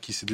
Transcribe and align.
Qui 0.00 0.12
s'est 0.12 0.26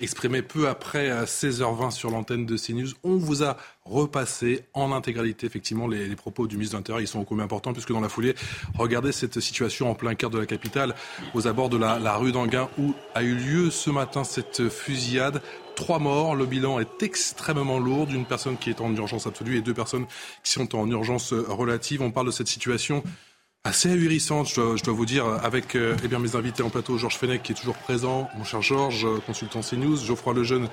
exprimé 0.00 0.42
peu 0.42 0.68
après 0.68 1.08
16h20 1.24 1.90
sur 1.90 2.10
l'antenne 2.10 2.44
de 2.44 2.56
CNews. 2.56 2.88
On 3.04 3.16
vous 3.16 3.42
a 3.42 3.56
repassé 3.84 4.64
en 4.74 4.92
intégralité 4.92 5.46
effectivement 5.46 5.86
les, 5.88 6.14
propos 6.14 6.46
du 6.46 6.56
ministre 6.56 6.76
de 6.76 6.80
l'Intérieur. 6.80 7.00
Ils 7.00 7.06
sont 7.06 7.20
au 7.20 7.24
combien 7.24 7.44
importants 7.44 7.72
puisque 7.72 7.92
dans 7.92 8.00
la 8.00 8.08
foulée, 8.08 8.34
regardez 8.76 9.12
cette 9.12 9.40
situation 9.40 9.90
en 9.90 9.94
plein 9.94 10.14
cœur 10.14 10.30
de 10.30 10.38
la 10.38 10.46
capitale, 10.46 10.94
aux 11.34 11.46
abords 11.46 11.70
de 11.70 11.78
la, 11.78 11.98
la 11.98 12.16
rue 12.16 12.32
d'Anguin 12.32 12.68
où 12.78 12.94
a 13.14 13.22
eu 13.22 13.34
lieu 13.34 13.70
ce 13.70 13.90
matin 13.90 14.24
cette 14.24 14.68
fusillade 14.68 15.40
trois 15.74 15.98
morts. 15.98 16.34
Le 16.34 16.44
bilan 16.46 16.80
est 16.80 17.02
extrêmement 17.02 17.78
lourd 17.78 18.06
d'une 18.06 18.26
personne 18.26 18.56
qui 18.56 18.70
est 18.70 18.80
en 18.80 18.94
urgence 18.94 19.26
absolue 19.26 19.56
et 19.56 19.62
deux 19.62 19.74
personnes 19.74 20.06
qui 20.42 20.52
sont 20.52 20.74
en 20.74 20.90
urgence 20.90 21.32
relative. 21.32 22.02
On 22.02 22.10
parle 22.10 22.26
de 22.26 22.32
cette 22.32 22.48
situation 22.48 23.02
assez 23.66 23.90
ahurissante, 23.90 24.48
je 24.48 24.54
dois, 24.54 24.76
je 24.76 24.84
dois 24.84 24.94
vous 24.94 25.06
dire, 25.06 25.26
avec 25.42 25.74
euh, 25.74 25.96
eh 26.04 26.08
bien, 26.08 26.18
mes 26.18 26.36
invités 26.36 26.62
en 26.62 26.70
plateau, 26.70 26.98
Georges 26.98 27.16
Fenech 27.16 27.42
qui 27.42 27.52
est 27.52 27.54
toujours 27.54 27.76
présent, 27.76 28.28
mon 28.38 28.44
cher 28.44 28.62
Georges, 28.62 29.04
euh, 29.04 29.20
consultant 29.26 29.60
CNews, 29.60 29.96
Geoffroy 29.96 30.34
Lejeune, 30.34 30.68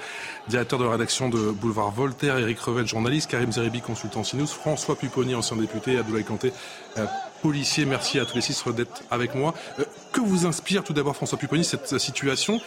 directeur 0.48 0.80
de 0.80 0.86
la 0.86 0.92
rédaction 0.92 1.30
de 1.30 1.52
Boulevard 1.52 1.92
Voltaire, 1.92 2.38
Eric 2.38 2.59
Revel, 2.59 2.88
journaliste, 2.88 3.30
Karim 3.30 3.52
Zeribi, 3.52 3.81
consultant 3.81 4.22
CNews, 4.22 4.48
François 4.48 4.95
Pupponi, 4.95 5.34
ancien 5.34 5.58
député, 5.58 5.98
Abdoulaye 5.98 6.23
Kanté, 6.23 6.53
euh, 6.98 7.06
policier. 7.42 7.86
Merci 7.86 8.20
à 8.20 8.26
tous 8.26 8.36
les 8.36 8.42
six 8.42 8.64
d'être 8.76 9.03
avec 9.09 9.34
moi. 9.36 9.53
Euh, 9.80 9.84
que 10.12 10.22
vous 10.22 10.46
inspire 10.46 10.84
tout 10.84 10.94
d'abord, 10.94 11.16
François 11.16 11.40
Pupponi, 11.40 11.66
cette 11.66 11.98
situation? 11.98 12.62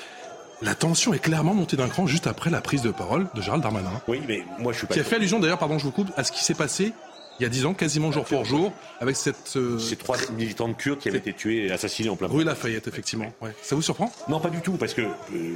La 0.62 0.75
tension 0.75 1.12
est 1.12 1.19
clairement 1.19 1.55
montée 1.55 1.77
d'un 1.77 1.89
cran 1.89 2.06
juste 2.06 2.27
après 2.27 2.51
la 2.51 2.62
prise 2.62 2.81
de 2.81 2.91
parole 2.91 3.29
de 3.34 3.42
Gérald 3.42 3.62
Darmanin. 3.62 3.91
Oui, 4.08 4.23
mais 4.27 4.45
moi 4.58 4.73
je 4.73 4.79
suis 4.79 4.86
pas. 4.86 4.95
Qui 4.95 5.01
a 5.01 5.05
fait 5.05 5.17
allusion 5.17 5.39
d'ailleurs, 5.39 5.58
pardon, 5.58 5.79
je 5.79 5.84
vous 5.84 5.91
coupe, 5.91 6.11
à 6.17 6.25
ce 6.25 6.33
qui 6.33 6.42
s'est 6.42 6.55
passé 6.55 6.95
il 7.39 7.42
y 7.42 7.47
a 7.47 7.48
dix 7.48 7.67
ans, 7.67 7.75
quasiment 7.75 8.12
jour 8.12 8.25
pour 8.25 8.45
jour, 8.45 8.73
avec 9.01 9.17
cette. 9.17 9.56
Euh, 9.56 9.79
Ces 9.79 9.97
trois 9.97 10.17
militants 10.37 10.69
de 10.69 10.75
Kurdes 10.75 10.98
qui 10.98 11.09
avaient 11.09 11.19
été 11.19 11.33
tués 11.33 11.67
et 11.67 11.70
assassinés 11.73 12.09
en 12.09 12.17
plein 12.17 12.29
Rue 12.29 12.45
Lafayette, 12.45 12.89
effectivement. 12.89 13.33
Ouais. 13.41 13.51
Ça 13.62 13.75
vous 13.75 13.83
surprend? 13.83 14.12
Non, 14.29 14.41
pas 14.41 14.51
du 14.51 14.61
tout, 14.61 14.73
parce 14.73 14.95
que 14.95 15.03
euh, 15.03 15.55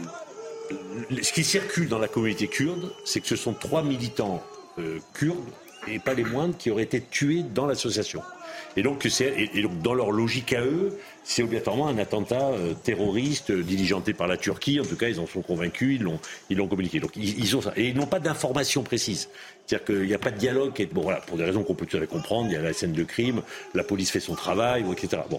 ce 1.23 1.33
qui 1.33 1.45
circule 1.45 1.89
dans 1.89 1.98
la 1.98 2.08
communauté 2.08 2.47
kurde, 2.48 2.92
c'est 3.05 3.20
que 3.20 3.27
ce 3.27 3.36
sont 3.36 3.55
trois 3.55 3.83
militants 3.83 4.42
euh, 4.78 4.98
kurdes, 5.14 5.39
et 5.89 5.98
pas 5.98 6.14
les 6.14 6.25
moindres, 6.25 6.56
qui 6.56 6.70
auraient 6.70 6.83
été 6.83 7.01
tués 7.01 7.42
dans 7.42 7.67
l'association. 7.67 8.23
Et 8.77 8.83
donc, 8.83 9.05
et, 9.06 9.51
et 9.55 9.62
donc, 9.62 9.81
dans 9.81 9.95
leur 9.95 10.12
logique 10.12 10.53
à 10.53 10.62
eux, 10.62 10.97
c'est 11.25 11.42
obligatoirement 11.42 11.89
un 11.89 11.98
attentat 11.98 12.51
euh, 12.51 12.75
terroriste 12.75 13.51
euh, 13.51 13.62
diligenté 13.62 14.12
par 14.12 14.28
la 14.28 14.36
Turquie. 14.36 14.78
En 14.78 14.84
tout 14.84 14.97
cas, 14.97 15.08
ils 15.08 15.19
en 15.19 15.27
sont 15.27 15.42
convaincus, 15.42 15.97
ils 15.98 16.03
l'ont, 16.03 16.20
ils 16.51 16.56
l'ont 16.58 16.69
communiqué. 16.69 17.01
Donc, 17.01 17.12
ils, 17.17 17.39
ils, 17.39 17.56
ont 17.56 17.62
ça. 17.62 17.73
Et 17.77 17.89
ils 17.89 17.97
n'ont 17.97 18.06
pas 18.06 18.20
d'informations 18.20 18.83
précises. 18.83 19.28
C'est-à-dire 19.71 19.87
qu'il 19.87 20.07
n'y 20.09 20.15
a 20.15 20.19
pas 20.19 20.33
de 20.33 20.37
dialogue. 20.37 20.89
Bon, 20.93 21.03
voilà, 21.03 21.21
pour 21.21 21.37
des 21.37 21.45
raisons 21.45 21.63
qu'on 21.63 21.77
peut 21.77 21.87
tout 21.87 22.05
comprendre, 22.07 22.49
il 22.51 22.55
y 22.55 22.57
a 22.57 22.61
la 22.61 22.73
scène 22.73 22.93
de 22.93 23.05
crime, 23.05 23.41
la 23.73 23.85
police 23.85 24.11
fait 24.11 24.19
son 24.19 24.35
travail, 24.35 24.85
etc. 24.91 25.23
Bon. 25.31 25.39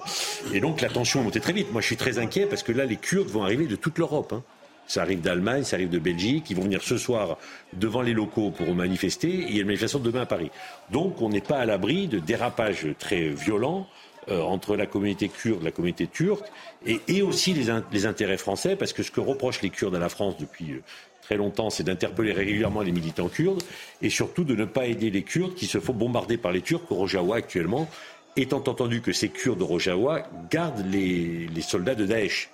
Et 0.53 0.61
donc, 0.61 0.79
la 0.79 0.87
tension 0.87 1.19
est 1.19 1.23
montée 1.25 1.41
très 1.41 1.51
vite. 1.51 1.69
Moi, 1.73 1.81
je 1.81 1.87
suis 1.87 1.97
très 1.97 2.17
inquiet 2.17 2.45
parce 2.45 2.63
que 2.63 2.71
là, 2.71 2.85
les 2.85 2.95
Kurdes 2.95 3.27
vont 3.27 3.43
arriver 3.43 3.67
de 3.67 3.75
toute 3.75 3.97
l'Europe. 3.97 4.31
Hein. 4.31 4.41
Ça 4.87 5.01
arrive 5.01 5.19
d'Allemagne, 5.19 5.65
ça 5.65 5.75
arrive 5.75 5.89
de 5.89 5.99
Belgique. 5.99 6.49
Ils 6.49 6.55
vont 6.55 6.63
venir 6.63 6.81
ce 6.81 6.97
soir 6.97 7.37
devant 7.73 8.01
les 8.01 8.13
locaux 8.13 8.51
pour 8.51 8.73
manifester. 8.73 9.27
Et 9.27 9.47
il 9.49 9.55
y 9.55 9.57
a 9.57 9.61
une 9.61 9.67
manifestation 9.67 9.99
demain 9.99 10.21
à 10.21 10.25
Paris. 10.25 10.49
Donc, 10.91 11.21
on 11.21 11.27
n'est 11.27 11.41
pas 11.41 11.57
à 11.57 11.65
l'abri 11.65 12.07
de 12.07 12.19
dérapages 12.19 12.87
très 12.99 13.27
violents 13.27 13.85
euh, 14.29 14.39
entre 14.39 14.77
la 14.77 14.85
communauté 14.85 15.27
kurde, 15.27 15.63
la 15.63 15.71
communauté 15.71 16.07
turque, 16.07 16.45
et, 16.85 17.21
aussi 17.23 17.53
les, 17.53 18.05
intérêts 18.05 18.37
français, 18.37 18.75
parce 18.75 18.93
que 18.93 19.01
ce 19.01 19.09
que 19.09 19.19
reprochent 19.19 19.63
les 19.63 19.71
Kurdes 19.71 19.95
à 19.95 19.99
la 19.99 20.09
France 20.09 20.37
depuis 20.39 20.73
euh, 20.73 20.83
très 21.31 21.37
longtemps, 21.37 21.69
c'est 21.69 21.83
d'interpeller 21.83 22.33
régulièrement 22.33 22.81
les 22.81 22.91
militants 22.91 23.29
kurdes, 23.29 23.63
et 24.01 24.09
surtout 24.09 24.43
de 24.43 24.53
ne 24.53 24.65
pas 24.65 24.87
aider 24.87 25.09
les 25.09 25.23
Kurdes 25.23 25.55
qui 25.55 25.65
se 25.65 25.79
font 25.79 25.93
bombarder 25.93 26.35
par 26.35 26.51
les 26.51 26.59
Turcs 26.59 26.81
au 26.89 26.95
Rojava 26.95 27.37
actuellement, 27.37 27.89
étant 28.35 28.57
entendu 28.57 28.99
que 28.99 29.13
ces 29.13 29.29
Kurdes 29.29 29.59
de 29.59 29.63
Rojava 29.63 30.29
gardent 30.49 30.85
les, 30.91 31.47
les 31.47 31.61
soldats 31.61 31.95
de 31.95 32.05
Daesh. 32.05 32.49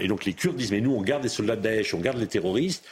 Et 0.00 0.08
donc 0.08 0.24
les 0.24 0.32
Kurdes 0.32 0.56
disent, 0.56 0.70
mais 0.70 0.80
nous, 0.80 0.94
on 0.94 1.02
garde 1.02 1.22
les 1.22 1.28
soldats 1.28 1.56
de 1.56 1.60
Daesh, 1.60 1.92
on 1.92 2.00
garde 2.00 2.16
les 2.16 2.26
terroristes, 2.26 2.86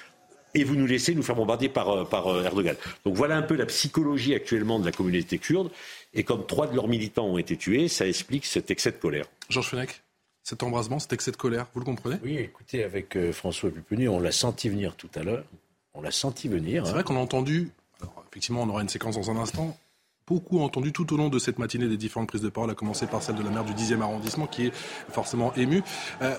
et 0.54 0.64
vous 0.64 0.74
nous 0.74 0.86
laissez 0.86 1.14
nous 1.14 1.22
faire 1.22 1.36
bombarder 1.36 1.70
par, 1.70 2.06
par 2.10 2.28
Erdogan. 2.44 2.76
Donc 3.06 3.14
voilà 3.14 3.38
un 3.38 3.42
peu 3.42 3.56
la 3.56 3.64
psychologie 3.64 4.34
actuellement 4.34 4.78
de 4.78 4.84
la 4.84 4.92
communauté 4.92 5.38
kurde. 5.38 5.70
Et 6.12 6.24
comme 6.24 6.44
trois 6.44 6.66
de 6.66 6.76
leurs 6.76 6.88
militants 6.88 7.24
ont 7.24 7.38
été 7.38 7.56
tués, 7.56 7.88
ça 7.88 8.06
explique 8.06 8.44
cet 8.44 8.70
excès 8.70 8.90
de 8.90 8.98
colère. 8.98 9.24
Georges 9.48 9.70
Fenech, 9.70 10.02
cet 10.42 10.62
embrasement, 10.62 10.98
cet 10.98 11.12
excès 11.12 11.30
de 11.30 11.36
colère, 11.36 11.66
vous 11.72 11.80
le 11.80 11.86
comprenez? 11.86 12.16
Oui, 12.22 12.36
écoutez, 12.36 12.82
avec 12.84 13.16
euh, 13.16 13.32
François 13.32 13.70
Pupponi, 13.70 14.08
on 14.08 14.20
l'a 14.20 14.32
senti 14.32 14.68
venir 14.68 14.96
tout 14.96 15.10
à 15.14 15.22
l'heure. 15.22 15.44
On 15.94 16.02
l'a 16.02 16.10
senti 16.10 16.48
venir. 16.48 16.84
C'est 16.84 16.90
hein. 16.90 16.94
vrai 16.94 17.04
qu'on 17.04 17.16
a 17.16 17.20
entendu, 17.20 17.70
alors 18.00 18.24
effectivement, 18.30 18.62
on 18.62 18.68
aura 18.68 18.82
une 18.82 18.88
séquence 18.88 19.16
dans 19.16 19.30
un 19.30 19.36
instant, 19.36 19.76
beaucoup 20.26 20.60
entendu 20.60 20.92
tout 20.92 21.12
au 21.12 21.16
long 21.16 21.28
de 21.28 21.38
cette 21.38 21.58
matinée 21.58 21.88
des 21.88 21.96
différentes 21.96 22.28
prises 22.28 22.42
de 22.42 22.48
parole, 22.48 22.70
à 22.70 22.74
commencer 22.74 23.06
par 23.06 23.22
celle 23.22 23.36
de 23.36 23.42
la 23.42 23.50
maire 23.50 23.64
du 23.64 23.72
10e 23.72 24.00
arrondissement, 24.00 24.46
qui 24.46 24.66
est 24.66 24.74
forcément 25.10 25.52
émue. 25.54 25.82
Euh, 26.22 26.34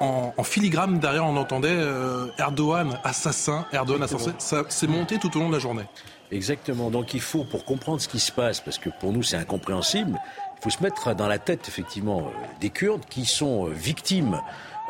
en, 0.00 0.32
en, 0.36 0.44
filigrane, 0.44 0.98
derrière, 0.98 1.24
on 1.24 1.36
entendait 1.36 1.68
euh, 1.70 2.26
Erdogan 2.38 2.98
assassin, 3.04 3.66
Erdogan 3.72 4.02
assassin. 4.02 4.34
Ça 4.38 4.64
s'est 4.68 4.86
monté 4.86 5.18
tout 5.18 5.36
au 5.36 5.40
long 5.40 5.48
de 5.48 5.54
la 5.54 5.60
journée. 5.60 5.84
Exactement. 6.30 6.90
Donc 6.90 7.14
il 7.14 7.20
faut, 7.20 7.44
pour 7.44 7.64
comprendre 7.64 8.00
ce 8.00 8.08
qui 8.08 8.18
se 8.18 8.32
passe, 8.32 8.60
parce 8.60 8.78
que 8.78 8.90
pour 9.00 9.12
nous 9.12 9.22
c'est 9.22 9.36
incompréhensible, 9.36 10.18
faut 10.64 10.70
se 10.70 10.82
mettre 10.82 11.14
dans 11.14 11.26
la 11.26 11.38
tête 11.38 11.68
effectivement 11.68 12.30
des 12.58 12.70
Kurdes 12.70 13.04
qui 13.10 13.26
sont 13.26 13.66
victimes. 13.66 14.40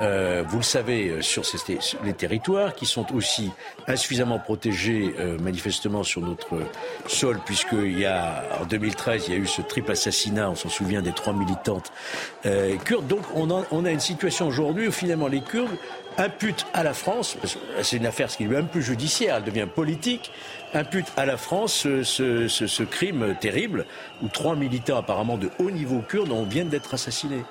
Euh, 0.03 0.45
vous 0.47 0.59
le 0.59 0.63
savez, 0.63 1.21
sur 1.21 1.45
ces, 1.45 1.59
les 2.05 2.13
territoires 2.13 2.77
qui 2.77 2.87
sont 2.87 3.13
aussi 3.13 3.51
insuffisamment 3.89 4.39
protégés 4.39 5.15
euh, 5.19 5.37
manifestement 5.41 6.05
sur 6.05 6.21
notre 6.21 6.61
sol, 7.09 7.41
puisqu'il 7.45 7.99
y 7.99 8.07
a 8.07 8.45
en 8.61 8.67
2013 8.67 9.25
il 9.27 9.35
y 9.35 9.37
a 9.37 9.41
eu 9.41 9.47
ce 9.49 9.63
triple 9.63 9.91
assassinat, 9.91 10.49
on 10.49 10.55
s'en 10.55 10.69
souvient 10.69 11.03
des 11.03 11.13
trois 11.13 11.33
militantes 11.33 11.91
euh, 12.47 12.77
kurdes. 12.77 13.09
Donc 13.09 13.23
on 13.35 13.85
a 13.85 13.91
une 13.91 14.01
situation 14.01 14.47
aujourd'hui 14.47 14.87
où 14.87 14.93
finalement 14.93 15.27
les 15.27 15.41
Kurdes 15.41 15.77
imputent 16.19 16.67
à 16.73 16.83
la 16.83 16.95
France, 16.95 17.37
c'est 17.83 17.97
une 17.97 18.07
affaire 18.07 18.29
qui 18.29 18.45
est 18.45 18.49
même 18.49 18.67
plus 18.67 18.83
judiciaire, 18.83 19.37
elle 19.37 19.45
devient 19.45 19.67
politique, 19.73 20.31
impute 20.73 21.07
à 21.17 21.27
la 21.27 21.37
France 21.37 21.87
ce, 22.03 22.49
ce, 22.49 22.83
crime 22.83 23.37
terrible 23.41 23.87
où 24.23 24.29
trois 24.29 24.57
militants 24.57 24.99
apparemment 24.99 25.37
de 25.37 25.51
haut 25.59 25.71
niveau 25.71 26.01
kurdes 26.01 26.33
viennent 26.49 26.69
d'être 26.69 26.95
assassinés. 26.95 27.45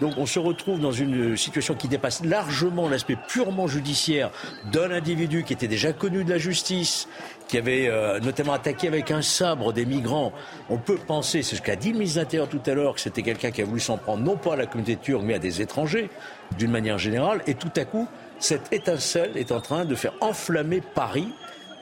Donc 0.00 0.14
on 0.16 0.26
se 0.26 0.38
retrouve 0.38 0.80
dans 0.80 0.92
une 0.92 1.36
situation 1.36 1.74
qui 1.74 1.88
dépasse 1.88 2.24
largement 2.24 2.88
l'aspect 2.88 3.16
purement 3.28 3.66
judiciaire 3.66 4.30
d'un 4.72 4.90
individu 4.90 5.44
qui 5.44 5.52
était 5.52 5.68
déjà 5.68 5.92
connu 5.92 6.24
de 6.24 6.30
la 6.30 6.38
justice, 6.38 7.08
qui 7.48 7.58
avait 7.58 7.88
euh, 7.88 8.20
notamment 8.20 8.52
attaqué 8.52 8.86
avec 8.88 9.10
un 9.10 9.22
sabre 9.22 9.72
des 9.72 9.86
migrants. 9.86 10.32
On 10.68 10.78
peut 10.78 10.98
penser, 10.98 11.42
c'est 11.42 11.56
ce 11.56 11.62
qu'a 11.62 11.76
dit 11.76 11.92
le 11.92 11.98
ministre 11.98 12.18
de 12.18 12.22
l'Intérieur 12.22 12.48
tout 12.48 12.62
à 12.66 12.74
l'heure, 12.74 12.94
que 12.94 13.00
c'était 13.00 13.22
quelqu'un 13.22 13.50
qui 13.50 13.62
a 13.62 13.64
voulu 13.64 13.80
s'en 13.80 13.96
prendre 13.96 14.22
non 14.22 14.36
pas 14.36 14.54
à 14.54 14.56
la 14.56 14.66
communauté 14.66 14.96
turque 14.96 15.22
mais 15.24 15.34
à 15.34 15.38
des 15.38 15.60
étrangers, 15.60 16.10
d'une 16.56 16.70
manière 16.70 16.98
générale. 16.98 17.42
Et 17.46 17.54
tout 17.54 17.72
à 17.76 17.84
coup, 17.84 18.06
cette 18.38 18.72
étincelle 18.72 19.32
est 19.36 19.52
en 19.52 19.60
train 19.60 19.84
de 19.84 19.94
faire 19.94 20.12
enflammer 20.20 20.80
Paris 20.80 21.28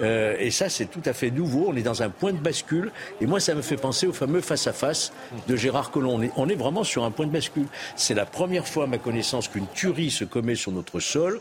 euh, 0.00 0.36
et 0.38 0.50
ça, 0.50 0.68
c'est 0.68 0.86
tout 0.86 1.02
à 1.04 1.12
fait 1.12 1.30
nouveau. 1.30 1.66
On 1.68 1.76
est 1.76 1.82
dans 1.82 2.02
un 2.02 2.10
point 2.10 2.32
de 2.32 2.38
bascule. 2.38 2.92
Et 3.20 3.26
moi, 3.26 3.40
ça 3.40 3.54
me 3.54 3.62
fait 3.62 3.76
penser 3.76 4.06
au 4.06 4.12
fameux 4.12 4.40
face-à-face 4.40 5.10
-face 5.10 5.48
de 5.48 5.56
Gérard 5.56 5.90
Collomb. 5.90 6.14
On 6.14 6.22
est, 6.22 6.32
on 6.36 6.48
est, 6.48 6.54
vraiment 6.54 6.84
sur 6.84 7.04
un 7.04 7.10
point 7.10 7.26
de 7.26 7.32
bascule. 7.32 7.66
C'est 7.96 8.14
la 8.14 8.26
première 8.26 8.66
fois, 8.66 8.84
à 8.84 8.86
ma 8.86 8.98
connaissance, 8.98 9.48
qu'une 9.48 9.66
tuerie 9.74 10.10
se 10.10 10.24
commet 10.24 10.54
sur 10.54 10.72
notre 10.72 11.00
sol 11.00 11.40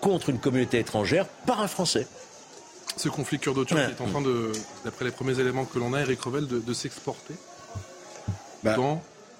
contre 0.00 0.30
une 0.30 0.38
communauté 0.38 0.78
étrangère 0.78 1.26
par 1.46 1.60
un 1.60 1.68
Français. 1.68 2.06
Ce 2.96 3.08
conflit 3.08 3.38
kurde-turc 3.38 3.78
ouais. 3.78 3.90
est 3.90 4.00
en 4.00 4.06
train 4.06 4.20
de, 4.20 4.52
d'après 4.84 5.04
les 5.04 5.10
premiers 5.10 5.38
éléments 5.38 5.64
que 5.64 5.78
l'on 5.78 5.94
a, 5.94 6.00
Eric 6.00 6.20
Revel, 6.22 6.46
de, 6.46 6.58
de 6.58 6.72
s'exporter 6.72 7.34
bah. 8.62 8.76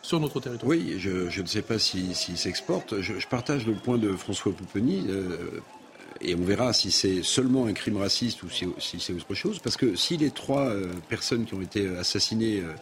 sur 0.02 0.20
notre 0.20 0.40
territoire. 0.40 0.68
Oui, 0.68 0.94
je, 0.98 1.28
je 1.28 1.42
ne 1.42 1.46
sais 1.46 1.62
pas 1.62 1.78
s'il 1.78 2.14
si, 2.14 2.32
si 2.32 2.36
s'exporte. 2.36 3.00
Je, 3.00 3.18
je, 3.18 3.26
partage 3.26 3.66
le 3.66 3.74
point 3.74 3.98
de 3.98 4.12
François 4.12 4.52
Pouponi. 4.52 5.06
Euh, 5.08 5.60
et 6.20 6.34
on 6.34 6.44
verra 6.44 6.72
si 6.72 6.90
c'est 6.90 7.22
seulement 7.22 7.66
un 7.66 7.72
crime 7.72 7.96
raciste 7.96 8.42
ou 8.42 8.50
si, 8.50 8.66
si 8.78 9.00
c'est 9.00 9.12
autre 9.12 9.34
chose. 9.34 9.58
Parce 9.58 9.76
que 9.76 9.96
si 9.96 10.16
les 10.16 10.30
trois 10.30 10.68
euh, 10.68 10.92
personnes 11.08 11.44
qui 11.44 11.54
ont 11.54 11.62
été 11.62 11.88
assassinées 11.96 12.60
euh, 12.60 12.72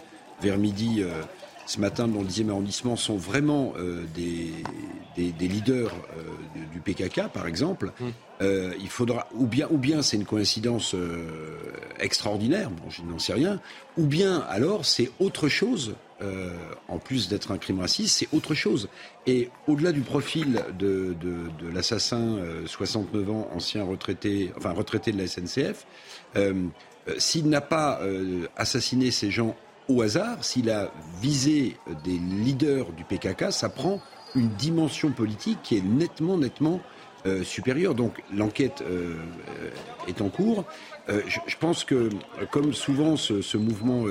vers 0.40 0.58
midi 0.58 1.02
euh, 1.02 1.22
ce 1.66 1.80
matin 1.80 2.08
dans 2.08 2.20
le 2.20 2.26
10e 2.26 2.50
arrondissement 2.50 2.96
sont 2.96 3.18
vraiment 3.18 3.74
des, 4.14 4.52
des, 5.16 5.32
des, 5.32 5.48
leaders 5.48 5.92
du 6.72 6.80
PKK, 6.80 7.28
par 7.28 7.46
exemple, 7.46 7.92
mmh. 8.00 8.44
il 8.80 8.88
faudra 8.88 9.28
ou 9.34 9.46
bien, 9.46 9.68
ou 9.70 9.76
bien 9.76 10.00
c'est 10.00 10.16
une 10.16 10.24
coïncidence 10.24 10.96
extraordinaire, 12.00 12.70
bon, 12.70 12.88
je 12.88 13.02
n'en 13.02 13.18
sais 13.18 13.34
rien, 13.34 13.60
ou 13.98 14.06
bien 14.06 14.38
alors 14.48 14.86
c'est 14.86 15.10
autre 15.20 15.50
chose 15.50 15.94
euh, 16.20 16.50
en 16.88 16.98
plus 16.98 17.28
d'être 17.28 17.50
un 17.52 17.58
crime 17.58 17.80
raciste, 17.80 18.18
c'est 18.18 18.28
autre 18.36 18.54
chose. 18.54 18.88
Et 19.26 19.50
au-delà 19.66 19.92
du 19.92 20.00
profil 20.00 20.64
de, 20.78 21.14
l'assassin, 21.72 22.38
69 22.66 23.30
ans, 23.30 23.48
ancien 23.54 23.84
retraité, 23.84 24.52
enfin 24.56 24.72
retraité 24.72 25.12
de 25.12 25.18
la 25.18 25.26
SNCF, 25.26 25.86
s'il 27.18 27.48
n'a 27.48 27.60
pas 27.60 28.00
assassiné 28.56 29.10
ces 29.10 29.30
gens 29.30 29.56
au 29.88 30.02
hasard, 30.02 30.44
s'il 30.44 30.70
a 30.70 30.90
visé 31.20 31.76
des 32.04 32.18
leaders 32.18 32.92
du 32.92 33.04
PKK, 33.04 33.50
ça 33.50 33.68
prend 33.68 34.00
une 34.34 34.48
dimension 34.50 35.10
politique 35.10 35.58
qui 35.62 35.76
est 35.76 35.84
nettement, 35.84 36.36
nettement 36.36 36.80
euh, 37.26 37.42
supérieure. 37.42 37.94
Donc 37.94 38.22
l'enquête 38.32 38.82
euh, 38.82 39.16
est 40.06 40.20
en 40.20 40.28
cours. 40.28 40.64
Euh, 41.08 41.22
je, 41.26 41.56
pense 41.56 41.84
que, 41.84 42.10
comme 42.50 42.72
souvent 42.72 43.16
ce, 43.16 43.56
mouvement 43.56 44.04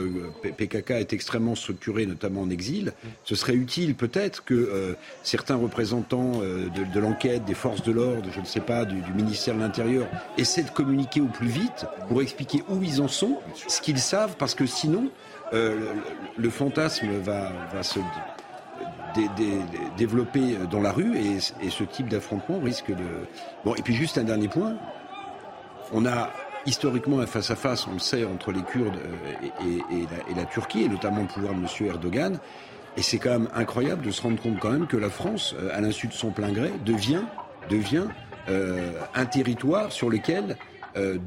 PKK 0.58 0.92
est 0.92 1.14
extrêmement 1.14 1.56
structuré, 1.56 2.06
notamment 2.06 2.42
en 2.42 2.50
exil, 2.50 2.94
ce 3.24 3.36
serait 3.36 3.54
utile 3.54 3.96
peut-être 3.96 4.44
que 4.44 4.96
certains 5.24 5.56
représentants 5.56 6.42
de, 6.42 7.00
l'enquête, 7.00 7.46
des 7.46 7.54
forces 7.54 7.84
de 7.84 7.92
l'ordre, 7.92 8.30
je 8.34 8.40
ne 8.40 8.46
sais 8.46 8.60
pas, 8.60 8.86
du, 8.86 9.02
ministère 9.16 9.56
de 9.56 9.60
l'Intérieur, 9.60 10.08
essaient 10.38 10.64
de 10.64 10.70
communiquer 10.70 11.22
au 11.22 11.28
plus 11.28 11.48
vite 11.48 11.86
pour 12.08 12.22
expliquer 12.22 12.64
où 12.70 12.82
ils 12.84 13.02
en 13.02 13.08
sont, 13.08 13.38
ce 13.68 13.80
qu'ils 13.82 14.00
savent, 14.00 14.36
parce 14.38 14.56
que 14.56 14.66
sinon, 14.66 15.10
le, 15.54 16.50
fantasme 16.50 17.10
va, 17.24 17.52
va 17.74 17.84
se 17.84 18.00
développer 19.98 20.58
dans 20.70 20.82
la 20.82 20.92
rue 20.92 21.18
et, 21.18 21.40
ce 21.70 21.84
type 21.84 22.10
d'affrontement 22.10 22.60
risque 22.60 22.90
de. 22.90 23.06
Bon, 23.66 23.76
et 23.76 23.82
puis 23.82 23.94
juste 23.94 24.18
un 24.18 24.24
dernier 24.24 24.48
point. 24.48 24.76
On 25.94 26.06
a 26.06 26.30
historiquement 26.68 27.20
un 27.20 27.26
face-à-face, 27.26 27.88
on 27.88 27.94
le 27.94 28.00
sait, 28.00 28.26
entre 28.26 28.52
les 28.52 28.62
Kurdes 28.62 28.98
euh, 28.98 29.78
et, 29.90 30.36
la, 30.36 30.46
Turquie, 30.46 30.84
et 30.84 30.90
notamment 30.90 31.22
le 31.22 31.28
pouvoir 31.28 31.54
de 31.56 31.60
M. 31.60 31.88
Erdogan. 31.88 32.40
Et 32.98 33.02
c'est 33.02 33.18
quand 33.18 33.32
même 33.32 33.50
incroyable 33.56 34.06
de 34.06 34.12
se 34.12 34.22
rendre 34.22 34.42
compte 34.42 34.60
quand 34.60 34.72
même 34.72 34.88
que 34.88 34.98
la 34.98 35.10
France, 35.10 35.56
euh, 35.58 35.70
à 35.74 35.82
l'insu 35.82 36.08
de 36.08 36.14
son 36.14 36.32
plein 36.32 36.52
gré, 36.52 36.72
devient, 36.86 37.24
devient 37.70 38.06
euh, 38.50 38.92
un 39.16 39.26
territoire 39.26 39.92
sur 39.92 40.10
lequel 40.10 40.58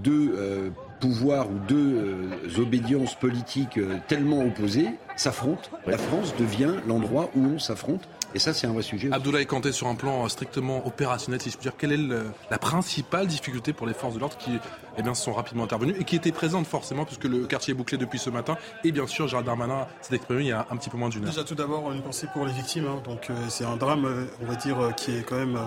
deux 0.02 0.72
pouvoirs 0.98 1.48
ou 1.48 1.56
deux 1.68 2.28
obédiences 2.58 3.14
politiques 3.14 3.78
tellement 4.08 4.42
opposées 4.44 4.88
s'affrontent. 5.14 5.70
La 5.86 5.96
France 5.96 6.34
devient 6.40 6.74
l'endroit 6.88 7.30
où 7.36 7.46
on 7.46 7.60
s'affronte. 7.60 8.02
Et 8.34 8.40
ça, 8.40 8.52
c'est 8.52 8.66
un 8.66 8.72
vrai 8.72 8.82
sujet. 8.82 9.10
Abdoulaye 9.12 9.46
Kanté, 9.46 9.70
sur 9.70 9.86
un 9.86 9.94
plan 9.94 10.28
strictement 10.28 10.84
opérationnel, 10.88 11.40
si 11.40 11.50
je 11.50 11.56
puis 11.56 11.62
dire, 11.62 11.76
quelle 11.76 11.92
est 11.92 12.22
la 12.50 12.58
principale 12.58 13.28
difficulté 13.28 13.72
pour 13.72 13.86
les 13.86 13.94
forces 13.94 14.14
de 14.14 14.18
l'ordre 14.18 14.36
qui 14.38 14.58
eh 14.98 15.02
bien, 15.02 15.14
sont 15.14 15.32
rapidement 15.32 15.64
intervenues 15.64 15.94
et 15.98 16.04
qui 16.04 16.16
étaient 16.16 16.32
présentes 16.32 16.66
forcément, 16.66 17.04
puisque 17.04 17.24
le 17.24 17.46
quartier 17.46 17.72
est 17.72 17.76
bouclé 17.76 17.98
depuis 17.98 18.18
ce 18.18 18.30
matin 18.30 18.56
Et 18.84 18.92
bien 18.92 19.06
sûr, 19.06 19.28
Gérald 19.28 19.46
Darmanin 19.46 19.86
s'est 20.00 20.14
exprimé 20.14 20.42
il 20.42 20.48
y 20.48 20.52
a 20.52 20.66
un 20.70 20.76
petit 20.76 20.90
peu 20.90 20.96
moins 20.96 21.08
d'une 21.08 21.24
heure. 21.24 21.30
Déjà, 21.30 21.44
tout 21.44 21.54
d'abord, 21.54 21.92
une 21.92 22.02
pensée 22.02 22.26
pour 22.32 22.46
les 22.46 22.52
victimes. 22.52 22.86
Hein. 22.86 23.00
Donc, 23.04 23.30
euh, 23.30 23.34
c'est 23.48 23.64
un 23.64 23.76
drame, 23.76 24.04
euh, 24.04 24.26
on 24.42 24.46
va 24.46 24.56
dire, 24.56 24.78
euh, 24.80 24.90
qui 24.92 25.16
est 25.16 25.22
quand 25.22 25.36
même 25.36 25.58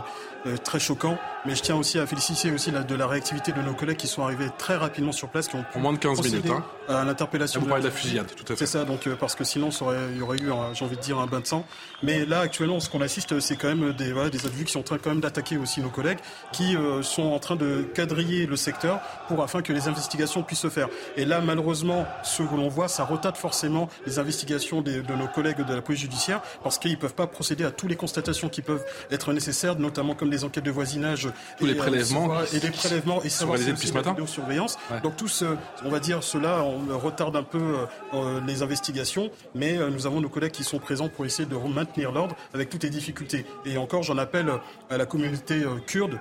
très 0.66 0.78
choquant. 0.78 1.18
Mais 1.46 1.56
je 1.56 1.62
tiens 1.62 1.78
aussi 1.78 2.00
à 2.00 2.06
féliciter 2.06 2.52
aussi 2.52 2.70
la, 2.70 2.84
de 2.84 2.96
la 2.96 3.08
réactivité 3.08 3.54
de 3.54 3.62
nos 3.62 3.74
collègues 3.74 3.96
qui 3.96 4.08
sont 4.08 4.24
arrivés 4.24 4.50
très 4.58 4.76
rapidement 4.76 5.14
sur 5.14 5.30
place, 5.30 5.48
qui 5.48 5.56
ont 5.56 5.64
en 5.74 5.80
moins 5.80 5.94
de 5.94 5.98
15 5.98 6.22
minutes, 6.22 6.50
hein. 6.50 6.66
à 6.90 7.06
l'interpellation. 7.06 7.62
Vous 7.62 7.68
de 7.68 7.84
la 7.84 7.92
fusillade, 7.92 8.28
tout 8.36 8.44
à 8.52 8.56
fait. 8.58 8.66
C'est 8.66 8.66
ça, 8.66 8.84
donc 8.84 9.08
parce 9.20 9.36
que 9.36 9.46
sinon, 9.46 9.70
il 10.12 10.18
y 10.18 10.22
aurait 10.22 10.38
eu, 10.38 10.52
j'ai 10.74 10.84
envie 10.84 10.98
de 10.98 11.02
dire, 11.02 11.18
un 11.20 11.28
bain 11.28 11.40
de 11.40 11.48
sang. 11.48 11.66
Mais 12.02 12.26
là, 12.26 12.42
actuellement, 12.42 12.82
ce 12.82 12.90
qu'on 12.90 13.00
assiste, 13.00 13.40
c'est 13.40 13.56
quand 13.56 13.70
même 13.70 13.94
des, 13.94 14.12
voilà, 14.12 14.30
des 14.30 14.46
adultes 14.46 14.66
qui 14.66 14.74
sont 14.74 14.82
en 14.82 14.84
train 14.84 14.98
quand 14.98 15.12
même 15.12 15.22
d'attaquer 15.22 15.56
aussi 15.56 15.80
nos 15.80 15.90
collègues, 15.90 16.20
qui 16.52 16.76
sont 17.04 17.24
en 17.24 17.40
train 17.40 17.56
de 17.56 17.88
quadriller 17.94 18.46
le 18.46 18.58
secteur 18.58 19.00
pour 19.28 19.44
afin 19.44 19.62
que 19.62 19.74
les 19.74 19.88
investigations 19.88 20.44
puissent 20.44 20.60
se 20.60 20.70
faire. 20.70 20.90
Et 21.18 21.26
là, 21.26 21.42
malheureusement, 21.42 22.06
ce 22.24 22.44
que 22.44 22.56
l'on 22.56 22.70
voit, 22.70 22.88
ça 22.88 23.04
retarde 23.04 23.38
forcément 23.38 23.90
les 24.06 24.20
investigations 24.20 24.82
de 24.82 25.02
nos 25.02 25.28
collègues 25.28 25.66
de 25.66 25.74
la 25.74 25.82
police 25.82 26.02
judiciaire 26.02 26.42
parce 26.64 26.78
qu'ils 26.78 26.92
ne 26.92 26.98
peuvent 26.98 27.14
pas 27.14 27.28
procéder 27.28 27.64
à 27.66 27.72
toutes 27.72 27.90
les 27.90 27.96
constatations 27.96 28.50
qui 28.50 28.62
peuvent 28.62 28.84
être 29.12 29.34
nécessaires, 29.34 29.78
notamment 29.78 30.16
comme 30.16 30.32
les 30.32 30.44
enquêtes 30.44 30.64
de 30.64 30.72
voisinage 30.72 31.30
et, 31.60 31.66
les 31.66 31.76
prélèvements 31.76 32.42
et 32.54 32.60
les 32.60 32.72
prélèvements 32.72 33.22
et 33.24 33.30
savoir 33.30 33.58
si 33.58 33.66
depuis 33.66 33.88
ce 33.88 33.94
matin. 33.94 34.16
surveillance. 34.26 34.78
Donc 35.04 35.18
tout 35.18 35.28
ce, 35.28 35.46
on 35.84 35.90
va 35.90 36.00
dire 36.00 36.24
cela, 36.24 36.64
on 36.64 36.98
retarde 36.98 37.36
un 37.36 37.44
peu 37.44 37.58
euh, 37.58 37.86
euh, 38.14 38.42
les 38.48 38.62
investigations, 38.64 39.30
mais 39.56 39.78
euh, 39.78 39.90
nous 39.90 40.06
avons 40.08 40.22
nos 40.22 40.30
collègues 40.30 40.52
qui 40.52 40.64
sont 40.64 40.80
présents 40.80 41.10
pour 41.10 41.26
essayer 41.26 41.48
de 41.48 41.56
maintenir 41.56 42.12
l'ordre 42.12 42.36
avec 42.54 42.70
toutes 42.70 42.84
les 42.84 42.90
difficultés. 42.90 43.46
Et 43.66 43.78
encore, 43.78 44.04
j'en 44.04 44.18
appelle 44.18 44.52
à 44.90 44.98
la 44.98 45.06
communauté 45.06 45.64
kurde 45.88 46.20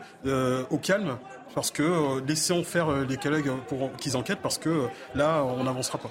au 0.70 0.78
calme 0.78 1.18
parce 1.54 1.70
que 1.70 1.82
euh, 1.82 2.20
laissons 2.26 2.64
faire 2.64 2.90
euh, 2.90 3.04
les 3.08 3.16
collègues 3.16 3.50
pour 3.68 3.92
qu'ils 3.96 4.16
enquêtent 4.16 4.40
parce 4.42 4.58
que 4.58 4.68
euh, 4.68 4.86
là, 5.14 5.42
on 5.44 5.64
n'avancera 5.64 5.98
pas. 5.98 6.10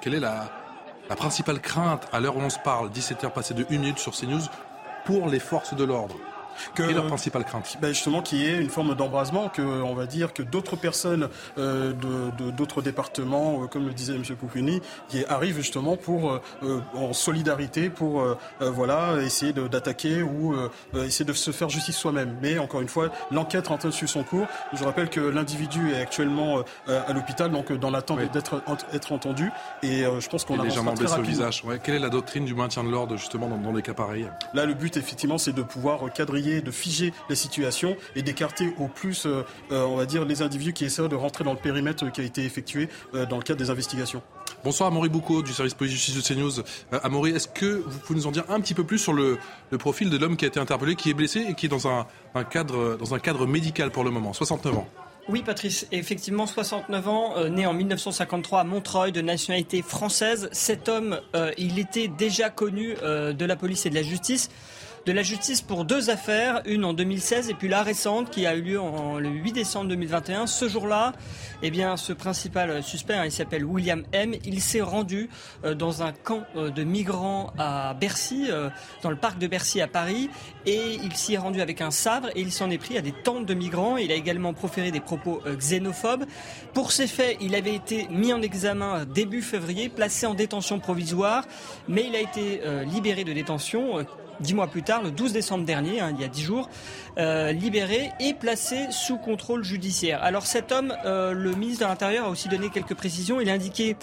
Quelle 0.00 0.14
est 0.14 0.20
la, 0.20 0.50
la 1.08 1.16
principale 1.16 1.60
crainte 1.60 2.08
à 2.12 2.20
l'heure 2.20 2.36
où 2.36 2.40
on 2.40 2.50
se 2.50 2.58
parle, 2.58 2.90
17h 2.90 3.32
passé 3.32 3.54
de 3.54 3.64
1 3.68 3.72
minute 3.78 3.98
sur 3.98 4.12
CNews, 4.12 4.42
pour 5.04 5.28
les 5.28 5.38
forces 5.38 5.74
de 5.74 5.84
l'ordre? 5.84 6.16
Que, 6.74 6.82
est 6.82 6.92
leur 6.92 7.06
principale 7.06 7.44
crainte 7.44 7.76
ben 7.80 7.88
Justement, 7.88 8.22
qu'il 8.22 8.38
y 8.38 8.46
ait 8.46 8.60
une 8.60 8.70
forme 8.70 8.94
d'embrasement, 8.94 9.48
que 9.48 9.62
on 9.62 9.94
va 9.94 10.06
dire 10.06 10.32
que 10.32 10.42
d'autres 10.42 10.76
personnes 10.76 11.28
euh, 11.58 11.92
de 11.92 12.50
d'autres 12.50 12.82
départements, 12.82 13.62
euh, 13.62 13.66
comme 13.66 13.86
le 13.86 13.92
disait 13.92 14.14
M. 14.14 14.22
Poupini, 14.36 14.80
qui 15.08 15.24
arrivent 15.26 15.56
justement 15.56 15.96
pour 15.96 16.40
euh, 16.62 16.80
en 16.94 17.12
solidarité 17.12 17.90
pour 17.90 18.24
voilà 18.60 19.16
essayer 19.22 19.52
d'attaquer 19.52 20.22
ou 20.22 20.54
essayer 20.94 21.24
de 21.24 21.32
se 21.32 21.50
faire 21.50 21.68
justice 21.68 21.96
soi-même. 21.96 22.36
Mais 22.40 22.58
encore 22.58 22.80
une 22.80 22.88
fois, 22.88 23.10
l'enquête 23.30 23.68
rentre 23.68 23.90
sur 23.90 24.08
son 24.08 24.22
cours. 24.22 24.46
Je 24.72 24.84
rappelle 24.84 25.08
que 25.08 25.20
l'individu 25.20 25.92
est 25.92 26.00
actuellement 26.00 26.62
à 26.88 27.12
l'hôpital, 27.12 27.50
donc 27.50 27.72
dans 27.72 27.90
l'attente 27.90 28.20
d'être 28.32 28.62
être 28.92 29.12
entendu. 29.12 29.50
Et 29.82 30.04
je 30.04 30.28
pense 30.28 30.44
qu'on 30.44 30.60
légèrement 30.62 30.94
très 30.94 31.06
rapidement. 31.06 31.28
visage. 31.28 31.64
Ouais. 31.64 31.80
Quelle 31.82 31.94
est 31.94 32.00
la 32.00 32.10
doctrine 32.10 32.44
du 32.44 32.54
maintien 32.54 32.84
de 32.84 32.90
l'ordre 32.90 33.16
justement 33.16 33.48
dans, 33.48 33.58
dans 33.58 33.72
des 33.72 33.82
cas 33.82 33.94
pareils? 33.94 34.28
Là, 34.54 34.66
le 34.66 34.74
but 34.74 34.96
effectivement, 34.96 35.38
c'est 35.38 35.52
de 35.52 35.62
pouvoir 35.62 36.02
de 36.60 36.70
figer 36.70 37.12
la 37.28 37.36
situation 37.36 37.96
et 38.16 38.22
d'écarter 38.22 38.74
au 38.78 38.88
plus, 38.88 39.26
euh, 39.26 39.44
euh, 39.70 39.84
on 39.84 39.96
va 39.96 40.06
dire, 40.06 40.24
les 40.24 40.42
individus 40.42 40.72
qui 40.72 40.84
essaient 40.84 41.08
de 41.08 41.16
rentrer 41.16 41.44
dans 41.44 41.52
le 41.52 41.58
périmètre 41.58 42.10
qui 42.12 42.20
a 42.20 42.24
été 42.24 42.44
effectué 42.44 42.88
euh, 43.14 43.26
dans 43.26 43.36
le 43.36 43.42
cadre 43.42 43.58
des 43.58 43.70
investigations. 43.70 44.22
Bonsoir 44.64 44.88
Amaury 44.88 45.08
Boucaud 45.08 45.42
du 45.42 45.52
service 45.52 45.74
police 45.74 45.92
justice 45.92 46.16
de 46.16 46.20
CNews. 46.20 46.62
Amaury, 47.02 47.30
est-ce 47.30 47.48
que 47.48 47.82
vous 47.84 47.98
pouvez 48.00 48.18
nous 48.18 48.26
en 48.26 48.30
dire 48.30 48.44
un 48.48 48.60
petit 48.60 48.74
peu 48.74 48.84
plus 48.84 48.98
sur 48.98 49.12
le, 49.12 49.38
profil 49.78 50.10
de 50.10 50.16
l'homme 50.16 50.36
qui 50.36 50.44
a 50.44 50.48
été 50.48 50.60
interpellé, 50.60 50.94
qui 50.94 51.10
est 51.10 51.14
blessé 51.14 51.44
et 51.48 51.54
qui 51.54 51.66
est 51.66 51.68
dans 51.68 51.88
un, 51.88 52.06
cadre, 52.44 52.96
dans 52.96 53.14
un 53.14 53.18
cadre 53.18 53.46
médical 53.46 53.90
pour 53.90 54.04
le 54.04 54.10
moment, 54.10 54.32
69 54.32 54.76
ans? 54.76 54.88
Oui, 55.28 55.42
Patrice, 55.42 55.86
effectivement, 55.92 56.46
69 56.46 57.08
ans, 57.08 57.48
né 57.48 57.64
en 57.66 57.74
1953 57.74 58.60
à 58.60 58.64
Montreuil, 58.64 59.12
de 59.12 59.20
nationalité 59.20 59.82
française. 59.82 60.48
Cet 60.52 60.88
homme, 60.88 61.20
il 61.58 61.78
était 61.78 62.08
déjà 62.08 62.50
connu 62.50 62.94
de 62.94 63.44
la 63.44 63.56
police 63.56 63.86
et 63.86 63.90
de 63.90 63.94
la 63.94 64.02
justice 64.02 64.50
de 65.04 65.10
la 65.10 65.22
justice 65.22 65.62
pour 65.62 65.84
deux 65.84 66.10
affaires, 66.10 66.62
une 66.64 66.84
en 66.84 66.92
2016 66.92 67.50
et 67.50 67.54
puis 67.54 67.66
la 67.66 67.82
récente 67.82 68.30
qui 68.30 68.46
a 68.46 68.54
eu 68.54 68.62
lieu 68.62 68.80
en, 68.80 69.18
le 69.18 69.28
8 69.28 69.52
décembre 69.52 69.88
2021. 69.88 70.46
Ce 70.46 70.68
jour-là, 70.68 71.12
eh 71.62 71.70
bien, 71.70 71.96
ce 71.96 72.12
principal 72.12 72.82
suspect, 72.84 73.14
hein, 73.14 73.24
il 73.24 73.32
s'appelle 73.32 73.64
William 73.64 74.04
M. 74.12 74.34
Il 74.44 74.60
s'est 74.60 74.80
rendu 74.80 75.28
euh, 75.64 75.74
dans 75.74 76.04
un 76.04 76.12
camp 76.12 76.44
euh, 76.54 76.70
de 76.70 76.84
migrants 76.84 77.52
à 77.58 77.94
Bercy, 77.94 78.46
euh, 78.48 78.70
dans 79.02 79.10
le 79.10 79.16
parc 79.16 79.38
de 79.38 79.48
Bercy 79.48 79.80
à 79.80 79.88
Paris, 79.88 80.30
et 80.66 80.98
il 81.02 81.16
s'y 81.16 81.34
est 81.34 81.38
rendu 81.38 81.60
avec 81.60 81.80
un 81.80 81.90
sabre 81.90 82.28
et 82.36 82.40
il 82.40 82.52
s'en 82.52 82.70
est 82.70 82.78
pris 82.78 82.96
à 82.96 83.00
des 83.00 83.12
tentes 83.12 83.46
de 83.46 83.54
migrants. 83.54 83.96
Il 83.96 84.12
a 84.12 84.14
également 84.14 84.52
proféré 84.52 84.92
des 84.92 85.00
propos 85.00 85.42
xénophobes. 85.58 86.26
Pour 86.74 86.92
ces 86.92 87.08
faits, 87.08 87.38
il 87.40 87.56
avait 87.56 87.74
été 87.74 88.06
mis 88.08 88.32
en 88.32 88.40
examen 88.40 89.04
début 89.04 89.42
février, 89.42 89.88
placé 89.88 90.26
en 90.26 90.34
détention 90.34 90.78
provisoire, 90.78 91.44
mais 91.88 92.04
il 92.06 92.14
a 92.14 92.20
été 92.20 92.60
libéré 92.86 93.24
de 93.24 93.32
détention 93.32 94.04
dix 94.42 94.54
mois 94.54 94.66
plus 94.66 94.82
tard, 94.82 95.02
le 95.02 95.10
12 95.10 95.32
décembre 95.32 95.64
dernier, 95.64 96.00
hein, 96.00 96.12
il 96.14 96.20
y 96.20 96.24
a 96.24 96.28
dix 96.28 96.42
jours, 96.42 96.68
euh, 97.18 97.52
libéré 97.52 98.10
et 98.20 98.32
placé 98.32 98.86
sous 98.90 99.18
contrôle 99.18 99.64
judiciaire. 99.64 100.22
Alors 100.22 100.46
cet 100.46 100.72
homme, 100.72 100.94
euh, 101.04 101.32
le 101.32 101.52
ministre 101.52 101.84
de 101.84 101.90
l'Intérieur 101.90 102.26
a 102.26 102.30
aussi 102.30 102.48
donné 102.48 102.70
quelques 102.70 102.94
précisions. 102.94 103.38
Il 103.38 103.50
a 103.50 103.52
indiqué 103.52 103.96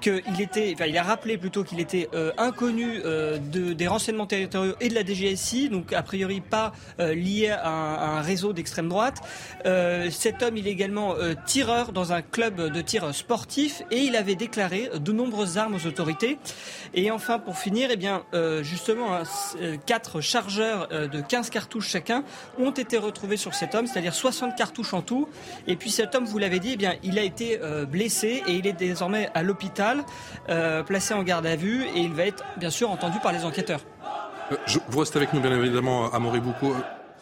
qu'il 0.00 0.40
était, 0.40 0.72
enfin 0.74 0.86
il 0.86 0.96
a 0.96 1.02
rappelé 1.02 1.36
plutôt 1.36 1.62
qu'il 1.62 1.78
était 1.78 2.08
euh, 2.14 2.32
inconnu 2.38 3.02
de, 3.02 3.74
des 3.74 3.86
renseignements 3.86 4.26
territoriaux 4.26 4.74
et 4.80 4.88
de 4.88 4.94
la 4.94 5.04
DGSI, 5.04 5.68
donc 5.68 5.92
a 5.92 6.02
priori 6.02 6.40
pas 6.40 6.72
lié 6.98 7.50
à 7.50 8.16
un, 8.16 8.22
réseau 8.22 8.54
d'extrême 8.54 8.88
droite. 8.88 9.20
cet 10.10 10.42
homme, 10.42 10.56
il 10.56 10.66
est 10.66 10.70
également 10.70 11.14
tireur 11.46 11.92
dans 11.92 12.12
un 12.12 12.22
club 12.22 12.72
de 12.72 12.80
tir 12.80 13.14
sportif 13.14 13.82
et 13.90 13.98
il 13.98 14.16
avait 14.16 14.34
déclaré 14.34 14.90
de 14.98 15.12
nombreuses 15.12 15.58
armes 15.58 15.74
aux 15.74 15.86
autorités. 15.86 16.38
Et 16.94 17.10
enfin, 17.10 17.38
pour 17.38 17.58
finir, 17.58 17.90
eh 17.92 17.96
bien 17.96 18.24
justement, 18.62 19.18
quatre 19.84 20.20
chargeurs 20.20 20.88
de 20.88 21.20
15 21.20 21.50
cartouches 21.50 21.88
chacun 21.88 22.24
ont 22.58 22.70
été 22.70 22.98
retrouvés 22.98 23.36
sur 23.36 23.54
cet 23.54 23.74
homme, 23.74 23.86
c'est-à-dire 23.86 24.14
60 24.14 24.56
cartouches 24.56 24.94
en 24.94 25.02
tout. 25.02 25.28
Et 25.66 25.76
puis 25.76 25.90
cet 25.90 26.14
homme, 26.14 26.24
vous 26.24 26.38
l'avez 26.38 26.60
dit, 26.60 26.72
eh 26.72 26.76
bien, 26.76 26.94
il 27.02 27.18
a 27.18 27.22
été 27.22 27.60
euh, 27.62 27.84
blessé 27.86 28.42
et 28.46 28.52
il 28.52 28.66
est 28.66 28.72
désormais 28.72 29.30
à 29.34 29.42
l'hôpital, 29.42 30.04
euh, 30.48 30.82
placé 30.82 31.14
en 31.14 31.22
garde 31.22 31.46
à 31.46 31.56
vue 31.56 31.84
et 31.94 32.00
il 32.00 32.12
va 32.12 32.26
être 32.26 32.44
bien 32.56 32.70
sûr 32.70 32.90
entendu 32.90 33.18
par 33.20 33.32
les 33.32 33.44
enquêteurs. 33.44 33.80
Euh, 34.52 34.56
je, 34.66 34.78
vous 34.88 34.98
restez 35.00 35.18
avec 35.18 35.32
nous 35.32 35.40
bien 35.40 35.56
évidemment, 35.56 36.10
Amaury 36.12 36.40
Boucault. 36.40 36.74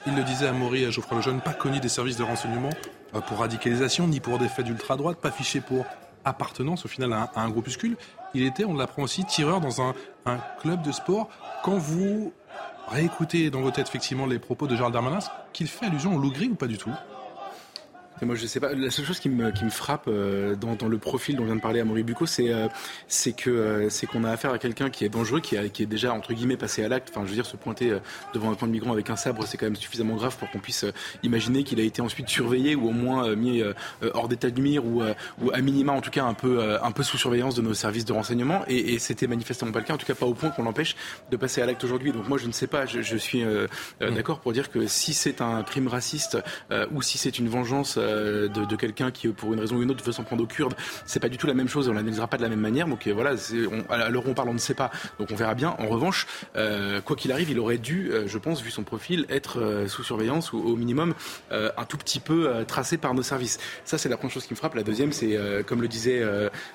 Il 0.07 0.17
le 0.17 0.25
disait, 0.25 0.49
Amaury 0.49 0.91
Geoffroy 0.91 1.19
Lejeune, 1.19 1.41
pas 1.41 1.53
connu 1.53 1.79
des 1.79 1.89
services 1.89 2.17
de 2.17 2.25
renseignement 2.25 2.71
pour 3.29 3.39
radicalisation 3.39 4.09
ni 4.09 4.19
pour 4.19 4.39
des 4.39 4.49
faits 4.49 4.65
d'ultra-droite, 4.65 5.19
pas 5.19 5.31
fiché 5.31 5.61
pour 5.61 5.85
appartenance 6.25 6.85
au 6.85 6.89
final 6.89 7.13
à 7.13 7.31
un, 7.37 7.51
groupuscule. 7.51 7.97
Il 8.35 8.45
était, 8.45 8.65
on 8.65 8.75
l'apprend 8.75 9.03
aussi, 9.03 9.25
tireur 9.25 9.61
dans 9.61 9.81
un, 9.81 9.95
un 10.27 10.39
club 10.61 10.83
de 10.83 10.91
sport. 10.91 11.29
Quand 11.63 11.77
vous 11.77 12.33
réécoutez 12.93 13.51
dans 13.51 13.63
vos 13.63 13.71
têtes 13.71 13.89
effectivement 13.89 14.27
les 14.27 14.39
propos 14.39 14.67
de 14.67 14.77
Gérald 14.77 14.93
Darmanin, 14.93 15.19
qu'il 15.53 15.67
fait 15.67 15.87
allusion 15.87 16.15
au 16.15 16.19
loup 16.19 16.31
gris 16.31 16.49
ou 16.49 16.55
pas 16.55 16.67
du 16.67 16.79
tout? 16.79 16.93
Moi, 18.27 18.37
je 18.37 18.47
sais 18.47 18.61
pas. 18.61 18.73
La 18.73 18.91
seule 18.91 19.05
chose 19.05 19.19
qui 19.19 19.29
me, 19.29 19.51
qui 19.51 19.65
me 19.65 19.71
frappe 19.71 20.05
euh, 20.07 20.55
dans, 20.55 20.75
dans, 20.75 20.89
le 20.89 20.99
profil 20.99 21.37
dont 21.37 21.45
vient 21.45 21.57
de 21.57 21.61
parler 21.61 21.81
Amaury 21.81 22.03
Bucco, 22.03 22.27
c'est 22.27 22.53
euh, 22.53 22.69
c'est 23.09 23.33
que 23.33 23.51
euh, 23.51 23.89
c'est 23.91 24.07
qu'on 24.07 24.25
a 24.25 24.31
affaire 24.31 24.53
à 24.53 24.59
quelqu'un 24.59 24.91
qui 24.91 25.05
est 25.05 25.09
dangereux, 25.09 25.41
qui, 25.41 25.57
a, 25.57 25.69
qui 25.69 25.83
est 25.83 25.87
déjà 25.87 26.13
entre 26.13 26.33
guillemets 26.33 26.57
passé 26.57 26.85
à 26.85 26.89
l'acte. 26.89 27.11
Enfin, 27.11 27.23
je 27.25 27.31
veux 27.31 27.35
dire, 27.35 27.47
se 27.47 27.57
pointer 27.57 27.97
devant 28.35 28.51
un 28.51 28.55
camp 28.55 28.67
de 28.67 28.73
migrants 28.73 28.93
avec 28.93 29.11
un 29.11 29.17
sabre, 29.17 29.45
c'est 29.47 29.57
quand 29.57 29.67
même 29.67 29.77
suffisamment 29.77 30.15
grave 30.15 30.37
pour 30.37 30.51
qu'on 30.51 30.61
puisse 30.61 30.85
imaginer 31.23 31.65
qu'il 31.65 31.81
a 31.81 31.83
été 31.83 32.03
ensuite 32.03 32.29
surveillé 32.29 32.75
ou 32.75 32.89
au 32.89 32.93
moins 32.93 33.35
mis 33.35 33.63
hors 34.15 34.29
d'état 34.29 34.51
de 34.51 34.61
nuire 34.61 34.85
ou, 34.85 35.03
ou 35.41 35.51
à 35.53 35.61
minima, 35.61 35.93
en 35.93 36.01
tout 36.01 36.11
cas, 36.11 36.25
un 36.25 36.35
peu 36.35 36.77
un 36.83 36.93
peu 36.93 37.03
sous 37.03 37.19
surveillance 37.19 37.55
de 37.55 37.63
nos 37.63 37.75
services 37.75 38.05
de 38.05 38.13
renseignement. 38.13 38.63
Et, 38.69 38.95
et 38.95 38.99
c'était 38.99 39.27
manifestement 39.27 39.73
pas 39.73 39.81
le 39.81 39.85
cas, 39.85 39.95
en 39.95 39.99
tout 39.99 40.07
cas 40.07 40.15
pas 40.15 40.27
au 40.27 40.35
point 40.35 40.51
qu'on 40.51 40.63
l'empêche 40.63 40.97
de 41.31 41.37
passer 41.37 41.61
à 41.63 41.67
l'acte 41.67 41.83
aujourd'hui. 41.85 42.13
Donc 42.13 42.29
moi, 42.29 42.39
je 42.39 42.47
ne 42.47 42.53
sais 42.53 42.67
pas. 42.67 42.87
Je, 42.87 43.03
je 43.03 43.17
suis 43.17 43.45
mmh. 43.45 43.67
d'accord 44.15 44.41
pour 44.41 44.53
dire 44.53 44.71
que 44.71 44.87
si 44.87 45.15
c'est 45.15 45.41
un 45.41 45.63
crime 45.63 45.89
raciste 45.89 46.39
ou 46.93 47.03
si 47.03 47.19
c'est 47.19 47.39
une 47.39 47.49
vengeance 47.49 47.99
de, 48.13 48.65
de 48.65 48.77
quelqu'un 48.77 49.11
qui, 49.11 49.29
pour 49.29 49.53
une 49.53 49.61
raison 49.61 49.77
ou 49.77 49.83
une 49.83 49.91
autre, 49.91 50.05
veut 50.05 50.13
s'en 50.13 50.25
prendre 50.25 50.43
aux 50.43 50.47
Kurdes, 50.47 50.75
c'est 51.07 51.21
pas 51.21 51.29
du 51.29 51.39
tout 51.39 51.47
la 51.47 51.55
même 51.55 51.69
chose 51.69 51.83
on 51.89 51.93
l'analysera 51.93 52.27
pas 52.27 52.37
de 52.37 52.43
la 52.43 52.49
même 52.49 52.61
manière. 52.61 52.87
Donc 52.87 53.07
euh, 53.07 53.13
voilà, 53.13 53.35
on, 53.71 53.93
à 53.93 54.09
l'heure 54.09 54.25
on 54.27 54.35
parle, 54.35 54.49
on 54.49 54.55
ne 54.55 54.59
sait 54.59 54.75
pas. 54.75 54.91
Donc 55.19 55.29
on 55.31 55.35
verra 55.35 55.55
bien. 55.55 55.75
En 55.79 55.87
revanche, 55.89 56.27
euh, 56.57 57.01
quoi 57.01 57.17
qu'il 57.17 57.33
arrive, 57.33 57.51
il 57.51 57.59
aurait 57.59 57.79
dû, 57.79 58.11
euh, 58.11 58.27
je 58.27 58.39
pense, 58.39 58.63
vu 58.63 58.71
son 58.71 58.83
profil, 58.83 59.27
être 59.29 59.85
sous 59.89 60.03
surveillance 60.03 60.53
ou 60.53 60.59
au 60.59 60.77
minimum 60.77 61.15
un 61.51 61.85
tout 61.85 61.97
petit 61.97 62.21
peu 62.21 62.65
tracé 62.67 62.97
par 62.97 63.15
nos 63.15 63.23
services. 63.23 63.59
Ça, 63.85 63.99
c'est 63.99 64.09
la 64.09 64.17
première 64.17 64.33
chose 64.33 64.47
qui 64.47 64.53
me 64.53 64.57
frappe. 64.57 64.75
La 64.75 64.83
deuxième, 64.83 65.13
c'est, 65.13 65.39
comme 65.67 65.83
le 65.83 65.89
disait 65.89 66.23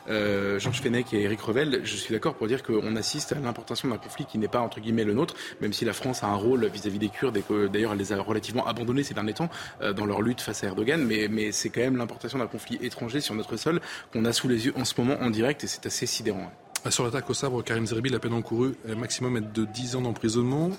Georges 0.08 0.82
Fenech 0.82 1.14
et 1.14 1.24
Eric 1.24 1.42
Revel, 1.42 1.82
je 1.84 1.96
suis 1.96 2.14
d'accord 2.14 2.36
pour 2.36 2.48
dire 2.48 2.64
qu'on 2.64 2.96
assiste 2.96 3.34
à 3.34 3.40
l'importation 3.40 3.90
d'un 3.90 3.98
conflit 3.98 4.26
qui 4.26 4.38
n'est 4.38 4.48
pas, 4.48 4.60
entre 4.60 4.80
guillemets, 4.80 5.04
le 5.04 5.14
nôtre, 5.14 5.36
même 5.62 5.74
si 5.74 5.86
la 5.86 5.94
France 5.94 6.24
a 6.24 6.28
un 6.28 6.36
rôle 6.36 6.66
vis-à-vis 6.68 7.00
des 7.00 7.10
Kurdes 7.10 7.38
et 7.38 7.42
que 7.42 7.68
d'ailleurs 7.68 7.94
elle 7.94 8.00
les 8.00 8.14
a 8.14 8.22
relativement 8.22 8.68
abandonnés 8.68 9.04
ces 9.04 9.14
derniers 9.14 9.34
temps 9.34 9.50
dans 9.96 10.06
leur 10.06 10.22
lutte 10.22 10.42
face 10.42 10.64
à 10.64 10.68
Erdogan. 10.68 11.06
Mais 11.30 11.52
c'est 11.52 11.70
quand 11.70 11.82
même 11.82 11.98
l'importation 11.98 12.40
d'un 12.40 12.48
conflit 12.48 12.78
étranger 12.82 13.22
sur 13.22 13.36
notre 13.36 13.58
sol 13.58 13.82
qu'on 14.12 14.26
a 14.26 14.34
sous 14.34 14.48
les 14.48 14.66
yeux 14.66 14.74
en 14.76 14.86
ce 14.86 15.00
moment 15.00 15.18
en 15.22 15.30
direct 15.30 15.64
et 15.64 15.68
c'est 15.68 15.86
assez 15.86 16.06
sidérant. 16.06 16.52
Sur 16.90 17.04
l'attaque 17.04 17.30
au 17.30 17.34
sabre, 17.34 17.64
Karim 17.64 17.86
Zerbi, 17.86 18.10
la 18.10 18.20
peine 18.20 18.34
encourue 18.34 18.76
est 18.88 18.96
maximum 18.96 19.38
est 19.38 19.54
de 19.54 19.66
10 19.66 19.96
ans 19.98 20.02
d'emprisonnement. 20.02 20.70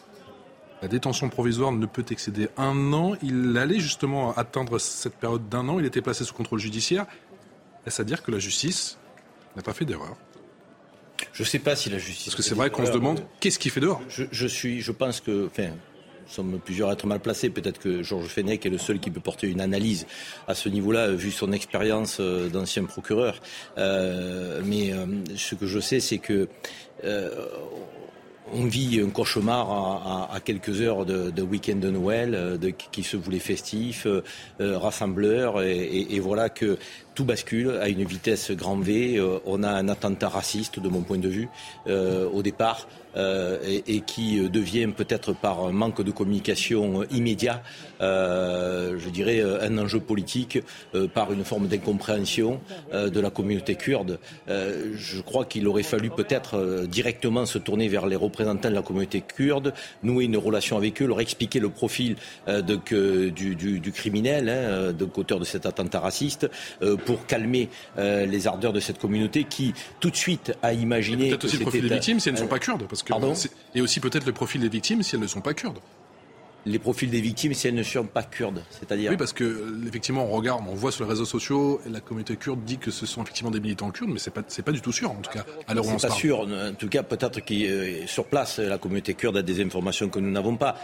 La 0.81 0.89
détention 0.89 1.29
provisoire 1.29 1.73
ne 1.73 1.87
peut 1.87 2.05
excéder 2.11 2.49
un 2.57 2.93
an. 2.93 3.15
Il 3.23 3.57
allait 3.59 3.81
justement 3.81 4.33
atteindre 4.35 4.79
cette 4.79 5.17
période 5.17 5.49
d'un 5.49 5.69
an. 5.69 5.79
Il 5.79 5.85
était 5.85 6.01
placé 6.01 6.25
sous 6.25 6.35
contrôle 6.35 6.61
judiciaire. 6.61 7.07
Est-ce 7.85 8.01
à 8.01 8.05
dire 8.05 8.23
que 8.23 8.31
la 8.31 8.39
justice 8.39 8.97
n'a 9.57 9.63
pas 9.63 9.73
fait 9.73 9.85
d'erreur? 9.85 10.17
Je 11.33 11.43
ne 11.43 11.49
sais 11.49 11.59
pas 11.59 11.75
si 11.75 11.91
la 11.91 11.99
justice. 11.99 12.27
Parce 12.27 12.37
que 12.37 12.43
c'est 12.43 12.55
vrai 12.55 12.71
qu'on 12.71 12.87
se 12.87 12.93
demande 12.93 13.25
qu'est-ce 13.41 13.59
qu'il 13.59 13.73
fait 13.73 13.81
dehors? 13.81 14.01
Je, 14.09 14.25
je, 14.31 14.47
suis, 14.47 14.81
je 14.81 14.93
pense 14.93 15.21
que, 15.21 15.47
enfin, 15.47 15.71
nous 16.29 16.35
sommes 16.35 16.61
plusieurs 16.63 16.91
à 16.91 16.93
être 16.93 17.07
mal 17.07 17.21
placés. 17.21 17.49
Peut-être 17.49 17.79
que 17.79 18.03
Georges 18.03 18.29
Fenech 18.29 18.67
est 18.67 18.71
le 18.71 18.79
seul 18.79 18.99
qui 19.01 19.11
peut 19.11 19.21
porter 19.21 19.49
une 19.49 19.63
analyse 19.63 20.07
à 20.47 20.55
ce 20.55 20.69
niveau-là, 20.69 21.11
vu 21.11 21.31
son 21.31 21.53
expérience 21.53 22.19
euh, 22.21 22.49
d'ancien 22.49 22.85
procureur. 22.85 23.41
Euh, 23.79 24.61
mais 24.65 24.93
euh, 24.93 25.07
ce 25.37 25.55
que 25.55 25.67
je 25.67 25.81
sais, 25.81 26.01
c'est 26.01 26.19
que 26.19 26.49
on 28.51 28.65
vit 28.65 29.01
un 29.05 29.11
cauchemar 29.11 30.31
à, 30.33 30.41
quelques 30.41 30.81
heures 30.81 31.05
de, 31.05 31.43
week-end 31.43 31.77
de 31.77 31.91
Noël, 31.91 32.59
qui 32.91 33.03
se 33.03 33.17
voulait 33.17 33.39
festif, 33.39 34.07
rassembleur, 34.59 35.63
et, 35.63 36.19
voilà 36.19 36.49
que 36.49 36.79
tout 37.15 37.25
bascule 37.25 37.79
à 37.81 37.89
une 37.89 38.03
vitesse 38.05 38.51
grand 38.51 38.79
V. 38.79 39.23
on 39.45 39.63
a 39.63 39.69
un 39.69 39.89
attentat 39.89 40.31
raciste, 40.31 40.81
de 40.81 40.89
mon 40.89 41.03
point 41.03 41.19
de 41.19 41.29
vue, 41.29 41.49
au 41.87 42.43
départ. 42.43 42.89
Euh, 43.17 43.59
et, 43.87 44.01
qui 44.03 44.49
devient 44.49 44.87
peut-être 44.89 45.33
par 45.33 45.65
un 45.65 45.73
manque 45.73 46.03
de 46.03 46.11
communication 46.11 47.05
immédiat, 47.11 47.63
euh, 48.01 48.97
je 48.99 49.09
dirais, 49.09 49.43
un 49.43 49.77
enjeu 49.79 49.99
politique 49.99 50.59
euh, 50.95 51.09
par 51.09 51.33
une 51.33 51.45
forme 51.45 51.69
d'incompréhension 51.69 52.61
de 52.93 53.21
la 53.21 53.31
communauté 53.31 53.75
kurde. 53.75 54.19
je 54.47 55.21
crois 55.21 55.45
qu'il 55.45 55.67
aurait 55.69 55.83
fallu 55.83 56.11
peut-être 56.11 56.87
directement 56.87 57.47
se 57.47 57.59
tourner 57.59 57.89
vers 57.89 58.07
les 58.07 58.17
représentants 58.17 58.71
de 58.71 58.75
la 58.75 58.83
communauté 58.83 59.21
kurde, 59.21 59.73
nouer 60.03 60.25
une 60.25 60.37
relation 60.37 60.77
avec 60.77 61.01
eux, 61.03 61.07
leur 61.07 61.21
expliquer 61.21 61.61
le 61.61 61.69
profil 61.71 62.17
de, 62.47 63.29
du, 63.31 63.93
criminel, 63.93 64.49
hein, 64.49 64.93
de 64.93 65.09
auteur 65.17 65.41
de 65.41 65.45
cet 65.45 65.67
attentat 65.67 66.01
raciste, 66.01 66.49
pour 67.05 67.27
calmer 67.27 67.69
les 67.97 68.47
ardeurs 68.47 68.73
de 68.73 68.81
cette 68.81 68.99
communauté 68.99 69.45
qui 69.45 69.75
tout 70.01 70.11
de 70.11 70.17
suite 70.17 70.53
a 70.63 70.73
imaginé. 70.73 71.31
Peut-être 71.31 71.45
aussi 71.45 71.57
le 71.57 71.63
profil 71.63 71.83
des 71.83 71.95
victimes 71.95 72.21
si 72.21 72.29
elles 72.29 72.35
ne 72.35 72.41
sont 72.41 72.47
pas 72.47 72.59
kurdes. 72.59 72.87
Et 73.75 73.81
aussi 73.81 74.01
peut-être 74.01 74.27
le 74.27 74.33
profil 74.33 74.61
des 74.61 74.69
victimes 74.69 75.03
si 75.03 75.15
elles 75.15 75.21
ne 75.21 75.27
sont 75.27 75.41
pas 75.41 75.55
kurdes 75.55 75.81
les 76.67 76.79
profils 76.79 77.09
des 77.09 77.21
victimes 77.21 77.55
si 77.55 77.69
elles 77.69 77.75
ne 77.75 77.83
sont 77.83 78.05
pas 78.05 78.23
kurdes, 78.23 78.63
c'est-à-dire 78.71 79.11
Oui, 79.11 79.17
parce 79.17 79.33
que 79.33 79.87
effectivement, 79.87 80.25
on 80.25 80.37
regarde, 80.37 80.63
on 80.69 80.75
voit 80.75 80.93
sur 80.93 81.05
les 81.05 81.11
réseaux 81.11 81.25
sociaux, 81.25 81.81
la 81.91 82.01
communauté 82.01 82.37
kurde 82.37 82.63
dit 82.65 82.79
que 82.79 82.91
ce 82.91 83.07
sont 83.07 83.23
effectivement 83.23 83.51
des 83.51 83.61
militants 83.61 83.91
kurdes, 83.91 84.11
mais 84.11 84.19
c'est 84.19 84.31
pas 84.31 84.43
c'est 84.49 84.63
pas 84.63 84.73
du 84.73 84.81
tout 84.81 84.93
sûr 84.93 85.11
en 85.11 85.17
tout 85.17 85.31
cas. 85.31 85.45
Où 85.69 85.79
on 85.79 85.97
pas 85.97 86.11
sûr. 86.11 86.41
En 86.41 86.75
tout 86.75 86.89
cas, 86.89 87.03
peut-être 87.03 87.41
que 87.41 87.55
euh, 87.55 88.07
sur 88.07 88.27
place, 88.27 88.59
la 88.59 88.79
communauté 88.79 89.15
kurde 89.15 89.37
a 89.37 89.43
des 89.43 89.63
informations 89.63 90.09
que 90.09 90.19
nous 90.19 90.31
n'avons 90.31 90.57
pas. 90.57 90.77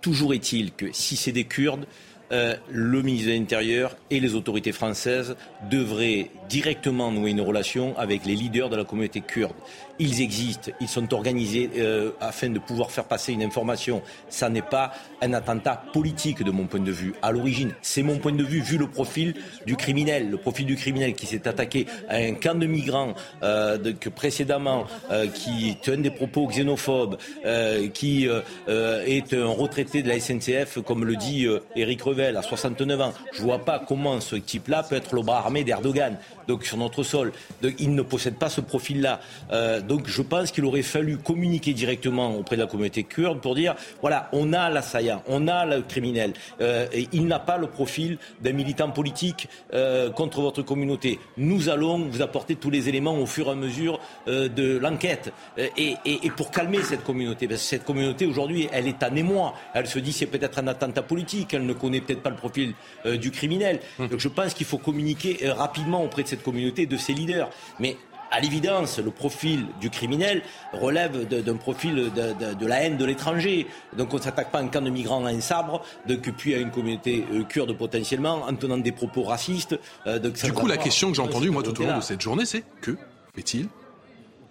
Toujours 0.00 0.34
est-il 0.34 0.72
que 0.72 0.86
si 0.92 1.16
c'est 1.16 1.32
des 1.32 1.44
Kurdes, 1.44 1.86
euh, 2.32 2.54
le 2.70 3.02
ministre 3.02 3.28
de 3.28 3.34
l'Intérieur 3.34 3.96
et 4.10 4.20
les 4.20 4.34
autorités 4.34 4.72
françaises 4.72 5.36
devraient 5.68 6.30
directement 6.48 7.10
nouer 7.10 7.30
une 7.30 7.40
relation 7.40 7.98
avec 7.98 8.24
les 8.24 8.36
leaders 8.36 8.70
de 8.70 8.76
la 8.76 8.84
communauté 8.84 9.20
kurde. 9.20 9.54
Ils 10.02 10.22
existent, 10.22 10.72
ils 10.80 10.88
sont 10.88 11.12
organisés 11.12 11.70
euh, 11.76 12.12
afin 12.22 12.48
de 12.48 12.58
pouvoir 12.58 12.90
faire 12.90 13.04
passer 13.04 13.34
une 13.34 13.42
information. 13.42 14.00
Ça 14.30 14.48
n'est 14.48 14.62
pas 14.62 14.92
un 15.20 15.34
attentat 15.34 15.82
politique 15.92 16.42
de 16.42 16.50
mon 16.50 16.66
point 16.66 16.80
de 16.80 16.90
vue. 16.90 17.12
À 17.20 17.32
l'origine, 17.32 17.74
c'est 17.82 18.02
mon 18.02 18.16
point 18.16 18.32
de 18.32 18.42
vue 18.42 18.60
vu 18.60 18.78
le 18.78 18.86
profil 18.86 19.34
du 19.66 19.76
criminel, 19.76 20.30
le 20.30 20.38
profil 20.38 20.64
du 20.64 20.76
criminel 20.76 21.12
qui 21.12 21.26
s'est 21.26 21.46
attaqué 21.46 21.86
à 22.08 22.16
un 22.16 22.32
camp 22.32 22.58
de 22.58 22.66
migrants 22.66 23.12
euh, 23.42 23.92
que 23.92 24.08
précédemment, 24.08 24.86
euh, 25.10 25.26
qui 25.26 25.76
tient 25.82 25.98
des 25.98 26.10
propos 26.10 26.46
xénophobes, 26.46 27.18
euh, 27.44 27.88
qui 27.88 28.26
est 28.66 29.34
un 29.34 29.46
retraité 29.46 30.02
de 30.02 30.08
la 30.08 30.18
SNCF, 30.18 30.80
comme 30.80 31.04
le 31.04 31.16
dit 31.16 31.46
Éric 31.76 32.00
Revel, 32.02 32.38
à 32.38 32.42
69 32.42 33.00
ans. 33.02 33.12
Je 33.32 33.42
vois 33.42 33.66
pas 33.66 33.78
comment 33.86 34.18
ce 34.20 34.36
type-là 34.36 34.82
peut 34.82 34.96
être 34.96 35.14
le 35.14 35.20
bras 35.20 35.38
armé 35.38 35.62
d'Erdogan 35.62 36.16
donc 36.50 36.64
sur 36.64 36.76
notre 36.76 37.04
sol. 37.04 37.32
Donc, 37.62 37.74
il 37.78 37.94
ne 37.94 38.02
possède 38.02 38.34
pas 38.34 38.48
ce 38.48 38.60
profil-là. 38.60 39.20
Euh, 39.52 39.80
donc 39.80 40.08
je 40.08 40.22
pense 40.22 40.50
qu'il 40.50 40.64
aurait 40.64 40.82
fallu 40.82 41.16
communiquer 41.16 41.72
directement 41.72 42.36
auprès 42.36 42.56
de 42.56 42.62
la 42.62 42.66
communauté 42.66 43.04
kurde 43.04 43.40
pour 43.40 43.54
dire 43.54 43.74
voilà, 44.00 44.28
on 44.32 44.52
a 44.52 44.68
l'assaillant, 44.68 45.22
on 45.28 45.46
a 45.46 45.64
le 45.64 45.82
criminel. 45.82 46.32
Euh, 46.60 46.86
et 46.92 47.08
il 47.12 47.26
n'a 47.26 47.38
pas 47.38 47.56
le 47.56 47.68
profil 47.68 48.18
d'un 48.40 48.52
militant 48.52 48.90
politique 48.90 49.48
euh, 49.74 50.10
contre 50.10 50.40
votre 50.40 50.62
communauté. 50.62 51.20
Nous 51.36 51.68
allons 51.68 51.98
vous 51.98 52.20
apporter 52.20 52.56
tous 52.56 52.70
les 52.70 52.88
éléments 52.88 53.16
au 53.16 53.26
fur 53.26 53.46
et 53.46 53.50
à 53.50 53.54
mesure 53.54 54.00
de 54.26 54.78
l'enquête. 54.78 55.32
Et, 55.76 55.94
et, 56.04 56.30
pour 56.30 56.50
calmer 56.50 56.82
cette 56.82 57.04
communauté, 57.04 57.46
parce 57.46 57.62
que 57.62 57.66
cette 57.66 57.84
communauté 57.84 58.26
aujourd'hui, 58.26 58.68
elle 58.72 58.88
est 58.88 59.02
en 59.02 59.14
émoi. 59.14 59.54
Elle 59.74 59.86
se 59.86 59.98
dit 59.98 60.12
c'est 60.12 60.26
peut-être 60.26 60.58
un 60.58 60.66
attentat 60.66 61.02
politique, 61.02 61.54
elle 61.54 61.66
ne 61.66 61.72
connaît 61.72 62.00
peut-être 62.00 62.22
pas 62.22 62.30
le 62.30 62.36
profil 62.36 62.74
du 63.04 63.30
criminel. 63.30 63.80
Hum. 63.98 64.08
Donc 64.08 64.20
je 64.20 64.28
pense 64.28 64.54
qu'il 64.54 64.66
faut 64.66 64.78
communiquer 64.78 65.38
rapidement 65.48 66.02
auprès 66.02 66.22
de 66.22 66.28
cette 66.28 66.39
communauté, 66.42 66.86
de 66.86 66.96
ses 66.96 67.12
leaders. 67.12 67.50
Mais 67.78 67.96
à 68.30 68.40
l'évidence, 68.40 68.98
le 68.98 69.10
profil 69.10 69.66
du 69.80 69.90
criminel 69.90 70.42
relève 70.72 71.26
d'un 71.26 71.56
profil 71.56 72.10
de, 72.14 72.66
la 72.66 72.82
haine 72.82 72.96
de 72.96 73.04
l'étranger. 73.04 73.66
Donc 73.96 74.12
on 74.14 74.18
ne 74.18 74.22
s'attaque 74.22 74.50
pas 74.50 74.58
à 74.58 74.62
un 74.62 74.68
camp 74.68 74.82
de 74.82 74.90
migrants 74.90 75.24
à 75.24 75.30
un 75.30 75.40
sabre, 75.40 75.82
donc, 76.06 76.30
puis 76.36 76.54
à 76.54 76.58
une 76.58 76.70
communauté 76.70 77.24
euh, 77.32 77.44
kurde 77.44 77.76
potentiellement, 77.76 78.44
en 78.44 78.54
tenant 78.54 78.78
des 78.78 78.92
propos 78.92 79.22
racistes. 79.22 79.78
Euh, 80.06 80.18
du 80.18 80.52
coup, 80.52 80.66
la 80.66 80.76
question 80.76 81.10
que 81.10 81.16
j'ai 81.16 81.22
entendue, 81.22 81.50
moi, 81.50 81.62
tout 81.62 81.80
au 81.80 81.84
long 81.84 81.98
de 81.98 82.02
cette 82.02 82.20
journée, 82.20 82.46
c'est 82.46 82.62
que 82.80 82.96
fait-il 83.34 83.68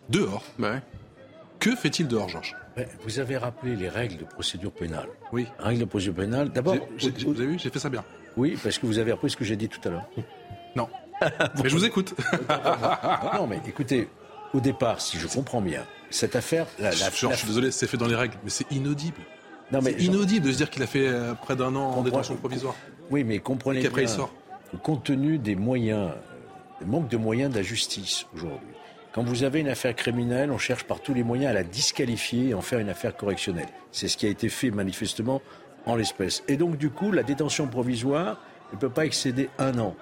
dehors? 0.10 0.44
Bah 0.58 0.82
Que 1.60 1.76
fait-il 1.76 2.08
dehors, 2.08 2.30
Georges? 2.30 2.56
Vous 3.04 3.20
avez 3.20 3.38
rappelé 3.38 3.76
les 3.76 3.90
règles 3.90 4.18
de 4.18 4.24
procédure 4.24 4.72
pénale. 4.72 5.10
Oui. 5.34 5.48
Règles 5.60 5.82
de 5.82 5.86
procédure 5.86 6.16
pénale. 6.16 6.50
D'abord. 6.50 6.76
Vous, 7.26 7.32
avez 7.32 7.46
vu, 7.46 7.60
j'ai 7.60 7.70
fait 7.70 7.80
ça 7.80 7.90
bien. 7.90 8.04
Oui, 8.38 8.58
parce 8.62 8.78
que 8.78 8.86
vous 8.86 9.00
avez 9.00 9.12
appris 9.12 9.30
ce 9.30 9.38
que 9.38 9.44
j'ai 9.44 9.56
dit 9.56 9.68
tout 9.68 9.82
à 9.86 9.92
l'heure. 9.92 10.10
Non. 10.76 10.88
Mais 11.64 11.70
je 11.70 11.76
vous 11.76 11.86
écoute. 11.86 12.14
non, 13.34 13.48
mais 13.48 13.62
écoutez, 13.68 14.08
au 14.54 14.60
départ, 14.60 15.02
si 15.02 15.18
je 15.18 15.28
comprends 15.28 15.62
bien, 15.62 15.86
cette 16.10 16.36
affaire. 16.36 16.66
La, 16.80 16.92
je 16.92 17.10
suis 17.10 17.48
désolé, 17.48 17.72
c'est 17.72 17.88
fait 17.88 17.98
dans 17.98 18.08
les 18.08 18.16
règles, 18.16 18.38
mais 18.44 18.50
c'est 18.50 18.70
inaudible. 18.72 19.22
Non, 19.72 19.82
mais 19.82 19.92
inaudible 19.94 20.48
de 20.48 20.52
se 20.52 20.58
dire 20.58 20.70
qu'il 20.70 20.82
a 20.82 20.88
fait 20.88 21.08
euh, 21.08 21.34
près 21.36 21.56
d'un 21.56 21.76
an 21.76 21.92
en 21.92 22.02
détention 22.02 22.36
provisoire. 22.36 22.76
Oui, 23.12 23.24
mais 23.24 23.40
comprenez 23.40 23.82
bien. 23.82 23.92
il 23.98 24.10
sort. 24.10 24.34
Compte 24.84 25.04
tenu 25.04 25.38
des 25.38 25.56
moyens, 25.56 26.12
le 26.80 26.88
manque 26.88 27.08
de 27.08 27.18
moyens 27.18 27.52
de 27.52 27.58
la 27.58 27.64
justice 27.64 28.26
aujourd'hui. 28.36 28.70
Quand 29.12 29.24
vous 29.24 29.44
avez 29.44 29.60
une 29.60 29.68
affaire 29.70 29.96
criminelle, 29.96 30.52
on 30.52 30.60
cherche 30.60 30.84
par 30.84 31.02
tous 31.02 31.14
les 31.14 31.24
moyens 31.24 31.50
à 31.50 31.54
la 31.54 31.64
disqualifier 31.64 32.50
et 32.50 32.54
en 32.54 32.62
faire 32.62 32.80
une 32.80 32.90
affaire 32.90 33.16
correctionnelle. 33.16 33.68
C'est 33.92 34.08
ce 34.08 34.18
qui 34.18 34.28
a 34.28 34.30
été 34.30 34.50
fait 34.50 34.70
manifestement 34.70 35.42
en 35.86 35.96
l'espèce. 35.96 36.44
Et 36.48 36.58
donc, 36.58 36.78
du 36.78 36.92
coup, 36.92 37.12
la 37.12 37.24
détention 37.24 37.68
provisoire 37.68 38.38
ne 38.72 38.78
peut 38.78 38.90
pas 38.90 39.06
excéder 39.06 39.50
un 39.58 39.78
an. 39.80 39.96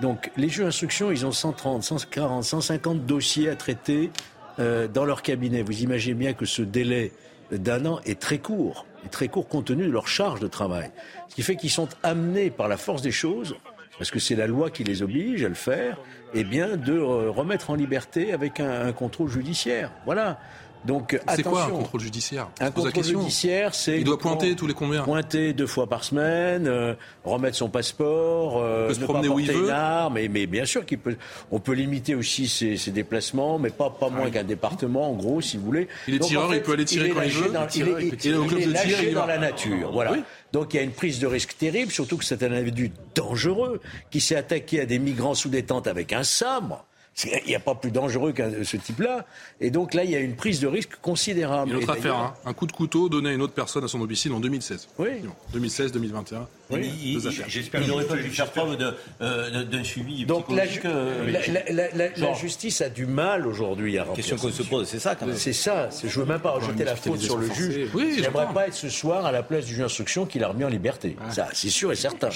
Donc 0.00 0.30
les 0.36 0.48
juges 0.48 0.64
d'instruction, 0.64 1.10
ils 1.10 1.24
ont 1.24 1.32
130, 1.32 1.82
140, 1.82 2.44
150 2.44 3.06
dossiers 3.06 3.48
à 3.48 3.56
traiter 3.56 4.10
euh, 4.58 4.88
dans 4.88 5.04
leur 5.04 5.22
cabinet. 5.22 5.62
Vous 5.62 5.82
imaginez 5.82 6.14
bien 6.14 6.32
que 6.34 6.44
ce 6.44 6.62
délai 6.62 7.12
d'un 7.50 7.86
an 7.86 8.00
est 8.04 8.20
très 8.20 8.38
court, 8.38 8.86
est 9.04 9.08
très 9.08 9.28
court 9.28 9.48
compte 9.48 9.66
tenu 9.66 9.86
de 9.86 9.92
leur 9.92 10.08
charge 10.08 10.40
de 10.40 10.48
travail. 10.48 10.90
Ce 11.28 11.34
qui 11.34 11.42
fait 11.42 11.56
qu'ils 11.56 11.70
sont 11.70 11.88
amenés 12.02 12.50
par 12.50 12.68
la 12.68 12.76
force 12.76 13.02
des 13.02 13.12
choses, 13.12 13.56
parce 13.98 14.10
que 14.10 14.18
c'est 14.18 14.34
la 14.34 14.46
loi 14.46 14.70
qui 14.70 14.84
les 14.84 15.02
oblige 15.02 15.44
à 15.44 15.48
le 15.48 15.54
faire, 15.54 15.98
eh 16.34 16.44
bien 16.44 16.76
de 16.76 16.92
euh, 16.92 17.30
remettre 17.30 17.70
en 17.70 17.74
liberté 17.74 18.32
avec 18.32 18.60
un, 18.60 18.86
un 18.86 18.92
contrôle 18.92 19.30
judiciaire. 19.30 19.92
Voilà. 20.04 20.38
Donc 20.86 21.18
C'est 21.34 21.42
quoi 21.42 21.64
un 21.64 21.68
contrôle 21.70 22.00
judiciaire 22.00 22.48
Un 22.60 22.70
contrôle 22.70 23.02
judiciaire, 23.04 23.74
c'est 23.74 23.98
Il 23.98 24.04
doit 24.04 24.18
pointer 24.18 24.54
tous 24.54 24.66
les 24.66 24.74
combien 24.74 25.02
Pointer 25.02 25.52
deux 25.52 25.66
fois 25.66 25.86
par 25.88 26.04
semaine, 26.04 26.66
euh, 26.66 26.94
remettre 27.24 27.56
son 27.56 27.68
passeport, 27.68 28.58
euh, 28.62 28.88
peut 28.88 28.94
se 28.94 29.00
ne 29.00 29.04
promener 29.04 29.28
pas 29.28 29.34
où 29.34 29.38
il 29.40 29.46
porter 29.46 29.58
veut. 29.60 29.66
une 29.66 29.70
arme, 29.72 30.14
mais, 30.14 30.28
mais 30.28 30.46
bien 30.46 30.64
sûr 30.64 30.86
qu'il 30.86 30.98
peut. 30.98 31.16
On 31.50 31.58
peut 31.58 31.72
limiter 31.72 32.14
aussi 32.14 32.48
ses, 32.48 32.76
ses 32.76 32.90
déplacements, 32.92 33.58
mais 33.58 33.70
pas 33.70 33.90
pas 33.90 34.08
moins 34.10 34.30
qu'un 34.30 34.44
département, 34.44 35.10
en 35.10 35.14
gros, 35.14 35.40
si 35.40 35.56
vous 35.56 35.64
voulez. 35.64 35.88
Il 36.08 36.14
est 36.14 36.18
Donc, 36.18 36.28
tireur, 36.28 36.46
en 36.46 36.50
fait, 36.50 36.56
il 36.58 36.62
peut 36.62 36.72
aller 36.72 36.84
tirer 36.84 37.08
est 37.08 37.10
quand 37.10 37.22
il 37.22 37.30
veut. 37.30 37.50
dans- 37.50 37.66
Il 37.74 37.80
il 37.80 37.86
il 38.00 38.06
est- 38.06 38.10
peut 38.10 38.16
tirer 38.16 38.36
au 38.38 38.42
il 38.44 38.48
club 38.48 38.60
est 38.60 38.66
de 38.66 38.72
tir, 38.72 39.02
il 39.02 39.14
dans 39.14 39.26
la 39.26 39.38
nature, 39.38 39.92
voilà. 39.92 40.12
Oui. 40.12 40.22
Donc 40.52 40.72
il 40.72 40.76
y 40.76 40.80
a 40.80 40.82
une 40.84 40.92
prise 40.92 41.18
de 41.18 41.26
risque 41.26 41.56
terrible, 41.58 41.90
surtout 41.90 42.16
que 42.16 42.24
c'est 42.24 42.42
un 42.42 42.52
individu 42.52 42.92
dangereux 43.14 43.80
qui 44.10 44.20
s'est 44.20 44.36
attaqué 44.36 44.80
à 44.80 44.86
des 44.86 44.98
migrants 44.98 45.34
sous 45.34 45.48
détente 45.48 45.86
avec 45.86 46.12
un 46.12 46.22
sabre. 46.22 46.86
Il 47.24 47.48
n'y 47.48 47.54
a 47.54 47.60
pas 47.60 47.74
plus 47.74 47.90
dangereux 47.90 48.32
qu'un 48.32 48.50
ce 48.62 48.76
type-là. 48.76 49.24
Et 49.58 49.70
donc 49.70 49.94
là, 49.94 50.04
il 50.04 50.10
y 50.10 50.16
a 50.16 50.18
une 50.20 50.36
prise 50.36 50.60
de 50.60 50.66
risque 50.66 50.96
considérable. 51.00 51.70
Une 51.70 51.76
autre 51.78 51.94
Et 51.94 51.98
affaire, 51.98 52.14
hein. 52.16 52.34
un 52.44 52.52
coup 52.52 52.66
de 52.66 52.72
couteau 52.72 53.08
donné 53.08 53.30
à 53.30 53.32
une 53.32 53.40
autre 53.40 53.54
personne 53.54 53.82
à 53.84 53.88
son 53.88 53.98
domicile 54.00 54.32
en 54.34 54.40
2016. 54.40 54.88
Oui. 54.98 55.08
2016-2021. 55.54 56.46
Il- 56.72 57.14
Deux 57.14 57.26
affaires. 57.28 57.46
J'espère 57.48 57.80
qu'il 57.80 57.90
n'aurait 57.90 58.04
pas 58.04 58.16
dû 58.16 58.28
faire 58.28 58.50
preuve 58.50 58.76
de, 58.76 58.94
euh, 59.22 59.50
de- 59.50 59.62
d'un 59.62 59.82
suivi 59.84 60.26
Donc 60.26 60.50
la, 60.50 60.66
ju- 60.66 60.80
euh, 60.84 61.30
la- 61.30 61.46
la- 61.46 61.72
la- 61.72 61.88
la- 61.92 62.08
la 62.08 62.14
genre. 62.14 62.34
justice 62.36 62.82
a 62.82 62.90
du 62.90 63.06
mal 63.06 63.46
aujourd'hui 63.46 63.96
à 63.96 64.02
remplir. 64.04 64.16
question 64.16 64.36
qu'on 64.36 64.52
se 64.54 64.62
pose, 64.64 64.86
c'est 64.86 64.98
ça 64.98 65.14
quand 65.14 65.24
même. 65.26 65.36
C'est 65.36 65.52
ça. 65.54 65.88
Je 66.04 66.20
veux 66.20 66.26
même 66.26 66.40
pas 66.40 66.50
rejeter 66.50 66.84
la 66.84 66.96
faute 66.96 67.20
sur 67.20 67.38
le 67.38 67.50
juge. 67.52 67.88
Oui, 67.94 68.14
je 68.18 68.24
J'aimerais 68.24 68.52
pas 68.52 68.66
être 68.66 68.74
ce 68.74 68.90
soir 68.90 69.24
à 69.24 69.32
la 69.32 69.42
place 69.42 69.64
du 69.64 69.70
juge 69.70 69.78
d'instruction 69.80 70.26
qui 70.26 70.38
l'a 70.38 70.48
remis 70.48 70.64
en 70.64 70.68
liberté. 70.68 71.16
Ça, 71.30 71.48
c'est 71.54 71.70
sûr 71.70 71.92
et 71.92 71.96
certain. 71.96 72.28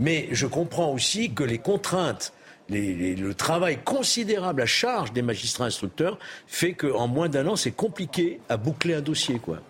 Mais 0.00 0.28
je 0.32 0.46
comprends 0.46 0.90
aussi 0.92 1.32
que 1.32 1.44
les 1.44 1.58
contraintes, 1.58 2.32
les- 2.68 2.94
les- 2.94 3.14
le 3.16 3.34
travail 3.34 3.78
considérable 3.84 4.62
à 4.62 4.66
charge 4.66 5.12
des 5.12 5.22
magistrats 5.22 5.66
instructeurs 5.66 6.18
fait 6.46 6.72
qu'en 6.72 7.06
moins 7.08 7.28
d'un 7.28 7.46
an, 7.46 7.56
c'est 7.56 7.72
compliqué 7.72 8.40
à 8.48 8.56
boucler 8.56 8.94
un 8.94 9.00
dossier, 9.00 9.38
quoi. 9.38 9.60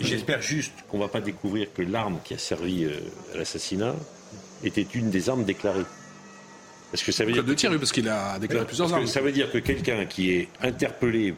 J'espère 0.00 0.42
juste 0.42 0.72
qu'on 0.88 0.98
ne 0.98 1.02
va 1.04 1.08
pas 1.08 1.20
découvrir 1.20 1.72
que 1.72 1.82
l'arme 1.82 2.18
qui 2.24 2.34
a 2.34 2.38
servi 2.38 2.84
euh, 2.84 2.90
à 3.34 3.38
l'assassinat 3.38 3.94
était 4.64 4.86
une 4.94 5.10
des 5.10 5.28
armes 5.28 5.44
déclarées. 5.44 5.84
Parce 6.90 7.02
que 7.04 7.12
ça 7.12 7.24
veut 7.24 7.32
dire 7.32 7.42
Club 7.42 7.54
de 7.54 7.58
tir, 7.58 7.70
oui, 7.70 7.78
parce 7.78 7.92
qu'il 7.92 8.08
a 8.08 8.38
déclaré 8.38 8.66
plusieurs 8.66 8.88
que 8.88 8.92
armes. 8.94 9.06
ça 9.06 9.20
veut 9.20 9.32
dire 9.32 9.50
que 9.50 9.58
quelqu'un 9.58 10.04
qui 10.04 10.30
est 10.32 10.48
interpellé 10.60 11.34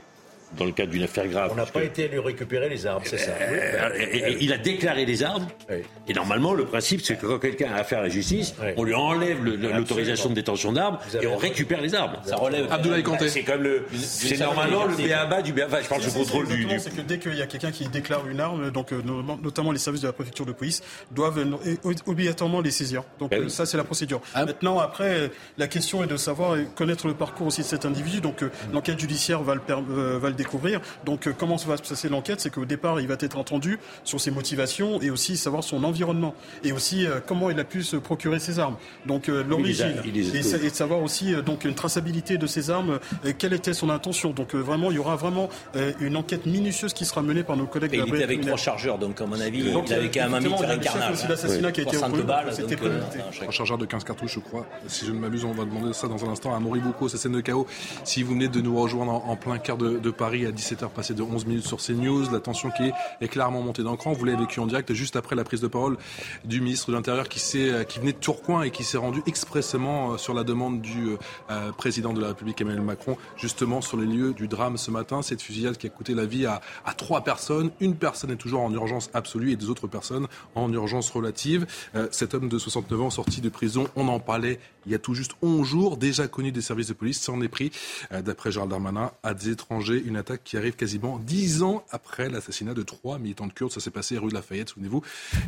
dans 0.57 0.65
le 0.65 0.73
cadre 0.73 0.91
d'une 0.93 1.03
affaire 1.03 1.27
grave, 1.29 1.51
On 1.53 1.57
n'a 1.57 1.67
pas 1.67 1.81
que- 1.81 1.87
été 1.87 2.05
à 2.05 2.09
lui 2.09 2.19
récupérer 2.19 2.69
les 2.69 2.87
armes, 2.87 3.03
c'est 3.05 3.19
ça. 3.19 3.33
Euh, 3.41 3.89
et- 3.99 4.19
et- 4.19 4.37
il 4.41 4.53
a 4.53 4.59
déclaré 4.59 5.05
les 5.05 5.23
armes. 5.23 5.47
Oui. 5.71 5.77
Et 6.09 6.13
normalement, 6.13 6.55
le 6.55 6.65
principe, 6.65 7.01
c'est 7.03 7.17
que 7.17 7.27
quand 7.27 7.39
quelqu'un 7.39 7.73
a 7.73 7.77
affaire 7.81 8.01
à 8.01 8.03
la 8.03 8.09
justice, 8.09 8.55
Oui. 8.61 8.69
on 8.77 8.85
lui 8.85 8.95
enlève 8.95 9.43
l'autorisation 9.45 10.29
de 10.31 10.35
détention 10.35 10.73
d'armes 10.73 10.99
et 11.21 11.27
on 11.27 11.37
récupère 11.37 11.81
les 11.81 11.95
armes. 11.95 12.17
Ça 12.25 12.37
relève. 12.37 12.67
Abdoulaye 12.71 13.03
Kanté. 13.03 13.29
C'est 13.29 13.43
comme 13.43 13.63
le, 13.63 13.85
c'est 13.95 14.39
normalement 14.39 14.85
le 14.87 14.95
béaba 14.97 15.43
du. 15.43 15.53
Enfin, 15.63 15.79
je 15.83 15.89
parle 15.89 16.03
du 16.03 16.09
contrôle 16.11 16.47
du, 16.49 16.67
C'est 16.79 16.95
que 16.95 17.01
dès 17.01 17.19
qu'il 17.19 17.35
y 17.35 17.43
a 17.43 17.47
quelqu'un 17.47 17.71
qui 17.71 17.87
déclare 17.89 18.27
une 18.29 18.41
arme, 18.41 18.71
donc 18.71 18.93
euh, 18.93 19.01
no- 19.05 19.23
notamment 19.43 19.73
les 19.73 19.79
services 19.79 20.03
de 20.03 20.07
la 20.07 20.13
préfecture 20.13 20.47
de 20.47 20.53
police 20.53 20.83
doivent 21.11 21.39
euh, 21.39 21.77
ob- 21.85 21.95
obligatoirement 22.07 22.61
les 22.61 22.71
saisir. 22.71 23.03
Donc 23.19 23.31
Ben 23.31 23.41
euh, 23.41 23.45
oui. 23.45 23.51
ça 23.51 23.67
c'est 23.67 23.77
la 23.77 23.85
procédure. 23.85 24.21
Maintenant 24.35 24.79
après 24.79 25.15
euh, 25.15 25.29
la 25.59 25.67
question 25.67 26.03
est 26.05 26.07
de 26.07 26.17
savoir 26.17 26.57
et 26.59 26.67
connaître 26.75 27.07
le 27.07 27.15
parcours 27.15 27.47
aussi 27.47 27.63
de 27.63 27.67
cet 27.67 27.85
individu. 27.85 28.21
Donc 28.21 28.43
euh, 28.43 28.51
l'enquête 28.73 28.99
judiciaire 28.99 29.43
va 29.43 29.55
le 29.55 29.61
euh, 29.71 30.19
va 30.21 30.29
le 30.29 30.35
découvrir. 30.45 30.81
Donc 31.05 31.27
euh, 31.27 31.33
comment 31.37 31.57
va 31.57 31.77
se 31.77 31.83
passer 31.83 32.09
l'enquête, 32.09 32.41
c'est 32.41 32.51
qu'au 32.51 32.65
départ 32.65 33.01
il 33.01 33.09
va 33.09 33.17
être 33.21 33.39
entendu 33.39 33.79
sur 34.05 34.21
ses 34.21 34.31
motivations 34.31 35.01
et 35.01 35.11
aussi 35.11 35.37
savoir 35.37 35.65
son 35.65 35.83
environnement 35.85 36.35
et 36.63 36.73
aussi 36.73 37.07
euh, 37.07 37.21
comment 37.27 37.51
il 37.51 37.59
a 37.59 37.65
pu 37.65 37.83
se 37.83 37.97
procurer 37.97 38.39
ses 38.39 38.59
armes. 38.59 38.77
Donc 39.07 39.29
euh, 39.29 39.43
l'origine 39.43 39.95
et, 40.05 40.39
et 40.39 40.71
de 40.71 40.75
savoir 40.75 41.01
aussi 41.03 41.35
euh, 41.35 41.43
donc 41.43 41.65
une 41.65 41.75
traçabilité 41.75 42.39
de 42.39 42.47
ces 42.47 42.71
armes, 42.71 42.99
euh, 43.25 43.33
quelle 43.39 43.53
était 43.55 43.73
son 43.75 43.89
intention. 43.91 44.31
Donc 44.31 44.55
euh, 44.55 44.59
vraiment 44.59 44.91
il 44.91 44.97
y 44.97 44.99
aura 44.99 45.17
vraiment 45.17 45.49
euh, 45.77 45.93
une 46.01 46.17
enquête 46.17 46.47
minutieuse 46.47 46.93
qui 46.93 47.05
sera 47.05 47.23
menée 47.23 47.43
par 47.43 47.57
nos 47.57 47.67
collègues 47.67 47.95
Et 47.95 47.97
de 47.97 48.03
la 48.03 48.09
il 48.09 48.15
était 48.15 48.25
avec 48.25 48.41
trois 48.43 48.57
chargeurs, 48.57 48.99
donc 48.99 49.21
à 49.21 49.27
mon 49.27 49.41
avis, 49.41 49.73
Donc, 49.73 49.89
il 49.89 49.95
avait 49.95 50.11
quand 50.11 50.23
même 50.29 50.35
un 50.35 50.41
il 50.41 50.51
y 50.51 50.55
a 50.55 50.77
le 50.77 50.83
chef 50.83 50.93
carnage. 50.93 51.13
aussi 51.15 51.27
d'assassinat 51.27 51.73
qui 51.73 51.81
a 51.81 51.85
été 51.85 51.93
60 51.97 52.11
reconnu, 52.11 52.27
balles, 52.27 52.47
donc 52.47 52.59
donc, 52.59 52.69
c'était 52.71 52.75
euh, 52.85 52.89
prémédité. 52.89 53.19
dans 53.19 53.33
chaque- 53.33 53.49
Un 53.49 53.51
chargeur 53.51 53.79
de 53.79 53.87
15 53.87 54.05
cartouches, 54.05 54.35
je 54.35 54.41
crois. 54.41 54.67
Si 54.89 55.07
je 55.07 55.13
ne 55.13 55.19
m'abuse, 55.19 55.45
on 55.45 55.53
va 55.53 55.65
demander 55.65 55.93
ça 55.95 56.09
dans 56.09 56.25
un 56.25 56.29
instant 56.29 56.55
à 56.55 56.61
Maurice 56.61 56.83
Boucault, 56.83 57.09
sa 57.09 57.17
scène 57.19 57.33
de 57.33 57.41
chaos. 57.41 57.67
Si 58.05 58.23
vous 58.23 58.35
venez 58.35 58.49
de 58.49 58.61
nous 58.61 58.79
rejoindre 58.81 59.13
en, 59.13 59.31
en 59.31 59.37
plein 59.37 59.59
cœur 59.59 59.77
de, 59.79 59.99
de 59.99 60.11
Paris 60.11 60.34
à 60.43 60.51
17h 60.51 60.91
passé 60.91 61.15
de 61.15 61.23
11 61.23 61.47
minutes 61.47 61.67
sur 61.67 61.79
CNews, 61.79 62.29
la 62.33 62.41
tension 62.41 62.71
qui 62.71 62.91
est, 63.21 63.29
clairement 63.29 63.63
montée 63.63 63.85
d'un 63.85 63.97
cran. 63.97 64.13
Vous 64.13 64.25
l'avez 64.25 64.39
vécu 64.39 64.59
en 64.59 64.67
direct 64.67 64.93
juste 64.93 65.15
après 65.15 65.37
la 65.37 65.45
prise 65.45 65.61
de 65.61 65.69
parole 65.69 65.97
du 66.45 66.61
ministre 66.61 66.91
de 66.91 66.97
l'Intérieur 66.97 67.29
qui, 67.29 67.41
euh, 67.57 67.85
qui 67.85 68.01
venait 68.01 68.13
de 68.13 68.19
Tourcoing 68.19 68.63
et 68.63 68.71
qui 68.71 68.83
s'est 68.85 68.99
rendu 68.99 69.23
expressément 69.27 70.13
euh, 70.13 70.17
sur 70.19 70.35
la 70.35 70.43
demande 70.43 70.81
du 70.81 71.17
euh, 71.51 71.73
président 71.73 72.13
de 72.13 72.21
la 72.21 72.29
République 72.29 72.61
Emmanuel 72.61 72.83
Macron, 72.83 73.17
justement 73.37 73.81
sur 73.81 73.97
les 73.97 74.07
lieux 74.07 74.35
du 74.35 74.49
drame 74.49 74.77
ce 74.77 74.91
matin. 74.91 75.23
Cette 75.23 75.41
fusillade 75.41 75.77
qui 75.77 75.87
a 75.87 75.91
coûté 75.91 76.15
la 76.15 76.27
vie 76.27 76.47
à, 76.47 76.61
trois 76.97 77.23
personnes. 77.23 77.71
Une 77.81 77.95
personne 77.95 78.33
est 78.33 78.37
toujours 78.37 78.63
en 78.63 78.73
urgence 78.73 79.11
absolue 79.15 79.53
et 79.53 79.57
deux 79.57 79.71
autres 79.71 79.87
personnes 79.87 80.27
en 80.55 80.73
urgence 80.73 81.11
relative. 81.11 81.67
Cet 82.11 82.35
homme 82.35 82.49
de 82.49 82.59
69 82.59 83.01
ans 83.01 83.11
sorti 83.11 83.41
de 83.41 83.49
prison, 83.49 83.89
on 83.97 84.09
en 84.09 84.21
parlait 84.21 84.59
il 84.87 84.93
y 84.93 84.95
a 84.95 84.99
tout 84.99 85.15
juste 85.15 85.33
11 85.43 85.67
jours, 85.67 85.97
déjà 85.97 86.29
connu 86.29 86.53
des 86.53 86.61
services 86.61 86.89
de 86.89 86.93
police, 86.93 87.21
s'en 87.21 87.41
est 87.41 87.49
pris, 87.49 87.71
euh, 88.13 88.23
d'après 88.23 88.53
Gérald 88.53 88.71
Darmanin, 88.71 89.13
à 89.23 89.35
des 89.35 89.51
étrangers. 89.51 90.03
Une 90.05 90.17
attaque 90.25 90.43
qui 90.43 90.57
arrive 90.57 90.75
quasiment 90.75 91.19
10 91.19 91.63
ans 91.63 91.85
après 91.91 92.31
l'assassinat 92.31 92.73
de 92.73 92.83
trois 92.83 93.19
militants 93.19 93.47
de 93.47 93.53
Kurdes. 93.53 93.73
Ça 93.73 93.81
s'est 93.81 93.91
passé 93.91 94.17
rue 94.17 94.31
de 94.31 94.35
Lafayette, 94.35 94.71
souvenez-vous. 94.71 95.03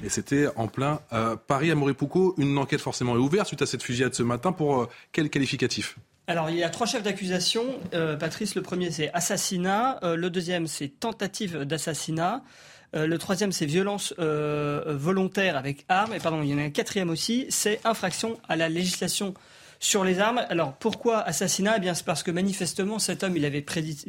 Et 0.04 0.10
c'était 0.10 0.48
en 0.56 0.68
plein 0.68 1.00
euh, 1.14 1.34
Paris 1.34 1.70
à 1.70 1.74
Montpouco. 1.74 2.34
Une 2.36 2.58
enquête 2.58 2.80
forcément 2.80 3.14
est 3.14 3.18
ouverte 3.18 3.46
suite 3.46 3.62
à 3.62 3.66
cette 3.66 3.82
fusillade 3.82 4.14
ce 4.14 4.22
matin. 4.22 4.52
Pour 4.52 4.82
euh, 4.82 4.88
quel 5.12 5.30
qualificatif? 5.30 5.96
Alors, 6.26 6.50
il 6.50 6.56
y 6.56 6.62
a 6.62 6.68
trois 6.68 6.86
chefs 6.86 7.02
d'accusation. 7.02 7.64
Euh, 7.94 8.16
Patrice, 8.16 8.54
le 8.54 8.62
premier, 8.62 8.90
c'est 8.90 9.10
assassinat. 9.14 9.98
Euh, 10.02 10.16
le 10.16 10.28
deuxième, 10.28 10.66
c'est 10.66 10.88
tentative 10.88 11.60
d'assassinat. 11.62 12.42
Le 12.94 13.18
troisième, 13.18 13.52
c'est 13.52 13.66
violence 13.66 14.14
volontaire 14.16 15.58
avec 15.58 15.84
arme. 15.90 16.14
Et 16.14 16.18
pardon, 16.18 16.40
il 16.42 16.48
y 16.48 16.54
en 16.54 16.58
a 16.58 16.62
un 16.62 16.70
quatrième 16.70 17.10
aussi, 17.10 17.44
c'est 17.50 17.78
infraction 17.84 18.38
à 18.48 18.56
la 18.56 18.70
législation 18.70 19.34
sur 19.78 20.04
les 20.04 20.18
armes. 20.20 20.44
Alors 20.48 20.74
pourquoi 20.74 21.20
assassinat? 21.20 21.74
Eh 21.76 21.80
bien, 21.80 21.94
c'est 21.94 22.06
parce 22.06 22.22
que 22.22 22.30
manifestement 22.30 22.98
cet 22.98 23.22
homme, 23.22 23.36
il 23.36 23.44
avait 23.44 23.64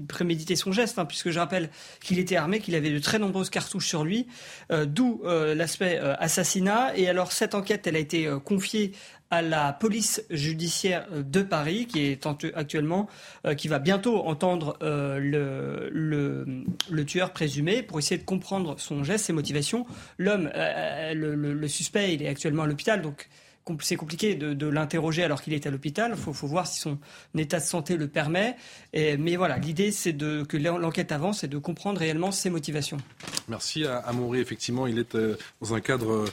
prémédité 0.08 0.56
son 0.56 0.72
geste, 0.72 1.00
hein, 1.00 1.06
puisque 1.06 1.30
je 1.30 1.40
rappelle 1.40 1.70
qu'il 2.02 2.20
était 2.20 2.36
armé, 2.36 2.60
qu'il 2.60 2.76
avait 2.76 2.92
de 2.92 3.00
très 3.00 3.20
nombreuses 3.20 3.50
cartouches 3.50 3.88
sur 3.88 4.04
lui, 4.04 4.28
euh, 4.72 4.86
d'où 4.86 5.22
euh, 5.26 5.56
l'aspect 5.56 6.00
euh, 6.02 6.16
assassinat. 6.20 6.98
Et 6.98 7.10
alors 7.10 7.32
cette 7.32 7.56
enquête, 7.56 7.88
elle 7.88 7.96
a 7.96 8.00
été 8.00 8.28
euh, 8.28 8.40
confiée 8.40 8.94
à 9.30 9.42
la 9.42 9.74
police 9.74 10.24
judiciaire 10.30 11.06
euh, 11.12 11.22
de 11.22 11.42
Paris, 11.42 11.86
qui 11.86 12.06
est 12.06 12.26
en- 12.26 12.38
actuellement, 12.56 13.08
euh, 13.46 13.56
qui 13.56 13.68
va 13.68 13.80
bientôt 13.80 14.26
entendre 14.26 14.78
euh, 14.82 15.20
le, 15.20 15.90
le, 15.92 16.64
le 16.90 17.06
tueur 17.06 17.32
présumé 17.34 17.84
pour 17.84 18.00
essayer 18.00 18.18
de 18.18 18.26
comprendre 18.26 18.76
son 18.80 19.04
geste, 19.04 19.26
ses 19.26 19.34
motivations. 19.34 19.86
L'homme, 20.18 20.50
euh, 20.56 21.14
le, 21.14 21.36
le- 21.36 21.54
le 21.54 21.68
suspect, 21.68 22.14
il 22.14 22.24
est 22.24 22.30
actuellement 22.30 22.64
à 22.64 22.68
l'hôpital, 22.68 23.02
donc 23.02 23.28
c'est 23.82 23.96
compliqué 23.96 24.36
de, 24.36 24.54
de 24.54 24.68
l'interroger 24.68 25.24
alors 25.24 25.42
qu'il 25.42 25.54
est 25.54 25.66
à 25.68 25.72
l'hôpital. 25.72 26.12
Il 26.16 26.22
faut, 26.22 26.34
faut 26.34 26.48
voir 26.48 26.68
si 26.68 26.80
son 26.80 26.98
état 27.38 27.60
de 27.60 27.64
santé 27.66 27.98
le 27.98 28.08
permet. 28.08 28.56
Et- 28.94 29.18
mais 29.18 29.36
voilà, 29.36 29.58
l'idée, 29.58 29.92
c'est 29.92 30.14
de, 30.14 30.44
que 30.44 30.58
l'en- 30.58 30.78
l'enquête 30.78 31.12
avance 31.12 31.44
et 31.44 31.48
de 31.48 31.58
comprendre 31.58 32.00
réellement 32.00 32.32
ses 32.32 32.50
motivations. 32.50 32.98
Merci 33.48 33.86
à 33.86 33.98
Amaury. 34.00 34.40
Effectivement, 34.40 34.88
il 34.88 35.00
est 35.00 35.16
euh, 35.16 35.36
dans 35.62 35.74
un 35.74 35.80
cadre 35.82 36.26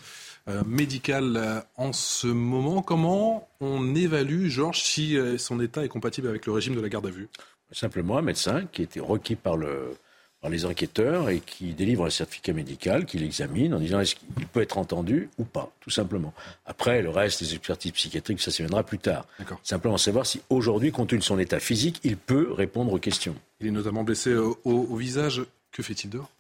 euh, 0.49 0.63
médical 0.67 1.37
euh, 1.37 1.61
en 1.77 1.93
ce 1.93 2.27
moment. 2.27 2.83
Comment 2.83 3.49
on 3.61 3.95
évalue, 3.95 4.49
Georges, 4.49 4.83
si 4.83 5.17
son 5.39 5.61
état 5.61 5.85
est 5.85 5.89
compatible 5.89 6.29
avec 6.29 6.47
le 6.47 6.53
régime 6.53 6.75
de 6.75 6.81
la 6.81 6.89
garde 6.89 7.07
à 7.07 7.11
vue? 7.11 7.29
Simplement 7.73 8.19
un 8.19 8.23
médecin 8.23 8.67
qui 8.71 8.83
était 8.83 9.01
requis 9.01 9.35
par, 9.37 9.57
le, 9.57 9.97
par 10.45 10.51
les 10.51 10.67
enquêteurs 10.67 11.31
et 11.31 11.41
qui 11.41 11.73
délivre 11.73 12.05
un 12.05 12.11
certificat 12.11 12.53
médical, 12.53 13.07
qui 13.07 13.17
l'examine 13.17 13.73
en 13.73 13.79
disant 13.79 14.01
est-ce 14.01 14.15
qu'il 14.15 14.47
peut 14.47 14.61
être 14.61 14.77
entendu 14.77 15.31
ou 15.39 15.45
pas, 15.45 15.73
tout 15.81 15.89
simplement. 15.89 16.35
Après, 16.67 17.01
le 17.01 17.09
reste, 17.09 17.41
les 17.41 17.55
expertises 17.55 17.93
psychiatriques, 17.93 18.43
ça 18.43 18.51
se 18.51 18.59
viendra 18.59 18.83
plus 18.83 18.99
tard. 18.99 19.27
Simplement 19.63 19.97
savoir 19.97 20.27
si 20.27 20.43
aujourd'hui, 20.51 20.93
compte 20.93 21.09
tenu 21.09 21.21
de 21.21 21.25
son 21.25 21.39
état 21.39 21.61
physique, 21.61 21.99
il 22.05 22.19
peut 22.19 22.53
répondre 22.53 22.93
aux 22.93 22.99
questions. 22.99 23.35
Il 23.61 23.69
est 23.69 23.71
notamment 23.71 24.05
blessé 24.05 24.33
euh, 24.33 24.53
au, 24.65 24.87
au 24.91 24.97
visage. 24.97 25.41
Que 25.73 25.83
fait-il 25.83 26.11
dehors? 26.11 26.31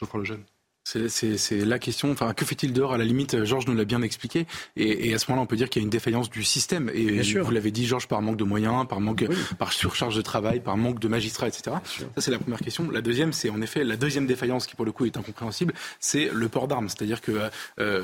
Geoffroy 0.00 0.20
Lejeune. 0.20 0.42
C'est 0.86 1.64
la 1.64 1.80
question. 1.80 2.12
Enfin, 2.12 2.32
que 2.32 2.44
fait-il 2.44 2.72
dehors? 2.72 2.94
À 2.94 2.98
la 2.98 3.04
limite, 3.04 3.44
Georges 3.44 3.66
nous 3.66 3.74
l'a 3.74 3.84
bien 3.84 4.02
expliqué. 4.02 4.46
Et, 4.76 5.08
et 5.08 5.14
à 5.14 5.18
ce 5.18 5.28
moment-là, 5.28 5.42
on 5.42 5.46
peut 5.46 5.56
dire 5.56 5.68
qu'il 5.68 5.82
y 5.82 5.84
a 5.84 5.86
une 5.86 5.90
défaillance 5.90 6.30
du 6.30 6.44
système. 6.44 6.88
Et 6.94 7.22
vous 7.22 7.50
l'avez 7.50 7.72
dit, 7.72 7.86
Georges, 7.86 8.06
par 8.06 8.22
manque 8.22 8.36
de 8.36 8.44
moyens, 8.44 8.86
par 8.86 9.00
manque, 9.00 9.24
par 9.58 9.72
surcharge 9.72 10.14
de 10.14 10.22
travail, 10.22 10.60
par 10.60 10.76
manque 10.76 11.00
de 11.00 11.08
magistrats, 11.08 11.48
etc. 11.48 11.76
Ça, 11.96 12.06
c'est 12.18 12.30
la 12.30 12.38
première 12.38 12.60
question. 12.60 12.88
La 12.88 13.00
deuxième, 13.00 13.32
c'est 13.32 13.50
en 13.50 13.60
effet 13.62 13.82
la 13.82 13.96
deuxième 13.96 14.26
défaillance 14.26 14.68
qui, 14.68 14.76
pour 14.76 14.84
le 14.84 14.92
coup, 14.92 15.06
est 15.06 15.16
incompréhensible. 15.16 15.74
C'est 15.98 16.30
le 16.32 16.48
port 16.48 16.68
d'armes. 16.68 16.88
C'est-à-dire 16.88 17.20
que 17.20 17.32
euh, 17.80 18.02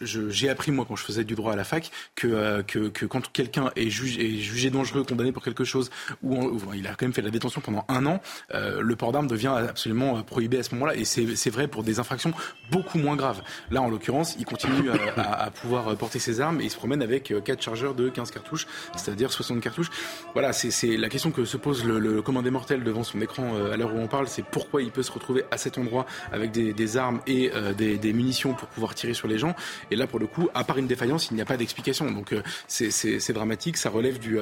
j'ai 0.00 0.48
appris 0.48 0.72
moi 0.72 0.84
quand 0.88 0.96
je 0.96 1.04
faisais 1.04 1.22
du 1.22 1.36
droit 1.36 1.52
à 1.52 1.56
la 1.56 1.64
fac 1.64 1.92
que 2.16 2.26
euh, 2.26 2.62
que, 2.64 2.88
que, 2.88 3.06
quand 3.06 3.30
quelqu'un 3.32 3.70
est, 3.76 3.90
jugé, 3.90 4.38
est 4.38 4.38
jugé 4.40 4.70
dangereux, 4.70 5.04
condamné 5.04 5.30
pour 5.30 5.44
quelque 5.44 5.64
chose, 5.64 5.90
ou, 6.24 6.60
il 6.74 6.86
a 6.88 6.94
quand 6.96 7.02
même 7.02 7.12
fait 7.12 7.22
la 7.22 7.30
détention 7.30 7.60
pendant 7.60 7.84
un 7.88 8.06
an, 8.06 8.20
euh, 8.54 8.80
le 8.80 8.96
port 8.96 9.12
d'armes 9.12 9.28
devient 9.28 9.54
absolument 9.68 10.20
prohibé 10.24 10.58
à 10.58 10.64
ce 10.64 10.74
moment-là. 10.74 10.96
Et 10.96 11.04
c'est 11.04 11.50
vrai 11.50 11.68
pour 11.68 11.84
des 11.84 12.00
infractions 12.00 12.23
beaucoup 12.70 12.98
moins 12.98 13.16
grave. 13.16 13.42
Là, 13.70 13.82
en 13.82 13.88
l'occurrence, 13.88 14.36
il 14.38 14.44
continue 14.44 14.90
euh, 14.90 14.96
à, 15.16 15.50
pouvoir 15.50 15.96
porter 15.96 16.18
ses 16.18 16.40
armes 16.40 16.60
et 16.60 16.64
il 16.64 16.70
se 16.70 16.76
promène 16.76 17.02
avec 17.02 17.32
4 17.44 17.50
euh, 17.50 17.62
chargeurs 17.62 17.94
de 17.94 18.08
15 18.08 18.30
cartouches, 18.30 18.66
c'est-à-dire 18.96 19.32
60 19.32 19.60
cartouches. 19.60 19.90
Voilà, 20.32 20.52
c'est 20.52 20.96
la 20.96 21.08
question 21.08 21.30
que 21.30 21.44
se 21.44 21.56
pose 21.56 21.84
le, 21.84 21.98
le 21.98 22.22
commandé 22.22 22.50
mortel 22.50 22.82
devant 22.82 23.04
son 23.04 23.20
écran 23.20 23.54
euh, 23.54 23.72
à 23.72 23.76
l'heure 23.76 23.94
où 23.94 23.98
on 23.98 24.08
parle, 24.08 24.28
c'est 24.28 24.44
pourquoi 24.44 24.82
il 24.82 24.90
peut 24.90 25.02
se 25.02 25.12
retrouver 25.12 25.44
à 25.50 25.58
cet 25.58 25.78
endroit 25.78 26.06
avec 26.32 26.50
des, 26.50 26.96
armes 26.96 27.20
et 27.26 27.50
des, 27.76 28.12
munitions 28.12 28.54
pour 28.54 28.68
pouvoir 28.68 28.94
tirer 28.94 29.14
sur 29.14 29.28
les 29.28 29.38
gens. 29.38 29.54
Et 29.90 29.96
là, 29.96 30.06
pour 30.06 30.18
le 30.18 30.26
coup, 30.26 30.48
à 30.54 30.64
part 30.64 30.78
une 30.78 30.86
défaillance, 30.86 31.28
il 31.30 31.34
n'y 31.34 31.42
a 31.42 31.44
pas 31.44 31.56
d'explication. 31.56 32.10
Donc 32.10 32.34
c'est 32.68 33.32
dramatique, 33.32 33.76
ça 33.76 33.90
relève 33.90 34.18
du, 34.18 34.38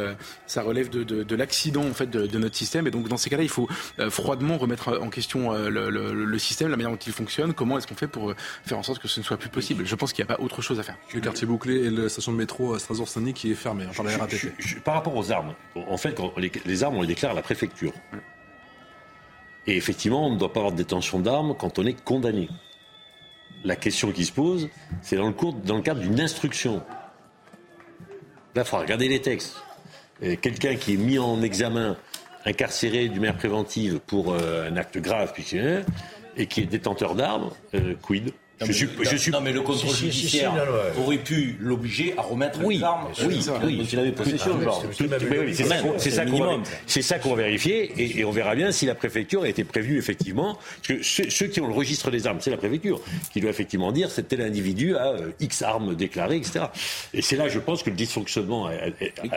ça 0.47 0.63
relève 0.63 0.91
de, 0.91 1.35
l'accident 1.35 1.85
en 1.85 1.95
fait 1.95 2.11
de, 2.11 2.39
notre 2.39 2.55
système. 2.55 2.87
Et 2.87 2.91
donc 2.91 3.09
dans 3.09 3.17
ces 3.17 3.31
cas-là, 3.31 3.43
il 3.43 3.49
faut 3.49 3.69
froidement 4.11 4.59
remettre 4.59 4.99
en 5.01 5.09
question 5.09 5.53
le 5.53 6.39
système, 6.39 6.71
la 6.71 6.77
manière 6.77 6.93
dont 6.93 6.97
il 6.97 7.13
fonctionne, 7.13 7.55
comment 7.55 7.72
est-ce 7.79 7.87
qu'on 7.87 7.95
fait 7.95 8.07
pour 8.07 8.31
euh, 8.31 8.37
faire 8.65 8.79
en 8.79 8.83
sorte 8.83 9.01
que 9.01 9.09
ce 9.09 9.21
ne 9.21 9.25
soit 9.25 9.37
plus 9.37 9.49
possible? 9.49 9.85
Je 9.87 9.95
pense 9.95 10.13
qu'il 10.13 10.25
n'y 10.25 10.31
a 10.31 10.37
pas 10.37 10.43
autre 10.43 10.63
chose 10.63 10.79
à 10.81 10.83
faire. 10.83 10.97
Le 11.15 11.21
quartier 11.21 11.47
bouclé 11.47 11.87
et 11.87 11.91
la 11.91 12.09
station 12.09 12.33
de 12.33 12.37
métro 12.37 12.75
à 12.75 12.79
Strasbourg-Saint-Denis 12.79 13.35
qui 13.35 13.53
est 13.53 13.55
fermée 13.55 13.85
hein, 13.85 13.93
par 13.95 14.05
la 14.05 14.17
RATP. 14.17 14.83
par 14.85 14.95
rapport 14.95 15.15
aux 15.17 15.31
armes, 15.31 15.55
en 15.75 15.97
fait, 15.97 16.21
les, 16.67 16.83
armes, 16.85 16.97
on 16.97 17.03
les 17.03 17.09
déclare 17.09 17.33
à 17.33 17.35
la 17.35 17.43
préfecture. 17.43 17.93
Et 19.67 19.77
effectivement, 19.77 20.27
on 20.27 20.35
ne 20.35 20.39
doit 20.39 20.53
pas 20.53 20.61
avoir 20.61 20.73
de 20.73 20.79
détention 20.79 21.21
d'armes 21.21 21.55
quand 21.59 21.79
on 21.79 21.87
est 21.87 22.03
condamné. 22.03 22.49
La 23.65 23.77
question 23.77 24.11
qui 24.11 24.25
se 24.25 24.33
pose, 24.33 24.69
c'est 25.03 25.17
dans 25.17 25.29
le, 25.29 25.33
cours, 25.33 25.55
dans 25.55 25.77
le 25.77 25.83
cadre 25.83 26.01
d'une 26.01 26.21
instruction. 26.21 26.83
Là, 28.55 28.63
il 28.63 28.65
faut 28.65 28.79
regarder 28.79 29.09
les 29.09 29.21
textes. 29.21 29.57
Quelqu'un 30.21 30.77
qui 30.77 30.95
est 30.95 30.97
mis 30.97 31.19
en 31.19 31.43
examen, 31.43 31.97
incarcéré 32.45 33.09
d'une 33.09 33.21
manière 33.21 33.37
préventive 33.37 34.01
pour 34.07 34.33
euh, 34.33 34.69
un 34.69 34.77
acte 34.77 34.99
grave, 34.99 35.33
puis, 35.35 35.45
et 36.37 36.47
qui 36.47 36.61
est 36.61 36.67
détenteur 36.67 37.15
d'armes, 37.15 37.51
euh, 37.75 37.95
quid 38.01 38.33
je 38.67 38.73
suis, 38.73 38.89
je 39.03 39.17
suis... 39.17 39.33
Non, 39.33 39.41
mais 39.41 39.53
le 39.53 39.63
contrôle 39.63 39.95
judiciaire 39.95 40.53
aurait 40.99 41.19
pu 41.19 41.57
l'obliger 41.61 42.15
à 42.17 42.23
remettre 42.23 42.61
oui, 42.65 42.77
les 42.77 42.85
armes. 42.85 43.09
Oui, 43.27 43.45
oui, 43.65 43.77
donc 43.79 43.93
il 43.93 43.99
avait 43.99 44.13
possession. 44.13 44.53
C'est 45.99 46.11
ça, 46.11 46.27
qu'on 46.27 46.63
c'est 46.87 47.03
ça 47.03 47.19
qu'on 47.19 47.31
va 47.31 47.43
vérifier 47.43 47.93
et, 47.97 48.21
et, 48.21 48.25
on 48.25 48.31
verra 48.31 48.55
bien 48.55 48.73
si 48.73 48.87
la 48.87 48.95
préfecture 48.95 49.43
a 49.43 49.49
été 49.49 49.65
prévenue 49.65 49.99
effectivement. 49.99 50.59
Parce 50.77 51.01
que 51.01 51.03
ceux, 51.03 51.47
qui 51.47 51.61
ont 51.61 51.67
le 51.67 51.75
registre 51.75 52.11
des 52.11 52.27
armes, 52.27 52.39
c'est 52.41 52.51
la 52.51 52.57
préfecture 52.57 53.01
qui 53.33 53.41
doit 53.41 53.51
effectivement 53.51 53.93
dire 53.93 54.11
c'est 54.11 54.29
tel 54.29 54.41
individu 54.41 54.97
a 54.97 55.09
euh, 55.09 55.31
X 55.41 55.63
armes 55.63 55.95
déclarées, 55.95 56.37
etc. 56.37 56.67
Et 57.15 57.23
c'est 57.23 57.37
là, 57.37 57.49
je 57.49 57.59
pense, 57.59 57.83
que 57.83 57.91
le 57.91 57.97
dysfonctionnement 57.97 58.67
a, 58.67 58.73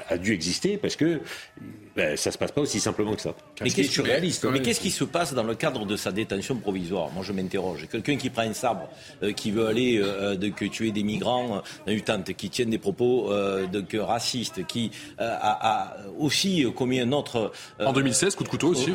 a, 0.10 0.18
dû 0.18 0.34
exister 0.34 0.78
parce 0.78 0.96
que 0.96 1.22
ben, 1.96 2.18
ça 2.18 2.30
se 2.30 2.38
passe 2.38 2.52
pas 2.52 2.60
aussi 2.60 2.82
simplement 2.82 3.16
que 3.16 3.22
ça. 3.22 3.34
Mais 3.62 3.70
qu'est-ce 3.70 4.02
mais 4.48 4.62
qu'est-ce 4.62 4.82
qui 4.82 4.92
se 4.92 5.06
passe 5.06 5.34
dans 5.34 5.44
le 5.44 5.56
cadre 5.56 5.86
de 5.86 5.96
sa 5.96 6.12
détention 6.12 6.58
provisoire? 6.58 7.10
Moi, 7.14 7.24
je 7.24 7.32
m'interroge. 7.32 7.88
Quelqu'un 7.90 8.18
qui 8.18 8.30
prend 8.30 8.42
un 8.42 8.54
sabre 8.54 8.90
euh, 9.24 9.32
qui 9.32 9.52
veut 9.52 9.68
aller 9.68 9.98
euh, 9.98 10.36
de, 10.36 10.50
que 10.50 10.66
tuer 10.66 10.92
des 10.92 11.04
migrants 11.04 11.62
dans 11.86 11.94
une 11.94 12.02
tente, 12.02 12.34
qui 12.34 12.50
tiennent 12.50 12.70
des 12.70 12.80
propos 12.80 13.32
euh, 13.32 13.66
de, 13.68 14.00
racistes, 14.00 14.68
qui 14.68 14.92
a, 15.18 15.96
aussi 16.20 16.66
commis 16.76 17.00
un 17.00 17.14
autre... 17.14 17.54
en 17.80 17.94
2016, 17.94 18.36
coup 18.36 18.44
de 18.44 18.50
couteau 18.50 18.70
aussi. 18.70 18.92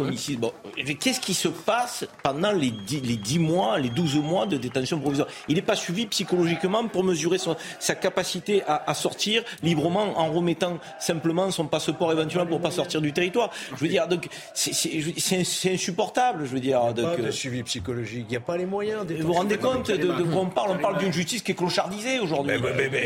Qu'est-ce 1.01 1.21
qui 1.21 1.35
se 1.35 1.49
passe 1.49 2.07
pendant 2.23 2.53
les 2.53 2.71
10, 2.71 3.01
les 3.01 3.17
10 3.17 3.39
mois, 3.39 3.79
les 3.79 3.89
12 3.89 4.17
mois 4.17 4.45
de 4.45 4.59
détention 4.59 5.01
provisoire? 5.01 5.29
Il 5.49 5.55
n'est 5.55 5.63
pas 5.63 5.77
suivi 5.77 6.07
psychologiquement 6.07 6.87
pour 6.89 7.03
mesurer 7.03 7.39
sa 7.79 7.95
capacité 7.95 8.63
à, 8.67 8.93
sortir 8.93 9.43
librement 9.63 10.19
en 10.19 10.31
remettant 10.31 10.79
simplement 10.99 11.51
son 11.51 11.67
passeport 11.67 12.13
éventuellement 12.13 12.47
pour 12.47 12.61
pas 12.61 12.71
sortir? 12.71 12.90
Du 12.99 13.13
territoire. 13.13 13.51
Je 13.77 13.77
veux 13.77 13.89
dire, 13.89 14.09
donc 14.09 14.29
c'est 14.55 15.73
insupportable. 15.73 16.45
Je 16.47 16.51
veux 16.51 16.61
dire, 16.61 16.81
il 16.89 17.03
n'y 17.03 17.07
a 17.07 17.11
pas 17.11 17.17
de 17.17 17.31
suivi 17.31 17.63
psychologique. 17.63 18.27
Il 18.29 18.31
n'y 18.31 18.37
a 18.37 18.41
pas 18.41 18.57
les 18.57 18.67
moyens. 18.67 19.05
Vous 19.07 19.27
vous 19.29 19.33
rendez 19.35 19.59
compte 19.59 19.91
de, 19.91 19.97
de 19.97 20.23
quoi 20.25 20.43
on 20.43 20.47
parle? 20.47 20.71
On 20.73 20.79
parle 20.79 20.99
d'une 20.99 21.13
justice 21.13 21.43
qui 21.43 21.53
est 21.53 21.55
clochardisée 21.55 22.19
aujourd'hui. 22.21 22.55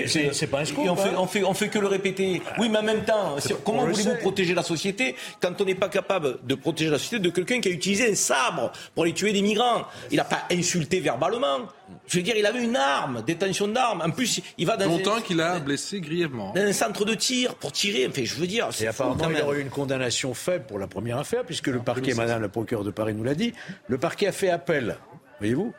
C'est 0.06 0.46
pas 0.46 0.60
un 0.60 0.64
scoop. 0.64 0.84
on, 0.88 0.96
fait, 0.96 1.08
hein. 1.10 1.14
on, 1.18 1.26
fait, 1.26 1.44
on 1.44 1.54
fait 1.54 1.68
que 1.68 1.78
le 1.78 1.88
répéter. 1.88 2.40
Oui, 2.58 2.68
mais 2.68 2.78
en 2.78 2.82
même 2.82 3.04
temps, 3.04 3.36
comment 3.64 3.84
voulez-vous 3.86 4.16
protéger 4.20 4.54
la 4.54 4.62
société 4.62 5.16
quand 5.40 5.60
on 5.60 5.64
n'est 5.64 5.74
pas 5.74 5.88
capable 5.88 6.38
de 6.44 6.54
protéger 6.54 6.90
la 6.90 6.98
société 6.98 7.22
de 7.22 7.30
quelqu'un 7.30 7.60
qui 7.60 7.68
a 7.68 7.72
utilisé 7.72 8.10
un 8.10 8.14
sabre 8.14 8.72
pour 8.94 9.04
aller 9.04 9.12
tuer 9.12 9.32
des 9.32 9.42
migrants? 9.42 9.82
Il 10.10 10.16
n'a 10.16 10.24
pas 10.24 10.44
insulté 10.50 11.00
verbalement. 11.00 11.68
Je 12.06 12.18
veux 12.18 12.22
dire, 12.22 12.36
il 12.36 12.46
avait 12.46 12.62
une 12.62 12.76
arme, 12.76 13.22
détention 13.26 13.68
d'armes. 13.68 14.02
En 14.04 14.10
plus, 14.10 14.40
il 14.58 14.66
va 14.66 14.76
dans 14.76 14.86
longtemps 14.86 15.20
qu'il 15.20 15.40
a 15.40 15.58
blessé 15.58 16.00
grièvement. 16.00 16.52
Dans 16.52 16.60
un 16.60 16.72
centre 16.72 17.04
de 17.04 17.14
tir 17.14 17.54
pour 17.54 17.72
tirer. 17.72 18.06
Enfin, 18.06 18.24
je 18.24 18.34
veux 18.34 18.46
dire. 18.46 18.68
Et 18.80 18.86
apparemment, 18.86 19.30
il 19.30 19.38
y 19.38 19.42
aurait 19.42 19.58
eu 19.58 19.62
une 19.62 19.70
condamnation 19.70 20.34
faible 20.34 20.66
pour 20.66 20.78
la 20.78 20.86
première 20.86 21.18
affaire, 21.18 21.44
puisque 21.44 21.68
le 21.68 21.80
parquet, 21.80 22.14
Madame 22.14 22.42
la 22.42 22.48
procureure 22.48 22.84
de 22.84 22.90
Paris 22.90 23.14
nous 23.14 23.24
l'a 23.24 23.34
dit, 23.34 23.52
le 23.88 23.98
parquet 23.98 24.26
a 24.26 24.32
fait 24.32 24.50
appel. 24.50 24.96
Voyez-vous? 25.38 25.72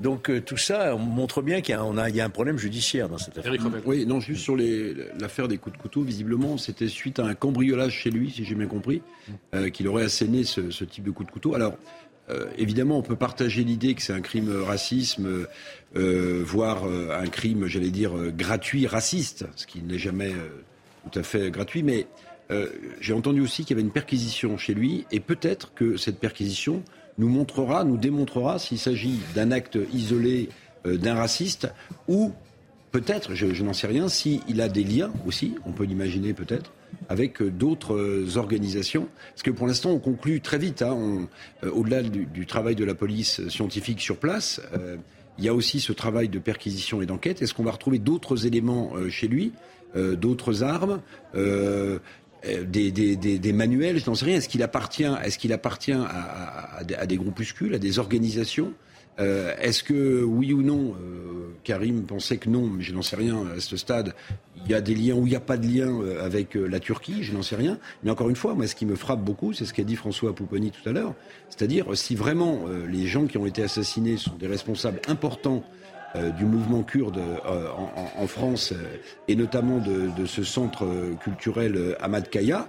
Donc 0.00 0.30
euh, 0.30 0.40
tout 0.40 0.56
ça 0.56 0.96
montre 0.96 1.42
bien 1.42 1.60
qu'il 1.60 1.74
y, 1.74 2.20
a 2.20 2.24
un 2.24 2.30
problème 2.30 2.56
judiciaire 2.56 3.08
dans 3.08 3.18
cette 3.18 3.36
affaire. 3.36 3.52
Oui, 3.84 4.06
non, 4.06 4.18
juste 4.18 4.42
sur 4.42 4.56
l'affaire 4.56 5.46
des 5.46 5.58
coups 5.58 5.76
de 5.76 5.82
couteau, 5.82 6.02
visiblement, 6.02 6.56
c'était 6.56 6.88
suite 6.88 7.18
à 7.18 7.26
un 7.26 7.34
cambriolage 7.34 7.92
chez 7.92 8.10
lui, 8.10 8.30
si 8.30 8.44
j'ai 8.44 8.54
bien 8.54 8.66
compris, 8.66 9.02
euh, 9.54 9.68
qu'il 9.68 9.86
aurait 9.88 10.04
asséné 10.04 10.44
ce, 10.44 10.84
type 10.84 11.04
de 11.04 11.10
coup 11.10 11.24
de 11.24 11.30
couteau. 11.30 11.54
Alors, 11.54 11.74
euh, 12.30 12.46
évidemment, 12.56 12.98
on 12.98 13.02
peut 13.02 13.16
partager 13.16 13.64
l'idée 13.64 13.94
que 13.94 14.02
c'est 14.02 14.12
un 14.12 14.20
crime 14.20 14.50
racisme, 14.62 15.46
voire 15.94 16.84
un 16.84 17.26
crime, 17.26 17.66
j'allais 17.66 17.90
dire, 17.90 18.12
gratuit, 18.36 18.86
raciste, 18.86 19.44
ce 19.56 19.66
qui 19.66 19.82
n'est 19.82 19.98
jamais 19.98 20.32
tout 21.10 21.18
à 21.18 21.22
fait 21.22 21.50
gratuit, 21.50 21.82
mais 21.82 22.06
j'ai 23.00 23.12
entendu 23.12 23.40
aussi 23.40 23.64
qu'il 23.64 23.76
y 23.76 23.80
avait 23.80 23.86
une 23.86 23.92
perquisition 23.92 24.56
chez 24.56 24.72
lui, 24.72 25.04
et 25.10 25.18
peut-être 25.18 25.74
que 25.74 25.96
cette 25.96 26.20
perquisition 26.20 26.84
nous 27.18 27.28
montrera, 27.28 27.84
nous 27.84 27.96
démontrera 27.96 28.58
s'il 28.58 28.78
s'agit 28.78 29.18
d'un 29.34 29.50
acte 29.50 29.78
isolé 29.92 30.48
euh, 30.86 30.96
d'un 30.96 31.14
raciste 31.14 31.68
ou 32.08 32.32
peut-être, 32.90 33.34
je, 33.34 33.62
n'en 33.62 33.74
sais 33.74 33.86
rien, 33.86 34.08
s'il 34.08 34.60
a 34.60 34.68
des 34.68 34.82
liens 34.82 35.12
aussi, 35.26 35.54
on 35.66 35.72
peut 35.72 35.84
l'imaginer 35.84 36.32
peut-être, 36.32 36.72
avec 37.08 37.40
euh, 37.42 37.50
d'autres 37.50 37.96
euh, 37.96 38.36
organisations. 38.36 39.08
Parce 39.30 39.42
que 39.42 39.50
pour 39.50 39.66
l'instant, 39.66 39.90
on 39.90 39.98
conclut 39.98 40.40
très 40.40 40.58
vite, 40.58 40.82
hein, 40.82 41.28
au-delà 41.62 42.02
du, 42.02 42.46
travail 42.46 42.74
de 42.74 42.84
la 42.84 42.94
police 42.94 43.46
scientifique 43.48 44.00
sur 44.00 44.16
place, 44.16 44.60
il 45.38 45.44
y 45.44 45.48
a 45.48 45.54
aussi 45.54 45.80
ce 45.80 45.92
travail 45.92 46.28
de 46.28 46.38
perquisition 46.38 47.00
et 47.00 47.06
d'enquête. 47.06 47.42
Est-ce 47.42 47.54
qu'on 47.54 47.64
va 47.64 47.70
retrouver 47.70 47.98
d'autres 47.98 48.46
éléments 48.46 48.92
chez 49.08 49.28
lui, 49.28 49.52
d'autres 49.94 50.62
armes 50.62 51.00
euh, 52.46 52.64
des, 52.64 53.52
manuels, 53.52 53.98
je 53.98 54.06
n'en 54.06 54.14
sais 54.14 54.24
rien. 54.24 54.36
Est-ce 54.36 54.48
qu'il 54.48 54.62
appartient, 54.62 55.08
est-ce 55.22 55.38
qu'il 55.38 55.52
appartient 55.52 55.92
à, 55.92 56.82
des 57.06 57.16
groupuscules, 57.16 57.74
à 57.74 57.78
des 57.78 57.98
organisations 57.98 58.72
euh, 59.20 59.54
Est-ce 59.60 59.82
que 59.82 60.22
oui 60.22 60.52
ou 60.52 60.62
non, 60.62 60.94
euh, 60.94 61.54
Karim 61.64 62.02
pensait 62.04 62.38
que 62.38 62.48
non, 62.48 62.66
mais 62.66 62.82
je 62.82 62.94
n'en 62.94 63.02
sais 63.02 63.16
rien 63.16 63.44
à 63.56 63.60
ce 63.60 63.76
stade. 63.76 64.14
Il 64.64 64.70
y 64.70 64.74
a 64.74 64.80
des 64.80 64.94
liens 64.94 65.14
ou 65.14 65.26
il 65.26 65.30
n'y 65.30 65.36
a 65.36 65.40
pas 65.40 65.56
de 65.56 65.66
lien 65.66 65.88
euh, 65.88 66.24
avec 66.24 66.54
la 66.54 66.80
Turquie, 66.80 67.22
je 67.22 67.32
n'en 67.32 67.42
sais 67.42 67.56
rien. 67.56 67.78
Mais 68.02 68.10
encore 68.10 68.30
une 68.30 68.36
fois, 68.36 68.54
moi, 68.54 68.66
ce 68.66 68.74
qui 68.74 68.86
me 68.86 68.96
frappe 68.96 69.22
beaucoup, 69.22 69.52
c'est 69.52 69.64
ce 69.64 69.74
qu'a 69.74 69.84
dit 69.84 69.96
François 69.96 70.34
Pouponi 70.34 70.70
tout 70.70 70.88
à 70.88 70.92
l'heure, 70.92 71.14
c'est-à-dire 71.48 71.96
si 71.96 72.14
vraiment 72.14 72.64
les 72.88 73.06
gens 73.06 73.26
qui 73.26 73.38
ont 73.38 73.46
été 73.46 73.62
assassinés 73.62 74.16
sont 74.16 74.36
des 74.38 74.46
responsables 74.46 75.00
importants 75.08 75.64
du 76.36 76.44
mouvement 76.44 76.82
kurde 76.82 77.20
en, 77.44 78.26
France 78.26 78.74
et 79.28 79.36
notamment 79.36 79.78
de, 79.78 80.26
ce 80.26 80.42
centre 80.42 80.86
culturel 81.22 81.96
Ahmad 82.00 82.28
Kaya. 82.28 82.68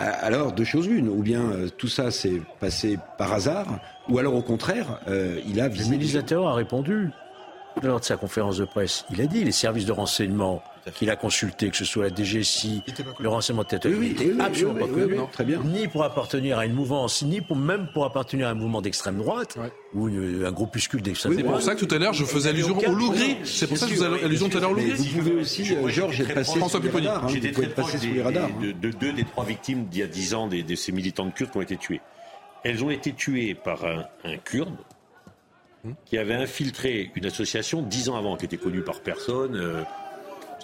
Alors, 0.00 0.52
deux 0.52 0.64
choses 0.64 0.88
l'une, 0.88 1.08
ou 1.08 1.22
bien 1.22 1.42
tout 1.76 1.88
ça 1.88 2.10
s'est 2.10 2.40
passé 2.58 2.98
par 3.18 3.32
hasard, 3.32 3.66
ou 4.08 4.18
alors 4.18 4.34
au 4.34 4.42
contraire, 4.42 4.98
il 5.46 5.60
a 5.60 5.68
visé. 5.68 5.90
Le 5.90 5.98
ministre 5.98 6.36
a 6.36 6.54
répondu 6.54 7.10
lors 7.82 8.00
de 8.00 8.04
sa 8.04 8.16
conférence 8.16 8.56
de 8.56 8.64
presse. 8.64 9.04
Il 9.10 9.20
a 9.20 9.26
dit 9.26 9.44
les 9.44 9.52
services 9.52 9.86
de 9.86 9.92
renseignement 9.92 10.62
qu'il 10.94 11.10
a 11.10 11.16
consulté, 11.16 11.70
que 11.70 11.76
ce 11.76 11.84
soit 11.84 12.08
la 12.08 12.14
DGSI, 12.14 12.82
le 13.18 13.28
renseignement 13.28 13.62
de 13.62 13.68
tête, 13.68 13.84
oui, 13.86 14.16
oui, 14.18 14.36
absolument 14.40 14.74
pas 14.74 14.86
connu, 14.86 15.16
très 15.32 15.44
bien. 15.44 15.60
ni 15.64 15.88
pour 15.88 16.04
appartenir 16.04 16.58
à 16.58 16.66
une 16.66 16.72
mouvance, 16.74 17.22
ni 17.22 17.40
pour, 17.40 17.56
même 17.56 17.88
pour 17.92 18.04
appartenir 18.04 18.48
à 18.48 18.50
un 18.50 18.54
mouvement 18.54 18.80
d'extrême 18.82 19.18
droite 19.18 19.58
ou 19.94 20.06
un 20.06 20.52
groupuscule 20.52 21.02
d'extrême 21.02 21.32
droite. 21.32 21.46
C'est 21.46 21.52
pour 21.52 21.62
ça 21.62 21.74
que 21.74 21.84
tout 21.84 21.94
à 21.94 21.98
l'heure 21.98 22.12
je 22.12 22.24
faisais 22.24 22.48
allusion 22.50 22.78
au 22.78 22.92
loup 22.92 23.12
gris. 23.12 23.36
C'est 23.44 23.66
pour 23.66 23.76
ça 23.76 23.86
que 23.86 23.92
je 23.92 23.96
faisais 23.98 24.24
allusion 24.24 24.48
tout 24.48 24.58
à 24.58 24.60
l'heure 24.60 24.70
au 24.70 24.74
loup 24.74 24.80
gris. 24.80 24.96
Vous 24.96 25.18
pouvez 25.18 25.40
aussi, 25.40 25.64
Georges, 25.64 26.20
être 26.20 26.34
passé 26.34 26.60
sous 26.60 26.80
les 26.80 26.90
radars. 26.90 27.28
J'étais 27.28 27.52
très 27.52 27.68
proche 27.68 27.94
de 27.94 28.90
deux 28.90 29.12
des 29.12 29.24
trois 29.24 29.44
victimes 29.44 29.86
d'il 29.86 30.00
y 30.00 30.02
a 30.02 30.06
dix 30.06 30.34
ans 30.34 30.48
de 30.48 30.74
ces 30.74 30.92
militantes 30.92 31.34
kurdes 31.34 31.50
qui 31.50 31.58
ont 31.58 31.62
été 31.62 31.76
tuées. 31.76 32.00
Elles 32.62 32.84
ont 32.84 32.90
été 32.90 33.12
tuées 33.12 33.54
par 33.54 33.84
un 33.84 34.36
Kurde 34.44 34.76
qui 36.04 36.18
avait 36.18 36.34
infiltré 36.34 37.10
une 37.14 37.26
association 37.26 37.82
dix 37.82 38.08
ans 38.10 38.16
avant, 38.16 38.36
qui 38.36 38.44
était 38.44 38.58
connue 38.58 38.82
par 38.82 39.00
personne. 39.00 39.56
euh, 39.56 39.82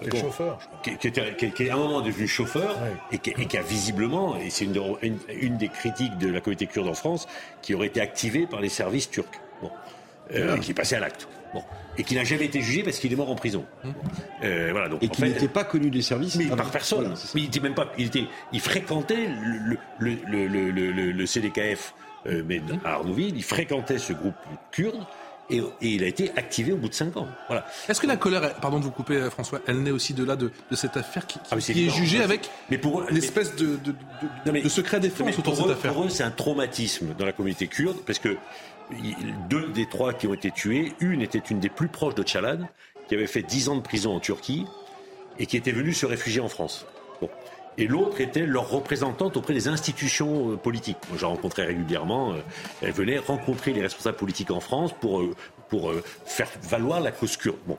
C'était 0.03 0.21
chauffeur, 0.21 0.59
je 0.61 0.67
crois. 0.67 0.81
qui, 0.83 0.97
qui 0.99 1.09
était, 1.09 1.35
qui, 1.37 1.51
qui 1.53 1.63
est 1.65 1.71
à 1.71 1.75
un 1.75 1.79
moment 1.79 2.01
devenu 2.01 2.27
chauffeur 2.29 2.77
Ouais. 2.83 2.93
et, 3.13 3.19
qui, 3.19 3.31
et 3.31 3.47
qui 3.47 3.57
a 3.57 3.63
visiblement, 3.63 4.37
et 4.39 4.51
c'est 4.51 4.65
une, 4.67 4.81
une, 5.03 5.19
une 5.41 5.57
des 5.57 5.69
critiques 5.69 6.19
de 6.19 6.29
la 6.29 6.41
communauté 6.41 6.67
kurde 6.67 6.89
en 6.89 6.95
France, 6.95 7.27
qui 7.63 7.75
aurait 7.75 7.87
été 7.89 8.01
activée 8.01 8.47
par 8.47 8.61
les 8.61 8.69
services 8.69 9.09
turcs, 9.11 9.27
bon, 9.63 9.71
euh, 10.35 10.59
qui 10.59 10.73
est 10.73 10.75
passé 10.75 10.97
à 10.97 11.01
l'acte, 11.01 11.27
bon, 11.55 11.63
et 11.97 12.05
qui 12.05 12.15
n'a 12.15 12.25
jamais 12.25 12.45
été 12.45 12.61
jugé 12.61 12.83
parce 12.83 12.99
qu'il 12.99 13.11
est 13.13 13.17
mort 13.17 13.31
en 13.31 13.37
prison. 13.37 13.65
Euh, 14.45 14.69
voilà, 14.73 14.89
donc 14.89 15.03
Et 15.03 15.09
qui 15.09 15.23
n'était 15.23 15.49
pas 15.49 15.65
connu 15.65 15.89
des 15.91 16.03
services. 16.03 16.37
mais 16.37 16.45
Ah, 16.53 16.57
par 16.57 16.71
personne. 16.71 17.01
voilà, 17.01 17.15
mais 17.35 17.41
il 17.41 17.47
était 17.47 17.61
même 17.61 17.75
pas. 17.75 17.91
Il 17.97 18.07
était. 18.09 18.25
Il 18.53 18.61
fréquentait 18.61 19.29
le 19.43 19.79
le 19.99 20.17
le 20.27 21.13
le, 21.13 21.27
CDKF, 21.27 21.95
euh, 22.27 22.43
mais 22.47 22.61
à 22.85 22.95
Arnouville. 22.95 23.35
Il 23.37 23.43
fréquentait 23.45 23.97
ce 23.99 24.13
groupe 24.13 24.35
kurde 24.73 25.01
et, 25.51 25.59
et 25.59 25.65
il 25.89 26.03
a 26.05 26.07
été 26.07 26.31
activé 26.37 26.73
au 26.73 26.77
bout 26.77 26.89
de 26.89 26.95
cinq 26.95 27.17
ans. 27.17 27.29
Voilà. 27.47 27.67
Est-ce 27.89 28.01
que 28.01 28.07
la 28.07 28.17
colère, 28.17 28.55
pardon 28.57 28.79
de 28.79 28.85
vous 28.85 28.91
couper 28.91 29.15
euh, 29.17 29.31
François, 29.31 29.61
elle 29.67 29.83
naît 29.83 29.91
aussi 29.91 30.13
de 30.15 30.25
là 30.25 30.37
de, 30.37 30.51
de 30.71 30.77
cette 30.77 30.97
affaire 30.97 31.27
qui, 31.27 31.39
qui- 31.39 31.45
Ah, 31.51 31.57
qui 31.59 31.87
est 31.87 31.91
jugée 31.91 32.23
avec 32.23 32.51
Mais 32.71 32.79
pour 32.79 33.01
eux- 33.01 33.07
une 33.11 33.17
espèce 33.17 33.55
de, 33.57 33.67
de, 33.77 33.93
de- 33.93 33.95
Non, 34.47 34.53
mais- 34.53 34.63
de 34.63 34.69
secret 34.69 34.99
défense 35.01 35.39
autour 35.39 35.53
de 35.55 35.59
cette 35.59 35.67
eux, 35.69 35.73
affaire 35.73 35.93
pour 35.95 36.05
eux, 36.05 36.09
c'est 36.09 36.25
un 36.25 36.31
traumatisme 36.31 37.15
dans 37.19 37.25
la 37.25 37.33
communauté 37.33 37.67
kurde 37.69 37.99
parce 38.07 38.19
que 38.19 38.37
deux 39.49 39.69
des 39.69 39.87
trois 39.87 40.13
qui 40.15 40.27
ont 40.27 40.35
été 40.35 40.51
tués, 40.51 40.93
une 41.01 41.23
était 41.23 41.39
une 41.51 41.61
des 41.61 41.69
plus 41.69 41.89
proches 41.89 42.15
de 42.15 42.23
Tchalan, 42.23 42.69
qui 43.09 43.15
avait 43.15 43.27
fait 43.27 43.43
dix 43.43 43.69
ans 43.69 43.77
de 43.77 43.81
prison 43.83 44.15
en 44.15 44.21
Turquie 44.21 44.65
et 45.39 45.47
qui 45.47 45.57
était 45.57 45.73
venue 45.73 45.93
se 45.93 46.07
réfugier 46.07 46.41
en 46.41 46.49
France. 46.49 46.87
Et 47.79 47.87
l'autre 47.87 48.21
était 48.21 48.47
leur 48.47 48.71
représentante 48.71 49.37
auprès 49.37 49.53
des 49.55 49.69
institutions 49.69 50.53
euh, 50.53 50.57
politiques. 50.57 50.97
Moi, 51.11 51.19
je 51.19 51.25
rencontrais 51.27 51.67
régulièrement. 51.67 52.33
euh, 52.33 52.37
elle 52.83 52.93
venait 52.93 53.19
rencontrer 53.19 53.73
les 53.73 53.83
responsables 53.83 54.17
politiques 54.17 54.51
en 54.51 54.61
France 54.61 54.93
pour, 55.01 55.21
euh, 55.21 55.35
pour 55.69 55.93
faire 56.25 56.49
valoir 56.63 57.01
la 57.01 57.13
cause 57.13 57.37
kurde. 57.37 57.57
Bon. 57.67 57.77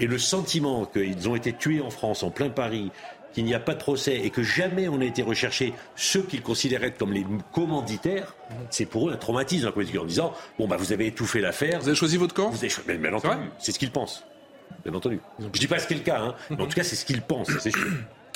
Et 0.00 0.06
le 0.06 0.18
sentiment 0.18 0.84
qu'ils 0.84 1.28
ont 1.28 1.34
été 1.34 1.52
tués 1.52 1.80
en 1.80 1.90
France, 1.90 2.22
en 2.22 2.30
plein 2.30 2.50
Paris, 2.50 2.90
qu'il 3.32 3.44
n'y 3.44 3.54
a 3.54 3.60
pas 3.60 3.74
de 3.74 3.78
procès 3.80 4.16
et 4.16 4.30
que 4.30 4.42
jamais 4.42 4.88
on 4.88 5.00
a 5.00 5.04
été 5.04 5.22
recherché 5.22 5.72
ceux 5.96 6.22
qu'ils 6.22 6.42
considéraient 6.42 6.92
comme 6.92 7.12
les 7.12 7.26
commanditaires, 7.52 8.34
c'est 8.70 8.86
pour 8.86 9.08
eux 9.08 9.12
un 9.12 9.16
traumatisme 9.16 9.70
en 9.76 10.04
disant 10.04 10.32
bon 10.58 10.66
bah 10.66 10.76
vous 10.78 10.92
avez 10.92 11.06
étouffé 11.08 11.40
l'affaire, 11.40 11.80
Vous 11.80 11.88
avez 11.88 11.96
choisi 11.96 12.16
votre 12.16 12.34
camp 12.34 12.48
vous 12.50 12.56
avez 12.58 12.68
cho- 12.70 12.80
mais 12.86 12.96
bien 12.96 13.12
entendu, 13.12 13.42
c'est 13.58 13.72
ce 13.72 13.78
qu'ils 13.78 13.90
pensent. 13.90 14.24
Bien 14.84 14.94
entendu. 14.94 15.20
Je 15.40 15.46
dis 15.60 15.66
pas 15.66 15.78
ce 15.78 15.86
qui 15.86 15.94
est 15.94 15.98
le 15.98 16.02
cas, 16.04 16.20
hein, 16.20 16.34
mais 16.50 16.62
en 16.62 16.66
tout 16.66 16.74
cas 16.74 16.84
c'est 16.84 16.96
ce 16.96 17.04
qu'ils 17.04 17.20
pensent, 17.22 17.50
c'est 17.60 17.70
sûr. 17.70 17.86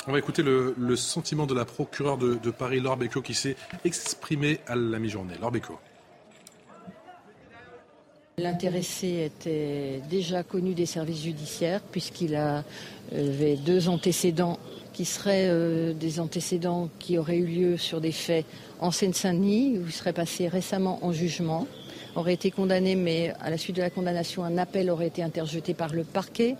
On 0.05 0.11
va 0.11 0.19
écouter 0.19 0.43
le, 0.43 0.95
sentiment 0.95 1.45
de 1.45 1.53
la 1.53 1.63
procureure 1.63 2.17
de, 2.17 2.51
Paris, 2.51 2.81
Laure 2.81 2.97
Becco, 2.97 3.21
qui 3.21 3.33
s'est 3.33 3.55
exprimée 3.85 4.59
à 4.67 4.75
la 4.75 4.99
mi-journée. 4.99 5.35
Laure. 5.39 5.53
L'intéressé 8.37 9.31
était 9.31 10.01
déjà 10.09 10.43
connu 10.43 10.73
des 10.73 10.87
services 10.87 11.21
judiciaires 11.21 11.81
puisqu'il 11.81 12.35
avait 12.35 13.55
deux 13.57 13.89
antécédents 13.89 14.57
qui 14.91 15.05
seraient 15.05 15.47
euh, 15.49 15.93
des 15.93 16.19
antécédents 16.19 16.89
qui 16.99 17.17
auraient 17.17 17.37
eu 17.37 17.45
lieu 17.45 17.77
sur 17.77 18.01
des 18.01 18.11
faits 18.11 18.45
en 18.79 18.91
Seine-Saint-Denis 18.91 19.77
où 19.77 19.85
il 19.85 19.91
serait 19.91 20.13
passé 20.13 20.47
récemment 20.47 20.99
en 21.05 21.11
jugement, 21.11 21.67
aurait 22.15 22.33
été 22.33 22.51
condamné 22.51 22.95
mais 22.95 23.33
à 23.39 23.49
la 23.49 23.57
suite 23.57 23.75
de 23.75 23.81
la 23.81 23.89
condamnation 23.89 24.43
un 24.43 24.57
appel 24.57 24.89
aurait 24.89 25.07
été 25.07 25.23
interjeté 25.23 25.73
par 25.73 25.93
le 25.93 26.03
parquet 26.03 26.55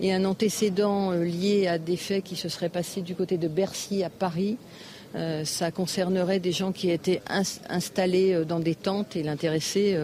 et 0.00 0.12
un 0.12 0.24
antécédent 0.24 1.12
euh, 1.12 1.24
lié 1.24 1.66
à 1.66 1.78
des 1.78 1.96
faits 1.96 2.24
qui 2.24 2.36
se 2.36 2.48
seraient 2.48 2.68
passés 2.68 3.02
du 3.02 3.14
côté 3.14 3.36
de 3.38 3.48
Bercy 3.48 4.02
à 4.04 4.10
Paris 4.10 4.56
euh, 5.14 5.42
ça 5.44 5.70
concernerait 5.70 6.38
des 6.38 6.52
gens 6.52 6.70
qui 6.70 6.90
étaient 6.90 7.22
ins- 7.30 7.42
installés 7.70 8.34
euh, 8.34 8.44
dans 8.44 8.60
des 8.60 8.74
tentes 8.74 9.16
et 9.16 9.22
l'intéressé 9.22 9.96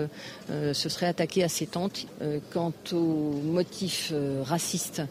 se 0.49 0.89
serait 0.89 1.07
attaqué 1.07 1.43
à 1.45 1.49
ces 1.49 1.67
tentes. 1.67 2.07
Quant 2.53 2.73
aux 2.93 3.33
motifs 3.45 4.13
racistes 4.45 5.03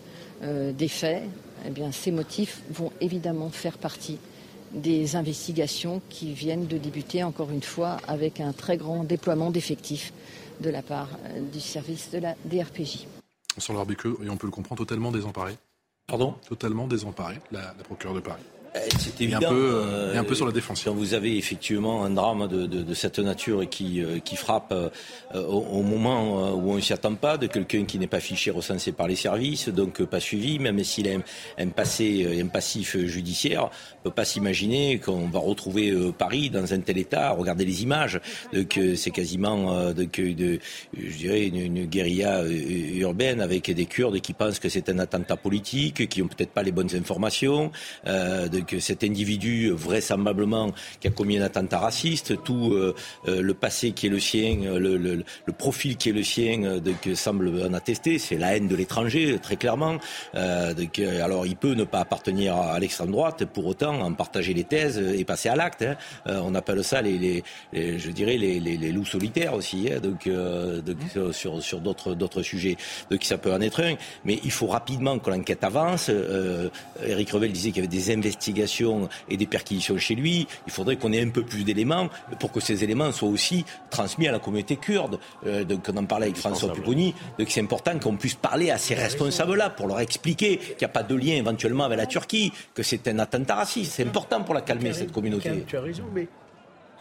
des 0.41 0.87
faits, 0.87 1.23
eh 1.67 1.69
bien, 1.69 1.91
ces 1.91 2.11
motifs 2.11 2.61
vont 2.71 2.91
évidemment 3.01 3.49
faire 3.49 3.77
partie 3.77 4.17
des 4.73 5.15
investigations 5.15 6.01
qui 6.09 6.33
viennent 6.33 6.65
de 6.65 6.77
débuter, 6.77 7.23
encore 7.23 7.51
une 7.51 7.61
fois, 7.63 7.97
avec 8.07 8.39
un 8.41 8.51
très 8.51 8.77
grand 8.77 9.03
déploiement 9.03 9.51
d'effectifs 9.51 10.11
de 10.61 10.69
la 10.71 10.81
part 10.81 11.09
du 11.53 11.59
service 11.59 12.09
de 12.11 12.17
la 12.17 12.35
DRPJ. 12.45 13.05
Sur 13.57 13.73
Laure 13.73 13.85
Becco, 13.85 14.19
et 14.23 14.29
on 14.29 14.37
peut 14.37 14.47
le 14.47 14.51
comprendre, 14.51 14.79
totalement 14.79 15.11
désemparée. 15.11 15.57
Pardon? 16.07 16.35
Totalement 16.47 16.87
désemparée, 16.87 17.39
la, 17.51 17.73
la 17.77 17.83
procureure 17.83 18.15
de 18.15 18.19
Paris. 18.19 18.43
Euh, 18.75 18.79
C'est 18.97 19.21
évident. 19.21 19.49
peu, 19.49 19.71
euh, 19.75 20.19
un 20.19 20.23
peu 20.23 20.33
sur 20.35 20.45
la 20.47 20.51
défensive. 20.51 20.85
Quand 20.87 20.93
vous 20.95 21.13
avez 21.13 21.37
effectivement 21.37 22.03
un 22.05 22.09
drame 22.09 22.47
de, 22.47 22.65
de- 22.65 22.81
de 22.81 22.93
cette 22.93 23.19
nature 23.19 23.69
qui, 23.69 24.01
euh, 24.03 24.17
qui 24.19 24.35
frappe 24.35 24.71
euh, 24.71 24.89
au, 25.33 25.59
au 25.79 25.81
moment 25.83 26.53
où 26.55 26.71
on 26.71 26.75
ne 26.75 26.81
s'y 26.81 26.91
attend 26.93 27.13
pas, 27.13 27.37
de 27.37 27.47
quelqu'un 27.47 27.85
qui 27.85 27.99
n'est 27.99 28.07
pas 28.07 28.19
fiché, 28.19 28.49
recensé 28.51 28.91
par 28.91 29.07
les 29.07 29.15
services, 29.15 29.69
donc 29.69 30.03
pas 30.05 30.19
suivi, 30.19 30.57
même 30.59 30.83
s'il 30.83 31.07
a 31.07 31.11
un, 31.11 31.21
un 31.59 31.67
passé, 31.69 32.39
un 32.41 32.47
passif 32.47 32.97
judiciaire, 32.97 33.69
on 33.99 34.03
peut 34.09 34.11
pas 34.11 34.25
s'imaginer 34.25 34.97
qu'on 34.99 35.27
va 35.29 35.39
retrouver 35.39 35.93
Paris 36.17 36.49
dans 36.49 36.73
un 36.73 36.79
tel 36.79 36.97
état. 36.97 37.31
Regardez 37.31 37.65
les 37.65 37.83
images, 37.83 38.19
donc 38.53 38.79
c'est 38.95 39.11
quasiment 39.11 39.91
donc, 39.93 40.19
de, 40.19 40.59
je 40.97 41.17
dirais 41.17 41.45
une, 41.45 41.57
une 41.57 41.85
guérilla 41.85 42.43
urbaine 42.47 43.39
avec 43.41 43.69
des 43.71 43.85
Kurdes 43.85 44.19
qui 44.19 44.33
pensent 44.33 44.59
que 44.59 44.69
c'est 44.69 44.89
un 44.89 44.99
attentat 44.99 45.37
politique, 45.37 46.07
qui 46.09 46.21
ont 46.21 46.27
peut-être 46.27 46.51
pas 46.51 46.63
les 46.63 46.71
bonnes 46.71 46.95
informations. 46.95 47.71
Euh, 48.07 48.47
donc 48.63 48.75
cet 48.81 49.03
individu 49.03 49.71
vraisemblablement 49.71 50.71
qui 51.01 51.07
a 51.07 51.11
commis 51.11 51.37
un 51.37 51.41
attentat 51.41 51.79
raciste, 51.79 52.41
tout 52.43 52.71
euh, 52.73 52.95
euh, 53.27 53.41
le 53.41 53.53
passé 53.53 53.91
qui 53.91 54.07
est 54.07 54.09
le 54.09 54.19
sien, 54.19 54.59
euh, 54.63 54.79
le, 54.79 54.97
le- 54.97 55.23
le 55.45 55.53
profil 55.53 55.97
qui 55.97 56.09
est 56.09 56.13
le 56.13 56.23
sien, 56.23 56.79
semble 57.15 57.49
en 57.69 57.73
attester. 57.73 58.17
C'est 58.19 58.37
la 58.37 58.55
haine 58.55 58.67
de 58.67 58.75
l'étranger, 58.75 59.37
très 59.41 59.57
clairement. 59.57 59.97
Donc, 60.33 60.99
alors 60.99 61.45
il 61.45 61.55
peut 61.55 61.73
ne 61.73 61.83
pas 61.83 61.99
appartenir 61.99 62.55
à 62.55 62.79
l'extrême 62.79 63.11
droite, 63.11 63.45
pour 63.45 63.65
autant 63.65 63.99
en 64.01 64.13
partager 64.13 64.53
les 64.53 64.63
thèses 64.63 64.97
et 64.97 65.23
passer 65.25 65.49
à 65.49 65.55
l'acte. 65.55 65.83
hein. 65.83 65.95
On 66.25 66.55
appelle 66.55 66.83
ça 66.83 67.01
les, 67.01 67.17
les- 67.17 67.43
les- 67.73 67.99
je 67.99 68.11
dirais 68.11 68.37
les, 68.37 68.91
loups 68.91 69.05
solitaires 69.05 69.53
aussi. 69.53 69.89
hein. 69.91 69.99
donc, 69.99 70.27
donc, 70.85 71.33
sur- 71.33 71.79
d'autres 71.81 72.13
d'autres 72.15 72.41
sujets. 72.41 72.77
Donc 73.11 73.23
ça 73.23 73.37
peut 73.37 73.53
en 73.53 73.61
être 73.61 73.81
un, 73.83 73.95
mais 74.25 74.39
il 74.43 74.51
faut 74.51 74.67
rapidement 74.67 75.19
que 75.19 75.29
l'enquête 75.29 75.63
avance. 75.63 76.09
Eric 77.05 77.29
Revel 77.31 77.51
disait 77.51 77.69
qu'il 77.71 77.83
y 77.83 77.85
avait 77.85 77.95
des 77.95 78.11
investigations 78.11 78.52
et 79.29 79.37
des 79.37 79.45
perquisitions 79.45 79.97
chez 79.97 80.15
lui. 80.15 80.47
Il 80.67 80.73
faudrait 80.73 80.97
qu'on 80.97 81.11
ait 81.13 81.21
un 81.21 81.29
peu 81.29 81.43
plus 81.43 81.63
d'éléments 81.63 82.09
pour 82.39 82.51
que 82.51 82.59
ces 82.59 82.83
éléments 82.83 83.11
soient 83.11 83.29
aussi 83.29 83.65
transmis 83.89 84.27
à 84.27 84.31
la 84.31 84.39
communauté 84.39 84.77
kurde. 84.77 85.19
Euh, 85.45 85.63
donc 85.63 85.87
on 85.91 85.97
en 85.97 86.05
parlait 86.05 86.27
avec 86.27 86.37
François 86.37 86.73
Pupponi. 86.73 87.13
Donc 87.37 87.49
c'est 87.49 87.61
important 87.61 87.97
qu'on 87.99 88.15
puisse 88.15 88.35
parler 88.35 88.71
à 88.71 88.77
ces 88.77 88.95
responsables-là 88.95 89.69
pour 89.69 89.87
leur 89.87 89.99
expliquer 89.99 90.57
qu'il 90.57 90.77
n'y 90.79 90.85
a 90.85 90.89
pas 90.89 91.03
de 91.03 91.15
lien 91.15 91.35
éventuellement 91.35 91.85
avec 91.85 91.97
la 91.97 92.05
Turquie, 92.05 92.51
que 92.73 92.83
c'est 92.83 93.07
un 93.07 93.19
attentat 93.19 93.55
raciste. 93.55 93.93
C'est 93.93 94.07
important 94.07 94.43
pour 94.43 94.53
la 94.53 94.61
calmer 94.61 94.93
cette 94.93 95.11
communauté. 95.11 95.63
Tu 95.67 95.77
as 95.77 95.81
raison, 95.81 96.05
mais 96.13 96.27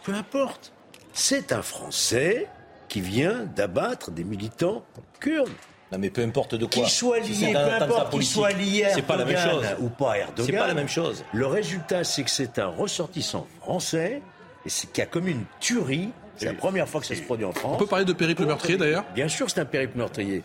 peu 0.05 0.15
importe. 0.15 0.73
C'est 1.13 1.53
un 1.53 1.63
Français 1.63 2.49
qui 2.89 3.01
vient 3.01 3.45
d'abattre 3.57 4.11
des 4.11 4.25
militants 4.25 4.85
kurdes. 5.21 5.51
Non 5.93 5.99
mais 5.99 6.09
peu 6.09 6.23
importe 6.23 6.55
de 6.55 6.65
quoi. 6.65 6.83
Qu'il 6.85 6.89
soit 6.89 7.19
lié, 7.19 7.53
peu 7.53 7.85
importe 7.85 8.13
qu'il 8.13 8.25
soit 8.25 8.53
lié 8.53 8.85
à 8.85 8.95
c'est 8.95 9.03
pas 9.03 9.17
la 9.17 9.27
même 9.27 9.37
Erdogan 9.37 9.71
chose. 9.71 9.77
ou 9.81 9.89
pas 9.91 10.13
à 10.13 10.19
Erdogan. 10.19 10.47
C'est 10.47 10.57
pas 10.57 10.67
la 10.67 10.75
même 10.75 10.89
chose. 10.89 11.23
Le 11.35 11.47
résultat, 11.47 12.03
c'est 12.03 12.23
que 12.23 12.31
c'est 12.31 12.59
un 12.59 12.69
ressortissant 12.69 13.47
français 13.61 14.23
et 14.65 14.71
c'est 14.71 14.91
qui 14.91 15.03
a 15.03 15.07
commis 15.07 15.33
une 15.33 15.45
tuerie. 15.61 16.09
C'est 16.37 16.47
la 16.47 16.55
première 16.55 16.89
fois 16.89 17.01
que 17.01 17.07
ça 17.07 17.15
se 17.15 17.21
produit 17.21 17.45
en 17.45 17.53
France. 17.53 17.75
On 17.75 17.79
peut 17.79 17.87
parler 17.87 18.07
de 18.07 18.13
périple 18.15 18.47
meurtrier 18.47 18.79
d'ailleurs? 18.79 19.05
Bien 19.15 19.29
sûr, 19.29 19.51
c'est 19.51 19.61
un 19.61 19.67
périple 19.67 19.99
meurtrier. 19.99 20.43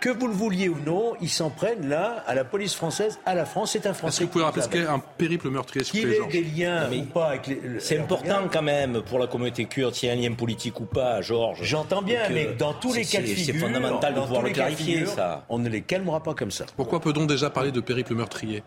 Que 0.00 0.10
vous 0.10 0.26
le 0.28 0.34
vouliez 0.34 0.68
ou 0.68 0.76
non, 0.84 1.14
ils 1.22 1.30
s'en 1.30 1.48
prennent 1.50 1.88
là 1.88 2.22
à 2.26 2.34
la 2.34 2.44
police 2.44 2.74
française, 2.74 3.18
à 3.24 3.34
la 3.34 3.46
France. 3.46 3.72
C'est 3.72 3.86
un 3.86 3.90
Est-ce 3.90 3.98
Français. 3.98 4.18
que 4.20 4.24
vous 4.24 4.30
pouvez 4.30 4.42
qui 4.42 4.46
rappeler 4.46 4.62
ce 4.62 4.68
qu'est 4.68 4.86
un 4.86 4.98
périple 4.98 5.48
meurtrier, 5.50 5.84
plaît, 5.84 6.00
ait 6.02 6.16
Georges 6.16 6.32
des 6.32 6.42
liens 6.44 6.86
Mais 6.90 6.98
ou 6.98 7.04
pas 7.06 7.28
avec 7.28 7.46
les. 7.46 7.54
le- 7.60 7.80
C'est 7.80 7.98
important 7.98 8.42
quand 8.52 8.62
même 8.62 9.00
pour 9.02 9.18
la 9.18 9.26
communauté 9.26 9.64
kurde, 9.64 9.94
s'il 9.94 10.08
y 10.08 10.12
a 10.12 10.14
un 10.14 10.18
lien 10.18 10.32
politique 10.34 10.78
ou 10.80 10.84
pas, 10.84 11.22
Georges. 11.22 11.60
J'entends 11.62 12.02
bien, 12.02 12.20
mais 12.30 12.46
euh, 12.48 12.54
dans 12.56 12.74
tous 12.74 12.92
les 12.92 13.04
cas 13.04 13.20
de 13.22 13.26
c'est- 13.26 13.34
figure, 13.34 13.54
C'est 13.54 13.60
fondamental 13.60 14.14
de 14.14 14.20
pouvoir 14.20 14.42
le 14.42 14.48
les 14.48 14.52
clarifier, 14.54 14.94
figure, 14.98 15.08
ça. 15.12 15.44
On 15.48 15.58
ne 15.58 15.68
les 15.68 15.80
calmera 15.82 16.22
pas 16.22 16.34
comme 16.34 16.50
ça. 16.50 16.66
Pourquoi 16.76 17.00
peut-on 17.00 17.24
déjà 17.24 17.48
parler 17.50 17.72
de 17.72 17.80
périple 17.80 18.14
meurtrier? 18.14 18.62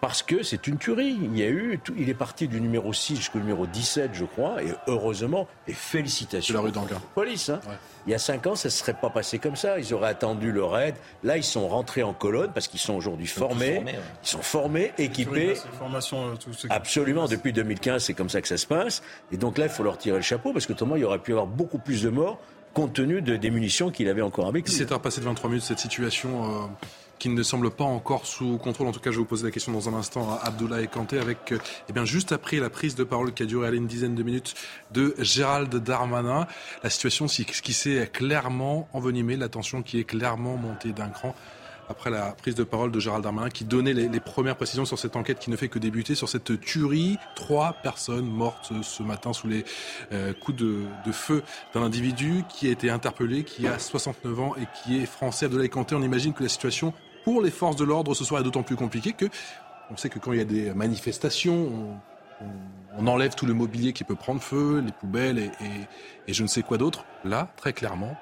Parce 0.00 0.22
que 0.22 0.44
c'est 0.44 0.68
une 0.68 0.78
tuerie. 0.78 1.18
Il 1.20 1.36
y 1.36 1.42
a 1.42 1.48
eu, 1.48 1.80
tout- 1.82 1.94
il 1.98 2.08
est 2.08 2.14
parti 2.14 2.46
du 2.46 2.60
numéro 2.60 2.92
6 2.92 3.16
jusqu'au 3.16 3.40
numéro 3.40 3.66
17, 3.66 4.10
je 4.14 4.24
crois, 4.24 4.62
et 4.62 4.68
heureusement, 4.86 5.48
et 5.66 5.72
félicitations. 5.72 6.52
C'est 6.52 6.56
la 6.58 6.60
rue 6.60 6.70
d'Anguin. 6.70 7.00
Police, 7.16 7.48
hein. 7.48 7.60
Ouais. 7.66 7.74
Il 8.06 8.12
y 8.12 8.14
a 8.14 8.18
5 8.18 8.46
ans, 8.46 8.54
ça 8.54 8.68
ne 8.68 8.70
serait 8.70 8.94
pas 8.94 9.10
passé 9.10 9.38
comme 9.40 9.56
ça. 9.56 9.78
Ils 9.78 9.92
auraient 9.92 10.08
attendu 10.10 10.52
le 10.52 10.64
raid. 10.64 10.94
Là, 11.24 11.36
ils 11.36 11.42
sont 11.44 11.66
rentrés 11.68 12.02
en 12.04 12.12
colonne 12.14 12.50
parce 12.54 12.68
qu'ils 12.68 12.78
sont 12.80 12.94
aujourd'hui 12.94 13.26
formés. 13.26 13.74
formés, 13.74 13.90
ouais. 13.92 13.98
Ils 14.22 14.28
sont 14.28 14.40
formés, 14.42 14.92
équipés. 14.98 15.56
Ces 15.56 15.68
formations, 15.76 16.28
euh, 16.28 16.34
tout 16.36 16.52
ce 16.52 16.68
qui- 16.68 16.72
Absolument, 16.72 17.26
depuis 17.26 17.52
2015, 17.52 18.04
c'est 18.04 18.14
comme 18.14 18.30
ça 18.30 18.40
que 18.40 18.48
ça 18.48 18.56
se 18.56 18.66
passe. 18.66 19.02
Et 19.32 19.36
donc 19.36 19.58
là, 19.58 19.64
il 19.66 19.70
faut 19.70 19.82
leur 19.82 19.98
tirer 19.98 20.16
le 20.18 20.22
chapeau 20.22 20.52
parce 20.52 20.66
qu'autrement, 20.66 20.94
il 20.96 21.02
y 21.02 21.04
aurait 21.04 21.18
pu 21.18 21.32
y 21.32 21.34
avoir 21.34 21.46
beaucoup 21.48 21.78
plus 21.78 22.02
de 22.02 22.08
morts 22.08 22.38
compte 22.72 22.92
tenu 22.92 23.20
de, 23.20 23.34
des 23.34 23.50
munitions 23.50 23.90
qu'il 23.90 24.08
avait 24.08 24.22
encore 24.22 24.46
avec 24.46 24.68
lui. 24.68 24.72
17h 24.72 25.00
passé 25.00 25.20
de 25.20 25.24
23 25.26 25.50
minutes, 25.50 25.64
cette 25.64 25.80
situation 25.80 26.44
euh, 26.44 26.66
qui 27.18 27.28
ne 27.28 27.42
semble 27.42 27.70
pas 27.70 27.84
encore 27.84 28.26
sous 28.26 28.58
contrôle. 28.58 28.88
En 28.88 28.92
tout 28.92 29.00
cas, 29.00 29.10
je 29.10 29.16
vais 29.16 29.22
vous 29.22 29.28
poser 29.28 29.44
la 29.44 29.50
question 29.50 29.72
dans 29.72 29.88
un 29.88 29.94
instant 29.94 30.32
à 30.32 30.46
Abdoulaye 30.46 30.88
Kanté 30.88 31.18
avec, 31.18 31.52
eh 31.88 31.92
bien, 31.92 32.04
juste 32.04 32.32
après 32.32 32.58
la 32.58 32.70
prise 32.70 32.94
de 32.94 33.04
parole 33.04 33.32
qui 33.32 33.42
a 33.42 33.46
duré 33.46 33.74
une 33.76 33.86
dizaine 33.86 34.14
de 34.14 34.22
minutes 34.22 34.54
de 34.92 35.14
Gérald 35.18 35.74
Darmanin. 35.74 36.46
La 36.82 36.90
situation 36.90 37.26
qui 37.26 37.72
s'est 37.72 38.08
clairement 38.12 38.88
envenimée, 38.92 39.36
la 39.36 39.48
tension 39.48 39.82
qui 39.82 39.98
est 39.98 40.04
clairement 40.04 40.56
montée 40.56 40.92
d'un 40.92 41.08
cran 41.08 41.34
après 41.88 42.10
la 42.10 42.32
prise 42.32 42.54
de 42.54 42.64
parole 42.64 42.90
de 42.90 43.00
Gérald 43.00 43.24
Darmanin 43.24 43.50
qui 43.50 43.64
donnait 43.64 43.94
les, 43.94 44.20
premières 44.20 44.56
précisions 44.56 44.84
sur 44.84 44.98
cette 44.98 45.16
enquête 45.16 45.38
qui 45.38 45.50
ne 45.50 45.56
fait 45.56 45.68
que 45.68 45.78
débuter, 45.78 46.14
sur 46.14 46.28
cette 46.28 46.60
tuerie. 46.60 47.16
Trois 47.34 47.72
personnes 47.72 48.26
mortes 48.26 48.72
ce 48.82 49.02
matin 49.02 49.32
sous 49.32 49.48
les 49.48 49.64
euh, 50.12 50.32
coups 50.34 50.58
de, 50.58 50.86
feu 51.12 51.42
d'un 51.74 51.82
individu 51.82 52.44
qui 52.48 52.68
a 52.68 52.70
été 52.70 52.90
interpellé, 52.90 53.44
qui 53.44 53.66
a 53.66 53.78
69 53.78 54.40
ans 54.40 54.54
et 54.60 54.66
qui 54.82 55.02
est 55.02 55.06
français. 55.06 55.46
Abdoulaye 55.46 55.70
Kanté, 55.70 55.94
on 55.94 56.02
imagine 56.02 56.34
que 56.34 56.42
la 56.42 56.48
situation 56.48 56.92
pour 57.28 57.42
les 57.42 57.50
forces 57.50 57.76
de 57.76 57.84
l'ordre 57.84 58.14
ce 58.14 58.24
soir 58.24 58.40
est 58.40 58.44
d'autant 58.44 58.62
plus 58.62 58.74
compliquée 58.74 59.12
que 59.12 59.26
on 59.90 59.98
sait 59.98 60.08
que 60.08 60.18
quand 60.18 60.32
il 60.32 60.38
y 60.38 60.40
a 60.40 60.46
des 60.46 60.72
manifestations, 60.72 62.00
on, 62.96 63.06
enlève 63.06 63.34
tout 63.34 63.44
le 63.44 63.52
mobilier 63.52 63.92
qui 63.92 64.02
peut 64.02 64.14
prendre 64.14 64.40
feu, 64.40 64.82
les 64.82 64.92
poubelles 64.92 65.52
et 66.26 66.32
je 66.32 66.42
ne 66.42 66.48
sais 66.48 66.62
quoi 66.62 66.78
d'autre. 66.78 67.04
Là, 67.24 67.52
très 67.58 67.74
clairement, 67.74 68.16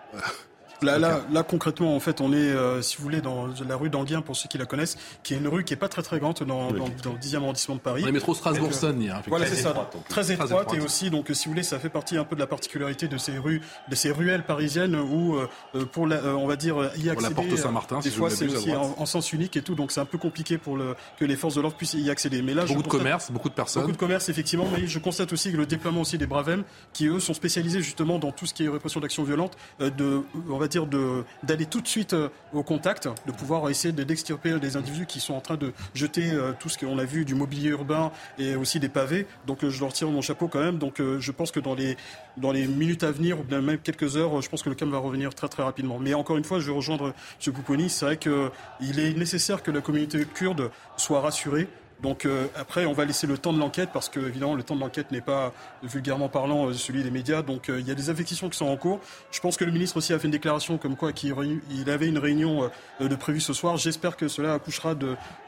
Là, 0.83 0.99
là, 0.99 1.21
là, 1.33 1.43
concrètement, 1.43 1.97
en 1.97 2.01
fait, 2.01 2.21
on 2.21 2.33
est, 2.33 2.37
euh, 2.37 2.83
si 2.83 2.97
vous 2.97 3.03
voulez, 3.03 3.21
dans 3.21 3.49
la 3.69 3.77
rue 3.77 3.91
d'Anguien, 3.91 4.21
pour 4.21 4.37
ceux 4.37 4.49
qui 4.49 4.59
la 4.59 4.67
connaissent, 4.67 4.97
qui 5.23 5.35
est 5.35 5.39
une 5.39 5.49
rue 5.49 5.65
qui 5.65 5.75
est 5.75 5.77
pas 5.77 5.89
très 5.89 6.03
très 6.03 6.19
grande 6.19 6.37
dans, 6.41 6.71
dans, 6.71 6.89
dans 7.03 7.13
le 7.13 7.19
10e 7.19 7.37
arrondissement 7.37 7.77
de 7.77 7.81
Paris. 7.81 8.03
On 8.05 8.09
est 8.09 8.13
métro 8.13 8.35
Strasbourg-Saunier. 8.35 9.11
Hein, 9.11 9.23
voilà, 9.27 9.47
c'est 9.47 9.57
ça. 9.57 9.75
Très 10.09 10.33
étroite, 10.33 10.75
et 10.75 10.81
aussi, 10.81 11.11
donc, 11.11 11.31
si 11.33 11.47
vous 11.47 11.53
voulez, 11.53 11.63
ça 11.63 11.79
fait 11.79 11.89
partie 11.89 12.17
un 12.17 12.25
peu 12.25 12.37
de 12.37 12.41
la 12.41 12.47
particularité 12.47 13.09
de 13.09 13.17
ces 13.19 13.39
rues, 13.39 13.61
de 13.89 13.95
ces 13.95 14.11
ruelles 14.11 14.45
parisiennes 14.45 14.97
où, 14.97 15.37
euh, 15.37 15.85
pour, 15.93 16.07
la, 16.07 16.17
euh, 16.17 16.35
on 16.35 16.47
va 16.47 16.57
dire, 16.57 16.77
y 16.97 17.11
accéder. 17.11 17.13
Pour 17.13 17.23
la 17.23 17.31
porte 17.31 17.57
Saint-Martin, 17.57 18.01
des 18.01 18.11
fois, 18.11 18.31
c'est 18.31 18.47
aussi 18.47 18.75
en, 18.75 19.07
sens 19.07 19.33
unique 19.33 19.57
et 19.57 19.63
tout, 19.63 19.77
donc 19.77 19.93
c'est 19.93 20.01
un 20.01 20.05
peu 20.05 20.19
compliqué 20.19 20.59
pour 20.59 20.77
le, 20.77 20.97
que 21.19 21.25
les 21.25 21.37
forces 21.37 21.55
de 21.55 21.61
l'ordre 21.61 21.77
puissent 21.77 21.95
y 21.95 22.11
accéder. 22.11 22.43
Mais 22.43 22.55
là, 22.55 22.65
beaucoup 22.65 22.83
de 22.83 22.89
commerces, 22.89 23.31
beaucoup 23.31 23.49
de 23.49 23.55
personnes. 23.55 23.83
Beaucoup 23.83 23.93
de 23.93 23.99
commerces, 23.99 24.29
effectivement, 24.29 24.67
mais 24.77 24.87
je 24.87 24.99
constate 24.99 25.33
aussi 25.33 25.53
que 25.53 25.57
le 25.57 25.67
déploiement 25.67 26.01
aussi 26.01 26.19
des 26.19 26.27
Bravem, 26.27 26.65
qui 26.93 27.07
eux 27.07 27.21
sont 27.21 27.35
spécialisés 27.35 27.81
justement 27.81 28.19
dans 28.19 28.33
tout 28.33 28.47
ce 28.47 28.55
qui 28.55 28.65
est 28.65 28.69
répression 28.69 29.01
d'actions 29.01 29.25
violentes, 29.25 29.57
de, 29.81 30.23
on 30.49 30.59
va 30.59 30.66
dire 30.69 30.87
de 30.87 31.25
d'aller 31.43 31.67
tout 31.67 31.81
de 31.81 31.89
suite 31.89 32.15
euh, 32.15 32.29
au 32.53 32.63
contact, 32.63 33.09
de 33.27 33.33
pouvoir 33.33 33.69
essayer 33.71 33.93
d'extirper 33.93 34.59
des 34.59 34.77
individus 34.77 35.07
qui 35.07 35.21
sont 35.21 35.35
en 35.35 35.41
train 35.41 35.57
de 35.57 35.73
jeter 35.95 36.31
euh, 36.33 36.53
tout 36.59 36.69
ce 36.69 36.79
qu'on 36.79 36.99
a 36.99 37.05
vu 37.05 37.25
du 37.25 37.35
mobilier 37.35 37.71
urbain 37.71 38.11
et 38.39 38.57
aussi 38.57 38.81
des 38.81 38.89
pavés. 38.89 39.27
Donc 39.47 39.65
euh, 39.65 39.71
je 39.71 39.81
leur 39.81 39.93
tire 39.93 40.09
mon 40.09 40.23
chapeau 40.23 40.49
quand 40.49 40.61
même. 40.61 40.79
Donc 40.79 41.01
je 41.01 41.33
pense 41.33 41.51
que 41.51 41.61
dans 41.61 41.75
les, 41.75 41.97
dans 42.37 42.53
les 42.53 42.67
minutes 42.67 43.03
à 43.03 43.11
venir, 43.11 43.39
ou 43.41 43.45
même 43.49 43.79
quelques 43.79 44.17
heures, 44.17 44.41
je 44.43 44.49
pense 44.49 44.63
que 44.63 44.69
le 44.69 44.75
calme 44.75 44.91
va 44.91 44.99
revenir 44.99 45.35
très 45.35 45.49
très 45.49 45.63
rapidement. 45.63 45.99
Mais 45.99 46.15
encore 46.15 46.37
une 46.37 46.45
fois, 46.45 46.61
je 46.61 46.67
vais 46.67 46.77
rejoindre 46.77 47.15
M. 47.47 47.53
Pouponi. 47.53 47.91
C'est 47.91 48.05
vrai 48.05 48.17
qu'il 48.17 49.01
est 49.01 49.15
nécessaire 49.15 49.63
que 49.63 49.71
la 49.71 49.81
communauté 49.81 50.25
kurde 50.25 50.71
soit 50.97 51.21
rassurée. 51.21 51.69
Donc 52.03 52.27
euh, 52.27 52.47
après, 52.55 52.87
on 52.87 52.93
va 52.93 53.05
laisser 53.05 53.27
le 53.27 53.39
temps 53.39 53.53
de 53.53 53.59
l'enquête 53.59 53.91
parce 53.93 54.09
que 54.09 54.21
évidemment 54.21 54.55
le 54.55 54.63
temps 54.63 54.77
de 54.77 54.81
l'enquête 54.81 55.11
n'est 55.13 55.21
pas 55.21 55.53
vulgairement 55.83 56.29
parlant 56.29 56.69
euh, 56.69 56.73
celui 56.73 57.03
des 57.03 57.11
médias. 57.11 57.43
Donc 57.43 57.69
euh, 57.69 57.81
il 57.81 57.89
y 57.89 57.91
a 57.91 57.95
des 57.95 58.11
investigations 58.11 58.49
qui 58.49 58.59
sont 58.59 58.67
en 58.67 58.77
cours. 58.77 59.01
Je 59.31 59.41
pense 59.41 59.57
que 59.57 59.65
le 59.65 59.73
ministre 59.73 59.97
aussi 59.97 60.13
a 60.13 60.19
fait 60.19 60.27
une 60.27 60.33
déclaration 60.33 60.79
comme 60.79 60.97
quoi 60.97 61.13
qu'il 61.13 61.35
il 61.71 61.91
avait 61.91 62.09
une 62.09 62.19
réunion 62.19 62.71
de 63.01 63.15
prévue 63.17 63.41
ce 63.41 63.53
soir. 63.53 63.77
J'espère 63.77 64.17
que 64.17 64.29
cela 64.29 64.55
accouchera 64.55 64.95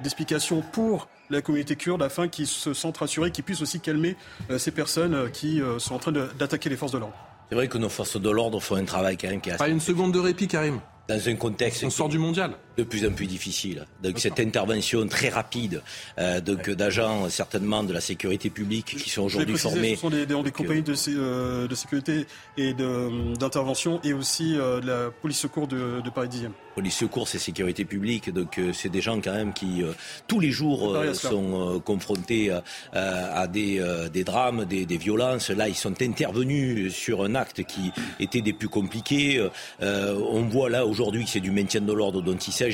d'explications 0.01 0.63
pour 0.73 1.09
la 1.31 1.43
communauté 1.43 1.77
kurde 1.77 2.03
afin 2.03 2.29
qu'ils 2.29 2.47
se 2.47 2.73
sentent 2.73 2.99
rassurés, 2.99 3.31
qu'ils 3.31 3.45
puissent 3.45 3.63
aussi 3.63 3.81
calmer 3.81 4.17
ces 4.59 4.71
personnes 4.71 5.31
qui 5.31 5.61
sont 5.79 5.95
en 5.95 5.99
train 5.99 6.13
d'attaquer 6.13 6.69
les 6.69 6.77
forces 6.77 6.93
de 6.93 6.99
l'ordre. 6.99 7.15
C'est 7.49 7.55
vrai 7.55 7.69
que 7.69 7.79
nos 7.79 7.89
forces 7.89 8.21
de 8.21 8.31
l'ordre 8.31 8.61
font 8.61 8.77
un 8.77 8.85
travail 8.85 9.17
quand 9.17 9.29
même 9.29 9.41
qui 9.41 9.51
est 9.51 9.57
Pas 9.57 9.69
une 9.69 9.81
seconde 9.81 10.13
de 10.13 10.19
répit, 10.19 10.49
Karim 10.49 10.81
dans 11.09 11.29
un 11.29 11.35
contexte. 11.35 11.83
On 11.85 11.91
sort 11.91 12.09
du 12.09 12.19
mondial. 12.19 12.53
De 12.79 12.85
plus 12.85 13.05
en 13.05 13.11
plus 13.11 13.27
difficile. 13.27 13.87
Donc 14.05 14.21
cette 14.21 14.39
intervention 14.39 15.05
très 15.09 15.31
rapide 15.31 15.83
euh, 16.19 16.41
donc 16.41 16.71
d'agents 16.71 17.29
certainement 17.29 17.83
de 17.83 17.93
la 17.93 18.01
sécurité 18.01 18.51
publique 18.51 18.97
qui 18.97 19.11
sont 19.11 19.23
aujourd'hui 19.23 19.59
formés. 19.59 19.97
Ce 19.97 20.03
sont 20.03 20.11
des, 20.11 20.27
des, 20.27 20.53
compagnies 20.53 20.83
de, 20.83 20.95
euh, 21.09 21.67
de, 21.67 21.75
sécurité 21.75 22.27
et 22.57 22.75
d'intervention 22.75 24.01
et 24.05 24.13
aussi 24.13 24.57
euh, 24.57 24.81
de 24.81 24.87
la 24.87 25.11
police 25.11 25.39
secours 25.39 25.67
de, 25.67 26.01
de 26.01 26.11
Paris 26.11 26.29
10e. 26.29 26.51
Police 26.77 26.97
secours, 26.97 27.27
c'est 27.27 27.41
sécurité 27.41 27.85
publique. 27.85 28.33
Donc 28.33 28.61
c'est 28.73 28.89
des 28.89 29.01
gens 29.01 29.21
quand 29.21 29.35
même 29.35 29.53
qui 29.53 29.83
tous 30.29 30.39
les 30.39 30.53
jours 30.53 30.97
sont 31.15 31.83
confrontés 31.85 32.57
à 32.93 33.49
des, 33.49 33.85
des 34.13 34.23
drames, 34.23 34.65
des, 34.65 34.87
des, 34.87 34.97
violences. 34.97 35.51
Là, 35.51 35.67
ils 35.67 35.75
sont 35.75 36.01
intervenus 36.01 36.95
sur 36.95 37.25
un 37.25 37.35
acte 37.35 37.65
qui 37.65 37.91
était 38.21 38.43
des 38.43 38.53
plus 38.53 38.69
compliqués. 38.69 39.45
on 39.81 40.43
voit 40.43 40.71
là 40.71 40.87
aujourd'hui 40.87 41.09
aujourd'hui 41.09 41.27
c'est 41.27 41.41
du 41.41 41.51
maintien 41.51 41.81
de 41.81 41.93
l'ordre 41.93 42.21
dont 42.23 42.37
il 42.37 42.53
s'agit. 42.53 42.68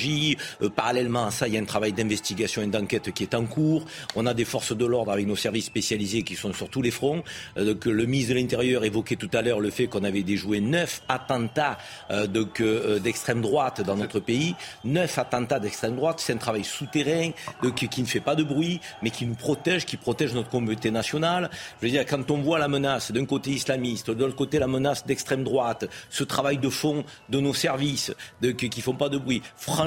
Euh, 0.62 0.68
parallèlement 0.68 1.26
à 1.26 1.30
ça, 1.30 1.48
il 1.48 1.54
y 1.54 1.57
a 1.57 1.61
un 1.61 1.64
travail 1.64 1.92
d'investigation 1.92 2.62
et 2.62 2.66
d'enquête 2.66 3.12
qui 3.12 3.22
est 3.22 3.35
en 3.35 3.46
cours. 3.46 3.85
On 4.16 4.26
a 4.26 4.35
des 4.35 4.44
forces 4.44 4.76
de 4.76 4.85
l'ordre 4.85 5.12
avec 5.12 5.26
nos 5.26 5.37
services 5.37 5.66
spécialisés 5.66 6.22
qui 6.22 6.37
sont 6.37 6.52
sur 6.52 6.68
tous 6.68 6.83
les 6.83 6.90
fronts. 6.90 7.22
Euh, 7.57 7.74
le 7.85 8.07
ministre 8.07 8.35
de 8.35 8.38
l'Intérieur 8.38 8.85
évoquait 8.85 9.16
tout 9.16 9.30
à 9.33 9.42
l'heure 9.42 9.61
le 9.61 9.70
fait 9.70 9.87
qu'on 9.87 10.04
avait 10.04 10.22
déjoué 10.22 10.61
neuf 10.61 11.02
attentats 11.09 11.78
euh, 12.11 12.26
d'extrême 12.98 13.40
droite 13.40 13.80
dans 13.83 13.96
notre 13.96 14.20
pays. 14.20 14.54
Neuf 14.85 15.18
attentats 15.18 15.61
d'extrême 15.61 15.96
droite, 15.96 16.20
c'est 16.20 16.33
un 16.33 16.38
travail 16.38 16.64
souterrain 16.64 17.30
qui 17.76 18.02
ne 18.02 18.07
fait 18.07 18.20
pas 18.20 18.35
de 18.35 18.42
bruit, 18.42 18.80
mais 19.02 19.11
qui 19.11 19.26
nous 19.26 19.35
protège, 19.35 19.85
qui 19.85 19.96
protège 19.96 20.35
notre 20.35 20.50
communauté 20.50 20.90
nationale. 20.90 21.50
Je 21.80 21.87
veux 21.87 21.92
dire, 21.92 22.07
quand 22.07 22.30
on 22.30 22.38
voit 22.38 22.59
la 22.59 22.68
menace 22.68 23.12
d'un 23.12 23.26
côté 23.26 23.50
islamiste, 23.50 24.11
de 24.11 24.24
l'autre 24.24 24.37
côté 24.37 24.59
la 24.59 24.66
menace 24.66 25.07
d'extrême 25.07 25.44
droite, 25.44 25.88
ce 26.11 26.24
travail 26.24 26.59
de 26.59 26.68
fond 26.68 27.04
de 27.28 27.40
nos 27.40 27.54
services, 27.54 28.12
qui 28.59 28.80
font 28.80 28.94
pas 28.94 29.09
de 29.09 29.18
bruit. 29.18 29.42
Franchement, 29.57 29.84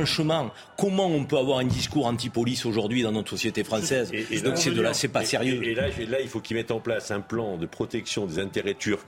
comment 0.78 1.08
on 1.08 1.26
peut 1.26 1.38
avoir 1.38 1.60
un 1.60 1.66
discours 1.66 2.06
anti-police 2.06 2.66
aujourd'hui 2.66 3.04
dans 3.04 3.12
notre 3.12 3.30
société 3.30 3.64
française 3.64 4.12
Donc 4.44 4.58
c'est 4.58 4.72
de 4.72 4.82
là, 4.82 4.94
c'est 4.94 5.08
pas 5.08 5.24
sérieux. 5.24 5.64
Et, 5.64 5.76
là, 5.76 5.88
là, 5.88 6.20
il 6.22 6.28
faut 6.28 6.40
qu'ils 6.40 6.58
mettent 6.58 6.72
en 6.72 6.80
place 6.80 7.12
un 7.12 7.22
plan 7.22 7.58
de 7.58 7.66
protection 7.66 8.26
des 8.26 8.40
intérêts 8.40 8.74
turcs 8.74 9.06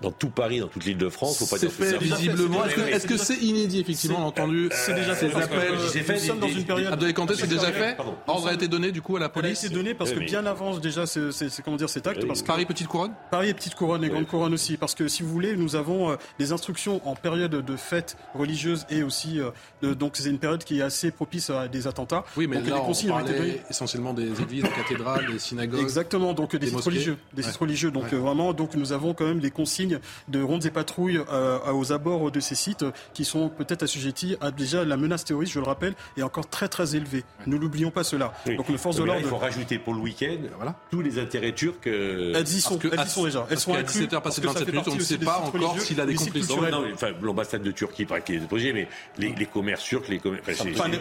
dans 0.00 0.10
tout 0.10 0.28
Paris, 0.28 0.60
dans 0.60 0.68
toute 0.68 0.84
l'île 0.84 0.98
de 0.98 1.08
France. 1.08 1.42
C'est 1.44 1.70
fait 1.70 1.98
visiblement. 1.98 2.64
Est-ce 2.64 3.06
que 3.06 3.16
c'est 3.16 3.36
inédit, 3.36 3.80
effectivement, 3.80 4.18
on 4.20 4.24
a 4.24 4.26
entendu 4.26 4.68
C'est 4.72 4.94
déjà 4.94 5.14
fait. 5.14 5.28
Nous 5.28 6.18
sommes 6.18 6.38
dans 6.40 6.48
une 6.48 6.64
période. 6.64 6.92
Abdoulaye 6.92 7.14
Kanté, 7.14 7.34
c'est 7.36 7.46
déjà 7.46 7.72
fait 7.72 7.96
Ordre 8.26 8.48
a 8.48 8.54
été 8.54 8.68
donné, 8.68 8.92
du 8.92 9.02
coup, 9.02 9.16
à 9.16 9.20
la 9.20 9.28
police 9.28 9.64
a 9.64 9.66
été 9.66 9.74
donné 9.74 9.94
parce 9.94 10.12
que 10.12 10.20
bien 10.20 10.46
avant, 10.46 10.76
déjà, 10.78 11.06
c'est 11.06 11.62
comment 11.64 11.76
dire 11.76 11.88
cet 11.88 12.06
acte. 12.06 12.26
Parce 12.26 12.42
que 12.42 12.46
Paris 12.46 12.66
Petite 12.66 12.88
Couronne 12.88 13.12
Paris 13.30 13.50
et 13.50 13.54
Petite 13.54 13.74
Couronne 13.74 14.04
et 14.04 14.08
Grande 14.08 14.26
Couronne 14.26 14.54
aussi. 14.54 14.76
Parce 14.76 14.94
que 14.94 15.08
si 15.08 15.22
vous 15.22 15.28
voulez, 15.28 15.56
nous 15.56 15.76
avons 15.76 16.10
euh, 16.10 16.16
des 16.38 16.52
instructions 16.52 17.00
en 17.08 17.14
période 17.14 17.50
de 17.50 17.76
fête 17.76 18.16
religieuse 18.34 18.86
et 18.90 19.02
aussi. 19.02 19.40
Euh, 19.40 19.94
donc, 19.94 20.16
c'est 20.16 20.28
une 20.28 20.38
période 20.38 20.64
qui 20.64 20.80
est 20.80 20.82
assez 20.82 21.10
propice 21.10 21.50
à 21.50 21.68
des 21.68 21.86
attentats. 21.86 22.24
Oui, 22.36 22.46
mais 22.46 22.60
là, 22.60 22.82
on 22.82 22.92
parlait 23.08 23.62
essentiellement 23.70 24.12
des 24.12 24.40
églises, 24.40 24.64
des 24.64 24.70
cathédrales, 24.70 25.26
des 25.26 25.38
synagogues. 25.38 25.80
Exactement, 25.80 26.32
donc 26.32 26.56
des 26.56 26.66
sites 26.66 26.80
religieux. 26.80 27.16
Des 27.32 27.42
sites 27.42 27.56
religieux. 27.56 27.90
Donc, 27.90 28.12
vraiment, 28.12 28.52
donc 28.52 28.74
nous 28.74 28.92
avons 28.92 29.14
quand 29.14 29.26
même 29.26 29.40
des 29.40 29.50
consignes 29.50 29.85
de 30.28 30.42
rondes 30.42 30.64
et 30.66 30.70
patrouilles 30.70 31.20
euh, 31.30 31.58
aux 31.72 31.92
abords 31.92 32.30
de 32.30 32.40
ces 32.40 32.54
sites 32.54 32.84
qui 33.14 33.24
sont 33.24 33.48
peut-être 33.48 33.82
assujettis 33.82 34.36
à 34.40 34.50
déjà 34.50 34.84
la 34.84 34.96
menace 34.96 35.24
terroriste, 35.24 35.52
je 35.52 35.60
le 35.60 35.66
rappelle, 35.66 35.94
est 36.16 36.22
encore 36.22 36.48
très 36.48 36.68
très 36.68 36.96
élevée. 36.96 37.24
Nous 37.46 37.58
n'oublions 37.58 37.90
pas 37.90 38.04
cela. 38.04 38.32
Donc 38.56 38.68
le 38.68 38.76
force 38.76 38.96
de 38.96 39.04
l'ordre. 39.04 39.20
Il 39.22 39.28
faut 39.28 39.36
rajouter 39.36 39.78
pour 39.78 39.94
le 39.94 40.00
week-end 40.00 40.38
voilà. 40.56 40.74
tous 40.90 41.00
les 41.00 41.18
intérêts 41.18 41.52
turcs. 41.52 41.74
Euh, 41.86 42.34
elles 42.36 42.48
y 42.48 42.60
sont, 42.60 42.78
elles 42.78 43.06
y 43.06 43.08
sont 43.08 43.24
déjà. 43.24 43.46
Elles 43.50 43.58
sont 43.58 43.74
incluses. 43.74 44.08
passé 44.08 44.40
de 44.40 44.46
27 44.46 44.68
minutes, 44.68 44.88
on 44.88 44.94
ne 44.94 45.00
sait 45.00 45.18
pas 45.18 45.38
encore 45.38 45.80
s'il 45.80 46.00
a 46.00 46.06
des 46.06 46.14
complices. 46.14 46.50
Enfin, 46.50 47.12
l'ambassade 47.22 47.62
de 47.62 47.70
Turquie, 47.70 48.04
pas 48.04 48.20
qu'il 48.20 48.36
est 48.36 48.46
projet, 48.46 48.72
mais 48.72 48.88
les, 49.18 49.34
les 49.34 49.46
commerces 49.46 49.84
turcs, 49.84 50.08
les 50.08 50.18
commerces. 50.18 50.48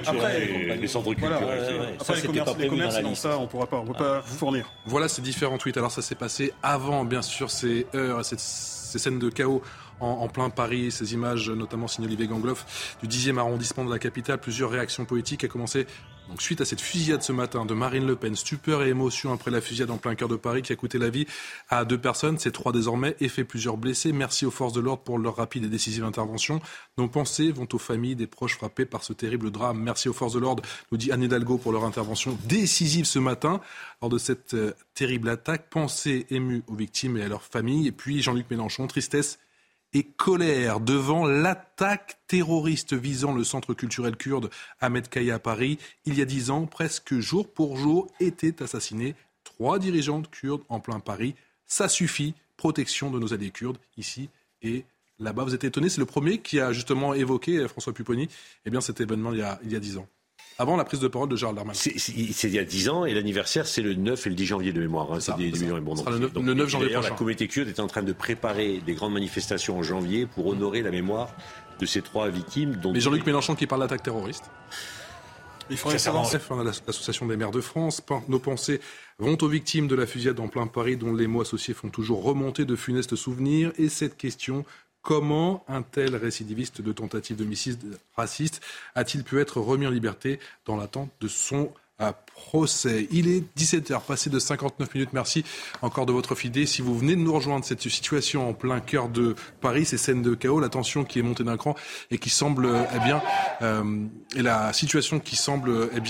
Après, 0.06 0.78
les 0.78 0.88
centres 0.88 1.13
culturels. 1.13 1.98
Après, 2.00 2.21
les 2.60 2.67
commerces, 2.67 3.02
non, 3.02 3.15
ça, 3.15 3.38
on 3.38 3.43
ne 3.43 3.48
pourra 3.48 3.67
pas, 3.67 3.78
on 3.78 3.86
peut 3.86 3.93
pas 3.93 4.21
fournir. 4.21 4.69
Voilà 4.86 5.08
ces 5.08 5.21
différents 5.21 5.58
tweets. 5.58 5.78
Alors 5.78 5.91
ça 5.91 6.02
s'est 6.02 6.15
passé 6.15 6.54
avant, 6.63 7.06
bien 7.06 7.21
sûr, 7.21 7.50
ces 7.52 7.88
heures, 7.95 8.24
cette 8.24 8.39
ces 8.95 9.03
scènes 9.03 9.19
de 9.19 9.29
chaos 9.29 9.62
en, 9.99 10.27
plein 10.29 10.49
Paris, 10.49 10.89
ces 10.89 11.13
images 11.13 11.49
notamment 11.49 11.88
signées 11.88 12.08
Olivier 12.08 12.27
Gangloff 12.27 12.97
du 13.03 13.10
10e 13.10 13.38
arrondissement 13.38 13.84
de 13.84 13.91
la 13.91 13.99
capitale, 13.99 14.39
plusieurs 14.39 14.69
réactions 14.69 15.03
politiques, 15.03 15.43
a 15.43 15.47
commencé 15.49 15.86
donc, 16.30 16.42
suite 16.42 16.62
à 16.62 16.66
cette 16.66 16.82
fusillade 16.82 17.22
ce 17.22 17.32
matin 17.32 17.66
de 17.66 17.74
Marine 17.74 18.08
Le 18.08 18.16
Pen, 18.16 18.36
stupeur 18.36 18.84
et 18.84 18.90
émotion 18.90 19.32
après 19.32 19.52
la 19.52 19.62
fusillade 19.62 19.92
en 19.92 19.98
plein 19.98 20.16
cœur 20.16 20.28
de 20.28 20.36
Paris 20.36 20.62
qui 20.62 20.74
a 20.74 20.76
coûté 20.76 20.98
la 20.98 21.10
vie 21.10 21.28
à 21.70 21.86
deux 21.86 22.00
personnes, 22.00 22.40
ces 22.40 22.52
trois 22.52 22.72
désormais, 22.72 23.16
et 23.20 23.28
fait 23.28 23.44
plusieurs 23.44 23.78
blessés. 23.78 24.12
Merci 24.12 24.46
aux 24.46 24.52
forces 24.52 24.74
de 24.74 24.82
l'ordre 24.82 25.04
pour 25.04 25.20
leur 25.20 25.36
rapide 25.36 25.66
et 25.66 25.68
décisive 25.68 26.04
intervention. 26.04 26.62
Nos 26.98 27.08
pensées 27.08 27.52
vont 27.52 27.68
aux 27.72 27.78
familles 27.78 28.16
des 28.16 28.28
proches 28.28 28.56
frappés 28.56 28.86
par 28.86 29.04
ce 29.04 29.14
terrible 29.14 29.52
drame. 29.52 29.80
Merci 29.80 30.10
aux 30.10 30.14
forces 30.14 30.34
de 30.34 30.40
l'ordre, 30.40 30.64
nous 30.92 30.98
dit 30.98 31.12
Anne 31.12 31.24
Hidalgo 31.24 31.58
pour 31.58 31.72
leur 31.72 31.86
intervention 31.86 32.38
décisive 32.46 33.06
ce 33.06 33.20
matin 33.20 33.62
lors 34.02 34.10
de 34.10 34.18
cette 34.18 34.56
euh, 34.56 34.74
terrible 34.94 35.30
attaque. 35.30 35.70
Pensées 35.70 36.26
émues 36.30 36.64
aux 36.68 36.76
victimes 36.76 37.18
et 37.18 37.24
à 37.24 37.28
leurs 37.28 37.44
familles. 37.44 37.88
Et 37.88 37.92
puis 37.92 38.22
Jean-Luc 38.22 38.50
Mélenchon, 38.50 38.88
tristesse 38.88 39.40
et 39.95 40.03
colère 40.03 40.81
devant 40.81 41.25
l'attaque 41.25 42.17
terroriste 42.27 42.93
visant 42.93 43.34
le 43.34 43.45
centre 43.45 43.73
culturel 43.73 44.17
kurde 44.17 44.49
Ahmed 44.81 45.08
Kaya 45.08 45.36
à 45.36 45.39
Paris. 45.39 45.79
Il 46.03 46.17
y 46.17 46.21
a 46.21 46.25
dix 46.25 46.51
ans, 46.51 46.65
presque 46.65 47.17
jour 47.19 47.49
pour 47.49 47.77
jour, 47.77 48.12
étaient 48.19 48.62
assassinés 48.62 49.15
trois 49.45 49.79
dirigeantes 49.79 50.29
kurdes 50.29 50.63
en 50.67 50.81
plein 50.81 50.99
Paris. 50.99 51.34
Ça 51.65 51.87
suffit, 51.87 52.33
protection 52.58 53.10
de 53.10 53.19
nos 53.19 53.33
alliés 53.33 53.52
kurdes 53.52 53.77
ici 53.96 54.29
et 54.62 54.83
là-bas. 55.17 55.46
Vous 55.46 55.56
êtes 55.56 55.63
étonné, 55.63 55.87
c'est 55.87 56.02
le 56.02 56.06
premier 56.06 56.39
qui 56.39 56.60
a 56.60 56.73
justement 56.73 57.13
évoqué, 57.13 57.65
François 57.69 57.93
Pupponi, 57.93 58.27
eh 58.65 58.69
bien, 58.69 58.81
cet 58.81 59.00
événement 59.00 59.31
il 59.31 59.39
y 59.39 59.43
a, 59.43 59.62
il 59.63 59.71
y 59.71 59.77
a 59.77 59.79
dix 59.79 59.96
ans. 59.96 60.10
Avant 60.58 60.77
la 60.77 60.85
prise 60.85 61.01
de 61.01 61.08
parole 61.08 61.27
de 61.27 61.35
Gérald 61.35 61.58
Darmanin. 61.58 61.77
C'est 61.77 61.93
il 62.13 62.53
y 62.53 62.60
a 62.60 62.63
10 62.63 62.89
ans 62.89 63.06
et 63.06 63.13
l'anniversaire, 63.13 63.67
c'est 63.67 63.81
le 63.81 63.93
9 63.93 64.25
et 64.25 64.29
le 64.29 64.35
10 64.35 64.45
janvier 64.45 64.71
de 64.71 64.79
mémoire. 64.79 65.12
Hein, 65.12 65.19
c'est 65.19 65.35
des, 65.35 65.51
des 65.51 65.60
millions 65.60 65.77
et 65.77 65.81
bon. 65.81 65.95
le 65.95 66.19
9, 66.19 66.33
le 66.33 66.53
9 66.53 66.69
janvier 66.69 66.87
D'ailleurs, 66.87 67.01
prochain. 67.01 67.13
la 67.13 67.17
communauté 67.17 67.47
kurde 67.47 67.67
est 67.67 67.79
en 67.79 67.87
train 67.87 68.03
de 68.03 68.13
préparer 68.13 68.81
des 68.85 68.93
grandes 68.93 69.13
manifestations 69.13 69.77
en 69.77 69.83
janvier 69.83 70.25
pour 70.25 70.47
honorer 70.47 70.81
la 70.81 70.91
mémoire 70.91 71.29
de 71.79 71.85
ces 71.85 72.01
trois 72.01 72.29
victimes. 72.29 72.75
Dont 72.75 72.93
Mais 72.93 73.01
Jean-Luc 73.01 73.25
Mélenchon 73.25 73.56
qui 73.56 73.67
parle 73.67 73.81
d'attaque 73.81 74.03
terroriste. 74.03 74.49
Il 75.69 75.77
faudrait 75.77 75.97
savoir. 75.97 76.25
L'Association 76.63 77.25
des 77.25 77.37
maires 77.37 77.51
de 77.51 77.62
France. 77.62 78.01
Nos 78.27 78.39
pensées 78.39 78.79
vont 79.17 79.37
aux 79.41 79.47
victimes 79.47 79.87
de 79.87 79.95
la 79.95 80.06
fusillade 80.06 80.39
en 80.39 80.47
plein 80.47 80.67
Paris, 80.67 80.95
dont 80.95 81.13
les 81.13 81.27
mots 81.27 81.41
associés 81.41 81.73
font 81.73 81.89
toujours 81.89 82.23
remonter 82.23 82.65
de 82.65 82.75
funestes 82.75 83.15
souvenirs. 83.15 83.71
Et 83.77 83.89
cette 83.89 84.15
question, 84.17 84.63
comment 85.06 85.63
un 85.67 85.83
tel 85.83 86.15
récidiviste 86.15 86.81
de 86.81 86.91
tentative 86.91 87.37
d'homicide 87.37 87.99
raciste 88.17 88.60
a-t-il 88.95 89.23
pu 89.23 89.39
être 89.39 89.62
remis 89.62 89.85
en 89.85 89.91
liberté 89.91 90.39
dans 90.65 90.75
l'attente 90.75 91.12
de 91.21 91.27
son 91.27 91.71
euh, 92.01 92.12
procès? 92.33 93.08
Il 93.12 93.27
est 93.27 93.43
17h, 93.56 94.01
passé 94.01 94.31
de 94.31 94.39
59 94.39 94.95
minutes. 94.95 95.13
Merci 95.13 95.45
encore 95.83 96.08
de 96.08 96.12
votre 96.12 96.33
fidélité. 96.33 96.73
Si 96.73 96.81
vous 96.81 96.97
venez 96.97 97.15
de 97.15 97.21
nous 97.21 97.31
rejoindre, 97.31 97.63
cette 97.63 97.87
situation 97.87 98.49
en 98.49 98.53
plein 98.53 98.79
cœur 98.79 99.08
de 99.08 99.35
Paris, 99.62 99.85
ces 99.85 99.97
scènes 99.97 100.23
de 100.23 100.33
chaos, 100.33 100.60
la 100.60 100.69
tension 100.69 101.06
qui 101.06 101.19
est 101.19 101.23
montée 101.23 101.43
d'un 101.43 101.56
cran 101.56 101.75
et 102.10 102.17
qui 102.17 102.31
semble, 102.31 102.65
euh, 102.65 102.83
eh 102.95 102.99
bien, 102.99 103.21
euh, 103.62 104.08
et 104.35 104.41
la 104.41 104.73
situation 104.73 105.19
qui 105.19 105.35
semble, 105.35 105.89
eh 105.95 106.01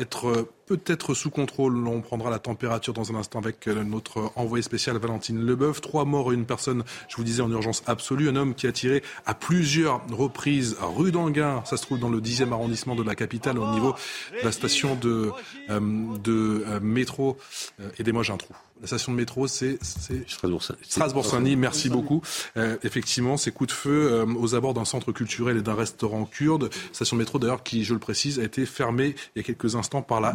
être 0.00 0.48
peut-être 0.76 1.14
sous 1.14 1.30
contrôle. 1.30 1.86
On 1.86 2.00
prendra 2.00 2.30
la 2.30 2.38
température 2.38 2.92
dans 2.94 3.10
un 3.12 3.16
instant 3.16 3.38
avec 3.38 3.66
euh, 3.68 3.84
notre 3.84 4.32
envoyé 4.36 4.62
spécial 4.62 4.96
Valentine 4.98 5.40
Leboeuf. 5.44 5.80
Trois 5.80 6.04
morts 6.04 6.32
et 6.32 6.34
une 6.34 6.46
personne, 6.46 6.84
je 7.08 7.16
vous 7.16 7.24
disais, 7.24 7.42
en 7.42 7.50
urgence 7.50 7.82
absolue. 7.86 8.28
Un 8.28 8.36
homme 8.36 8.54
qui 8.54 8.66
a 8.66 8.72
tiré 8.72 9.02
à 9.26 9.34
plusieurs 9.34 10.02
reprises 10.10 10.76
rue 10.80 11.12
d'Anguin. 11.12 11.62
Ça 11.64 11.76
se 11.76 11.82
trouve 11.82 11.98
dans 11.98 12.08
le 12.08 12.20
10e 12.20 12.52
arrondissement 12.52 12.94
de 12.94 13.02
la 13.02 13.14
capitale 13.14 13.58
au 13.58 13.70
niveau 13.72 13.94
de 14.40 14.44
la 14.44 14.52
station 14.52 14.94
de, 14.96 15.30
euh, 15.70 15.80
de 16.22 16.64
euh, 16.66 16.80
métro. 16.80 17.36
Euh, 17.80 17.88
Aidez-moi, 17.98 18.22
j'ai 18.22 18.32
un 18.32 18.36
trou. 18.36 18.54
La 18.80 18.88
station 18.88 19.12
de 19.12 19.16
métro, 19.16 19.46
c'est 19.46 19.78
c'est 19.82 20.28
Strasbourg-Saint- 20.28 20.74
Strasbourg-Saint-Denis, 20.82 21.56
merci 21.56 21.88
beaucoup. 21.88 22.20
Euh, 22.56 22.76
effectivement, 22.82 23.36
ces 23.36 23.50
coups 23.52 23.68
de 23.68 23.72
feu 23.74 24.12
euh, 24.12 24.26
aux 24.26 24.54
abords 24.56 24.74
d'un 24.74 24.84
centre 24.84 25.12
culturel 25.12 25.56
et 25.56 25.62
d'un 25.62 25.74
restaurant 25.74 26.24
kurde, 26.26 26.68
station 26.92 27.16
de 27.16 27.22
métro 27.22 27.38
d'ailleurs 27.38 27.62
qui, 27.62 27.84
je 27.84 27.94
le 27.94 28.00
précise, 28.00 28.40
a 28.40 28.42
été 28.42 28.66
fermée 28.66 29.14
il 29.34 29.38
y 29.38 29.40
a 29.40 29.42
quelques 29.44 29.76
instants 29.76 30.02
par 30.02 30.20
la 30.20 30.34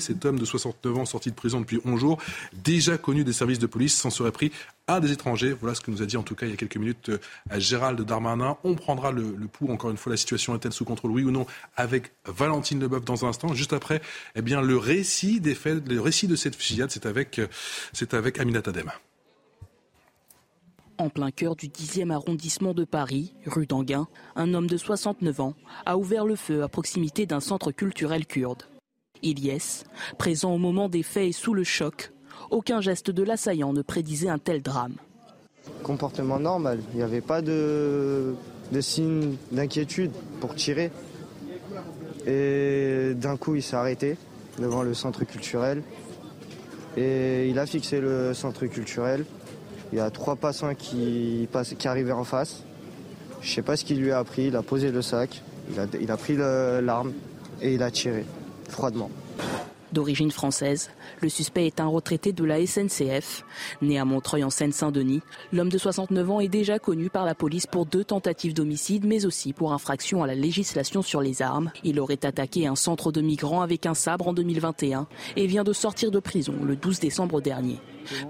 Cet 0.00 0.24
homme 0.24 0.38
de 0.38 0.44
69 0.44 0.98
ans 0.98 1.04
sorti 1.04 1.30
de 1.30 1.34
prison 1.34 1.60
depuis 1.60 1.80
11 1.84 2.00
jours, 2.00 2.18
déjà 2.52 2.98
connu 2.98 3.24
des 3.24 3.32
services 3.32 3.58
de 3.58 3.66
police, 3.66 3.96
s'en 3.96 4.10
serait 4.10 4.32
pris 4.32 4.52
à 4.86 5.00
des 5.00 5.12
étrangers. 5.12 5.54
Voilà 5.60 5.74
ce 5.74 5.80
que 5.80 5.90
nous 5.90 6.02
a 6.02 6.06
dit 6.06 6.16
en 6.16 6.22
tout 6.22 6.34
cas 6.34 6.46
il 6.46 6.50
y 6.50 6.52
a 6.52 6.56
quelques 6.56 6.76
minutes 6.76 7.10
euh, 7.10 7.18
Gérald 7.58 8.00
Darmanin. 8.00 8.56
On 8.64 8.74
prendra 8.74 9.12
le, 9.12 9.34
le 9.36 9.46
pouls, 9.46 9.70
encore 9.70 9.90
une 9.90 9.96
fois, 9.96 10.10
la 10.10 10.16
situation 10.16 10.54
est-elle 10.54 10.72
sous 10.72 10.84
contrôle, 10.84 11.12
oui 11.12 11.22
ou 11.22 11.30
non, 11.30 11.46
avec 11.76 12.12
Valentine 12.24 12.80
Leboeuf 12.80 13.04
dans 13.04 13.24
un 13.24 13.28
instant. 13.28 13.54
Juste 13.54 13.72
après, 13.72 14.00
eh 14.34 14.42
bien, 14.42 14.60
le 14.60 14.76
récit 14.76 15.40
des 15.40 15.54
faits, 15.54 15.86
le 15.86 16.00
récit 16.00 16.26
de 16.26 16.36
cette 16.36 16.56
fusillade, 16.56 16.90
c'est 16.90 17.06
avec, 17.06 17.38
euh, 17.38 17.46
c'est 17.92 18.14
avec 18.14 18.38
Aminat 18.40 18.62
Adem. 18.66 18.90
En 20.98 21.08
plein 21.08 21.30
cœur 21.30 21.56
du 21.56 21.68
10e 21.68 22.10
arrondissement 22.10 22.74
de 22.74 22.84
Paris, 22.84 23.32
rue 23.46 23.66
d'Anguin, 23.66 24.06
un 24.36 24.52
homme 24.52 24.66
de 24.66 24.76
69 24.76 25.40
ans 25.40 25.54
a 25.86 25.96
ouvert 25.96 26.26
le 26.26 26.36
feu 26.36 26.62
à 26.62 26.68
proximité 26.68 27.24
d'un 27.24 27.40
centre 27.40 27.72
culturel 27.72 28.26
kurde. 28.26 28.64
Ilyes, 29.22 29.84
présent 30.18 30.54
au 30.54 30.58
moment 30.58 30.88
des 30.88 31.02
faits 31.02 31.28
et 31.28 31.32
sous 31.32 31.54
le 31.54 31.64
choc, 31.64 32.12
aucun 32.50 32.80
geste 32.80 33.10
de 33.10 33.22
l'assaillant 33.22 33.72
ne 33.72 33.82
prédisait 33.82 34.28
un 34.28 34.38
tel 34.38 34.62
drame. 34.62 34.94
Comportement 35.82 36.38
normal, 36.38 36.80
il 36.92 36.98
n'y 36.98 37.02
avait 37.02 37.20
pas 37.20 37.42
de, 37.42 38.34
signe 38.80 39.36
d'inquiétude 39.52 40.12
pour 40.40 40.54
tirer. 40.54 40.90
Et 42.26 43.12
d'un 43.14 43.36
coup, 43.36 43.54
il 43.54 43.62
s'est 43.62 43.76
arrêté 43.76 44.16
devant 44.58 44.82
le 44.82 44.94
centre 44.94 45.24
culturel. 45.24 45.82
Et 46.96 47.48
il 47.48 47.58
a 47.58 47.66
fixé 47.66 48.00
le 48.00 48.34
centre 48.34 48.66
culturel. 48.66 49.24
Il 49.92 49.98
y 49.98 50.00
a 50.00 50.10
trois 50.10 50.36
passants 50.36 50.74
qui, 50.74 51.48
arrivaient 51.84 52.12
en 52.12 52.24
face. 52.24 52.62
Je 53.40 53.52
sais 53.52 53.62
pas 53.62 53.76
ce 53.76 53.84
qu'il 53.84 54.00
lui 54.00 54.12
a 54.12 54.18
appris. 54.18 54.46
Il 54.46 54.56
a 54.56 54.62
posé 54.62 54.90
le 54.90 55.02
sac, 55.02 55.42
il 56.00 56.10
a, 56.10 56.16
pris 56.16 56.36
l'arme 56.36 57.12
et 57.62 57.74
il 57.74 57.82
a 57.82 57.90
tiré 57.90 58.24
froidement. 58.70 59.10
D'origine 59.92 60.30
française, 60.30 60.90
le 61.20 61.28
suspect 61.28 61.66
est 61.66 61.80
un 61.80 61.88
retraité 61.88 62.32
de 62.32 62.44
la 62.44 62.64
SNCF. 62.64 63.44
Né 63.82 63.98
à 63.98 64.04
Montreuil 64.04 64.44
en 64.44 64.50
Seine-Saint-Denis, 64.50 65.20
l'homme 65.52 65.68
de 65.68 65.78
69 65.78 66.30
ans 66.30 66.40
est 66.40 66.48
déjà 66.48 66.78
connu 66.78 67.10
par 67.10 67.24
la 67.24 67.34
police 67.34 67.66
pour 67.66 67.86
deux 67.86 68.04
tentatives 68.04 68.54
d'homicide, 68.54 69.04
mais 69.04 69.26
aussi 69.26 69.52
pour 69.52 69.72
infraction 69.72 70.22
à 70.22 70.28
la 70.28 70.36
législation 70.36 71.02
sur 71.02 71.20
les 71.20 71.42
armes. 71.42 71.72
Il 71.82 71.98
aurait 71.98 72.24
attaqué 72.24 72.68
un 72.68 72.76
centre 72.76 73.10
de 73.10 73.20
migrants 73.20 73.62
avec 73.62 73.84
un 73.84 73.94
sabre 73.94 74.28
en 74.28 74.32
2021 74.32 75.08
et 75.34 75.46
vient 75.48 75.64
de 75.64 75.72
sortir 75.72 76.12
de 76.12 76.20
prison 76.20 76.54
le 76.62 76.76
12 76.76 77.00
décembre 77.00 77.40
dernier. 77.40 77.80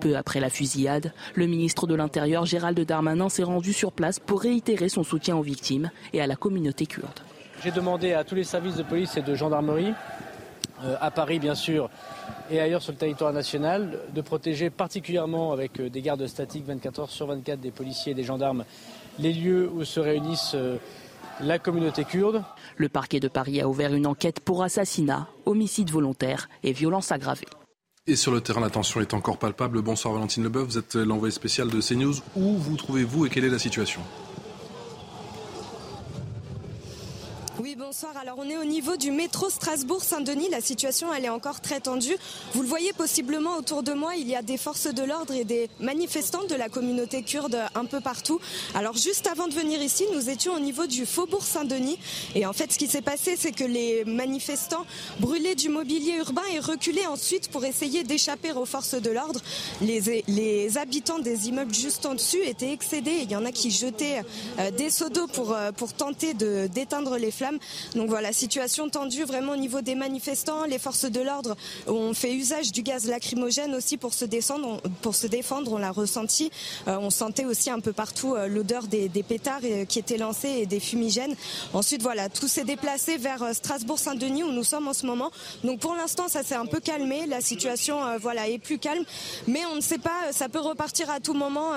Peu 0.01 0.16
après 0.16 0.41
la 0.41 0.49
fusillade, 0.49 1.12
le 1.34 1.47
ministre 1.47 1.86
de 1.86 1.95
l'Intérieur 1.95 2.47
Gérald 2.47 2.80
Darmanin 2.80 3.28
s'est 3.28 3.43
rendu 3.43 3.74
sur 3.74 3.93
place 3.93 4.18
pour 4.18 4.41
réitérer 4.41 4.88
son 4.88 5.03
soutien 5.03 5.36
aux 5.36 5.43
victimes 5.43 5.91
et 6.14 6.22
à 6.22 6.26
la 6.26 6.36
communauté 6.36 6.86
kurde. 6.86 7.20
J'ai 7.62 7.70
demandé 7.70 8.14
à 8.14 8.24
tous 8.24 8.34
les 8.34 8.45
services 8.45 8.76
de 8.76 8.82
police 8.82 9.18
et 9.18 9.22
de 9.22 9.34
gendarmerie, 9.34 9.93
à 11.01 11.11
Paris 11.11 11.39
bien 11.39 11.55
sûr, 11.55 11.91
et 12.51 12.61
ailleurs 12.61 12.83
sur 12.83 12.93
le 12.93 12.99
territoire 12.99 13.33
national, 13.33 13.99
de 14.14 14.20
protéger 14.20 14.70
particulièrement 14.70 15.53
avec 15.53 15.81
euh, 15.81 15.89
des 15.89 16.03
gardes 16.03 16.26
statiques 16.26 16.66
24 16.66 17.01
heures 17.01 17.11
sur 17.11 17.26
24 17.26 17.61
des 17.61 17.70
policiers 17.70 18.12
et 18.12 18.14
des 18.14 18.24
gendarmes 18.24 18.64
les 19.18 19.33
lieux 19.33 19.70
où 19.72 19.85
se 19.85 20.01
réunissent 20.01 20.55
euh, 20.55 20.76
la 21.41 21.59
communauté 21.59 22.05
kurde. 22.05 22.43
Le 22.76 22.89
parquet 22.89 23.20
de 23.20 23.28
Paris 23.28 23.61
a 23.61 23.68
ouvert 23.68 23.95
une 23.95 24.07
enquête 24.07 24.41
pour 24.41 24.62
assassinat, 24.62 25.28
homicide 25.47 25.91
volontaire 25.91 26.49
et 26.62 26.72
violence 26.72 27.12
aggravée. 27.12 27.47
Et 28.07 28.16
sur 28.16 28.33
le 28.33 28.41
terrain, 28.41 28.61
la 28.61 28.70
tension 28.70 29.01
est 29.01 29.14
encore 29.14 29.39
palpable. 29.39 29.83
Bonsoir 29.83 30.14
Valentine 30.14 30.43
Leboeuf, 30.43 30.66
vous 30.66 30.78
êtes 30.78 30.97
l'envoyé 30.97 31.33
spécial 31.33 31.68
de 31.68 31.81
CNews. 31.81 32.14
Où 32.35 32.57
vous 32.57 32.76
trouvez-vous 32.76 33.26
et 33.26 33.28
quelle 33.28 33.45
est 33.45 33.51
la 33.51 33.59
situation? 33.59 34.01
Oui, 37.63 37.77
bonsoir. 37.77 38.17
Alors, 38.17 38.37
on 38.39 38.49
est 38.49 38.57
au 38.57 38.65
niveau 38.65 38.97
du 38.97 39.11
métro 39.11 39.51
Strasbourg-Saint-Denis. 39.51 40.49
La 40.51 40.63
situation, 40.63 41.13
elle 41.13 41.27
est 41.27 41.31
encore 41.31 41.61
très 41.61 41.79
tendue. 41.79 42.17
Vous 42.55 42.63
le 42.63 42.69
voyez 42.69 42.95
possiblement 42.95 43.59
autour 43.59 43.83
de 43.83 43.93
moi, 43.93 44.17
il 44.17 44.27
y 44.27 44.35
a 44.35 44.41
des 44.41 44.57
forces 44.57 44.87
de 44.87 45.03
l'ordre 45.03 45.35
et 45.35 45.45
des 45.45 45.69
manifestants 45.79 46.45
de 46.45 46.55
la 46.55 46.71
communauté 46.71 47.23
kurde 47.23 47.59
un 47.75 47.85
peu 47.85 48.01
partout. 48.01 48.41
Alors, 48.75 48.97
juste 48.97 49.27
avant 49.27 49.47
de 49.47 49.53
venir 49.53 49.83
ici, 49.83 50.07
nous 50.15 50.31
étions 50.31 50.55
au 50.55 50.59
niveau 50.59 50.87
du 50.87 51.05
faubourg 51.05 51.43
Saint-Denis. 51.43 51.99
Et 52.35 52.47
en 52.47 52.55
fait, 52.55 52.73
ce 52.73 52.79
qui 52.79 52.87
s'est 52.87 53.03
passé, 53.03 53.35
c'est 53.37 53.53
que 53.53 53.65
les 53.65 54.07
manifestants 54.07 54.87
brûlaient 55.19 55.55
du 55.55 55.69
mobilier 55.69 56.15
urbain 56.17 56.47
et 56.55 56.61
reculaient 56.61 57.09
ensuite 57.09 57.51
pour 57.51 57.67
essayer 57.67 58.05
d'échapper 58.05 58.53
aux 58.53 58.65
forces 58.65 58.95
de 58.95 59.11
l'ordre. 59.11 59.41
Les, 59.83 60.79
habitants 60.79 61.19
des 61.19 61.49
immeubles 61.51 61.75
juste 61.75 62.07
en 62.07 62.15
dessus 62.15 62.43
étaient 62.43 62.73
excédés. 62.73 63.19
Il 63.25 63.31
y 63.31 63.37
en 63.37 63.45
a 63.45 63.53
qui 63.53 63.71
jetaient 63.71 64.23
euh, 64.59 64.71
des 64.71 64.89
seaux 64.89 65.11
d'eau 65.11 65.27
pour, 65.27 65.53
euh, 65.53 65.73
pour 65.73 65.93
tenter 65.93 66.33
d'éteindre 66.33 67.19
les 67.19 67.31
flammes. 67.31 67.49
Donc 67.94 68.09
voilà, 68.09 68.32
situation 68.32 68.88
tendue 68.88 69.24
vraiment 69.24 69.53
au 69.53 69.57
niveau 69.57 69.80
des 69.80 69.94
manifestants. 69.94 70.64
Les 70.64 70.78
forces 70.78 71.05
de 71.05 71.20
l'ordre 71.20 71.57
ont 71.86 72.14
fait 72.14 72.32
usage 72.32 72.72
du 72.72 72.82
gaz 72.82 73.07
lacrymogène 73.07 73.74
aussi 73.74 73.96
pour 73.96 74.14
se, 74.14 74.24
défendre. 74.24 75.72
On 75.72 75.78
l'a 75.78 75.90
ressenti. 75.90 76.51
Euh, 76.88 76.96
on 77.01 77.11
sentait 77.11 77.44
aussi 77.44 77.70
un 77.70 77.80
peu 77.80 77.92
partout 77.92 78.34
euh, 78.34 78.46
l'odeur 78.46 78.86
des, 78.86 79.09
pétards 79.22 79.61
euh, 79.64 79.84
qui 79.84 79.98
étaient 79.98 80.16
lancés 80.16 80.48
et 80.48 80.66
des 80.66 80.80
fumigènes. 80.80 81.34
Ensuite, 81.72 82.03
voilà, 82.03 82.28
tout 82.28 82.48
s'est 82.48 82.64
déplacé 82.64 83.16
vers 83.16 83.55
Strasbourg-Saint-Denis 83.55 84.42
où 84.42 84.53
nous 84.53 84.64
sommes 84.64 84.88
en 84.88 84.94
ce 84.94 85.07
moment. 85.07 85.30
Donc 85.64 85.80
pour 85.80 85.94
l'instant, 85.94 86.28
ça 86.28 86.42
s'est 86.42 86.55
un 86.55 86.66
peu 86.66 86.80
calmé. 86.80 87.26
La 87.26 87.40
situation, 87.40 87.98
voilà, 88.18 88.48
est 88.48 88.59
plus 88.59 88.78
calme. 88.78 89.05
Mais 89.46 89.64
on 89.66 89.76
ne 89.76 89.80
sait 89.80 89.98
pas, 89.98 90.32
ça 90.32 90.48
peut 90.48 90.61
repartir 90.61 91.11
à 91.11 91.20
tout 91.20 91.34
moment. 91.34 91.72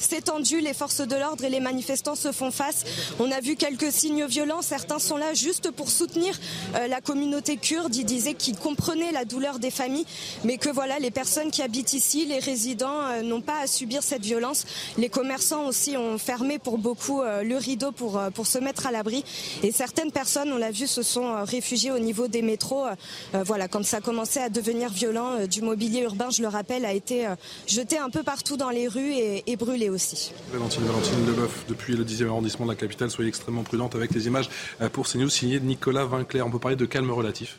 C'est 0.00 0.22
tendu, 0.22 0.60
les 0.60 0.72
forces 0.72 1.02
de 1.02 1.14
l'ordre 1.14 1.44
et 1.44 1.50
les 1.50 1.60
manifestants 1.60 2.14
se 2.14 2.32
font 2.32 2.50
face. 2.50 2.84
On 3.20 3.30
a 3.30 3.40
vu 3.40 3.54
quelques 3.54 3.92
signes 3.92 4.24
violents. 4.24 4.62
Certains 4.62 4.98
sont 4.98 5.18
là 5.18 5.34
juste 5.34 5.70
pour 5.70 5.90
soutenir 5.90 6.38
euh, 6.74 6.86
la 6.88 7.02
communauté 7.02 7.58
kurde. 7.58 7.94
Ils 7.94 8.06
disaient 8.06 8.32
qu'ils 8.32 8.56
comprenaient 8.56 9.12
la 9.12 9.26
douleur 9.26 9.58
des 9.58 9.70
familles, 9.70 10.06
mais 10.42 10.56
que 10.56 10.70
voilà, 10.70 10.98
les 10.98 11.10
personnes 11.10 11.50
qui 11.50 11.60
habitent 11.60 11.92
ici, 11.92 12.24
les 12.24 12.38
résidents, 12.38 13.02
euh, 13.02 13.22
n'ont 13.22 13.42
pas 13.42 13.60
à 13.60 13.66
subir 13.66 14.02
cette 14.02 14.22
violence. 14.22 14.64
Les 14.96 15.10
commerçants 15.10 15.66
aussi 15.66 15.98
ont 15.98 16.16
fermé 16.16 16.58
pour 16.58 16.78
beaucoup 16.78 17.20
euh, 17.20 17.42
le 17.42 17.58
rideau 17.58 17.92
pour, 17.92 18.18
pour 18.34 18.46
se 18.46 18.58
mettre 18.58 18.86
à 18.86 18.92
l'abri. 18.92 19.22
Et 19.62 19.70
certaines 19.70 20.12
personnes, 20.12 20.50
on 20.50 20.58
l'a 20.58 20.70
vu, 20.70 20.86
se 20.86 21.02
sont 21.02 21.44
réfugiées 21.44 21.90
au 21.90 21.98
niveau 21.98 22.26
des 22.26 22.42
métros. 22.42 22.86
Voilà, 23.32 23.68
quand 23.68 23.84
ça 23.84 24.00
commençait 24.00 24.40
à 24.40 24.48
devenir 24.48 24.90
violent, 24.90 25.46
du 25.46 25.60
mobilier 25.60 26.00
urbain, 26.00 26.30
je 26.30 26.40
le 26.40 26.48
rappelle, 26.48 26.84
a 26.84 26.92
été 26.92 27.28
jeté 27.66 27.98
un 27.98 28.08
peu 28.08 28.22
partout 28.22 28.56
dans 28.56 28.70
les 28.70 28.88
rues 28.88 29.12
et 29.14 29.56
brûlé 29.56 29.89
aussi. 29.90 30.32
Valentine, 30.52 30.84
Valentine 30.84 31.26
Leboeuf, 31.26 31.64
depuis 31.68 31.96
le 31.96 32.04
10e 32.04 32.28
arrondissement 32.28 32.66
de 32.66 32.70
la 32.70 32.76
capitale, 32.76 33.10
soyez 33.10 33.28
extrêmement 33.28 33.62
prudente 33.62 33.94
avec 33.94 34.12
les 34.12 34.26
images 34.26 34.48
euh, 34.80 34.88
pour 34.88 35.06
CNews 35.08 35.28
signées 35.28 35.60
de 35.60 35.66
Nicolas 35.66 36.04
Vinclair. 36.04 36.46
On 36.46 36.50
peut 36.50 36.58
parler 36.58 36.76
de 36.76 36.86
calme 36.86 37.10
relatif 37.10 37.58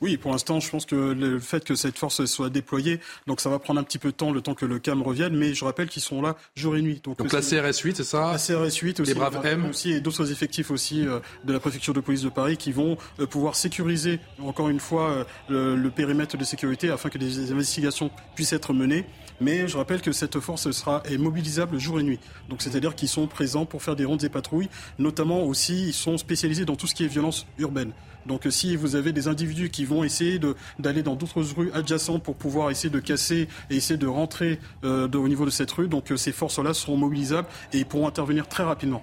Oui, 0.00 0.16
pour 0.16 0.32
l'instant, 0.32 0.60
je 0.60 0.70
pense 0.70 0.86
que 0.86 0.94
le 0.94 1.38
fait 1.38 1.64
que 1.64 1.74
cette 1.74 1.98
force 1.98 2.24
soit 2.26 2.50
déployée, 2.50 3.00
donc 3.26 3.40
ça 3.40 3.50
va 3.50 3.58
prendre 3.58 3.80
un 3.80 3.84
petit 3.84 3.98
peu 3.98 4.10
de 4.10 4.16
temps, 4.16 4.32
le 4.32 4.40
temps 4.40 4.54
que 4.54 4.66
le 4.66 4.78
CAM 4.78 5.02
revienne, 5.02 5.36
mais 5.36 5.54
je 5.54 5.64
rappelle 5.64 5.88
qu'ils 5.88 6.02
sont 6.02 6.22
là 6.22 6.36
jour 6.56 6.76
et 6.76 6.82
nuit. 6.82 7.00
Donc, 7.02 7.20
la 7.32 7.40
CRS 7.40 7.78
8, 7.82 7.96
c'est 7.96 8.04
ça? 8.04 8.32
La 8.32 8.38
CRS 8.38 8.76
8 8.76 9.00
aussi. 9.00 9.10
Les 9.12 9.18
Braves 9.18 9.44
M 9.44 9.66
aussi, 9.70 9.92
et 9.92 10.00
d'autres 10.00 10.30
effectifs 10.30 10.70
aussi 10.70 11.06
euh, 11.06 11.20
de 11.44 11.52
la 11.52 11.60
préfecture 11.60 11.94
de 11.94 12.00
police 12.00 12.22
de 12.22 12.28
Paris 12.28 12.56
qui 12.56 12.72
vont 12.72 12.96
euh, 13.20 13.26
pouvoir 13.26 13.56
sécuriser, 13.56 14.20
encore 14.42 14.68
une 14.68 14.80
fois, 14.80 15.26
euh, 15.50 15.76
le, 15.76 15.90
périmètre 15.90 16.36
de 16.36 16.44
sécurité 16.44 16.90
afin 16.90 17.10
que 17.10 17.18
des 17.18 17.52
investigations 17.52 18.10
puissent 18.34 18.52
être 18.52 18.72
menées. 18.72 19.04
Mais 19.42 19.66
je 19.66 19.76
rappelle 19.76 20.00
que 20.00 20.12
cette 20.12 20.38
force 20.38 20.70
sera 20.70 21.02
est 21.04 21.18
mobilisable 21.18 21.78
jour 21.78 21.98
et 21.98 22.02
nuit. 22.02 22.20
Donc 22.48 22.62
c'est-à-dire 22.62 22.94
qu'ils 22.94 23.08
sont 23.08 23.26
présents 23.26 23.66
pour 23.66 23.82
faire 23.82 23.96
des 23.96 24.04
rondes 24.04 24.22
et 24.22 24.28
patrouilles. 24.28 24.68
Notamment 24.98 25.42
aussi, 25.42 25.88
ils 25.88 25.92
sont 25.92 26.16
spécialisés 26.16 26.64
dans 26.64 26.76
tout 26.76 26.86
ce 26.86 26.94
qui 26.94 27.04
est 27.04 27.08
violence 27.08 27.46
urbaine. 27.58 27.92
Donc 28.26 28.46
si 28.50 28.76
vous 28.76 28.94
avez 28.94 29.12
des 29.12 29.26
individus 29.26 29.70
qui 29.70 29.84
vont 29.84 30.04
essayer 30.04 30.38
d'aller 30.78 31.02
dans 31.02 31.16
d'autres 31.16 31.42
rues 31.56 31.72
adjacentes 31.74 32.22
pour 32.22 32.36
pouvoir 32.36 32.70
essayer 32.70 32.90
de 32.90 33.00
casser 33.00 33.48
et 33.68 33.76
essayer 33.76 33.98
de 33.98 34.06
rentrer 34.06 34.60
euh, 34.84 35.08
au 35.12 35.28
niveau 35.28 35.44
de 35.44 35.50
cette 35.50 35.72
rue, 35.72 35.88
donc 35.88 36.12
euh, 36.12 36.16
ces 36.16 36.30
forces-là 36.30 36.72
seront 36.72 36.96
mobilisables 36.96 37.48
et 37.72 37.84
pourront 37.84 38.06
intervenir 38.06 38.46
très 38.46 38.62
rapidement. 38.62 39.02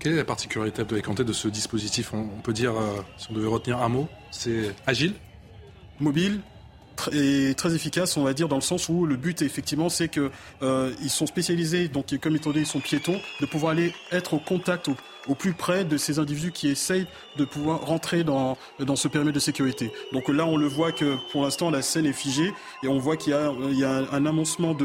Quelle 0.00 0.14
est 0.14 0.16
la 0.16 0.24
particularité 0.24 0.82
de 0.82 1.22
de 1.22 1.32
ce 1.32 1.46
dispositif? 1.46 2.12
On, 2.12 2.40
peut 2.42 2.52
dire, 2.52 2.72
euh, 2.72 2.96
si 3.16 3.28
on 3.30 3.34
devait 3.34 3.46
retenir 3.46 3.80
un 3.80 3.88
mot, 3.88 4.08
c'est 4.32 4.74
agile? 4.88 5.14
Mobile, 6.00 6.40
et 7.12 7.54
très 7.54 7.74
efficace, 7.74 8.16
on 8.16 8.24
va 8.24 8.34
dire, 8.34 8.48
dans 8.48 8.56
le 8.56 8.62
sens 8.62 8.88
où 8.88 9.06
le 9.06 9.16
but, 9.16 9.42
effectivement, 9.42 9.88
c'est 9.88 10.08
qu'ils 10.08 10.30
sont 11.08 11.26
spécialisés, 11.26 11.88
donc 11.88 12.06
comme 12.20 12.36
étant 12.36 12.50
donné 12.50 12.62
ils 12.62 12.66
sont 12.66 12.80
piétons, 12.80 13.20
de 13.40 13.46
pouvoir 13.46 13.72
aller 13.72 13.94
être 14.10 14.34
au 14.34 14.38
contact, 14.38 14.88
au, 14.88 14.96
au 15.28 15.34
plus 15.34 15.52
près 15.52 15.84
de 15.84 15.96
ces 15.96 16.18
individus 16.18 16.52
qui 16.52 16.68
essayent 16.68 17.06
de 17.36 17.44
pouvoir 17.44 17.80
rentrer 17.86 18.24
dans, 18.24 18.56
dans 18.80 18.96
ce 18.96 19.08
périmètre 19.08 19.34
de 19.34 19.40
sécurité. 19.40 19.92
Donc 20.12 20.28
là, 20.28 20.46
on 20.46 20.56
le 20.56 20.66
voit 20.66 20.92
que 20.92 21.16
pour 21.30 21.42
l'instant, 21.42 21.70
la 21.70 21.82
scène 21.82 22.06
est 22.06 22.12
figée 22.12 22.52
et 22.82 22.88
on 22.88 22.98
voit 22.98 23.16
qu'il 23.16 23.32
y 23.32 23.36
a, 23.36 23.52
il 23.70 23.78
y 23.78 23.84
a 23.84 24.04
un 24.12 24.26
amoncement 24.26 24.76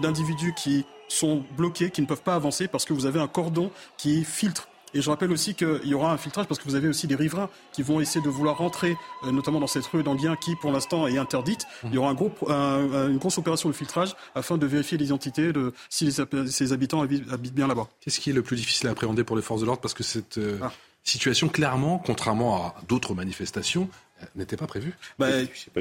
d'individus 0.00 0.54
qui 0.54 0.84
sont 1.08 1.44
bloqués, 1.56 1.90
qui 1.90 2.02
ne 2.02 2.06
peuvent 2.06 2.22
pas 2.22 2.34
avancer 2.34 2.68
parce 2.68 2.84
que 2.84 2.92
vous 2.92 3.06
avez 3.06 3.20
un 3.20 3.28
cordon 3.28 3.70
qui 3.96 4.24
filtre 4.24 4.68
et 4.94 5.02
je 5.02 5.10
rappelle 5.10 5.30
aussi 5.32 5.54
qu'il 5.54 5.80
y 5.84 5.94
aura 5.94 6.12
un 6.12 6.16
filtrage 6.16 6.46
parce 6.46 6.60
que 6.60 6.64
vous 6.64 6.74
avez 6.74 6.88
aussi 6.88 7.06
des 7.06 7.16
riverains 7.16 7.50
qui 7.72 7.82
vont 7.82 8.00
essayer 8.00 8.24
de 8.24 8.30
vouloir 8.30 8.58
rentrer, 8.58 8.96
euh, 9.24 9.32
notamment 9.32 9.60
dans 9.60 9.66
cette 9.66 9.86
rue 9.86 10.02
d'Anguien 10.02 10.36
qui, 10.36 10.56
pour 10.56 10.72
l'instant, 10.72 11.06
est 11.06 11.18
interdite. 11.18 11.66
Il 11.84 11.94
y 11.94 11.98
aura 11.98 12.10
un 12.10 12.14
gros, 12.14 12.30
une 12.48 13.18
grosse 13.18 13.38
opération 13.38 13.68
de 13.68 13.74
filtrage 13.74 14.14
afin 14.34 14.58
de 14.58 14.66
vérifier 14.66 14.96
l'identité 14.98 15.52
de 15.52 15.72
si 15.90 16.04
les, 16.04 16.46
ces 16.46 16.72
habitants 16.72 17.02
habitent, 17.02 17.54
bien 17.54 17.66
là-bas. 17.66 17.88
Qu'est-ce 18.00 18.20
qui 18.20 18.30
est 18.30 18.32
le 18.32 18.42
plus 18.42 18.56
difficile 18.56 18.88
à 18.88 18.92
appréhender 18.92 19.24
pour 19.24 19.36
les 19.36 19.42
forces 19.42 19.60
de 19.60 19.66
l'ordre? 19.66 19.80
Parce 19.80 19.94
que 19.94 20.02
cette 20.02 20.38
euh, 20.38 20.58
ah. 20.62 20.72
situation, 21.02 21.48
clairement, 21.48 22.02
contrairement 22.04 22.56
à 22.56 22.74
d'autres 22.88 23.14
manifestations, 23.14 23.88
euh, 24.22 24.26
n'était 24.34 24.56
pas 24.56 24.66
prévue. 24.66 24.94
Bah, 25.18 25.28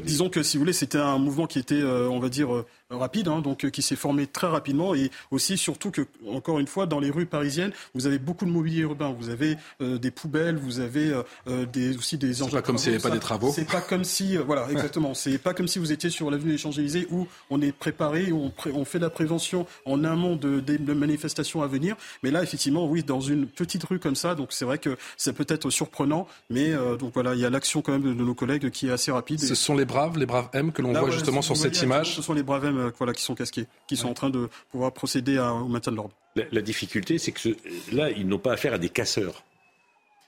disons 0.03 0.29
que 0.29 0.43
si 0.43 0.57
vous 0.57 0.61
voulez, 0.61 0.73
c'était 0.73 0.97
un 0.97 1.17
mouvement 1.19 1.47
qui 1.47 1.59
était, 1.59 1.83
on 1.83 2.19
va 2.19 2.29
dire, 2.29 2.49
rapide, 2.91 3.27
hein, 3.27 3.41
donc 3.41 3.65
euh, 3.65 3.69
qui 3.69 3.81
s'est 3.81 3.95
formé 3.95 4.27
très 4.27 4.47
rapidement 4.47 4.93
et 4.93 5.09
aussi 5.31 5.57
surtout 5.57 5.89
que 5.89 6.05
encore 6.29 6.59
une 6.59 6.67
fois 6.67 6.85
dans 6.85 6.99
les 6.99 7.09
rues 7.09 7.25
parisiennes, 7.25 7.71
vous 7.95 8.05
avez 8.05 8.19
beaucoup 8.19 8.45
de 8.45 8.51
mobilier 8.51 8.81
urbain, 8.81 9.15
vous 9.17 9.29
avez 9.29 9.57
euh, 9.81 9.97
des 9.97 10.11
poubelles, 10.11 10.57
vous 10.57 10.79
avez 10.79 11.11
euh, 11.47 11.65
des, 11.65 11.97
aussi 11.97 12.17
des 12.17 12.43
engins. 12.43 12.51
C'est 12.51 12.57
pas 12.57 12.61
comme 12.61 12.77
s'il 12.77 12.91
n'y 12.91 12.95
avait 12.97 13.03
pas 13.03 13.15
des 13.15 13.19
travaux. 13.19 13.51
C'est 13.51 13.65
pas 13.65 13.81
comme 13.81 14.03
si 14.03 14.37
voilà 14.37 14.69
exactement, 14.69 15.15
c'est 15.15 15.39
pas 15.39 15.55
comme 15.55 15.67
si 15.67 15.79
vous 15.79 15.91
étiez 15.91 16.11
sur 16.11 16.29
l'avenue 16.29 16.51
des 16.51 16.57
Champs-Élysées 16.59 17.07
où 17.09 17.27
on 17.49 17.59
est 17.61 17.71
préparé, 17.71 18.31
où 18.31 18.51
on, 18.65 18.71
on 18.75 18.85
fait 18.85 18.99
de 18.99 19.03
la 19.03 19.09
prévention 19.09 19.65
en 19.85 20.03
amont 20.03 20.35
de, 20.35 20.59
de, 20.59 20.93
manifestations 20.93 21.63
à 21.63 21.67
venir. 21.67 21.95
Mais 22.21 22.29
là 22.29 22.43
effectivement, 22.43 22.85
oui, 22.85 23.03
dans 23.03 23.21
une 23.21 23.47
petite 23.47 23.83
rue 23.83 23.99
comme 23.99 24.15
ça, 24.15 24.35
donc 24.35 24.49
c'est 24.51 24.65
vrai 24.65 24.77
que 24.77 24.95
ça 25.17 25.33
peut 25.33 25.45
être 25.49 25.71
surprenant, 25.71 26.27
mais 26.51 26.73
donc 26.99 27.13
voilà, 27.15 27.33
il 27.33 27.39
y 27.39 27.45
a 27.45 27.49
l'action 27.49 27.81
quand 27.81 27.93
même 27.93 28.03
de, 28.03 28.13
nos 28.13 28.35
collègues 28.35 28.69
qui 28.69 28.87
est 28.87 28.91
assez 28.91 29.11
rapide. 29.11 29.39
Ce 29.39 29.55
sont 29.55 29.75
les 29.75 29.85
braves, 29.85 30.19
les 30.19 30.27
braves 30.27 30.49
M 30.53 30.71
que 30.71 30.83
l'on 30.83 30.93
voit 30.93 31.09
justement 31.09 31.41
sur 31.41 31.57
cette 31.57 31.81
image. 31.81 32.15
Ce 32.15 32.21
sont 32.21 32.33
les 32.33 32.43
braves 32.43 32.65
M 32.65 32.75
euh, 32.85 32.91
voilà, 32.97 33.13
qui 33.13 33.23
sont 33.23 33.35
casqués, 33.35 33.65
qui 33.87 33.97
sont 33.97 34.07
en 34.07 34.13
train 34.13 34.29
de 34.29 34.49
pouvoir 34.71 34.91
procéder 34.91 35.37
au 35.39 35.67
maintien 35.67 35.91
de 35.91 35.97
l'ordre. 35.97 36.15
La, 36.51 36.61
difficulté, 36.61 37.17
c'est 37.17 37.31
que 37.31 37.55
là, 37.93 38.11
ils 38.11 38.27
n'ont 38.27 38.39
pas 38.39 38.53
affaire 38.53 38.73
à 38.73 38.77
des 38.77 38.89
casseurs. 38.89 39.43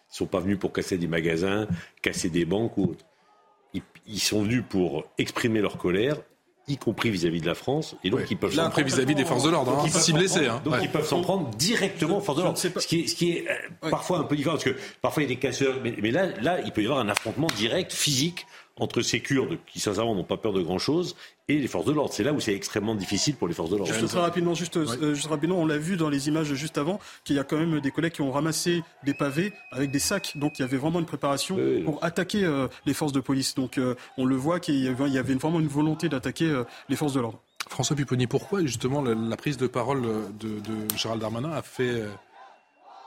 Ils 0.10 0.14
ne 0.14 0.18
sont 0.18 0.26
pas 0.26 0.40
venus 0.40 0.58
pour 0.58 0.72
casser 0.72 0.98
des 0.98 1.08
magasins, 1.08 1.68
casser 2.02 2.30
des 2.30 2.46
banques 2.46 2.78
ou 2.78 2.92
autre. 2.92 3.06
Ils, 4.08 4.20
sont 4.20 4.44
venus 4.44 4.64
pour 4.68 5.04
exprimer 5.18 5.60
leur 5.60 5.78
colère, 5.78 6.16
y 6.70 6.78
compris 6.78 7.10
vis-à-vis 7.10 7.42
de 7.42 7.46
la 7.46 7.56
France, 7.56 7.96
et 8.06 8.10
donc 8.10 8.22
ils 8.32 8.38
peuvent 8.38 8.54
s'en 8.54 8.70
prendre 8.70 8.88
vis-à-vis 8.88 9.16
des 9.16 9.26
forces 9.26 9.44
de 9.44 9.50
l'ordre, 9.50 9.78
hein, 9.78 9.88
si 9.90 10.14
blessés. 10.14 10.48
Hein. 10.48 10.62
Donc 10.64 10.76
ils 10.82 10.90
peuvent 10.90 11.06
s'en 11.06 11.22
prendre 11.22 11.50
directement 11.52 12.18
aux 12.18 12.22
forces 12.22 12.38
de 12.38 12.44
l'ordre, 12.44 12.58
ce 12.58 12.70
qui 12.88 13.02
est, 13.02 13.08
ce 13.08 13.16
qui 13.16 13.32
est 13.32 13.48
euh, 13.50 13.90
parfois 13.90 14.20
un 14.20 14.24
peu 14.24 14.38
différent, 14.38 14.56
parce 14.56 14.64
que 14.64 14.78
parfois 15.02 15.24
il 15.24 15.30
y 15.30 15.32
a 15.32 15.36
des 15.36 15.40
casseurs, 15.40 15.76
mais, 15.84 15.94
mais, 16.02 16.12
là, 16.12 16.28
là, 16.42 16.62
il 16.62 16.72
peut 16.72 16.82
y 16.82 16.86
avoir 16.86 17.00
un 17.00 17.10
affrontement 17.10 17.48
direct, 17.58 17.92
physique, 17.92 18.47
entre 18.80 19.02
ces 19.02 19.22
Kurdes 19.22 19.58
qui 19.66 19.80
sincèrement 19.80 20.16
n'ont 20.16 20.24
pas 20.24 20.38
peur 20.38 20.54
de 20.54 20.62
grand 20.62 20.78
chose 20.78 21.16
et 21.48 21.58
les 21.58 21.68
forces 21.68 21.86
de 21.86 21.92
l'ordre. 21.92 22.14
C'est 22.14 22.24
là 22.24 22.34
où 22.34 22.40
c'est 22.40 22.54
extrêmement 22.54 22.96
difficile 22.96 23.36
pour 23.36 23.48
les 23.48 23.54
forces 23.54 23.70
de 23.70 23.78
l'ordre. 23.78 23.94
Juste 23.94 24.08
très 24.08 24.20
rapidement, 24.20 24.54
juste, 24.54 24.78
euh, 24.78 25.14
juste 25.14 25.28
rapidement, 25.28 25.58
on 25.58 25.66
l'a 25.66 25.78
vu 25.78 25.98
dans 25.98 26.10
les 26.10 26.28
images 26.28 26.54
juste 26.54 26.78
avant 26.78 27.00
qu'il 27.24 27.36
y 27.36 27.40
a 27.40 27.44
quand 27.44 27.58
même 27.58 27.80
des 27.80 27.92
collègues 27.92 28.14
qui 28.14 28.22
ont 28.22 28.32
ramassé 28.32 28.84
des 29.04 29.14
pavés 29.14 29.54
avec 29.72 29.92
des 29.92 30.00
sacs. 30.00 30.38
Donc 30.38 30.60
il 30.60 30.62
y 30.62 30.66
avait 30.66 30.78
vraiment 30.78 31.00
une 31.00 31.06
préparation 31.06 31.58
pour 31.86 32.04
attaquer 32.04 32.44
euh, 32.44 32.68
les 32.86 32.94
forces 32.94 33.14
de 33.14 33.20
police. 33.20 33.56
Donc 33.56 33.78
euh, 33.78 33.96
on 34.18 34.26
le 34.26 34.36
voit 34.36 34.60
qu'il 34.60 34.76
y 34.76 34.88
avait, 34.88 35.08
il 35.08 35.14
y 35.14 35.18
avait 35.18 35.36
vraiment 35.36 35.60
une 35.60 35.68
volonté 35.68 36.10
d'attaquer 36.10 36.64
les 36.90 36.96
forces 36.96 37.14
de 37.14 37.22
l'ordre. 37.22 37.42
François 37.70 37.96
Pupponi, 37.96 38.28
pourquoi 38.28 38.62
justement 38.62 39.02
la, 39.02 39.38
prise 39.38 39.58
de 39.58 39.68
parole 39.68 40.02
de, 40.40 40.48
de 40.48 40.96
Gérald 40.96 41.22
Darmanin 41.22 41.52
a 41.52 41.62
fait 41.62 42.04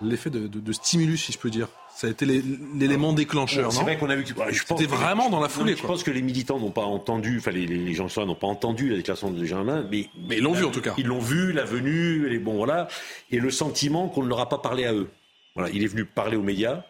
l'effet 0.02 0.30
de, 0.30 0.46
de, 0.46 0.72
stimulus, 0.72 1.24
si 1.24 1.32
je 1.32 1.38
peux 1.38 1.50
dire? 1.50 1.68
Ça 1.95 2.07
a 2.07 2.11
été 2.11 2.24
l'élément 2.24 3.12
déclencheur, 3.12 3.72
C'est 3.72 3.82
vrai 3.82 3.99
qu'on 3.99 4.11
a 4.11 4.16
vu 4.16 4.24
que 4.24 4.32
bah, 4.32 4.47
c'était 4.53 4.86
vraiment 4.86 5.28
dans 5.28 5.41
la 5.41 5.49
foulée. 5.49 5.76
je 5.76 5.82
pense 5.82 6.03
que 6.03 6.11
les 6.11 6.22
militants 6.22 6.59
n'ont 6.59 6.70
pas 6.70 6.84
entendu, 6.84 7.38
enfin 7.38 7.51
les, 7.51 7.66
les 7.66 7.95
gens 7.95 8.09
n'ont 8.24 8.34
pas 8.34 8.47
entendu 8.47 8.88
la 8.88 8.97
déclaration 8.97 9.30
de 9.30 9.45
Germain, 9.45 9.86
mais 9.91 10.09
mais 10.28 10.38
ils 10.38 10.43
l'ont 10.43 10.53
vu 10.53 10.64
en 10.64 10.70
tout 10.70 10.80
cas. 10.80 10.95
Ils 10.97 11.07
l'ont 11.07 11.18
vu, 11.18 11.53
la 11.53 11.64
venue, 11.64 12.28
les 12.28 12.38
bon 12.38 12.55
voilà, 12.55 12.88
et 13.30 13.38
le 13.38 13.51
sentiment 13.51 14.09
qu'on 14.09 14.22
ne 14.22 14.28
leur 14.28 14.41
a 14.41 14.49
pas 14.49 14.59
parlé 14.59 14.84
à 14.86 14.95
eux. 14.95 15.09
Voilà, 15.55 15.70
il 15.70 15.82
est 15.82 15.88
venu 15.88 16.05
parler 16.05 16.36
aux 16.36 16.43
médias. 16.43 16.84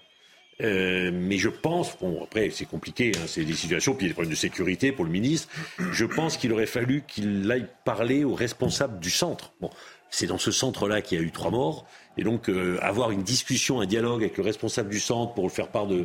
Euh, 0.62 1.10
mais 1.12 1.38
je 1.38 1.48
pense, 1.48 1.96
bon 1.98 2.22
après 2.22 2.50
c'est 2.50 2.66
compliqué, 2.66 3.12
hein, 3.16 3.24
c'est 3.26 3.44
des 3.44 3.54
situations, 3.54 3.94
puis 3.94 4.04
il 4.04 4.08
y 4.08 4.10
a 4.10 4.12
des 4.12 4.14
problèmes 4.14 4.32
de 4.32 4.38
sécurité 4.38 4.92
pour 4.92 5.06
le 5.06 5.10
ministre. 5.10 5.48
Je 5.78 6.04
pense 6.04 6.36
qu'il 6.36 6.52
aurait 6.52 6.66
fallu 6.66 7.02
qu'il 7.08 7.50
aille 7.50 7.66
parler 7.84 8.24
aux 8.24 8.34
responsables 8.34 9.00
du 9.00 9.10
centre. 9.10 9.52
Bon, 9.60 9.70
c'est 10.10 10.26
dans 10.26 10.38
ce 10.38 10.50
centre-là 10.50 11.00
qu'il 11.00 11.18
y 11.18 11.20
a 11.20 11.24
eu 11.24 11.30
trois 11.30 11.50
morts. 11.50 11.86
Et 12.20 12.22
donc, 12.22 12.50
euh, 12.50 12.76
avoir 12.82 13.12
une 13.12 13.22
discussion, 13.22 13.80
un 13.80 13.86
dialogue 13.86 14.20
avec 14.20 14.36
le 14.36 14.44
responsable 14.44 14.90
du 14.90 15.00
centre 15.00 15.32
pour 15.32 15.44
le 15.44 15.50
faire 15.50 15.68
part 15.68 15.86
de, 15.86 16.04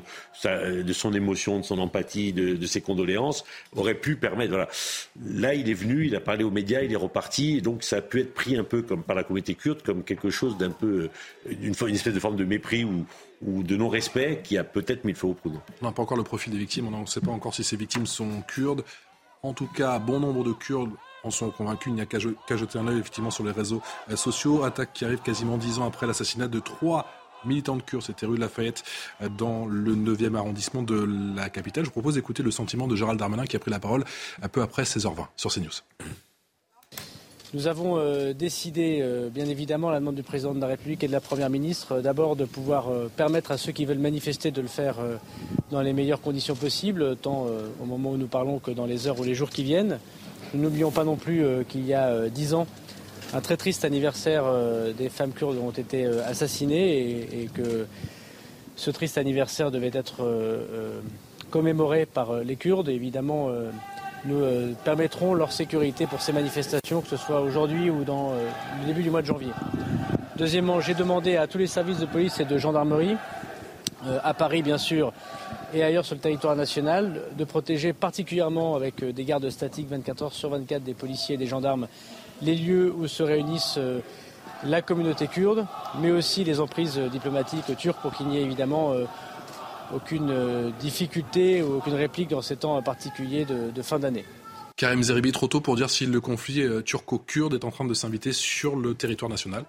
son 0.93 1.13
émotion, 1.13 1.59
de 1.59 1.65
son 1.65 1.77
empathie, 1.77 2.31
de, 2.31 2.65
ses 2.65 2.79
condoléances, 2.79 3.43
aurait 3.75 3.95
pu 3.95 4.15
permettre. 4.15 4.51
Voilà. 4.51 4.69
Là, 5.25 5.53
il 5.53 5.69
est 5.69 5.73
venu, 5.73 6.05
il 6.05 6.15
a 6.15 6.21
parlé 6.21 6.45
aux 6.45 6.51
médias, 6.51 6.81
il 6.83 6.93
est 6.93 6.95
reparti. 6.95 7.57
Et 7.57 7.61
donc, 7.61 7.83
ça 7.83 7.97
a 7.97 8.01
pu 8.01 8.21
être 8.21 8.33
pris 8.33 8.55
un 8.55 8.63
peu 8.63 8.81
comme 8.81 9.03
par 9.03 9.17
la 9.17 9.25
communauté 9.25 9.55
kurde, 9.55 9.83
comme 9.83 10.05
quelque 10.05 10.29
chose 10.29 10.57
d'un 10.57 10.71
peu, 10.71 11.09
euh, 11.49 11.53
une, 11.61 11.73
espèce 11.93 12.13
de 12.13 12.19
forme 12.21 12.37
de 12.37 12.45
mépris 12.45 12.85
ou, 12.85 13.05
ou 13.45 13.61
de 13.63 13.75
non-respect 13.75 14.39
qui 14.41 14.57
a 14.57 14.63
peut-être 14.63 15.03
mis 15.03 15.11
le 15.11 15.17
feu 15.17 15.27
au 15.27 15.33
poudre. 15.33 15.61
On 15.81 15.85
n'a 15.85 15.91
pas 15.91 16.03
encore 16.03 16.17
le 16.17 16.23
profil 16.23 16.53
des 16.53 16.59
victimes, 16.59 16.87
on 16.93 17.01
ne 17.01 17.05
sait 17.05 17.19
pas 17.19 17.31
encore 17.31 17.53
si 17.53 17.65
ces 17.65 17.75
victimes 17.75 18.05
sont 18.05 18.41
kurdes. 18.47 18.85
En 19.43 19.53
tout 19.53 19.67
cas, 19.67 19.99
bon 19.99 20.21
nombre 20.21 20.45
de 20.45 20.53
Kurdes 20.53 20.93
en 21.25 21.31
sont 21.31 21.49
convaincus. 21.49 21.91
Il 21.91 21.95
n'y 21.95 22.01
a 22.01 22.05
qu'à 22.05 22.19
jeter 22.19 22.79
un 22.79 22.87
œil 22.87 22.99
effectivement 22.99 23.31
sur 23.31 23.43
les 23.43 23.51
réseaux 23.51 23.81
euh, 24.11 24.15
sociaux. 24.15 24.63
Attaque 24.63 24.93
qui 24.93 25.05
arrive 25.05 25.19
quasiment 25.19 25.57
dix 25.57 25.79
ans 25.79 25.87
après 25.87 26.07
l'assassinat 26.07 26.47
de 26.47 26.59
trois 26.59 27.07
militants 27.45 27.75
de 27.75 27.81
Kurdes. 27.81 28.03
C'était 28.03 28.25
rue 28.25 28.37
Lafayette 28.37 28.83
euh, 29.21 29.29
dans 29.29 29.65
le 29.65 29.95
9e 29.95 30.35
arrondissement 30.35 30.83
de 30.83 31.07
la 31.35 31.49
capitale. 31.49 31.83
Je 31.83 31.89
vous 31.89 31.93
propose 31.93 32.15
d'écouter 32.15 32.43
le 32.43 32.51
sentiment 32.51 32.87
de 32.87 32.95
Gérald 32.95 33.19
Darmanin 33.19 33.45
qui 33.45 33.55
a 33.55 33.59
pris 33.59 33.71
la 33.71 33.79
parole 33.79 34.03
un 34.41 34.47
peu 34.47 34.61
après 34.61 34.83
16h20 34.83 35.27
sur 35.35 35.51
CNews. 35.51 35.71
Nous 37.53 37.67
avons 37.67 37.97
euh, 37.97 38.33
décidé, 38.33 39.01
bien 39.31 39.45
évidemment, 39.45 39.89
à 39.89 39.93
la 39.93 39.99
demande 39.99 40.15
du 40.15 40.23
président 40.23 40.53
de 40.53 40.59
la 40.59 40.67
République 40.67 41.03
et 41.03 41.07
de 41.07 41.13
la 41.13 41.21
Première 41.21 41.49
ministre, 41.49 42.01
d'abord 42.01 42.35
de 42.35 42.43
pouvoir 42.43 42.87
permettre 43.15 43.51
à 43.51 43.57
ceux 43.57 43.71
qui 43.71 43.85
veulent 43.85 43.97
manifester 43.97 44.51
de 44.51 44.61
le 44.61 44.67
faire 44.67 44.97
dans 45.71 45.81
les 45.81 45.93
meilleures 45.93 46.19
conditions 46.19 46.55
possibles, 46.55 47.15
tant 47.15 47.47
au 47.81 47.85
moment 47.85 48.11
où 48.11 48.17
nous 48.17 48.27
parlons 48.27 48.59
que 48.59 48.71
dans 48.71 48.85
les 48.85 49.07
heures 49.07 49.19
ou 49.19 49.23
les 49.23 49.35
jours 49.35 49.49
qui 49.49 49.63
viennent. 49.63 49.99
Nous 50.55 50.61
n'oublions 50.61 50.91
pas 50.91 51.03
non 51.03 51.17
plus 51.17 51.43
euh, 51.43 51.63
qu'il 51.67 51.85
y 51.85 51.93
a 51.93 52.05
euh, 52.05 52.29
dix 52.29 52.53
ans, 52.53 52.65
un 53.33 53.41
très 53.41 53.57
triste 53.57 53.83
anniversaire 53.83 54.43
euh, 54.45 54.93
des 54.93 55.09
femmes 55.09 55.33
kurdes 55.33 55.57
ont 55.57 55.71
été 55.71 56.05
assassinées 56.05 57.43
et, 57.43 57.49
que 57.53 57.87
ce 58.77 58.89
triste 58.89 59.17
anniversaire 59.17 59.69
devait 59.69 59.91
être 59.93 60.23
commémoré 61.49 62.05
par 62.05 62.35
les 62.37 62.55
Kurdes. 62.57 62.89
évidemment, 62.89 63.49
nous 64.25 64.43
permettrons 64.83 65.33
leur 65.33 65.53
sécurité 65.53 66.07
pour 66.07 66.21
ces 66.21 66.33
manifestations, 66.33 66.99
que 66.99 67.07
ce 67.07 67.15
soit 67.15 67.39
aujourd'hui 67.39 67.89
ou 67.89 68.03
dans 68.03 68.33
le 68.33 68.85
début 68.85 69.01
du 69.01 69.09
mois 69.09 69.21
de 69.21 69.27
janvier. 69.27 69.51
Deuxièmement, 70.35 70.81
j'ai 70.81 70.93
demandé 70.93 71.37
à 71.37 71.47
tous 71.47 71.57
les 71.57 71.67
services 71.67 71.99
de 71.99 72.05
police 72.05 72.41
et 72.41 72.45
de 72.45 72.57
gendarmerie, 72.57 73.15
à 74.23 74.33
Paris 74.33 74.61
bien 74.61 74.77
sûr, 74.77 75.13
et 75.75 75.83
ailleurs 75.83 76.05
sur 76.05 76.15
le 76.15 76.21
territoire 76.21 76.55
national, 76.55 77.21
de 77.37 77.43
protéger 77.43 77.91
particulièrement 77.91 78.75
avec 78.75 79.03
euh, 79.03 79.11
des 79.11 79.25
gardes 79.25 79.49
statiques 79.49 79.89
24 79.89 80.23
heures 80.23 80.33
sur 80.33 80.49
24 80.49 80.83
des 80.83 80.93
policiers 80.93 81.35
et 81.35 81.37
des 81.37 81.47
gendarmes 81.47 81.87
les 82.41 82.55
lieux 82.55 82.93
où 82.97 83.07
se 83.07 83.23
réunissent 83.23 83.75
euh, 83.77 83.99
la 84.63 84.81
communauté 84.81 85.27
kurde, 85.27 85.67
mais 85.99 86.11
aussi 86.11 86.45
les 86.45 86.61
emprises 86.61 86.97
diplomatiques 86.97 87.75
turques 87.77 88.01
pour 88.01 88.13
qu'il 88.13 88.27
n'y 88.27 88.37
ait 88.37 88.41
évidemment 88.41 88.93
euh, 88.93 89.03
aucune 89.93 90.33
difficulté 90.79 91.61
ou 91.61 91.77
aucune 91.77 91.93
réplique 91.93 92.29
dans 92.29 92.41
ces 92.41 92.55
temps 92.55 92.81
particuliers 92.81 93.45
de, 93.45 93.69
de 93.69 93.81
fin 93.81 93.99
d'année. 93.99 94.25
Karim 94.77 95.03
Zeribi, 95.03 95.31
trop 95.31 95.47
tôt 95.47 95.61
pour 95.61 95.75
dire 95.75 95.89
si 95.89 96.05
le 96.05 96.19
conflit 96.19 96.65
turco-kurde 96.83 97.53
est 97.53 97.65
en 97.65 97.71
train 97.71 97.85
de 97.85 97.93
s'inviter 97.93 98.33
sur 98.33 98.75
le 98.75 98.95
territoire 98.95 99.29
national 99.29 99.65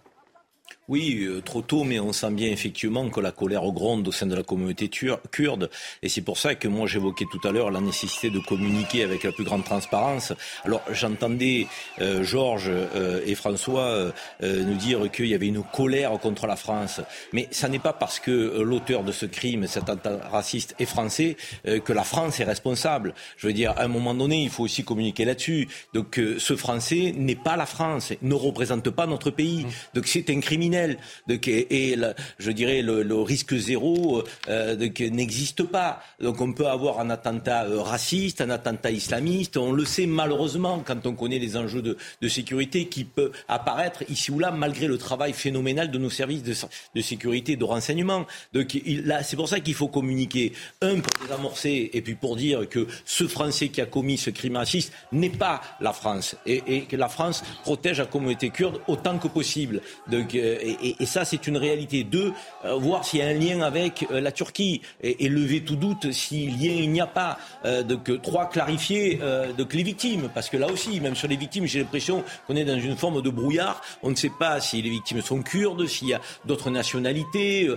oui, 0.89 1.24
euh, 1.24 1.41
trop 1.41 1.62
tôt, 1.62 1.82
mais 1.82 1.99
on 1.99 2.12
sent 2.12 2.30
bien 2.30 2.49
effectivement 2.49 3.09
que 3.09 3.18
la 3.18 3.32
colère 3.32 3.62
gronde 3.72 4.07
au 4.07 4.12
sein 4.12 4.26
de 4.26 4.37
la 4.37 4.45
communauté 4.45 4.89
kurde. 4.89 5.68
Et 6.03 6.09
c'est 6.09 6.20
pour 6.20 6.39
ça 6.39 6.55
que 6.55 6.68
moi 6.68 6.87
j'évoquais 6.87 7.24
tout 7.30 7.41
à 7.47 7.51
l'heure 7.51 7.72
la 7.72 7.80
nécessité 7.80 8.30
de 8.30 8.39
communiquer 8.39 9.03
avec 9.03 9.24
la 9.24 9.32
plus 9.32 9.43
grande 9.43 9.64
transparence. 9.64 10.32
Alors 10.64 10.82
j'entendais 10.93 11.66
euh, 12.01 12.22
Georges 12.22 12.70
euh, 12.70 13.20
et 13.26 13.34
François 13.34 14.12
nous 14.43 14.74
dire 14.74 15.11
qu'il 15.11 15.26
y 15.26 15.34
avait 15.34 15.49
une 15.49 15.62
colère 15.62 16.12
contre 16.20 16.47
la 16.47 16.57
France. 16.57 17.01
Mais 17.32 17.49
ça 17.51 17.68
n'est 17.68 17.78
pas 17.78 17.93
parce 17.93 18.20
que 18.20 18.61
l'auteur 18.61 19.03
de 19.03 19.12
ce 19.12 19.26
crime, 19.26 19.66
cet 19.66 19.89
attentat 19.89 20.28
raciste, 20.28 20.74
est 20.78 20.87
français 20.87 21.37
que 21.64 21.93
la 21.93 22.05
France 22.05 22.41
est 22.41 22.45
responsable. 22.45 23.14
Je 23.37 23.47
veux 23.47 23.53
dire, 23.53 23.72
à 23.76 23.84
un 23.84 23.89
moment 23.89 24.14
donné, 24.14 24.43
il 24.43 24.51
faut 24.51 24.64
aussi 24.64 24.84
communiquer 24.84 25.24
là-dessus. 25.24 25.68
Donc 25.95 26.20
ce 26.39 26.57
Français 26.57 27.12
n'est 27.16 27.37
pas 27.37 27.57
la 27.57 27.66
France, 27.66 28.12
ne 28.22 28.34
représente 28.34 28.91
pas 28.91 29.07
notre 29.07 29.30
pays. 29.30 29.64
Mmh. 29.64 29.70
Donc 29.95 30.07
c'est 30.07 30.30
un 30.30 30.41
criminel 30.41 30.76
et, 30.77 31.97
je 32.39 32.51
dirais 32.51 32.83
le, 32.83 33.16
risque 33.22 33.57
zéro 33.57 34.22
euh, 34.49 34.77
n'existe 34.77 35.62
pas. 35.64 36.03
Donc 36.20 36.41
on 36.41 36.53
peut 36.53 36.66
avoir 36.66 37.01
un 37.01 37.11
attentat 37.11 37.64
euh, 37.64 37.81
raciste, 37.81 38.41
un 38.41 38.51
attentat 38.51 38.91
islamiste. 38.91 39.57
On 39.57 39.72
le 39.72 39.85
sait 39.85 40.07
malheureusement 40.07 40.83
quand 40.85 41.07
on 41.07 41.14
connaît 41.14 41.39
les 41.39 41.57
enjeux 41.57 41.83
de, 41.83 41.97
sécurité 42.29 42.87
qui 42.87 43.05
peut 43.05 43.31
apparaître 43.49 44.03
ici 44.11 44.31
ou 44.31 44.39
là 44.39 44.51
malgré 44.51 44.89
le 44.89 44.99
travail 44.99 45.33
phénoménal 45.33 45.91
de 45.91 45.99
nos 45.99 46.11
services 46.11 46.43
de, 46.43 47.01
sécurité 47.01 47.57
de 47.57 47.64
renseignement. 47.64 48.27
Donc 48.53 48.79
c'est 49.22 49.37
pour 49.37 49.49
ça 49.49 49.61
qu'il 49.61 49.74
faut 49.74 49.89
communiquer. 49.89 50.53
Un 50.83 51.01
pour 51.01 51.22
désamorcer 51.22 51.91
et 51.93 52.03
puis 52.03 52.14
pour 52.14 52.37
dire 52.37 52.68
que 52.68 52.87
ce 53.05 53.27
Français 53.27 53.68
qui 53.68 53.81
a 53.81 53.87
commis 53.87 54.18
ce 54.18 54.31
crime 54.31 54.57
raciste 54.57 54.93
n'est 55.12 55.31
pas 55.31 55.61
la 55.81 55.93
France 55.93 56.37
et, 56.47 56.83
que 56.83 56.97
la 56.97 57.09
France 57.09 57.43
protège 57.62 57.99
la 57.99 58.07
communauté 58.07 58.51
kurde 58.51 58.81
autant 58.87 59.18
que 59.18 59.29
possible. 59.29 59.81
Euh, 60.12 60.65
et, 60.66 61.06
ça, 61.06 61.24
c'est 61.24 61.46
une 61.46 61.56
réalité. 61.56 62.04
Deux, 62.04 62.32
euh, 62.64 62.74
voir 62.74 63.04
s'il 63.04 63.20
y 63.20 63.22
a 63.22 63.26
un 63.26 63.34
lien 63.34 63.60
avec 63.62 64.06
euh, 64.10 64.20
la 64.20 64.32
Turquie 64.32 64.82
et, 65.02 65.28
lever 65.28 65.62
tout 65.62 65.76
doute 65.76 66.12
s'il 66.12 66.50
lien 66.50 66.72
il 66.72 66.90
n'y 66.90 67.00
a 67.00 67.06
pas. 67.06 67.38
Euh, 67.64 67.82
donc, 67.82 68.10
trois, 68.22 68.48
clarifier 68.48 69.20
donc 69.56 69.74
les 69.74 69.82
victimes, 69.82 70.30
parce 70.32 70.48
que 70.48 70.56
là 70.56 70.68
aussi, 70.68 71.00
même 71.00 71.14
sur 71.14 71.28
les 71.28 71.36
victimes, 71.36 71.66
j'ai 71.66 71.80
l'impression 71.80 72.24
qu'on 72.46 72.56
est 72.56 72.64
dans 72.64 72.78
une 72.78 72.96
forme 72.96 73.22
de 73.22 73.30
brouillard. 73.30 73.80
On 74.02 74.10
ne 74.10 74.14
sait 74.14 74.30
pas 74.38 74.60
si 74.60 74.80
les 74.82 74.90
victimes 74.90 75.22
sont 75.22 75.42
kurdes, 75.42 75.86
s'il 75.86 76.08
y 76.08 76.14
a 76.14 76.20
d'autres 76.44 76.70
nationalités. 76.70 77.68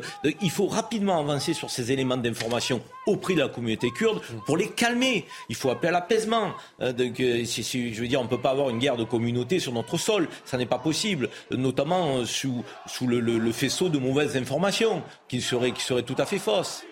il 0.41 0.49
faut 0.49 0.67
rapidement 0.67 1.19
avancer 1.19 1.53
sur 1.53 1.69
ces 1.69 1.91
éléments 1.91 2.17
d'information 2.17 2.81
au 3.09 3.17
prix 3.17 3.35
de 3.35 3.39
la 3.39 3.49
communauté 3.49 3.91
kurde 3.91 4.21
pour 4.45 4.57
les 4.57 4.69
calmer. 4.69 5.25
Il 5.49 5.55
faut 5.55 5.69
appeler 5.69 5.89
à 5.89 5.91
l'apaisement. 5.91 6.53
donc, 6.79 7.15
je 7.17 8.01
veux 8.01 8.07
dire, 8.07 8.21
on 8.21 8.25
ne 8.25 8.29
peut 8.29 8.41
pas 8.41 8.51
avoir 8.51 8.69
une 8.69 8.79
guerre 8.79 8.97
de 8.97 9.03
communauté 9.03 9.59
sur 9.59 9.73
notre 9.73 9.97
sol. 9.97 10.27
Ça 10.45 10.57
n'est 10.57 10.65
pas 10.65 10.79
possible, 10.79 11.29
notamment 11.51 12.25
sous, 12.25 12.63
sous 12.85 13.07
le, 13.07 13.51
faisceau 13.51 13.89
de 13.89 13.97
mauvaises 13.97 14.37
informations 14.37 15.01
qui 15.27 15.41
seraient, 15.41 15.73
tout 16.03 16.15
à 16.17 16.25
fait 16.25 16.39
fausses. 16.39 16.83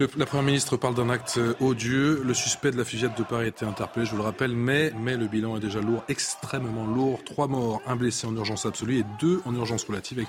la 0.00 0.26
Première 0.26 0.44
ministre 0.44 0.76
parle 0.76 0.94
d'un 0.94 1.08
acte 1.08 1.38
odieux. 1.60 2.22
Le 2.24 2.34
suspect 2.34 2.70
de 2.70 2.76
la 2.76 2.84
fusillade 2.84 3.14
de 3.16 3.22
Paris 3.22 3.44
a 3.44 3.48
été 3.48 3.64
interpellé, 3.64 4.06
je 4.06 4.10
vous 4.10 4.18
le 4.18 4.24
rappelle, 4.24 4.52
mais, 4.52 4.92
mais 4.98 5.16
le 5.16 5.26
bilan 5.26 5.56
est 5.56 5.60
déjà 5.60 5.80
lourd, 5.80 6.02
extrêmement 6.08 6.86
lourd. 6.86 7.22
Trois 7.24 7.46
morts, 7.46 7.80
un 7.86 7.96
blessé 7.96 8.26
en 8.26 8.34
urgence 8.34 8.66
absolue 8.66 8.98
et 8.98 9.04
deux 9.20 9.40
en 9.44 9.54
urgence 9.54 9.84
relative, 9.84 10.24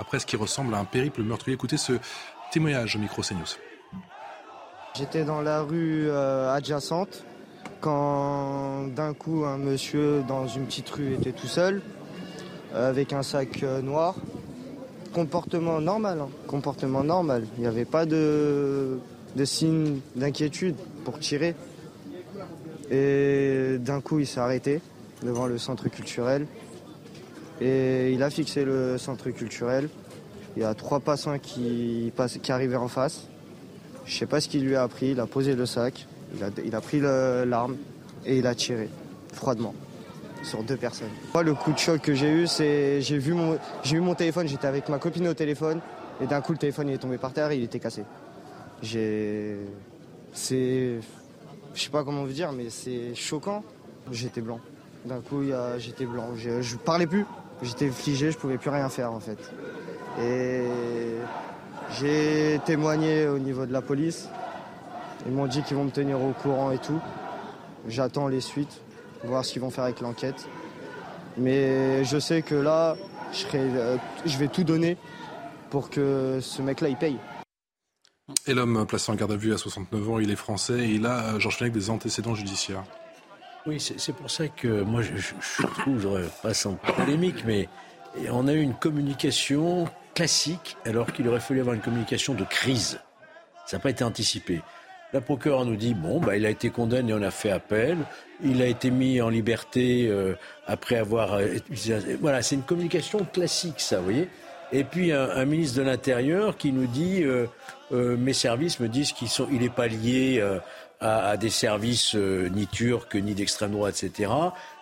après 0.00 0.18
ce 0.18 0.26
qui 0.26 0.36
ressemble 0.36 0.74
à 0.74 0.78
un 0.78 0.84
périple 0.84 1.22
meurtrier. 1.22 1.54
Écoutez 1.54 1.76
ce 1.76 1.94
témoignage 2.50 2.96
au 2.96 2.98
micro 2.98 3.22
CNews. 3.22 3.67
J'étais 4.98 5.22
dans 5.22 5.42
la 5.42 5.62
rue 5.62 6.08
euh, 6.08 6.52
adjacente 6.52 7.22
quand 7.80 8.88
d'un 8.96 9.14
coup 9.14 9.44
un 9.44 9.56
monsieur 9.56 10.24
dans 10.26 10.48
une 10.48 10.64
petite 10.64 10.90
rue 10.90 11.14
était 11.14 11.30
tout 11.30 11.46
seul 11.46 11.82
avec 12.74 13.12
un 13.12 13.22
sac 13.22 13.62
euh, 13.62 13.80
noir. 13.80 14.16
Comportement 15.12 15.80
normal, 15.80 16.22
hein. 16.22 16.28
comportement 16.48 17.04
normal. 17.04 17.46
Il 17.56 17.60
n'y 17.60 17.68
avait 17.68 17.84
pas 17.84 18.06
de, 18.06 18.98
de 19.36 19.44
signe 19.44 20.00
d'inquiétude 20.16 20.74
pour 21.04 21.20
tirer. 21.20 21.54
Et 22.90 23.76
d'un 23.78 24.00
coup, 24.00 24.18
il 24.18 24.26
s'est 24.26 24.40
arrêté 24.40 24.80
devant 25.22 25.46
le 25.46 25.58
centre 25.58 25.88
culturel. 25.88 26.44
Et 27.60 28.10
il 28.12 28.22
a 28.24 28.30
fixé 28.30 28.64
le 28.64 28.98
centre 28.98 29.30
culturel. 29.30 29.90
Il 30.56 30.62
y 30.62 30.64
a 30.64 30.74
trois 30.74 30.98
passants 30.98 31.38
qui, 31.38 32.12
qui 32.42 32.50
arrivaient 32.50 32.74
en 32.74 32.88
face. 32.88 33.28
Je 34.08 34.16
sais 34.16 34.26
pas 34.26 34.40
ce 34.40 34.48
qu'il 34.48 34.64
lui 34.64 34.74
a 34.74 34.82
appris. 34.82 35.10
Il 35.10 35.20
a 35.20 35.26
posé 35.26 35.54
le 35.54 35.66
sac, 35.66 36.06
il 36.34 36.42
a, 36.42 36.48
il 36.64 36.74
a 36.74 36.80
pris 36.80 37.00
l'arme 37.00 37.76
et 38.24 38.38
il 38.38 38.46
a 38.46 38.54
tiré 38.54 38.88
froidement 39.34 39.74
sur 40.42 40.62
deux 40.62 40.76
personnes. 40.76 41.10
Moi, 41.34 41.42
le 41.42 41.54
coup 41.54 41.72
de 41.72 41.78
choc 41.78 42.00
que 42.00 42.14
j'ai 42.14 42.30
eu, 42.30 42.46
c'est 42.46 43.02
j'ai 43.02 43.18
vu 43.18 43.34
mon 43.34 43.58
j'ai 43.82 43.96
eu 43.96 44.00
mon 44.00 44.14
téléphone, 44.14 44.48
j'étais 44.48 44.66
avec 44.66 44.88
ma 44.88 44.98
copine 44.98 45.28
au 45.28 45.34
téléphone 45.34 45.80
et 46.22 46.26
d'un 46.26 46.40
coup 46.40 46.52
le 46.52 46.58
téléphone 46.58 46.88
il 46.88 46.94
est 46.94 46.98
tombé 46.98 47.18
par 47.18 47.32
terre 47.32 47.50
et 47.50 47.58
il 47.58 47.64
était 47.64 47.80
cassé. 47.80 48.04
J'ai 48.82 49.58
c'est 50.32 51.00
je 51.74 51.82
sais 51.82 51.90
pas 51.90 52.02
comment 52.02 52.24
vous 52.24 52.32
dire 52.32 52.50
mais 52.52 52.70
c'est 52.70 53.14
choquant. 53.14 53.62
J'étais 54.10 54.40
blanc. 54.40 54.60
D'un 55.04 55.20
coup, 55.20 55.42
j'étais 55.78 56.06
blanc. 56.06 56.30
Je, 56.34 56.62
je 56.62 56.76
parlais 56.76 57.06
plus. 57.06 57.26
J'étais 57.62 57.90
figé, 57.90 58.30
je 58.30 58.38
pouvais 58.38 58.56
plus 58.56 58.70
rien 58.70 58.88
faire 58.88 59.12
en 59.12 59.20
fait. 59.20 59.38
Et 60.20 60.62
j'ai 61.96 62.60
témoigné 62.64 63.26
au 63.26 63.38
niveau 63.38 63.66
de 63.66 63.72
la 63.72 63.82
police. 63.82 64.28
Ils 65.26 65.32
m'ont 65.32 65.46
dit 65.46 65.62
qu'ils 65.62 65.76
vont 65.76 65.84
me 65.84 65.90
tenir 65.90 66.20
au 66.22 66.32
courant 66.32 66.70
et 66.70 66.78
tout. 66.78 67.00
J'attends 67.88 68.28
les 68.28 68.40
suites 68.40 68.80
voir 69.24 69.44
ce 69.44 69.52
qu'ils 69.52 69.62
vont 69.62 69.70
faire 69.70 69.84
avec 69.84 70.00
l'enquête. 70.00 70.48
Mais 71.36 72.04
je 72.04 72.18
sais 72.18 72.42
que 72.42 72.54
là, 72.54 72.96
je, 73.32 73.44
euh, 73.54 73.96
je 74.24 74.38
vais 74.38 74.48
tout 74.48 74.64
donner 74.64 74.96
pour 75.70 75.90
que 75.90 76.38
ce 76.40 76.62
mec-là, 76.62 76.88
il 76.88 76.96
paye. 76.96 77.16
Et 78.46 78.54
l'homme 78.54 78.86
placé 78.86 79.10
en 79.10 79.14
garde 79.14 79.32
à 79.32 79.36
vue 79.36 79.52
à 79.52 79.58
69 79.58 80.10
ans, 80.10 80.18
il 80.18 80.30
est 80.30 80.36
français 80.36 80.80
et 80.80 80.90
il 80.92 81.06
a, 81.06 81.34
euh, 81.34 81.38
Georges 81.38 81.58
Fenech, 81.58 81.72
des 81.72 81.90
antécédents 81.90 82.34
judiciaires. 82.34 82.84
Oui, 83.66 83.80
c'est 83.80 84.14
pour 84.14 84.30
ça 84.30 84.48
que 84.48 84.82
moi, 84.82 85.02
je, 85.02 85.16
je 85.16 85.62
trouve, 85.80 86.00
je 86.00 86.28
pas 86.42 86.54
sans 86.54 86.74
polémique, 86.74 87.44
mais 87.44 87.68
on 88.30 88.48
a 88.48 88.54
eu 88.54 88.60
une 88.60 88.74
communication 88.74 89.86
classique 90.18 90.76
alors 90.84 91.12
qu'il 91.12 91.28
aurait 91.28 91.38
fallu 91.38 91.60
avoir 91.60 91.76
une 91.76 91.80
communication 91.80 92.34
de 92.34 92.42
crise. 92.42 92.98
Ça 93.66 93.76
n'a 93.76 93.80
pas 93.80 93.90
été 93.90 94.02
anticipé. 94.02 94.62
La 95.12 95.20
procureure 95.20 95.64
nous 95.64 95.76
dit 95.76 95.94
bon, 95.94 96.18
bah, 96.18 96.36
il 96.36 96.44
a 96.44 96.50
été 96.50 96.70
condamné, 96.70 97.12
on 97.12 97.22
a 97.22 97.30
fait 97.30 97.52
appel. 97.52 97.96
Il 98.42 98.60
a 98.60 98.66
été 98.66 98.90
mis 98.90 99.20
en 99.20 99.28
liberté 99.28 100.08
euh, 100.08 100.34
après 100.66 100.96
avoir. 100.96 101.34
Euh, 101.34 101.58
voilà, 102.20 102.42
c'est 102.42 102.56
une 102.56 102.62
communication 102.62 103.20
classique, 103.32 103.78
ça, 103.78 103.98
vous 103.98 104.04
voyez. 104.04 104.28
Et 104.72 104.82
puis 104.82 105.12
un, 105.12 105.44
ministre 105.44 105.78
de 105.78 105.82
l'Intérieur 105.82 106.56
qui 106.56 106.72
nous 106.72 106.88
dit 106.88 107.22
euh, 107.22 107.46
mes 107.90 108.32
services 108.32 108.80
me 108.80 108.88
disent 108.88 109.12
qu'il 109.12 109.60
n'est 109.60 109.68
pas 109.68 109.86
lié 109.86 110.44
à, 111.00 111.28
à, 111.28 111.36
des 111.36 111.48
services 111.48 112.16
ni 112.16 112.66
turcs 112.66 113.14
ni 113.14 113.34
d'extrême 113.34 113.70
droite, 113.70 114.02
etc. 114.02 114.32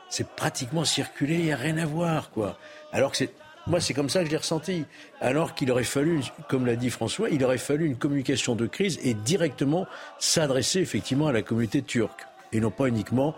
C'est 0.08 0.28
pratiquement 0.28 0.86
circulé, 0.86 1.34
il 1.34 1.44
n'y 1.44 1.52
a 1.52 1.56
rien 1.56 1.76
à 1.76 1.84
voir, 1.84 2.30
quoi. 2.30 2.58
Alors 2.90 3.10
que 3.10 3.18
c'est 3.18 3.30
moi, 3.66 3.80
c'est 3.80 3.94
comme 3.94 4.08
ça 4.08 4.20
que 4.20 4.26
je 4.26 4.30
l'ai 4.30 4.36
ressenti. 4.36 4.84
Alors 5.20 5.54
qu'il 5.54 5.70
aurait 5.72 5.84
fallu, 5.84 6.20
comme 6.48 6.66
l'a 6.66 6.76
dit 6.76 6.90
François, 6.90 7.30
il 7.30 7.44
aurait 7.44 7.58
fallu 7.58 7.86
une 7.86 7.96
communication 7.96 8.54
de 8.54 8.66
crise 8.66 8.98
et 9.02 9.14
directement 9.14 9.86
s'adresser 10.18 10.80
effectivement 10.80 11.26
à 11.26 11.32
la 11.32 11.42
communauté 11.42 11.82
turque 11.82 12.26
et 12.52 12.60
non 12.60 12.70
pas 12.70 12.86
uniquement 12.86 13.34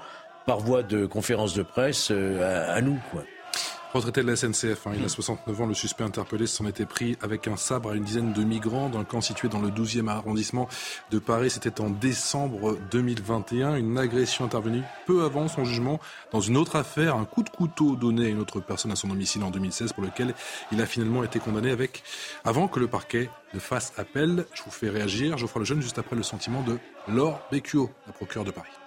par 0.46 0.60
voie 0.60 0.82
de 0.82 1.06
conférence 1.06 1.54
de 1.54 1.62
presse 1.62 2.08
euh, 2.10 2.74
à, 2.74 2.80
nous. 2.80 2.98
Retraité 3.94 4.22
de 4.22 4.26
la 4.26 4.36
SNCF, 4.36 4.86
hein, 4.86 4.92
il 4.94 5.02
a 5.02 5.08
69 5.08 5.62
ans, 5.62 5.66
le 5.66 5.72
suspect 5.72 6.04
interpellé 6.04 6.46
s'en 6.46 6.66
était 6.66 6.84
pris 6.84 7.16
avec 7.22 7.48
un 7.48 7.56
sabre 7.56 7.90
à 7.90 7.94
une 7.94 8.04
dizaine 8.04 8.34
de 8.34 8.44
migrants 8.44 8.90
dans 8.90 8.98
un 8.98 9.04
camp 9.04 9.22
situé 9.22 9.48
dans 9.48 9.60
le 9.60 9.70
12e 9.70 10.08
arrondissement 10.08 10.68
de 11.10 11.18
Paris. 11.18 11.48
C'était 11.48 11.80
en 11.80 11.88
décembre 11.88 12.76
2021, 12.90 13.76
une 13.76 13.96
agression 13.96 14.44
intervenue 14.44 14.82
peu 15.06 15.24
avant 15.24 15.48
son 15.48 15.64
jugement 15.64 16.00
dans 16.32 16.40
une 16.40 16.58
autre 16.58 16.76
affaire, 16.76 17.16
un 17.16 17.24
coup 17.24 17.42
de 17.42 17.48
couteau 17.48 17.96
donné 17.96 18.26
à 18.26 18.28
une 18.28 18.40
autre 18.40 18.60
personne 18.60 18.92
à 18.92 18.96
son 18.96 19.08
domicile 19.08 19.42
en 19.42 19.50
2016 19.50 19.94
pour 19.94 20.04
lequel 20.04 20.34
il 20.70 20.82
a 20.82 20.86
finalement 20.86 21.24
été 21.24 21.38
condamné 21.38 21.70
avec, 21.70 22.02
avant 22.44 22.68
que 22.68 22.80
le 22.80 22.88
parquet 22.88 23.30
ne 23.54 23.58
fasse 23.58 23.94
appel. 23.96 24.44
Je 24.52 24.62
vous 24.64 24.70
fais 24.70 24.90
réagir, 24.90 25.38
Geoffroy 25.38 25.60
Lejeune, 25.60 25.80
juste 25.80 25.98
après 25.98 26.14
le 26.14 26.22
sentiment 26.22 26.60
de 26.60 26.78
Laure 27.08 27.40
Becchio, 27.50 27.90
la 28.06 28.12
procureure 28.12 28.44
de 28.44 28.50
Paris. 28.50 28.77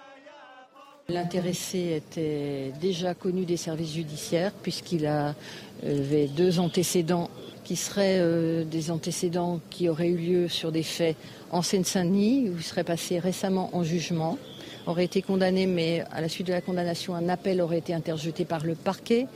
L'intéressé 1.08 1.96
était 1.96 2.72
déjà 2.80 3.14
connu 3.14 3.44
des 3.44 3.56
services 3.56 3.94
judiciaires 3.94 4.52
puisqu'il 4.62 5.06
avait 5.06 6.28
deux 6.28 6.60
antécédents 6.60 7.28
qui 7.64 7.74
seraient 7.74 8.18
euh, 8.20 8.64
des 8.64 8.90
antécédents 8.90 9.60
qui 9.68 9.88
auraient 9.88 10.08
eu 10.08 10.16
lieu 10.16 10.48
sur 10.48 10.70
des 10.70 10.84
faits 10.84 11.16
en 11.50 11.60
Seine-Saint-Denis 11.60 12.48
où 12.50 12.56
il 12.56 12.62
serait 12.62 12.84
passé 12.84 13.18
récemment 13.18 13.70
en 13.72 13.82
jugement, 13.82 14.38
aurait 14.86 15.04
été 15.04 15.22
condamné 15.22 15.66
mais 15.66 16.04
à 16.12 16.20
la 16.20 16.28
suite 16.28 16.46
de 16.46 16.52
la 16.52 16.60
condamnation 16.60 17.16
un 17.16 17.28
appel 17.28 17.60
aurait 17.60 17.78
été 17.78 17.94
interjeté 17.94 18.44
par 18.44 18.64
le 18.64 18.76
parquet 18.76 19.26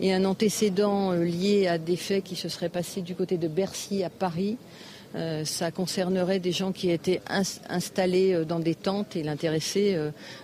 et 0.00 0.12
un 0.12 0.24
antécédent 0.26 1.12
euh, 1.12 1.24
lié 1.24 1.66
à 1.66 1.78
des 1.78 1.96
faits 1.96 2.24
qui 2.24 2.36
se 2.36 2.50
seraient 2.50 2.68
passés 2.68 3.00
du 3.00 3.14
côté 3.14 3.38
de 3.38 3.48
Bercy 3.48 4.04
à 4.04 4.10
Paris 4.10 4.58
ça 5.44 5.70
concernerait 5.70 6.40
des 6.40 6.52
gens 6.52 6.72
qui 6.72 6.90
étaient 6.90 7.20
installés 7.68 8.44
dans 8.44 8.60
des 8.60 8.74
tentes 8.74 9.16
et 9.16 9.22
l'intéressé 9.22 9.98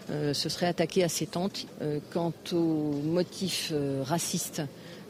se 0.09 0.49
serait 0.49 0.67
attaqué 0.67 1.05
à 1.05 1.09
ces 1.09 1.27
tentes. 1.27 1.67
quant 2.13 2.33
aux 2.53 3.01
motifs 3.05 3.73
racistes 4.05 4.63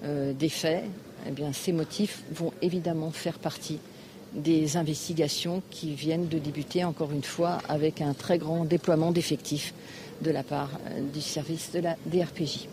des 0.03 0.48
faits, 0.48 0.84
eh 1.26 1.30
bien, 1.30 1.53
ces 1.53 1.72
motifs 1.72 2.22
vont 2.32 2.53
évidemment 2.62 3.11
faire 3.11 3.38
partie 3.38 3.78
des 4.34 4.76
investigations 4.76 5.62
qui 5.70 5.94
viennent 5.94 6.28
de 6.28 6.38
débuter, 6.38 6.84
encore 6.84 7.12
une 7.12 7.22
fois, 7.22 7.59
avec 7.68 8.00
un 8.00 8.14
très 8.14 8.38
grand 8.38 8.64
déploiement 8.64 9.12
d'effectifs 9.12 9.74
de 10.22 10.30
la 10.30 10.42
part 10.42 10.70
euh, 10.90 11.00
du 11.12 11.20
service 11.20 11.70
de 11.72 11.80
la 11.80 11.96
DRPJ. 12.07 12.68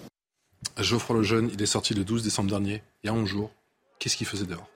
Geoffroy 0.77 1.17
Lejeune, 1.17 1.49
il 1.53 1.61
est 1.61 1.65
sorti 1.65 1.93
le 1.93 2.03
12 2.03 2.23
décembre 2.23 2.49
dernier, 2.49 2.81
il 3.03 3.07
y 3.07 3.09
a 3.09 3.13
11 3.13 3.27
jours. 3.27 3.51
Qu'est-ce 3.99 4.15
qu'il 4.15 4.27
faisait 4.27 4.45
dehors? 4.45 4.67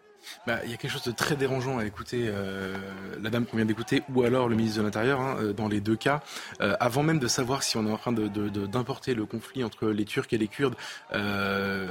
Bah, 0.48 0.60
il 0.66 0.72
y 0.72 0.74
a 0.74 0.78
quelque 0.78 0.92
chose 0.92 1.04
de 1.04 1.12
très 1.12 1.36
dérangeant 1.36 1.78
à 1.78 1.86
écouter 1.86 2.26
euh, 2.28 2.76
la 3.22 3.30
dame 3.30 3.46
qu'on 3.46 3.58
vient 3.58 3.66
d'écouter 3.66 4.04
ou 4.14 4.24
alors 4.24 4.50
le 4.50 4.56
ministre 4.56 4.80
de 4.80 4.84
l'Intérieur 4.86 5.22
hein, 5.22 5.38
euh, 5.40 5.54
dans 5.54 5.68
les 5.68 5.82
deux 5.82 5.96
cas. 5.96 6.22
Euh, 6.62 6.76
avant 6.80 7.04
même 7.04 7.20
de 7.20 7.28
savoir 7.28 7.64
si 7.64 7.78
on 7.78 7.88
est 7.88 7.92
en 7.92 7.98
train 7.98 8.12
d'importer 8.12 9.14
le 9.14 9.26
conflit 9.26 9.64
entre 9.64 9.88
les 9.88 10.06
Turcs 10.06 10.28
et 10.32 10.38
les 10.38 10.48
Kurdes, 10.48 10.76
euh, 11.14 11.88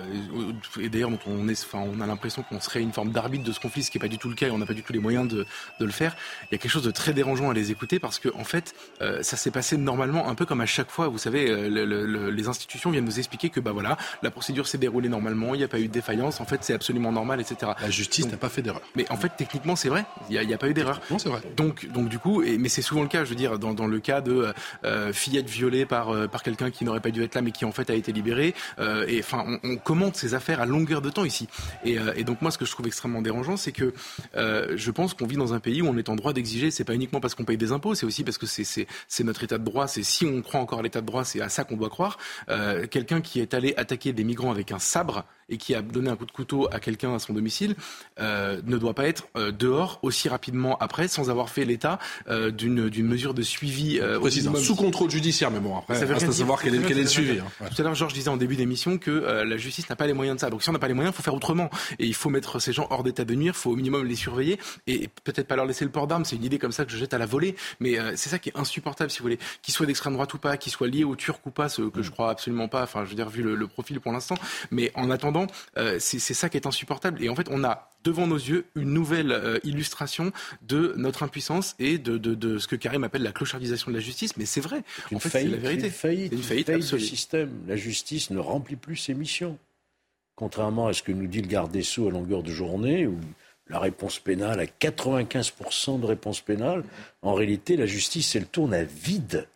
et 0.80 0.88
d'ailleurs 0.88 1.10
on, 1.26 1.48
est, 1.48 1.64
enfin, 1.64 1.84
on 1.86 2.00
a 2.00 2.06
l'impression 2.06 2.42
qu'on 2.42 2.60
serait 2.60 2.82
une 2.82 2.92
forme 2.92 3.10
d'arbitre 3.10 3.44
de 3.44 3.52
ce 3.52 3.60
conflit, 3.60 3.82
ce 3.82 3.90
qui 3.90 3.98
n'est 3.98 4.02
pas 4.02 4.08
du 4.08 4.18
tout 4.18 4.28
le 4.28 4.34
cas 4.34 4.48
et 4.48 4.50
on 4.50 4.58
n'a 4.58 4.66
pas 4.66 4.74
du 4.74 4.82
tout 4.82 4.92
les 4.92 4.98
moyens 4.98 5.28
de, 5.28 5.46
de, 5.80 5.84
le 5.84 5.92
faire. 5.92 6.16
Il 6.50 6.52
y 6.52 6.54
a 6.54 6.58
quelque 6.58 6.70
chose 6.70 6.84
de 6.84 6.90
très 6.90 7.12
dérangeant 7.12 7.50
à 7.50 7.54
les 7.54 7.70
écouter 7.70 7.98
parce 7.98 8.18
que 8.18 8.28
en 8.34 8.44
fait 8.44 8.74
ça 9.22 9.36
s'est 9.36 9.50
passé 9.50 9.76
normalement 9.76 10.28
un 10.28 10.34
peu 10.34 10.46
comme 10.46 10.60
à 10.60 10.66
chaque 10.66 10.90
fois. 10.90 11.08
Vous 11.08 11.18
savez, 11.18 11.48
le, 11.68 11.84
le, 11.84 12.30
les 12.30 12.48
institutions 12.48 12.90
viennent 12.90 13.04
nous 13.04 13.18
expliquer 13.18 13.50
que 13.50 13.60
bah 13.60 13.72
voilà, 13.72 13.96
la 14.22 14.30
procédure 14.30 14.66
s'est 14.66 14.78
déroulée 14.78 15.08
normalement, 15.08 15.54
il 15.54 15.58
n'y 15.58 15.64
a 15.64 15.68
pas 15.68 15.80
eu 15.80 15.88
de 15.88 15.92
défaillance, 15.92 16.40
en 16.40 16.44
fait 16.44 16.62
c'est 16.62 16.74
absolument 16.74 17.12
normal, 17.12 17.40
etc. 17.40 17.72
La 17.80 17.90
justice 17.90 18.26
n'a 18.32 18.38
pas 18.38 18.48
fait 18.48 18.62
d'erreur. 18.62 18.82
Mais 18.96 19.10
en 19.10 19.16
fait, 19.16 19.32
techniquement, 19.36 19.76
c'est 19.76 19.88
vrai. 19.88 20.04
Il 20.28 20.40
n'y 20.40 20.52
a, 20.52 20.54
a, 20.54 20.58
pas 20.58 20.68
eu 20.68 20.74
d'erreur. 20.74 21.00
Non, 21.10 21.18
c'est 21.18 21.28
vrai. 21.28 21.40
Donc, 21.56 21.86
donc 21.92 22.08
du 22.08 22.18
coup, 22.18 22.42
et, 22.42 22.58
mais 22.58 22.68
c'est 22.68 22.82
souvent 22.82 23.02
le 23.02 23.08
cas. 23.08 23.24
Je 23.24 23.30
veux 23.30 23.36
dire, 23.36 23.58
dans, 23.58 23.74
dans 23.74 23.86
le 23.86 24.00
cas 24.00 24.20
de 24.20 24.52
euh, 24.84 25.12
fillette 25.12 25.48
violée 25.48 25.86
par 25.86 26.10
euh, 26.10 26.26
par 26.26 26.42
quelqu'un 26.42 26.70
qui 26.70 26.84
n'aurait 26.84 27.00
pas 27.00 27.10
dû 27.10 27.22
être 27.22 27.34
là, 27.34 27.42
mais 27.42 27.52
qui 27.52 27.64
en 27.64 27.72
fait 27.72 27.90
a 27.90 27.94
été 27.94 28.12
libéré. 28.12 28.54
Euh, 28.78 29.04
et 29.08 29.20
enfin, 29.20 29.44
on, 29.46 29.70
on, 29.70 29.76
commente 29.76 30.16
ces 30.16 30.34
affaires 30.34 30.60
à 30.60 30.66
longueur 30.66 31.02
de 31.02 31.10
temps 31.10 31.24
ici. 31.24 31.48
Et, 31.84 31.98
euh, 31.98 32.12
et 32.16 32.24
donc 32.24 32.42
moi, 32.42 32.50
ce 32.50 32.58
que 32.58 32.64
je 32.64 32.70
trouve 32.72 32.86
extrêmement 32.86 33.22
dérangeant, 33.22 33.56
c'est 33.56 33.72
que 33.72 33.92
je 34.34 34.90
pense 34.90 35.14
qu'on 35.14 35.26
vit 35.26 35.36
dans 35.36 35.54
un 35.54 35.60
pays 35.60 35.82
où 35.82 35.86
on 35.86 35.96
est 35.96 36.08
en 36.08 36.16
droit 36.16 36.32
d'exiger. 36.32 36.70
C'est 36.70 36.84
pas 36.84 36.94
uniquement 36.94 37.20
parce 37.20 37.34
qu'on 37.34 37.44
paye 37.44 37.56
des 37.56 37.72
impôts, 37.72 37.94
c'est 37.94 38.06
aussi 38.06 38.24
parce 38.24 38.38
que 38.38 38.46
c'est 38.46 38.86
c'est 39.08 39.24
notre 39.24 39.44
état 39.44 39.58
de 39.58 39.64
droit. 39.64 39.86
C'est 39.86 40.02
si 40.02 40.24
on 40.24 40.40
croit 40.42 40.60
encore 40.60 40.78
à 40.78 40.82
l'état 40.82 41.00
de 41.00 41.06
droit, 41.06 41.24
c'est 41.24 41.40
à 41.40 41.48
ça 41.48 41.64
qu'on 41.64 41.76
doit 41.76 41.90
croire. 41.90 42.18
quelqu'un 42.90 43.20
qui 43.20 43.40
est 43.40 43.54
allé 43.54 43.74
attaquer 43.76 44.12
des 44.12 44.24
migrants 44.24 44.50
avec 44.50 44.72
un 44.72 44.78
sabre 44.78 45.24
et 45.52 45.58
qui 45.58 45.74
a 45.74 45.82
donné 45.82 46.10
un 46.10 46.16
coup 46.16 46.26
de 46.26 46.32
couteau 46.32 46.68
à 46.72 46.80
quelqu'un 46.80 47.14
à 47.14 47.18
son 47.18 47.34
domicile 47.34 47.76
euh, 48.18 48.60
ne 48.64 48.78
doit 48.78 48.94
pas 48.94 49.06
être 49.06 49.28
euh, 49.36 49.52
dehors 49.52 50.00
aussi 50.02 50.28
rapidement 50.28 50.76
après 50.78 51.06
sans 51.06 51.30
avoir 51.30 51.50
fait 51.50 51.64
l'état 51.64 51.98
euh, 52.28 52.50
d'une 52.50 53.06
mesure 53.06 53.34
de 53.34 53.42
suivi 53.42 54.00
euh, 54.00 54.18
sous 54.56 54.74
contrôle 54.74 55.10
judiciaire 55.10 55.50
mais 55.50 55.60
bon 55.60 55.76
après 55.76 55.94
ça 55.94 56.06
reste 56.06 56.28
à 56.28 56.32
savoir 56.32 56.60
quel 56.60 56.74
est, 56.74 56.82
quel 56.82 56.98
est 56.98 57.02
le 57.02 57.08
suivi 57.08 57.38
hein. 57.38 57.66
tout 57.68 57.80
à 57.80 57.84
l'heure 57.84 57.94
Georges 57.94 58.14
disait 58.14 58.30
en 58.30 58.36
début 58.38 58.56
d'émission 58.56 58.96
que 58.96 59.10
la 59.10 59.56
justice 59.56 59.88
n'a 59.90 59.96
pas 59.96 60.06
les 60.06 60.14
moyens 60.14 60.36
de 60.36 60.40
ça. 60.40 60.48
Donc 60.48 60.62
si 60.62 60.70
on 60.70 60.72
n'a 60.72 60.78
pas 60.78 60.88
les 60.88 60.94
moyens 60.94 61.14
il 61.14 61.16
faut 61.16 61.22
faire 61.22 61.34
autrement. 61.34 61.68
Et 61.98 62.06
il 62.06 62.14
faut 62.14 62.30
mettre 62.30 62.58
ces 62.58 62.72
gens 62.72 62.86
hors 62.90 63.02
d'état 63.02 63.24
de 63.24 63.34
nuire 63.34 63.52
il 63.54 63.58
faut 63.58 63.70
au 63.70 63.76
minimum 63.76 64.06
les 64.06 64.16
surveiller 64.16 64.58
et 64.86 65.08
peut-être 65.24 65.46
pas 65.46 65.56
leur 65.56 65.66
laisser 65.66 65.84
le 65.84 65.90
port 65.90 66.06
d'armes. 66.06 66.24
C'est 66.24 66.36
une 66.36 66.44
idée 66.44 66.58
comme 66.58 66.72
ça 66.72 66.84
que 66.84 66.92
je 66.92 66.96
jette 66.96 67.12
à 67.12 67.18
la 67.18 67.26
volée. 67.26 67.54
Mais 67.80 67.98
c'est 68.16 68.30
ça 68.30 68.38
qui 68.38 68.48
est 68.48 68.56
insupportable 68.56 69.10
si 69.10 69.18
vous 69.18 69.24
voulez. 69.24 69.38
Qu'ils 69.60 69.74
soient 69.74 69.86
d'extrême 69.86 70.14
droite 70.14 70.32
ou 70.34 70.38
pas 70.38 70.56
qu'ils 70.56 70.72
soient 70.72 70.88
liés 70.88 71.04
aux 71.04 71.16
Turcs 71.16 71.40
ou 71.44 71.50
pas 71.50 71.68
ce 71.68 71.82
que 71.82 72.00
mm. 72.00 72.02
je 72.02 72.10
crois 72.10 72.30
absolument 72.30 72.68
pas 72.68 72.82
enfin 72.82 73.04
je 73.04 73.10
veux 73.10 73.16
dire 73.16 73.28
vu 73.28 73.42
le, 73.42 73.54
le 73.54 73.66
profil 73.66 74.00
pour 74.00 74.12
l'instant. 74.12 74.36
Mais 74.70 74.90
en 74.94 75.10
attendant 75.10 75.41
c'est 75.98 76.18
c'est 76.18 76.34
ça 76.34 76.48
qui 76.48 76.56
est 76.56 76.66
insupportable. 76.66 77.22
Et 77.22 77.28
en 77.28 77.36
fait, 77.36 77.48
on 77.50 77.64
a 77.64 77.90
devant 78.04 78.26
nos 78.26 78.36
yeux 78.36 78.64
une 78.74 78.92
nouvelle 78.92 79.32
euh, 79.32 79.58
illustration 79.64 80.32
de 80.62 80.94
notre 80.96 81.22
impuissance 81.22 81.74
et 81.78 81.98
de, 81.98 82.18
de, 82.18 82.34
de, 82.34 82.58
ce 82.58 82.66
que 82.66 82.76
Karim 82.76 83.04
appelle 83.04 83.22
la 83.22 83.32
clochardisation 83.32 83.90
de 83.90 83.96
la 83.96 84.02
justice. 84.02 84.36
Mais 84.36 84.46
c'est 84.46 84.60
vrai. 84.60 84.82
Une 85.10 85.16
en 85.16 85.20
fait, 85.20 85.30
c'est 85.30 85.44
la 85.44 85.56
vérité. 85.56 85.86
Une 85.86 85.92
faillite, 85.92 86.32
une 86.32 86.42
faillite, 86.42 86.70
du 86.70 87.00
système. 87.00 87.50
La 87.66 87.76
justice 87.76 88.30
ne 88.30 88.38
remplit 88.38 88.76
plus 88.76 88.96
ses 88.96 89.14
missions. 89.14 89.58
Contrairement 90.34 90.88
à 90.88 90.92
ce 90.92 91.02
que 91.02 91.12
nous 91.12 91.26
dit 91.26 91.42
le 91.42 91.48
garde 91.48 91.70
des 91.70 91.82
Sceaux 91.82 92.08
à 92.08 92.10
longueur 92.10 92.42
de 92.42 92.50
journée, 92.50 93.06
où 93.06 93.18
la 93.68 93.78
réponse 93.78 94.18
pénale 94.18 94.60
a 94.60 94.64
95% 94.64 96.00
de 96.00 96.06
réponse 96.06 96.40
pénale, 96.40 96.84
en 97.22 97.34
réalité, 97.34 97.76
la 97.76 97.86
justice, 97.86 98.34
elle 98.34 98.46
tourne 98.46 98.74
à 98.74 98.82
vide. 98.82 99.46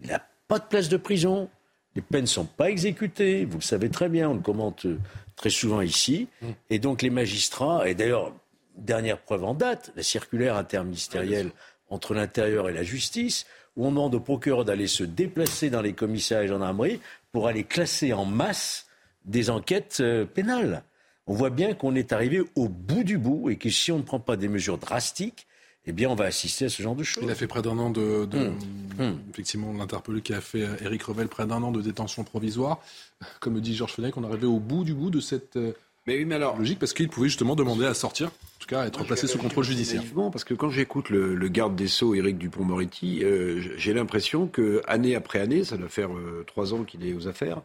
Il 0.00 0.08
n'y 0.08 0.12
a 0.12 0.26
pas 0.48 0.58
de 0.58 0.64
place 0.64 0.88
de 0.88 0.96
prison. 0.96 1.48
Les 1.96 2.02
peines 2.02 2.22
ne 2.22 2.26
sont 2.26 2.44
pas 2.44 2.70
exécutées. 2.70 3.44
Vous 3.46 3.58
le 3.58 3.62
savez 3.62 3.88
très 3.88 4.08
bien, 4.08 4.30
on 4.30 4.34
le 4.34 4.40
commente 4.40 4.86
très 5.34 5.50
souvent 5.50 5.80
ici. 5.80 6.28
Mm. 6.40 6.46
Et 6.70 6.78
donc 6.78 7.02
les 7.02 7.10
magistrats, 7.10 7.88
et 7.88 7.94
d'ailleurs, 7.94 8.32
dernière 8.76 9.18
preuve 9.18 9.44
en 9.44 9.54
date, 9.54 9.92
la 9.96 10.02
circulaire 10.02 10.56
interministérielle 10.56 11.50
entre 11.88 12.14
l'intérieur 12.14 12.68
et 12.68 12.72
la 12.72 12.82
justice, 12.82 13.46
où 13.76 13.86
on 13.86 13.90
demande 13.90 14.14
au 14.14 14.20
procureur 14.20 14.64
d'aller 14.64 14.86
se 14.86 15.04
déplacer 15.04 15.70
dans 15.70 15.82
les 15.82 15.92
commissariats 15.92 16.44
et 16.44 16.48
gendarmeries 16.48 17.00
pour 17.32 17.48
aller 17.48 17.64
classer 17.64 18.12
en 18.12 18.24
masse 18.24 18.86
des 19.24 19.50
enquêtes 19.50 19.98
euh, 20.00 20.24
pénales. 20.24 20.82
On 21.26 21.34
voit 21.34 21.50
bien 21.50 21.74
qu'on 21.74 21.94
est 21.94 22.12
arrivé 22.12 22.42
au 22.54 22.68
bout 22.68 23.04
du 23.04 23.18
bout 23.18 23.50
et 23.50 23.56
que 23.56 23.68
si 23.68 23.90
on 23.90 23.98
ne 23.98 24.02
prend 24.02 24.20
pas 24.20 24.36
des 24.36 24.48
mesures 24.48 24.78
drastiques, 24.78 25.46
eh 25.86 25.92
bien, 25.92 26.10
on 26.10 26.14
va 26.14 26.24
assister 26.24 26.66
à 26.66 26.68
ce 26.68 26.82
genre 26.82 26.96
de 26.96 27.04
choses. 27.04 27.22
Il 27.24 27.30
a 27.30 27.34
fait 27.34 27.46
près 27.46 27.62
d'un 27.62 27.78
an 27.78 27.90
de, 27.90 28.24
de 28.24 28.38
hum, 28.38 28.58
hum. 28.98 29.18
effectivement, 29.30 29.72
l'interpellé 29.72 30.20
qui 30.20 30.34
a 30.34 30.40
fait 30.40 30.66
Eric 30.80 31.02
euh, 31.02 31.12
Revel 31.12 31.28
près 31.28 31.46
d'un 31.46 31.62
an 31.62 31.70
de 31.70 31.80
détention 31.80 32.24
provisoire. 32.24 32.80
Comme 33.40 33.60
dit 33.60 33.74
Georges 33.74 33.92
Fenech, 33.92 34.16
on 34.16 34.24
est 34.24 34.26
arrivé 34.26 34.46
au 34.46 34.58
bout 34.58 34.84
du 34.84 34.94
bout 34.94 35.10
de 35.10 35.20
cette 35.20 35.56
euh, 35.56 35.72
mais 36.06 36.18
oui, 36.18 36.24
mais 36.24 36.36
alors, 36.36 36.56
logique 36.56 36.78
parce 36.78 36.92
qu'il 36.92 37.08
pouvait 37.08 37.28
justement 37.28 37.56
demander 37.56 37.84
à 37.84 37.94
sortir 37.94 38.30
en 38.56 38.58
tout 38.58 38.68
cas 38.68 38.86
être 38.86 39.04
placé 39.04 39.26
sous 39.26 39.38
contrôle 39.38 39.64
judiciaire. 39.64 40.02
Parce 40.32 40.44
que 40.44 40.54
quand 40.54 40.70
j'écoute 40.70 41.10
le, 41.10 41.34
le, 41.34 41.48
garde 41.48 41.76
des 41.76 41.88
Sceaux, 41.88 42.14
Éric 42.14 42.38
Dupont-Moretti, 42.38 43.22
euh, 43.22 43.60
j'ai 43.76 43.92
l'impression 43.92 44.46
que 44.46 44.82
année 44.86 45.14
après 45.14 45.40
année, 45.40 45.62
ça 45.62 45.76
doit 45.76 45.88
faire 45.88 46.10
euh, 46.12 46.42
trois 46.46 46.72
ans 46.72 46.82
qu'il 46.82 47.06
est 47.06 47.12
aux 47.12 47.28
affaires, 47.28 47.60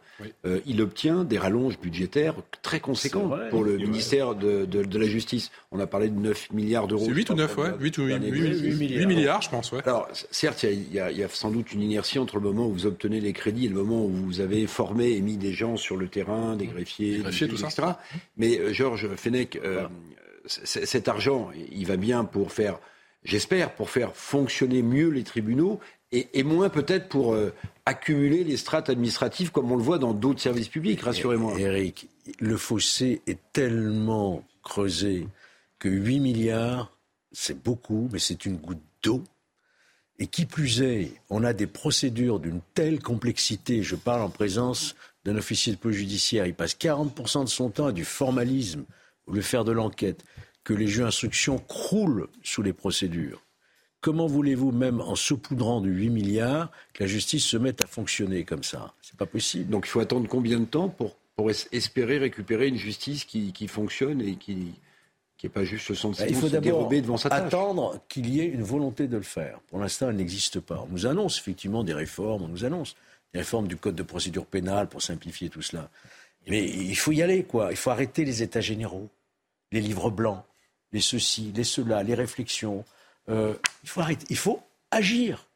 euh, 0.46 0.60
il 0.66 0.82
obtient 0.82 1.24
des 1.24 1.38
rallonges 1.38 1.80
budgétaires 1.80 2.36
très 2.62 2.82
conséquents 2.82 3.32
pour 3.50 3.64
le 3.64 3.78
ministère 3.78 4.36
de, 4.36 4.66
de, 4.66 4.84
de, 4.84 5.00
la 5.00 5.08
Justice. 5.08 5.52
On 5.72 5.80
a 5.80 5.88
parlé 5.88 6.10
de 6.10 6.20
9 6.20 6.52
milliards 6.52 6.88
d'euros. 6.88 7.06
C'est 7.06 7.12
8 7.12 7.30
ou 7.30 7.36
9, 7.36 7.58
ouais. 7.58 7.70
8 7.80 7.98
ou 7.98 8.04
8, 8.04 8.20
8, 8.20 9.06
milliards. 9.06 9.42
je 9.42 9.50
pense, 9.50 9.72
ouais. 9.72 9.82
Alors, 9.86 10.10
certes, 10.30 10.64
il 10.64 10.94
y, 10.94 10.98
y, 10.98 11.18
y, 11.18 11.24
a 11.24 11.30
sans 11.30 11.52
doute 11.52 11.72
une 11.72 11.82
inertie 11.82 12.20
entre 12.20 12.36
le 12.36 12.42
moment 12.42 12.68
où 12.68 12.74
vous 12.74 12.86
obtenez 12.86 13.22
les 13.22 13.34
crédits 13.34 13.68
et 13.68 13.70
le 13.70 13.76
moment 13.76 14.06
où 14.06 14.10
vous 14.10 14.42
avez 14.42 14.68
formé 14.68 15.12
et 15.12 15.22
mis 15.22 15.38
des 15.38 15.54
gens 15.54 15.78
sur 15.78 15.96
le 15.96 16.08
terrain, 16.10 16.58
des 16.58 16.68
greffiers, 16.68 17.18
des 17.18 17.24
greffiers 17.24 17.48
tout 17.48 17.58
ça. 17.58 17.68
etc. 17.68 17.88
Mais 18.38 18.74
Georges 18.74 19.08
Fenech, 19.16 19.58
cet 20.64 21.08
argent, 21.08 21.52
il 21.72 21.86
va 21.86 21.98
bien 21.98 22.24
pour 22.24 22.52
faire, 22.52 22.80
j'espère, 23.24 23.74
pour 23.74 23.90
faire 23.90 24.16
fonctionner 24.16 24.82
mieux 24.82 25.10
les 25.10 25.24
tribunaux 25.24 25.80
et, 26.12 26.44
moins 26.44 26.70
peut-être 26.70 27.08
pour 27.08 27.34
euh, 27.34 27.54
accumuler 27.86 28.44
les 28.44 28.58
strates 28.58 28.90
administratives 28.90 29.52
comme 29.52 29.72
on 29.72 29.78
le 29.78 29.84
voit 29.84 29.98
dans 29.98 30.14
d'autres 30.14 30.42
services 30.42 30.68
publics, 30.68 31.02
rassurez-moi. 31.02 31.58
Eric, 31.58 32.10
le 32.40 32.58
fossé 32.58 33.22
est 33.28 33.40
tellement 33.54 34.44
creusé 34.62 35.28
que 35.80 35.88
8 35.88 36.20
milliards, 36.20 36.92
c'est 37.32 37.64
beaucoup, 37.64 38.10
mais 38.12 38.20
c'est 38.20 38.46
une 38.46 38.58
goutte 38.58 38.84
d'eau. 39.04 39.24
Et 40.20 40.28
qui 40.28 40.46
plus 40.46 40.82
est, 40.82 41.14
on 41.30 41.44
a 41.44 41.54
des 41.54 41.66
procédures 41.66 42.40
d'une 42.40 42.62
telle 42.76 43.02
complexité, 43.02 43.82
je 43.82 43.96
parle 43.96 44.22
en 44.22 44.30
présence 44.30 44.96
d'un 45.24 45.38
officier 45.38 45.72
de 45.74 45.78
police 45.78 46.00
judiciaire, 46.00 46.46
il 46.46 46.54
passe 46.54 46.76
40% 46.76 47.46
de 47.46 47.50
son 47.50 47.70
temps 47.70 47.88
à 47.88 47.92
du 47.92 48.06
formalisme, 48.06 48.84
ou 49.28 49.34
le 49.34 49.42
faire 49.42 49.64
de 49.64 49.72
l'enquête 49.72 50.24
que 50.64 50.74
les 50.74 50.88
juges 50.88 51.04
d'instruction 51.04 51.58
croulent 51.58 52.28
sous 52.44 52.62
les 52.62 52.74
procédures. 52.74 53.44
Comment 54.00 54.26
voulez-vous, 54.26 54.72
même 54.72 55.00
en 55.00 55.16
saupoudrant 55.16 55.80
de 55.80 55.90
8 55.90 56.10
milliards, 56.10 56.72
que 56.94 57.04
la 57.04 57.08
justice 57.08 57.46
se 57.46 57.58
mette 57.58 57.84
à 57.84 57.88
fonctionner 57.88 58.44
comme 58.44 58.64
ça? 58.64 58.94
C'est 59.02 59.18
pas 59.18 59.28
possible. 59.28 59.70
Donc 59.70 59.86
il 59.86 59.90
faut 59.90 60.00
attendre 60.00 60.28
combien 60.28 60.60
de 60.60 60.66
temps 60.66 60.90
pour, 60.90 61.18
pour 61.36 61.52
espérer 61.52 62.18
récupérer 62.18 62.68
une 62.68 62.78
justice 62.78 63.26
qui, 63.26 63.54
qui 63.54 63.68
fonctionne 63.68 64.22
et 64.22 64.36
qui 64.36 64.74
qui 65.42 65.48
n'est 65.48 65.54
pas 65.54 65.64
juste 65.64 65.90
le 65.90 65.96
sentiment 65.96 66.28
bah, 66.28 66.32
Il 66.32 66.40
faut 66.40 66.50
d'abord 66.50 66.88
devant 66.88 67.18
sa 67.18 67.30
attendre 67.30 68.00
qu'il 68.08 68.30
y 68.30 68.42
ait 68.42 68.46
une 68.46 68.62
volonté 68.62 69.08
de 69.08 69.18
le 69.18 69.24
faire. 69.24 69.60
Pour 69.72 69.80
l'instant, 69.80 70.10
elle 70.10 70.18
n'existe 70.18 70.60
pas. 70.60 70.86
On 70.88 70.92
nous 70.92 71.08
annonce 71.08 71.40
effectivement 71.40 71.84
des 71.84 71.96
réformes, 71.96 72.44
on 72.44 72.48
nous 72.48 72.64
annonce 72.64 72.96
des 73.34 73.40
réformes 73.40 73.68
du 73.68 73.76
code 73.76 73.96
de 73.96 74.04
procédure 74.04 74.46
pénale 74.46 74.88
pour 74.88 75.02
simplifier 75.02 75.50
tout 75.50 75.64
cela. 75.64 75.90
Mais 76.48 76.64
il 76.64 76.96
faut 76.96 77.12
y 77.12 77.24
aller, 77.24 77.44
quoi. 77.44 77.72
Il 77.72 77.76
faut 77.76 77.90
arrêter 77.90 78.24
les 78.24 78.44
états 78.44 78.62
généraux, 78.62 79.10
les 79.72 79.82
livres 79.82 80.12
blancs 80.12 80.44
les 80.92 81.02
ceci, 81.02 81.52
les 81.56 81.64
cela, 81.64 82.04
les 82.04 82.16
réflexions. 82.16 82.86
Euh, 83.30 83.54
il 83.84 83.90
faut 83.90 84.02
arrêter, 84.02 84.26
il 84.30 84.38
faut 84.38 84.62
agir. 84.92 85.48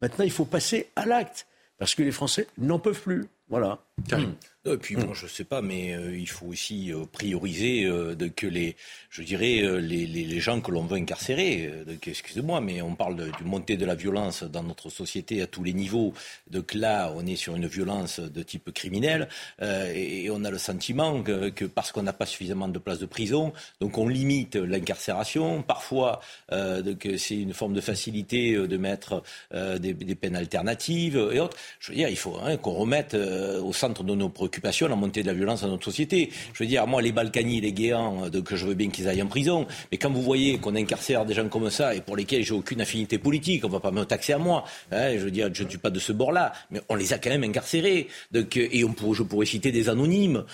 Maintenant, 0.00 0.24
il 0.24 0.30
faut 0.30 0.44
passer 0.44 0.90
à 0.96 1.06
l'acte, 1.06 1.46
parce 1.78 1.94
que 1.94 2.02
les 2.02 2.12
Français 2.12 2.46
n'en 2.58 2.78
peuvent 2.78 3.00
plus. 3.00 3.26
Voilà. 3.48 3.78
Karim. 4.08 4.34
Et 4.66 4.78
puis 4.78 4.96
bon, 4.96 5.12
je 5.12 5.26
sais 5.26 5.44
pas, 5.44 5.60
mais 5.60 5.94
euh, 5.94 6.16
il 6.16 6.26
faut 6.26 6.46
aussi 6.46 6.90
euh, 6.90 7.04
prioriser 7.04 7.84
euh, 7.84 8.14
de, 8.14 8.28
que 8.28 8.46
les, 8.46 8.76
je 9.10 9.22
dirais, 9.22 9.60
les, 9.82 10.06
les, 10.06 10.24
les 10.24 10.40
gens 10.40 10.62
que 10.62 10.70
l'on 10.70 10.84
veut 10.84 10.96
incarcérer. 10.96 11.70
Excusez-moi, 12.06 12.62
mais 12.62 12.80
on 12.80 12.94
parle 12.94 13.14
de, 13.16 13.24
du 13.26 13.44
montée 13.44 13.76
de 13.76 13.84
la 13.84 13.94
violence 13.94 14.42
dans 14.42 14.62
notre 14.62 14.88
société 14.88 15.42
à 15.42 15.46
tous 15.46 15.62
les 15.64 15.74
niveaux. 15.74 16.14
Donc 16.50 16.72
là, 16.72 17.12
on 17.14 17.26
est 17.26 17.36
sur 17.36 17.54
une 17.56 17.66
violence 17.66 18.20
de 18.20 18.42
type 18.42 18.72
criminel 18.72 19.28
et, 19.60 20.24
et 20.24 20.30
on 20.30 20.42
a 20.44 20.50
le 20.50 20.56
sentiment 20.56 21.22
que, 21.22 21.50
que 21.50 21.66
parce 21.66 21.92
qu'on 21.92 22.02
n'a 22.02 22.14
pas 22.14 22.24
suffisamment 22.24 22.68
de 22.68 22.78
places 22.78 23.00
de 23.00 23.06
prison, 23.06 23.52
donc 23.80 23.98
on 23.98 24.08
limite 24.08 24.56
l'incarcération. 24.56 25.62
Parfois, 25.62 26.20
que 26.48 27.18
c'est 27.18 27.36
une 27.36 27.52
forme 27.52 27.74
de 27.74 27.82
facilité 27.82 28.54
de 28.54 28.76
mettre 28.78 29.22
des, 29.52 29.92
des 29.92 30.14
peines 30.14 30.36
alternatives 30.36 31.16
et 31.32 31.38
autres. 31.38 31.58
Je 31.80 31.92
veux 31.92 31.96
dire, 31.96 32.08
il 32.08 32.16
faut 32.16 32.38
hein, 32.42 32.56
qu'on 32.56 32.72
remette 32.72 33.12
au 33.14 33.72
centre 33.74 33.83
de 33.88 34.14
nos 34.14 34.28
préoccupations 34.28 34.88
la 34.88 34.96
montée 34.96 35.22
de 35.22 35.26
la 35.26 35.34
violence 35.34 35.62
dans 35.62 35.68
notre 35.68 35.84
société. 35.84 36.30
Je 36.52 36.62
veux 36.62 36.68
dire, 36.68 36.86
moi, 36.86 37.02
les 37.02 37.12
Balkany, 37.12 37.60
les 37.60 37.72
Guéants, 37.72 38.24
euh, 38.24 38.42
je 38.50 38.66
veux 38.66 38.74
bien 38.74 38.88
qu'ils 38.90 39.08
aillent 39.08 39.22
en 39.22 39.26
prison, 39.26 39.66
mais 39.92 39.98
quand 39.98 40.10
vous 40.10 40.22
voyez 40.22 40.58
qu'on 40.58 40.74
incarcère 40.74 41.24
des 41.24 41.34
gens 41.34 41.48
comme 41.48 41.70
ça 41.70 41.94
et 41.94 42.00
pour 42.00 42.16
lesquels 42.16 42.44
j'ai 42.44 42.54
aucune 42.54 42.80
affinité 42.80 43.18
politique, 43.18 43.64
on 43.64 43.68
va 43.68 43.80
pas 43.80 43.90
me 43.90 44.04
taxer 44.04 44.32
à 44.32 44.38
moi. 44.38 44.64
hein, 44.90 45.12
je 45.12 45.24
veux 45.24 45.30
dire, 45.30 45.50
je 45.52 45.64
ne 45.64 45.68
suis 45.68 45.78
pas 45.78 45.90
de 45.90 45.98
ce 45.98 46.12
bord-là, 46.12 46.52
mais 46.70 46.80
on 46.88 46.94
les 46.94 47.12
a 47.12 47.18
quand 47.18 47.30
même 47.30 47.44
incarcérés. 47.44 48.08
Et 48.34 48.80
je 48.80 49.22
pourrais 49.22 49.46
citer 49.46 49.72
des 49.72 49.88
anonymes, 49.88 50.44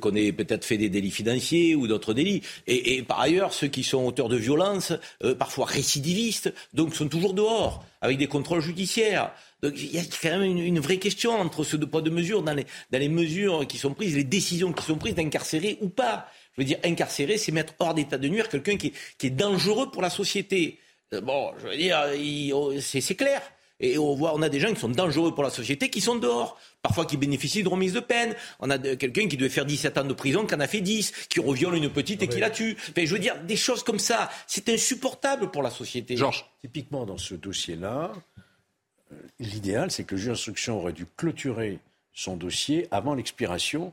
qu'on 0.00 0.14
ait 0.14 0.32
peut-être 0.32 0.64
fait 0.64 0.76
des 0.76 0.88
délits 0.88 1.10
financiers 1.10 1.74
ou 1.74 1.86
d'autres 1.86 2.14
délits. 2.14 2.42
Et, 2.66 2.96
et 2.96 3.02
par 3.02 3.20
ailleurs, 3.20 3.52
ceux 3.52 3.68
qui 3.68 3.82
sont 3.82 4.04
auteurs 4.04 4.28
de 4.28 4.36
violences, 4.36 4.92
euh, 5.24 5.34
parfois 5.34 5.66
récidivistes, 5.66 6.52
donc 6.74 6.94
sont 6.94 7.08
toujours 7.08 7.34
dehors, 7.34 7.84
avec 8.00 8.18
des 8.18 8.26
contrôles 8.26 8.60
judiciaires. 8.60 9.32
Donc 9.62 9.72
il 9.76 9.92
y 9.94 9.98
a 9.98 10.02
quand 10.22 10.28
même 10.30 10.42
une, 10.44 10.58
une 10.58 10.78
vraie 10.80 10.98
question 10.98 11.32
entre 11.32 11.64
ce 11.64 11.76
deux 11.76 11.86
poids 11.86 12.00
deux 12.02 12.10
mesures 12.10 12.42
dans 12.42 12.54
les, 12.54 12.64
dans 12.90 12.98
les 12.98 13.08
mesures 13.08 13.66
qui 13.66 13.76
sont 13.78 13.92
prises, 13.94 14.14
les 14.16 14.24
décisions 14.24 14.72
qui 14.72 14.84
sont 14.84 14.96
prises 14.96 15.14
d'incarcérer 15.14 15.78
ou 15.80 15.88
pas. 15.88 16.28
Je 16.56 16.62
veux 16.62 16.64
dire, 16.66 16.78
incarcérer, 16.84 17.38
c'est 17.38 17.52
mettre 17.52 17.74
hors 17.78 17.94
d'état 17.94 18.18
de 18.18 18.28
nuire 18.28 18.48
quelqu'un 18.48 18.76
qui, 18.76 18.88
est- 18.88 18.92
qui 19.18 19.26
est 19.28 19.30
dangereux 19.30 19.90
pour 19.90 20.02
la 20.02 20.10
société. 20.10 20.78
Euh, 21.12 21.20
Bon, 21.20 21.52
je 21.58 21.66
veux 21.68 21.76
dire, 21.76 22.00
oh, 22.54 22.72
c'est 22.80 23.14
clair. 23.14 23.40
Et 23.80 23.96
on 23.96 24.14
voit, 24.16 24.34
on 24.34 24.42
a 24.42 24.48
des 24.48 24.58
gens 24.58 24.74
qui 24.74 24.80
sont 24.80 24.88
dangereux 24.88 25.32
pour 25.34 25.44
la 25.44 25.50
société, 25.50 25.88
qui 25.88 26.00
sont 26.00 26.16
dehors. 26.16 26.58
Parfois 26.82 27.06
qui 27.06 27.16
bénéficient 27.16 27.62
de 27.62 27.68
remise 27.68 27.92
de 27.92 28.00
peine. 28.00 28.34
On 28.58 28.70
a 28.70 28.78
quelqu'un 28.78 29.28
qui 29.28 29.36
devait 29.36 29.48
faire 29.48 29.64
17 29.66 29.98
ans 29.98 30.04
de 30.04 30.12
prison, 30.14 30.46
qui 30.46 30.54
en 30.56 30.60
a 30.60 30.66
fait 30.66 30.80
10, 30.80 31.12
qui 31.28 31.38
reviole 31.38 31.76
une 31.76 31.88
petite 31.88 32.20
et 32.24 32.26
qui 32.28 32.40
la 32.40 32.50
tue. 32.50 32.76
Enfin, 32.90 33.04
je 33.04 33.12
veux 33.12 33.20
dire, 33.20 33.36
des 33.44 33.54
choses 33.54 33.84
comme 33.84 34.00
ça, 34.00 34.30
c'est 34.48 34.68
insupportable 34.68 35.52
pour 35.52 35.62
la 35.62 35.70
société. 35.70 36.16
Georges. 36.16 36.44
Typiquement, 36.60 37.06
dans 37.06 37.18
ce 37.18 37.34
dossier-là, 37.34 38.12
l'idéal, 39.38 39.90
c'est 39.90 40.04
que 40.04 40.14
le 40.14 40.20
juge 40.20 40.28
d'instruction 40.30 40.78
aurait 40.78 40.92
dû 40.92 41.06
clôturer 41.16 41.78
son 42.12 42.36
dossier 42.36 42.88
avant 42.90 43.14
l'expiration 43.14 43.92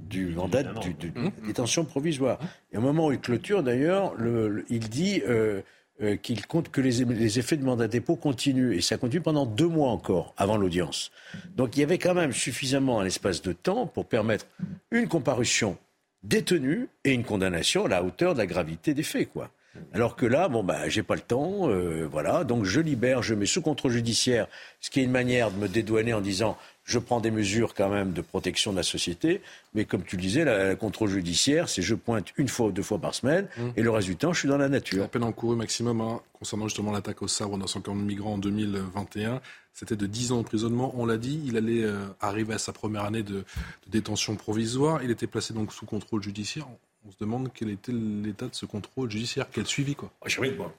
du 0.00 0.26
mandat 0.28 0.62
du- 0.64 0.94
de, 0.94 1.08
de 1.08 1.46
détention 1.46 1.84
provisoire. 1.84 2.38
Et 2.72 2.78
au 2.78 2.80
moment 2.80 3.06
où 3.06 3.12
il 3.12 3.20
clôture, 3.20 3.62
d'ailleurs, 3.62 4.14
le- 4.16 4.48
le- 4.48 4.64
il 4.68 4.88
dit 4.88 5.22
euh, 5.28 5.60
euh, 6.02 6.16
qu'il 6.16 6.44
compte 6.46 6.70
que 6.70 6.80
les, 6.80 7.04
les 7.04 7.38
effets 7.38 7.56
de 7.56 7.64
mandat 7.64 7.86
de 7.86 7.92
dépôt 7.92 8.16
continuent. 8.16 8.72
Et 8.72 8.80
ça 8.80 8.96
continue 8.96 9.20
pendant 9.22 9.46
deux 9.46 9.68
mois 9.68 9.90
encore, 9.90 10.34
avant 10.36 10.56
l'audience. 10.56 11.12
Donc 11.56 11.76
il 11.76 11.80
y 11.80 11.82
avait 11.84 11.98
quand 11.98 12.14
même 12.14 12.32
suffisamment 12.32 12.98
un 13.00 13.04
espace 13.04 13.42
de 13.42 13.52
temps 13.52 13.86
pour 13.86 14.06
permettre 14.06 14.46
une 14.90 15.06
comparution 15.06 15.78
détenue 16.24 16.88
et 17.04 17.12
une 17.12 17.24
condamnation 17.24 17.84
à 17.84 17.88
la 17.88 18.02
hauteur 18.02 18.32
de 18.34 18.38
la 18.38 18.46
gravité 18.46 18.94
des 18.94 19.02
faits, 19.04 19.28
quoi. 19.32 19.50
Alors 19.92 20.16
que 20.16 20.26
là, 20.26 20.48
bon, 20.48 20.62
bah, 20.62 20.88
j'ai 20.88 21.02
pas 21.02 21.14
le 21.14 21.20
temps, 21.20 21.68
euh, 21.70 22.06
voilà, 22.10 22.44
donc 22.44 22.64
je 22.64 22.80
libère, 22.80 23.22
je 23.22 23.34
mets 23.34 23.46
sous 23.46 23.62
contrôle 23.62 23.92
judiciaire, 23.92 24.46
ce 24.80 24.90
qui 24.90 25.00
est 25.00 25.04
une 25.04 25.10
manière 25.10 25.50
de 25.50 25.56
me 25.56 25.68
dédouaner 25.68 26.12
en 26.12 26.20
disant 26.20 26.56
je 26.84 26.98
prends 26.98 27.20
des 27.20 27.30
mesures 27.30 27.74
quand 27.74 27.88
même 27.88 28.12
de 28.12 28.20
protection 28.22 28.72
de 28.72 28.76
la 28.76 28.82
société, 28.82 29.40
mais 29.72 29.84
comme 29.84 30.02
tu 30.02 30.16
le 30.16 30.22
disais, 30.22 30.44
la, 30.44 30.64
la 30.64 30.74
contrôle 30.74 31.10
judiciaire, 31.10 31.68
c'est 31.68 31.80
je 31.80 31.94
pointe 31.94 32.32
une 32.36 32.48
fois 32.48 32.66
ou 32.66 32.72
deux 32.72 32.82
fois 32.82 32.98
par 32.98 33.14
semaine, 33.14 33.46
et 33.76 33.82
le 33.82 33.90
reste 33.90 34.08
du 34.08 34.16
temps, 34.16 34.32
je 34.32 34.40
suis 34.40 34.48
dans 34.48 34.58
la 34.58 34.68
nature. 34.68 35.02
La 35.02 35.08
peine 35.08 35.22
encourue 35.22 35.56
maximum 35.56 36.00
hein, 36.00 36.20
concernant 36.32 36.66
justement 36.66 36.90
l'attaque 36.90 37.22
au 37.22 37.28
sabre 37.28 37.56
d'un 37.56 37.68
140 37.68 37.98
migrants 37.98 38.34
en 38.34 38.38
2021, 38.38 39.40
c'était 39.72 39.96
de 39.96 40.06
10 40.06 40.32
ans 40.32 40.36
d'emprisonnement. 40.36 40.92
On 40.96 41.06
l'a 41.06 41.16
dit, 41.16 41.40
il 41.46 41.56
allait 41.56 41.84
euh, 41.84 42.04
arriver 42.20 42.54
à 42.54 42.58
sa 42.58 42.72
première 42.72 43.04
année 43.04 43.22
de, 43.22 43.36
de 43.36 43.44
détention 43.88 44.36
provisoire. 44.36 45.02
Il 45.02 45.10
était 45.10 45.26
placé 45.26 45.54
donc 45.54 45.72
sous 45.72 45.86
contrôle 45.86 46.22
judiciaire. 46.22 46.66
On 47.06 47.10
se 47.10 47.16
demande 47.18 47.48
quel 47.52 47.70
était 47.70 47.92
l'état 47.92 48.46
de 48.46 48.54
ce 48.54 48.64
contrôle 48.64 49.10
judiciaire, 49.10 49.46
quel 49.52 49.66
suivi 49.66 49.96
quoi. 49.96 50.10
Je 50.24 50.38
pas, 50.38 50.46
moi, 50.56 50.72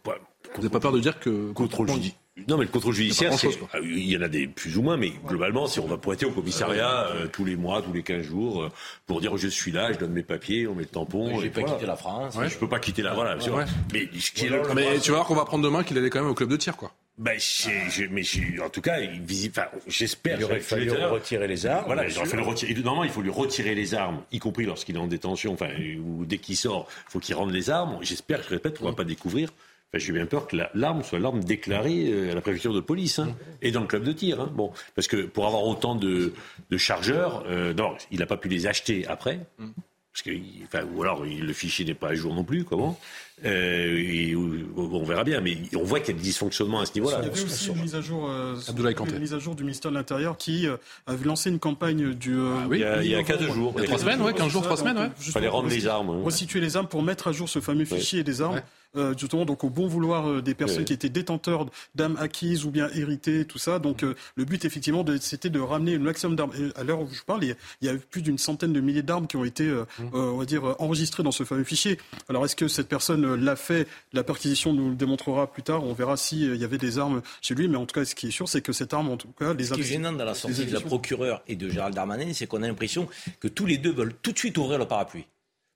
Vous 0.55 0.57
n'avez 0.57 0.69
pas 0.69 0.79
peur 0.79 0.93
de 0.93 0.99
dire 1.01 1.19
que 1.19 1.51
contrôle 1.51 1.89
judiciaire. 1.89 2.17
Non, 2.47 2.57
mais 2.57 2.63
le 2.63 2.71
contrôle 2.71 2.95
judiciaire, 2.95 3.29
pas 3.29 3.37
ah, 3.73 3.79
il 3.83 4.09
y 4.09 4.17
en 4.17 4.21
a 4.21 4.27
des 4.27 4.47
plus 4.47 4.77
ou 4.77 4.81
moins, 4.81 4.97
mais 4.97 5.11
globalement, 5.27 5.67
si 5.67 5.79
on 5.79 5.85
va 5.85 5.97
pointer 5.97 6.25
au 6.25 6.31
commissariat 6.31 7.07
euh, 7.09 7.27
tous 7.27 7.45
les 7.45 7.55
mois, 7.55 7.83
tous 7.83 7.93
les 7.93 8.01
15 8.01 8.23
jours, 8.23 8.63
euh, 8.63 8.69
pour 9.05 9.21
dire 9.21 9.37
je 9.37 9.47
suis 9.47 9.71
là, 9.71 9.91
je 9.93 9.99
donne 9.99 10.13
mes 10.13 10.23
papiers, 10.23 10.65
on 10.65 10.73
met 10.73 10.83
le 10.83 10.87
tampon. 10.87 11.39
J'ai 11.39 11.47
et 11.47 11.49
pas 11.51 11.61
voilà. 11.61 11.75
quitté 11.75 11.85
la 11.85 11.95
France. 11.95 12.35
Je 12.41 12.57
peux 12.57 12.69
pas 12.69 12.79
quitter 12.79 13.03
la 13.03 13.13
voilà. 13.13 13.37
Ouais. 13.37 13.65
Mais 13.93 14.09
ce 14.19 14.31
qui 14.31 14.45
est 14.45 14.49
le- 14.49 14.63
Mais 14.73 14.99
tu 14.99 15.11
vas 15.11 15.17
voir 15.17 15.27
qu'on 15.27 15.35
va 15.35 15.43
apprendre 15.43 15.63
demain 15.63 15.83
qu'il 15.83 15.97
allait 15.97 16.09
quand 16.09 16.21
même 16.21 16.29
au 16.29 16.33
club 16.33 16.49
de 16.49 16.57
tir 16.57 16.75
quoi. 16.75 16.91
Ben, 17.17 17.37
j'ai- 17.39 17.89
j'ai- 17.91 18.07
mais 18.07 18.23
en 18.63 18.69
tout 18.69 18.81
cas. 18.81 18.97
Enfin, 19.49 19.65
j'espère. 19.87 20.39
Il 20.39 20.45
aurait 20.45 20.55
je- 20.55 20.59
je 20.61 20.65
fallu 20.65 20.89
retirer 20.91 21.47
les 21.47 21.65
armes, 21.67 21.83
Voilà, 21.85 22.07
il 22.07 22.17
aurait 22.17 22.25
fallu 22.27 22.41
retirer. 22.43 22.71
et 22.71 22.75
Normalement, 22.75 23.03
il 23.03 23.11
faut 23.11 23.21
lui 23.21 23.29
retirer 23.29 23.75
les 23.75 23.93
armes, 23.93 24.23
y 24.31 24.39
compris 24.39 24.65
lorsqu'il 24.65 24.95
est 24.95 24.99
en 24.99 25.05
détention, 25.07 25.53
enfin, 25.53 25.69
ou 26.03 26.25
dès 26.25 26.39
qu'il 26.39 26.57
sort, 26.57 26.87
il 27.07 27.11
faut 27.11 27.19
qu'il 27.19 27.35
rende 27.35 27.51
les 27.51 27.69
armes. 27.69 27.99
J'espère, 28.01 28.41
je 28.41 28.49
répète, 28.49 28.79
qu'on 28.79 28.85
va 28.85 28.93
pas 28.93 29.03
découvrir. 29.03 29.49
Enfin, 29.49 30.03
j'ai 30.03 30.11
bien 30.11 30.25
peur 30.25 30.47
que 30.47 30.55
la- 30.55 30.71
l'arme 30.73 31.03
soit 31.03 31.19
l'arme 31.19 31.43
déclarée 31.43 32.07
euh, 32.11 32.31
à 32.31 32.33
la 32.35 32.41
préfecture 32.41 32.73
de 32.73 32.79
police 32.79 33.19
hein, 33.19 33.35
et 33.61 33.69
dans 33.69 33.81
le 33.81 33.87
club 33.87 34.03
de 34.03 34.11
tir. 34.11 34.41
Hein. 34.41 34.51
Bon, 34.51 34.71
parce 34.95 35.07
que 35.07 35.17
pour 35.27 35.45
avoir 35.45 35.63
autant 35.65 35.93
de, 35.95 36.33
de 36.71 36.77
chargeurs, 36.77 37.43
euh, 37.47 37.75
non, 37.75 37.95
il 38.09 38.17
n'a 38.19 38.25
pas 38.25 38.37
pu 38.37 38.47
les 38.49 38.65
acheter 38.65 39.05
après. 39.05 39.39
Parce 40.11 40.23
que, 40.23 40.31
enfin, 40.65 40.83
ou 40.93 41.01
alors 41.03 41.25
il- 41.27 41.45
le 41.45 41.53
fichier 41.53 41.85
n'est 41.85 41.93
pas 41.93 42.09
à 42.09 42.15
jour 42.15 42.33
non 42.33 42.43
plus, 42.43 42.63
comment? 42.63 42.99
Euh, 43.45 43.97
et, 43.97 44.35
On 44.35 45.03
verra 45.03 45.23
bien, 45.23 45.41
mais 45.41 45.57
on 45.75 45.83
voit 45.83 45.99
qu'il 45.99 46.13
y 46.15 46.17
a 46.17 46.21
des 46.21 46.23
dysfonctionnements 46.27 46.79
à 46.79 46.85
ce 46.85 46.93
niveau-là. 46.95 47.19
Il 47.21 47.25
y 47.27 47.29
avait 47.31 47.43
aussi 47.43 47.69
une 47.69 47.81
mise 47.81 47.95
à 47.95 48.01
jour, 48.01 48.27
euh, 48.29 48.55
une 48.67 49.19
mise 49.19 49.33
à 49.33 49.39
jour 49.39 49.55
du 49.55 49.63
ministère 49.63 49.91
de 49.91 49.97
l'Intérieur 49.97 50.37
qui 50.37 50.67
euh, 50.67 50.77
avait 51.07 51.25
lancé 51.25 51.49
une 51.49 51.59
campagne 51.59 52.13
du. 52.13 52.33
euh, 52.35 52.55
Il 52.71 52.79
y 52.79 52.83
a, 52.83 53.03
il 53.03 53.09
y 53.11 53.15
a 53.15 53.17
mi-novembre. 53.19 53.45
15 53.45 53.53
jours. 53.53 53.73
Il 53.75 53.81
y 53.81 53.83
a 53.83 53.87
trois 53.87 53.99
semaines, 53.99 54.21
ouais, 54.21 54.33
15 54.33 54.51
jours, 54.51 54.61
trois 54.63 54.77
semaines, 54.77 54.97
ouais. 54.97 55.09
Justement, 55.17 55.33
Fallait 55.33 55.47
rendre 55.49 55.69
les 55.69 55.87
armes. 55.87 56.09
hein. 56.09 56.21
Resituer 56.23 56.59
les 56.61 56.77
armes 56.77 56.87
pour 56.87 57.03
mettre 57.03 57.27
à 57.27 57.31
jour 57.31 57.49
ce 57.49 57.59
fameux 57.59 57.85
fichier 57.85 58.23
des 58.23 58.41
armes. 58.41 58.61
euh, 58.95 59.15
justement, 59.17 59.43
donc 59.43 59.63
au 59.63 59.71
bon 59.71 59.87
vouloir 59.87 60.29
euh, 60.29 60.41
des 60.43 60.53
personnes 60.53 60.77
Ouais. 60.79 60.83
qui 60.85 60.93
étaient 60.93 61.09
détenteurs 61.09 61.65
d'armes 61.95 62.15
acquises 62.19 62.63
ou 62.63 62.69
bien 62.69 62.89
héritées, 62.93 63.43
tout 63.43 63.57
ça. 63.57 63.79
Donc 63.79 64.03
euh, 64.03 64.13
le 64.35 64.45
but 64.45 64.65
effectivement, 64.65 65.03
c'était 65.19 65.49
de 65.49 65.59
ramener 65.59 65.93
le 65.93 65.99
maximum 66.03 66.35
d'armes. 66.35 66.51
À 66.75 66.83
l'heure 66.83 67.01
où 67.01 67.07
je 67.11 67.23
parle, 67.23 67.43
il 67.43 67.49
y 67.49 67.51
a- 67.53 67.55
il 67.81 67.87
y 67.87 67.89
a 67.89 67.95
plus 67.95 68.21
d'une 68.21 68.37
centaine 68.37 68.71
de 68.71 68.79
milliers 68.81 69.01
d'armes 69.01 69.25
qui 69.25 69.35
ont 69.35 69.45
été, 69.45 69.63
euh, 69.67 69.85
Mmh. 69.97 70.03
euh, 70.13 70.17
on 70.33 70.37
va 70.37 70.45
dire, 70.45 70.75
enregistrées 70.77 71.23
dans 71.23 71.31
ce 71.31 71.43
fameux 71.43 71.63
fichier. 71.63 71.97
Alors 72.29 72.45
est-ce 72.45 72.55
que 72.55 72.67
cette 72.67 72.87
personne 72.87 73.25
euh, 73.25 73.32
l'a 73.35 73.55
fait 73.55 73.87
La 74.13 74.23
perquisition 74.23 74.73
nous 74.73 74.89
le 74.89 74.95
démontrera 74.95 75.51
plus 75.51 75.63
tard. 75.63 75.83
On 75.83 75.93
verra 75.93 76.17
s'il 76.17 76.55
y 76.55 76.63
avait 76.63 76.77
des 76.77 76.99
armes 76.99 77.21
chez 77.41 77.55
lui. 77.55 77.67
Mais 77.67 77.77
en 77.77 77.85
tout 77.85 77.93
cas, 77.93 78.05
ce 78.05 78.15
qui 78.15 78.27
est 78.27 78.31
sûr, 78.31 78.47
c'est 78.47 78.61
que 78.61 78.73
cette 78.73 78.93
arme, 78.93 79.09
en 79.09 79.17
tout 79.17 79.29
cas, 79.37 79.53
les 79.53 79.65
Ce 79.65 79.73
qui 79.73 79.81
est 79.81 79.83
gênant 79.83 80.13
dans 80.13 80.25
la 80.25 80.33
sortie 80.33 80.65
de 80.65 80.73
la 80.73 80.81
procureure 80.81 81.41
et 81.47 81.55
de 81.55 81.69
Gérald 81.69 81.95
Darmanin, 81.95 82.33
c'est 82.33 82.47
qu'on 82.47 82.63
a 82.63 82.67
l'impression 82.67 83.07
que 83.39 83.47
tous 83.47 83.65
les 83.65 83.77
deux 83.77 83.91
veulent 83.91 84.15
tout 84.21 84.31
de 84.31 84.37
suite 84.37 84.57
ouvrir 84.57 84.79
le 84.79 84.85
parapluie. 84.85 85.25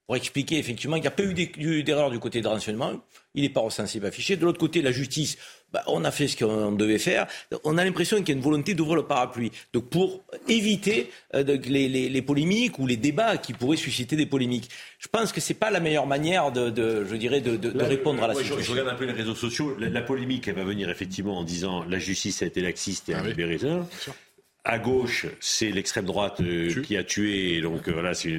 Pour 0.05 0.15
expliquer 0.15 0.57
effectivement 0.57 0.95
qu'il 0.95 1.01
n'y 1.01 1.07
a 1.07 1.11
pas 1.11 1.23
eu 1.23 1.83
d'erreur 1.83 2.09
du 2.09 2.19
côté 2.19 2.39
de 2.39 2.47
renseignement, 2.47 2.93
il 3.33 3.41
n'est 3.41 3.49
pas 3.49 3.59
recensé, 3.59 3.99
pas 3.99 4.07
affiché. 4.07 4.37
De 4.37 4.45
l'autre 4.45 4.57
côté, 4.57 4.81
la 4.81 4.93
justice, 4.93 5.37
bah, 5.73 5.83
on 5.87 6.05
a 6.05 6.11
fait 6.11 6.27
ce 6.27 6.37
qu'on 6.37 6.71
devait 6.71 6.97
faire. 6.97 7.27
On 7.63 7.77
a 7.77 7.83
l'impression 7.83 8.17
qu'il 8.19 8.29
y 8.29 8.31
a 8.31 8.35
une 8.35 8.43
volonté 8.43 8.73
d'ouvrir 8.73 8.95
le 8.95 9.03
parapluie. 9.05 9.51
Donc 9.73 9.89
pour 9.89 10.23
éviter 10.47 11.09
euh, 11.35 11.43
les, 11.65 11.89
les- 11.89 12.09
les 12.09 12.21
polémiques 12.21 12.79
ou 12.79 12.87
les 12.87 12.97
débats 12.97 13.37
qui 13.37 13.53
pourraient 13.53 13.75
susciter 13.77 14.15
des 14.15 14.25
polémiques. 14.25 14.69
Je 14.99 15.07
pense 15.09 15.31
que 15.31 15.41
c'est 15.41 15.53
pas 15.53 15.69
la 15.69 15.79
meilleure 15.79 16.07
manière 16.07 16.51
de, 16.51 16.69
de- 16.69 17.05
je 17.05 17.15
dirais, 17.15 17.41
de, 17.41 17.57
de- 17.57 17.71
de 17.71 17.77
Là, 17.79 17.85
répondre 17.85 18.23
à 18.23 18.27
la 18.27 18.33
ouais, 18.35 18.41
situation. 18.43 18.65
Je, 18.65 18.71
regarde 18.79 18.89
un 18.95 18.97
peu 18.97 19.05
les 19.05 19.11
réseaux 19.13 19.35
sociaux. 19.35 19.75
La, 19.79 19.89
la 19.89 20.01
polémique, 20.01 20.47
elle 20.47 20.55
va 20.55 20.63
venir 20.63 20.89
effectivement 20.89 21.37
en 21.37 21.43
disant 21.43 21.83
la 21.83 21.99
justice 21.99 22.41
a 22.41 22.45
été 22.45 22.61
laxiste 22.61 23.09
et 23.09 23.13
a 23.13 23.17
Ah 23.19 23.21
oui. 23.23 23.29
libéré 23.29 23.57
ça. 23.57 23.85
À 24.63 24.79
gauche, 24.79 25.25
c'est 25.39 25.71
l'extrême 25.71 26.05
droite 26.05 26.41
euh, 26.41 26.81
qui 26.81 26.97
a 26.97 27.03
tué. 27.03 27.55
et 27.57 27.61
Donc 27.61 27.87
euh, 27.87 27.91
voilà, 27.93 28.13
c'est. 28.13 28.33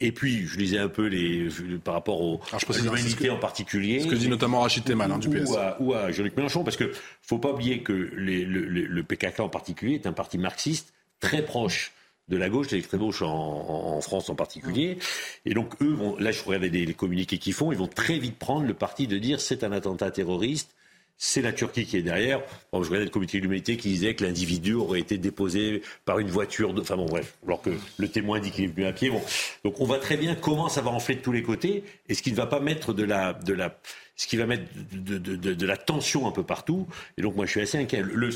Et 0.00 0.12
puis, 0.12 0.46
je 0.46 0.56
lisais 0.58 0.78
un 0.78 0.88
peu 0.88 1.06
les 1.06 1.48
par 1.82 1.94
rapport 1.94 2.20
au, 2.20 2.34
Alors, 2.34 2.40
je 2.50 2.54
à 2.54 2.58
précise, 2.58 2.74
c'est 2.74 2.78
ce 2.88 2.94
l'humanité 2.94 3.26
que- 3.28 3.32
en 3.32 3.38
particulier. 3.38 4.00
Ce 4.00 4.06
que 4.06 4.14
dit 4.14 4.28
notamment 4.28 4.60
Rachid 4.60 4.84
Temal 4.84 5.10
hein, 5.10 5.18
du 5.18 5.28
PS. 5.28 5.50
ou 5.50 5.56
à, 5.56 5.76
ou 5.80 5.92
à 5.94 6.12
Jean-Luc 6.12 6.36
Mélenchon, 6.36 6.62
parce 6.62 6.76
que 6.76 6.92
faut 7.22 7.38
pas 7.38 7.50
oublier 7.50 7.82
que 7.82 7.92
les- 8.16 8.44
le, 8.44 8.60
le- 8.64 8.86
le 8.86 9.02
PKK 9.02 9.40
en 9.40 9.48
particulier 9.48 9.94
est 9.96 10.06
un 10.06 10.12
parti 10.12 10.38
marxiste 10.38 10.92
très 11.18 11.44
proche 11.44 11.92
de 12.28 12.36
la 12.36 12.48
gauche, 12.48 12.68
de 12.68 12.76
l'extrême 12.76 13.00
gauche 13.00 13.22
en, 13.22 13.26
en- 13.28 13.96
en 13.96 14.00
France 14.00 14.30
en 14.30 14.36
particulier. 14.36 14.98
Et 15.46 15.54
donc 15.54 15.74
eux, 15.82 15.92
vont, 15.94 16.16
là 16.18 16.30
je 16.30 16.44
regardais 16.44 16.68
les, 16.68 16.86
les 16.86 16.94
communiqués 16.94 17.38
qu'ils 17.38 17.54
font, 17.54 17.72
ils 17.72 17.78
vont 17.78 17.88
très 17.88 18.18
vite 18.20 18.38
prendre 18.38 18.66
le 18.66 18.74
parti 18.74 19.08
de 19.08 19.18
dire 19.18 19.40
c'est 19.40 19.64
un 19.64 19.72
attentat 19.72 20.10
terroriste. 20.12 20.74
C'est 21.20 21.42
la 21.42 21.52
Turquie 21.52 21.84
qui 21.84 21.96
est 21.96 22.02
derrière. 22.02 22.40
Bon, 22.72 22.80
je 22.80 22.88
regardais 22.88 23.06
le 23.06 23.10
comité 23.10 23.38
de 23.38 23.42
l'humanité 23.42 23.76
qui 23.76 23.88
disait 23.88 24.14
que 24.14 24.24
l'individu 24.24 24.74
aurait 24.74 25.00
été 25.00 25.18
déposé 25.18 25.82
par 26.04 26.20
une 26.20 26.28
voiture. 26.28 26.72
De... 26.72 26.80
Enfin 26.80 26.96
bon, 26.96 27.06
bref. 27.06 27.36
Alors 27.44 27.60
que 27.60 27.70
le 27.96 28.08
témoin 28.08 28.38
dit 28.38 28.52
qu'il 28.52 28.64
est 28.64 28.68
venu 28.68 28.86
à 28.86 28.92
pied. 28.92 29.10
Bon. 29.10 29.20
Donc 29.64 29.80
on 29.80 29.84
voit 29.84 29.98
très 29.98 30.16
bien 30.16 30.36
comment 30.36 30.68
ça 30.68 30.80
va 30.80 30.92
enfler 30.92 31.16
de 31.16 31.20
tous 31.20 31.32
les 31.32 31.42
côtés 31.42 31.82
et 32.08 32.14
ce 32.14 32.22
qui 32.22 32.30
ne 32.30 32.36
va 32.36 32.46
pas 32.46 32.60
mettre 32.60 32.92
de 32.92 33.02
la, 33.02 33.32
de 33.32 33.52
la, 33.52 33.76
ce 34.18 34.26
qui 34.26 34.36
va 34.36 34.46
mettre 34.46 34.64
de, 34.92 35.66
la 35.66 35.76
tension 35.76 36.26
un 36.26 36.32
peu 36.32 36.42
partout. 36.42 36.88
Et 37.16 37.22
donc 37.22 37.36
moi 37.36 37.46
je 37.46 37.52
suis 37.52 37.60
assez 37.60 37.78
inquiet. 37.78 38.02
Le, 38.02 38.30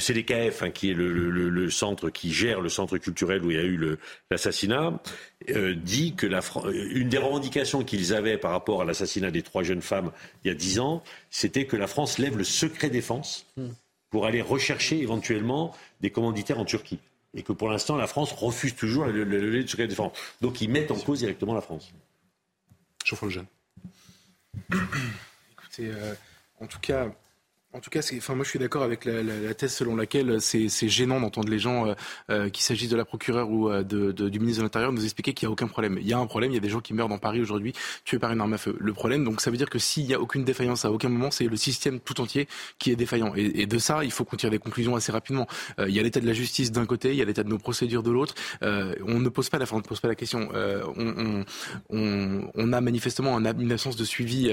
CDKF, 0.00 0.62
hein, 0.62 0.70
qui 0.70 0.90
est 0.90 0.94
le, 0.94 1.70
centre 1.70 2.10
qui 2.10 2.30
gère 2.30 2.60
le 2.60 2.68
centre 2.68 2.98
culturel 2.98 3.42
où 3.42 3.50
il 3.50 3.56
y 3.56 3.60
a 3.60 3.64
eu 3.64 3.96
l'assassinat, 4.30 5.00
euh, 5.50 5.74
dit 5.74 6.14
que 6.14 6.26
la, 6.26 6.40
une 6.74 7.08
des 7.08 7.16
revendications 7.16 7.82
qu'ils 7.82 8.12
avaient 8.12 8.36
par 8.36 8.50
rapport 8.50 8.82
à 8.82 8.84
l'assassinat 8.84 9.30
des 9.30 9.42
trois 9.42 9.62
jeunes 9.62 9.82
femmes 9.82 10.12
il 10.44 10.48
y 10.48 10.50
a 10.50 10.54
dix 10.54 10.78
ans, 10.78 11.02
c'était 11.30 11.64
que 11.64 11.76
la 11.76 11.86
France 11.86 12.18
lève 12.18 12.36
le 12.36 12.44
secret 12.44 12.90
défense 12.90 13.46
pour 14.10 14.26
aller 14.26 14.42
rechercher 14.42 15.00
éventuellement 15.00 15.74
des 16.02 16.10
commanditaires 16.10 16.58
en 16.58 16.66
Turquie. 16.66 16.98
Et 17.34 17.42
que 17.42 17.52
pour 17.52 17.70
l'instant, 17.70 17.96
la 17.96 18.06
France 18.06 18.32
refuse 18.32 18.74
toujours 18.74 19.06
le 19.06 19.24
lever 19.24 19.62
du 19.62 19.68
secret 19.68 19.86
défense. 19.86 20.12
Donc 20.42 20.60
ils 20.60 20.68
mettent 20.68 20.90
en 20.90 20.98
cause 20.98 21.20
directement 21.20 21.54
la 21.54 21.60
France. 21.62 21.92
Jean-François. 23.06 23.44
Écoutez, 25.52 25.90
euh, 25.90 26.14
en 26.60 26.66
tout 26.66 26.80
cas, 26.80 27.06
en 27.74 27.80
tout 27.80 27.90
cas, 27.90 28.00
enfin, 28.16 28.34
moi 28.34 28.44
je 28.44 28.50
suis 28.50 28.58
d'accord 28.58 28.82
avec 28.82 29.04
la, 29.04 29.52
thèse 29.52 29.74
selon 29.74 29.94
laquelle 29.94 30.40
c'est 30.40 30.88
gênant 30.88 31.20
d'entendre 31.20 31.50
les 31.50 31.58
gens, 31.58 31.86
euh, 31.86 31.94
euh, 32.30 32.48
qu'il 32.48 32.64
s'agisse 32.64 32.88
de 32.88 32.96
la 32.96 33.04
procureure 33.04 33.50
ou 33.50 33.68
euh, 33.68 33.82
du 33.82 34.40
ministre 34.40 34.62
de 34.62 34.64
l'Intérieur, 34.64 34.90
nous 34.90 35.04
expliquer 35.04 35.34
qu'il 35.34 35.46
n'y 35.46 35.50
a 35.50 35.52
aucun 35.52 35.68
problème. 35.68 35.98
Il 36.00 36.06
y 36.08 36.14
a 36.14 36.18
un 36.18 36.26
problème, 36.26 36.50
il 36.50 36.54
y 36.54 36.56
a 36.58 36.60
des 36.60 36.70
gens 36.70 36.80
qui 36.80 36.94
meurent 36.94 37.10
dans 37.10 37.18
Paris 37.18 37.42
aujourd'hui 37.42 37.74
tués 38.06 38.18
par 38.18 38.32
une 38.32 38.40
arme 38.40 38.54
à 38.54 38.58
feu. 38.58 38.74
Le 38.80 38.92
problème, 38.94 39.22
donc 39.22 39.42
ça 39.42 39.50
veut 39.50 39.58
dire 39.58 39.68
que 39.68 39.78
s'il 39.78 40.06
n'y 40.06 40.14
a 40.14 40.20
aucune 40.20 40.44
défaillance 40.44 40.86
à 40.86 40.90
aucun 40.90 41.10
moment, 41.10 41.30
c'est 41.30 41.44
le 41.44 41.56
système 41.56 42.00
tout 42.00 42.22
entier 42.22 42.48
qui 42.78 42.90
est 42.90 42.96
défaillant. 42.96 43.34
Et, 43.36 43.66
de 43.66 43.78
ça, 43.78 44.02
il 44.02 44.12
faut 44.12 44.24
qu'on 44.24 44.36
tire 44.36 44.50
des 44.50 44.58
conclusions 44.58 44.96
assez 44.96 45.12
rapidement. 45.12 45.46
il 45.78 45.94
y 45.94 46.00
a 46.00 46.02
l'état 46.02 46.20
de 46.20 46.26
la 46.26 46.32
justice 46.32 46.72
d'un 46.72 46.86
côté, 46.86 47.10
il 47.10 47.16
y 47.16 47.22
a 47.22 47.26
l'état 47.26 47.42
de 47.42 47.50
nos 47.50 47.58
procédures 47.58 48.02
de 48.02 48.10
l'autre. 48.10 48.34
on 48.62 49.20
ne 49.20 49.28
pose 49.28 49.50
pas 49.50 49.58
la, 49.58 49.66
on 49.72 49.76
ne 49.76 49.82
pose 49.82 50.00
pas 50.00 50.08
la 50.08 50.14
question. 50.14 50.48
On, 50.96 51.44
on, 51.90 52.50
on, 52.54 52.72
a 52.72 52.80
manifestement 52.80 53.36
une 53.38 53.72
absence 53.72 53.96
de 53.96 54.04
suivi 54.04 54.50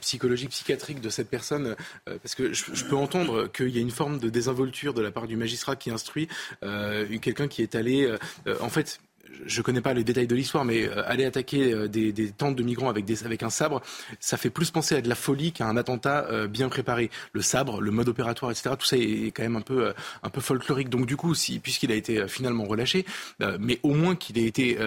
psychologique, 0.00 0.48
psychiatrique 0.50 1.02
de 1.02 1.10
cette 1.10 1.28
personne, 1.28 1.76
parce 2.06 2.34
que 2.34 2.53
je, 2.54 2.84
peux 2.84 2.96
entendre 2.96 3.50
qu'il 3.52 3.70
y 3.70 3.78
a 3.78 3.80
une 3.80 3.90
forme 3.90 4.18
de 4.18 4.30
désinvolture 4.30 4.94
de 4.94 5.02
la 5.02 5.10
part 5.10 5.26
du 5.26 5.36
magistrat 5.36 5.76
qui 5.76 5.90
instruit 5.90 6.28
euh, 6.62 7.06
quelqu'un 7.18 7.48
qui 7.48 7.62
est 7.62 7.74
allé, 7.74 8.04
euh, 8.46 8.56
en 8.60 8.68
fait, 8.68 9.00
je 9.46 9.58
ne 9.58 9.64
connais 9.64 9.80
pas 9.80 9.94
les 9.94 10.04
détails 10.04 10.28
de 10.28 10.34
l'histoire, 10.34 10.64
mais 10.64 10.86
euh, 10.86 11.02
aller 11.06 11.24
attaquer 11.24 11.88
des, 11.88 12.12
tentes 12.30 12.54
de 12.54 12.62
migrants 12.62 12.88
avec, 12.88 13.42
un 13.42 13.50
sabre, 13.50 13.82
ça 14.20 14.36
fait 14.36 14.50
plus 14.50 14.70
penser 14.70 14.94
à 14.94 15.00
de 15.00 15.08
la 15.08 15.16
folie 15.16 15.50
qu'à 15.52 15.66
un 15.66 15.76
attentat 15.76 16.46
bien 16.46 16.68
préparé. 16.68 17.10
Le 17.32 17.42
sabre, 17.42 17.80
le 17.80 17.90
mode 17.90 18.08
opératoire, 18.08 18.52
etc., 18.52 18.70
tout 18.78 18.86
ça 18.86 18.96
est, 18.96 19.32
quand 19.34 19.42
même 19.42 19.56
un 19.56 19.60
peu, 19.60 19.92
un 20.22 20.30
peu 20.30 20.40
folklorique. 20.40 20.88
Donc 20.88 21.06
du 21.06 21.16
coup, 21.16 21.34
puisqu'il 21.62 21.90
a 21.90 21.94
été 21.94 22.28
finalement 22.28 22.64
relâché, 22.64 23.04
mais 23.58 23.80
au 23.82 23.94
moins 23.94 24.14
qu'il 24.14 24.38
ait 24.38 24.46
été 24.46 24.78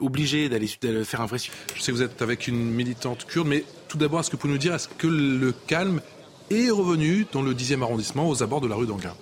obligé 0.00 0.48
d'aller 0.48 0.68
faire 1.04 1.20
un 1.20 1.26
vrai... 1.26 1.38
Je 1.38 1.82
sais 1.82 1.92
que 1.92 1.96
vous 1.96 2.02
êtes 2.02 2.22
avec 2.22 2.48
une 2.48 2.70
militante 2.70 3.26
kurde, 3.26 3.48
mais 3.48 3.64
tout 3.88 3.98
d'abord, 3.98 4.20
est-ce 4.20 4.30
que 4.30 4.36
vous 4.36 4.40
pouvez 4.40 4.52
nous 4.54 4.58
dire, 4.58 4.74
est-ce 4.74 4.88
que 4.88 5.06
le 5.06 5.52
calme 5.66 6.00
est 6.50 6.70
revenu 6.70 7.26
dans 7.32 7.42
le 7.42 7.54
10e 7.54 7.82
arrondissement 7.82 8.28
aux 8.28 8.42
abords 8.42 8.60
de 8.60 8.68
la 8.68 8.74
rue 8.74 8.86
d'Anguin 8.86 9.14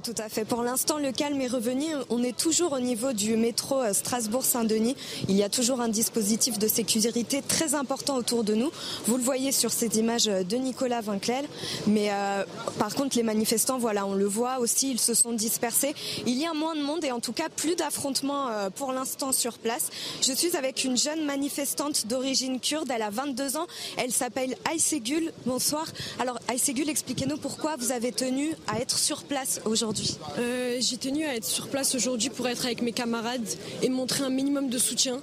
tout 0.00 0.14
à 0.18 0.28
fait. 0.28 0.44
Pour 0.44 0.62
l'instant, 0.62 0.98
le 0.98 1.12
calme 1.12 1.40
est 1.40 1.48
revenu. 1.48 1.86
On 2.08 2.22
est 2.22 2.36
toujours 2.36 2.72
au 2.72 2.80
niveau 2.80 3.12
du 3.12 3.36
métro 3.36 3.80
euh, 3.80 3.92
Strasbourg-Saint-Denis. 3.92 4.96
Il 5.28 5.36
y 5.36 5.42
a 5.42 5.48
toujours 5.48 5.80
un 5.80 5.88
dispositif 5.88 6.58
de 6.58 6.68
sécurité 6.68 7.42
très 7.42 7.74
important 7.74 8.16
autour 8.16 8.44
de 8.44 8.54
nous. 8.54 8.70
Vous 9.06 9.16
le 9.16 9.22
voyez 9.22 9.52
sur 9.52 9.72
ces 9.72 9.98
images 9.98 10.24
de 10.24 10.56
Nicolas 10.56 11.00
Vinclel. 11.00 11.44
Mais 11.86 12.08
euh, 12.10 12.44
par 12.78 12.94
contre, 12.94 13.16
les 13.16 13.22
manifestants, 13.22 13.78
voilà, 13.78 14.06
on 14.06 14.14
le 14.14 14.24
voit 14.24 14.58
aussi, 14.58 14.92
ils 14.92 15.00
se 15.00 15.12
sont 15.12 15.32
dispersés. 15.32 15.94
Il 16.26 16.38
y 16.38 16.46
a 16.46 16.54
moins 16.54 16.76
de 16.76 16.82
monde 16.82 17.04
et 17.04 17.12
en 17.12 17.20
tout 17.20 17.32
cas 17.32 17.48
plus 17.54 17.76
d'affrontements 17.76 18.48
euh, 18.48 18.70
pour 18.70 18.92
l'instant 18.92 19.32
sur 19.32 19.58
place. 19.58 19.90
Je 20.22 20.32
suis 20.32 20.56
avec 20.56 20.84
une 20.84 20.96
jeune 20.96 21.24
manifestante 21.24 22.06
d'origine 22.06 22.60
kurde. 22.60 22.90
Elle 22.94 23.02
a 23.02 23.10
22 23.10 23.56
ans. 23.56 23.66
Elle 23.96 24.12
s'appelle 24.12 24.56
Aysegül. 24.72 25.32
Bonsoir. 25.46 25.86
Alors 26.18 26.38
Aysegül, 26.52 26.88
expliquez-nous 26.88 27.36
pourquoi 27.36 27.76
vous 27.76 27.92
avez 27.92 28.12
tenu 28.12 28.54
à 28.66 28.80
être 28.80 28.98
sur 28.98 29.24
place 29.24 29.60
aujourd'hui. 29.64 29.89
Euh, 30.38 30.76
j'ai 30.80 30.96
tenu 30.96 31.24
à 31.24 31.34
être 31.34 31.44
sur 31.44 31.68
place 31.68 31.94
aujourd'hui 31.94 32.30
pour 32.30 32.48
être 32.48 32.64
avec 32.64 32.82
mes 32.82 32.92
camarades 32.92 33.48
et 33.82 33.88
montrer 33.88 34.24
un 34.24 34.30
minimum 34.30 34.68
de 34.68 34.78
soutien 34.78 35.20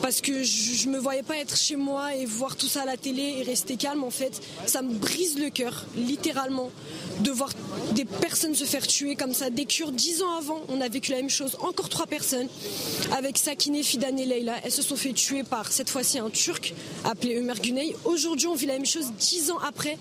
parce 0.00 0.20
que 0.20 0.42
je, 0.42 0.88
ne 0.88 0.92
me 0.92 0.98
voyais 0.98 1.22
pas 1.22 1.36
être 1.36 1.56
chez 1.56 1.76
moi 1.76 2.14
et 2.14 2.24
voir 2.24 2.56
tout 2.56 2.68
ça 2.68 2.82
à 2.82 2.84
la 2.84 2.96
télé 2.96 3.36
et 3.38 3.42
rester 3.42 3.76
calme 3.76 4.04
en 4.04 4.10
fait. 4.10 4.40
Ça 4.66 4.82
me 4.82 4.94
brise 4.94 5.38
le 5.38 5.50
cœur, 5.50 5.84
littéralement, 5.96 6.70
de 7.20 7.30
voir 7.30 7.50
des 7.92 8.04
personnes 8.04 8.54
se 8.54 8.64
faire 8.64 8.86
tuer 8.86 9.16
comme 9.16 9.34
ça. 9.34 9.50
Des 9.50 9.66
Kurdes, 9.66 9.94
dix 9.94 10.22
ans 10.22 10.36
avant, 10.38 10.60
on 10.68 10.80
a 10.80 10.88
vécu 10.88 11.12
la 11.12 11.18
même 11.18 11.30
chose. 11.30 11.56
Encore 11.60 11.88
trois 11.88 12.06
personnes 12.06 12.48
avec 13.16 13.38
Sakine, 13.38 13.82
Fidan 13.82 14.16
et 14.16 14.24
Leila. 14.24 14.54
Elles 14.64 14.72
se 14.72 14.82
sont 14.82 14.96
fait 14.96 15.12
tuer 15.12 15.42
par 15.42 15.72
cette 15.72 15.90
fois-ci 15.90 16.18
un 16.18 16.30
Turc 16.30 16.74
appelé 17.04 17.36
Ömer 17.36 17.54
Güney. 17.60 17.94
Aujourd'hui, 18.04 18.46
on 18.46 18.54
vit 18.54 18.66
la 18.66 18.74
même 18.74 18.86
chose 18.86 19.12
dix 19.18 19.50
ans 19.50 19.58
après. 19.66 19.98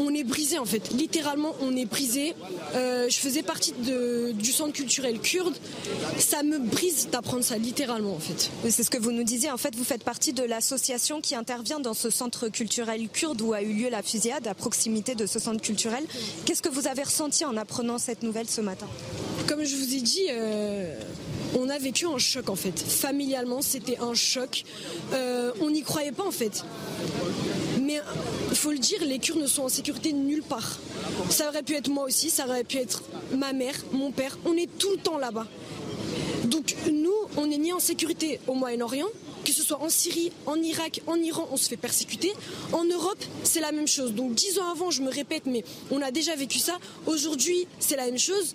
On 0.00 0.14
est 0.14 0.24
brisé 0.24 0.58
en 0.58 0.64
fait, 0.64 0.90
littéralement 0.92 1.54
on 1.60 1.76
est 1.76 1.84
brisé. 1.84 2.34
Euh, 2.74 3.08
faisais 3.18 3.42
partie 3.42 3.72
du 3.72 4.52
centre 4.52 4.72
culturel 4.72 5.18
kurde. 5.20 5.54
Ça 6.18 6.42
me 6.42 6.58
brise 6.58 7.08
d'apprendre 7.10 7.44
ça, 7.44 7.58
littéralement 7.58 8.14
en 8.14 8.18
fait. 8.18 8.50
C'est 8.70 8.82
ce 8.82 8.90
que 8.90 8.98
vous 8.98 9.12
nous 9.12 9.24
disiez. 9.24 9.50
En 9.50 9.56
fait, 9.56 9.74
vous 9.74 9.84
faites 9.84 10.04
partie 10.04 10.32
de 10.32 10.42
l'association 10.42 11.20
qui 11.20 11.34
intervient 11.34 11.80
dans 11.80 11.94
ce 11.94 12.10
centre 12.10 12.48
culturel 12.48 13.08
kurde 13.08 13.40
où 13.42 13.52
a 13.52 13.62
eu 13.62 13.72
lieu 13.72 13.88
la 13.88 14.02
fusillade 14.02 14.46
à 14.46 14.54
proximité 14.54 15.14
de 15.14 15.26
ce 15.26 15.38
centre 15.38 15.60
culturel. 15.60 16.04
Qu'est-ce 16.44 16.62
que 16.62 16.68
vous 16.68 16.86
avez 16.86 17.02
ressenti 17.02 17.44
en 17.44 17.56
apprenant 17.56 17.98
cette 17.98 18.22
nouvelle 18.22 18.48
ce 18.48 18.60
matin? 18.60 18.86
Comme 19.46 19.64
je 19.64 19.76
vous 19.76 19.94
ai 19.94 20.00
dit, 20.00 20.26
euh, 20.30 20.94
on 21.58 21.68
a 21.68 21.78
vécu 21.78 22.06
un 22.06 22.18
choc 22.18 22.50
en 22.50 22.56
fait. 22.56 22.78
Familialement, 22.78 23.62
c'était 23.62 23.98
un 23.98 24.14
choc. 24.14 24.64
Euh, 25.12 25.52
on 25.60 25.70
n'y 25.70 25.82
croyait 25.82 26.12
pas 26.12 26.24
en 26.24 26.30
fait. 26.30 26.64
Mais 27.88 28.02
il 28.50 28.56
faut 28.56 28.70
le 28.70 28.78
dire, 28.78 29.02
les 29.02 29.18
Kurdes 29.18 29.40
ne 29.40 29.46
sont 29.46 29.62
en 29.62 29.70
sécurité 29.70 30.12
nulle 30.12 30.42
part. 30.42 30.78
Ça 31.30 31.48
aurait 31.48 31.62
pu 31.62 31.74
être 31.74 31.88
moi 31.88 32.04
aussi, 32.04 32.28
ça 32.28 32.44
aurait 32.46 32.62
pu 32.62 32.76
être 32.76 33.02
ma 33.34 33.54
mère, 33.54 33.74
mon 33.92 34.10
père. 34.10 34.36
On 34.44 34.54
est 34.58 34.68
tout 34.78 34.90
le 34.90 34.98
temps 34.98 35.16
là-bas. 35.16 35.46
Donc 36.44 36.76
nous, 36.92 37.14
on 37.38 37.46
n'est 37.46 37.56
ni 37.56 37.72
en 37.72 37.78
sécurité 37.78 38.40
au 38.46 38.52
Moyen-Orient, 38.52 39.06
que 39.42 39.52
ce 39.52 39.62
soit 39.62 39.80
en 39.80 39.88
Syrie, 39.88 40.32
en 40.44 40.56
Irak, 40.56 41.00
en 41.06 41.16
Iran, 41.16 41.48
on 41.50 41.56
se 41.56 41.66
fait 41.66 41.78
persécuter. 41.78 42.30
En 42.74 42.84
Europe, 42.84 43.24
c'est 43.42 43.60
la 43.60 43.72
même 43.72 43.88
chose. 43.88 44.12
Donc 44.12 44.34
dix 44.34 44.58
ans 44.58 44.70
avant, 44.70 44.90
je 44.90 45.00
me 45.00 45.10
répète, 45.10 45.46
mais 45.46 45.64
on 45.90 46.02
a 46.02 46.10
déjà 46.10 46.36
vécu 46.36 46.58
ça. 46.58 46.76
Aujourd'hui, 47.06 47.66
c'est 47.78 47.96
la 47.96 48.04
même 48.04 48.18
chose. 48.18 48.54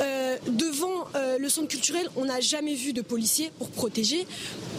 Euh, 0.00 0.36
devant 0.48 1.08
euh, 1.14 1.38
le 1.38 1.48
centre 1.48 1.68
culturel, 1.68 2.08
on 2.16 2.26
n'a 2.26 2.40
jamais 2.40 2.74
vu 2.74 2.92
de 2.92 3.02
policiers 3.02 3.50
pour 3.58 3.70
protéger, 3.70 4.26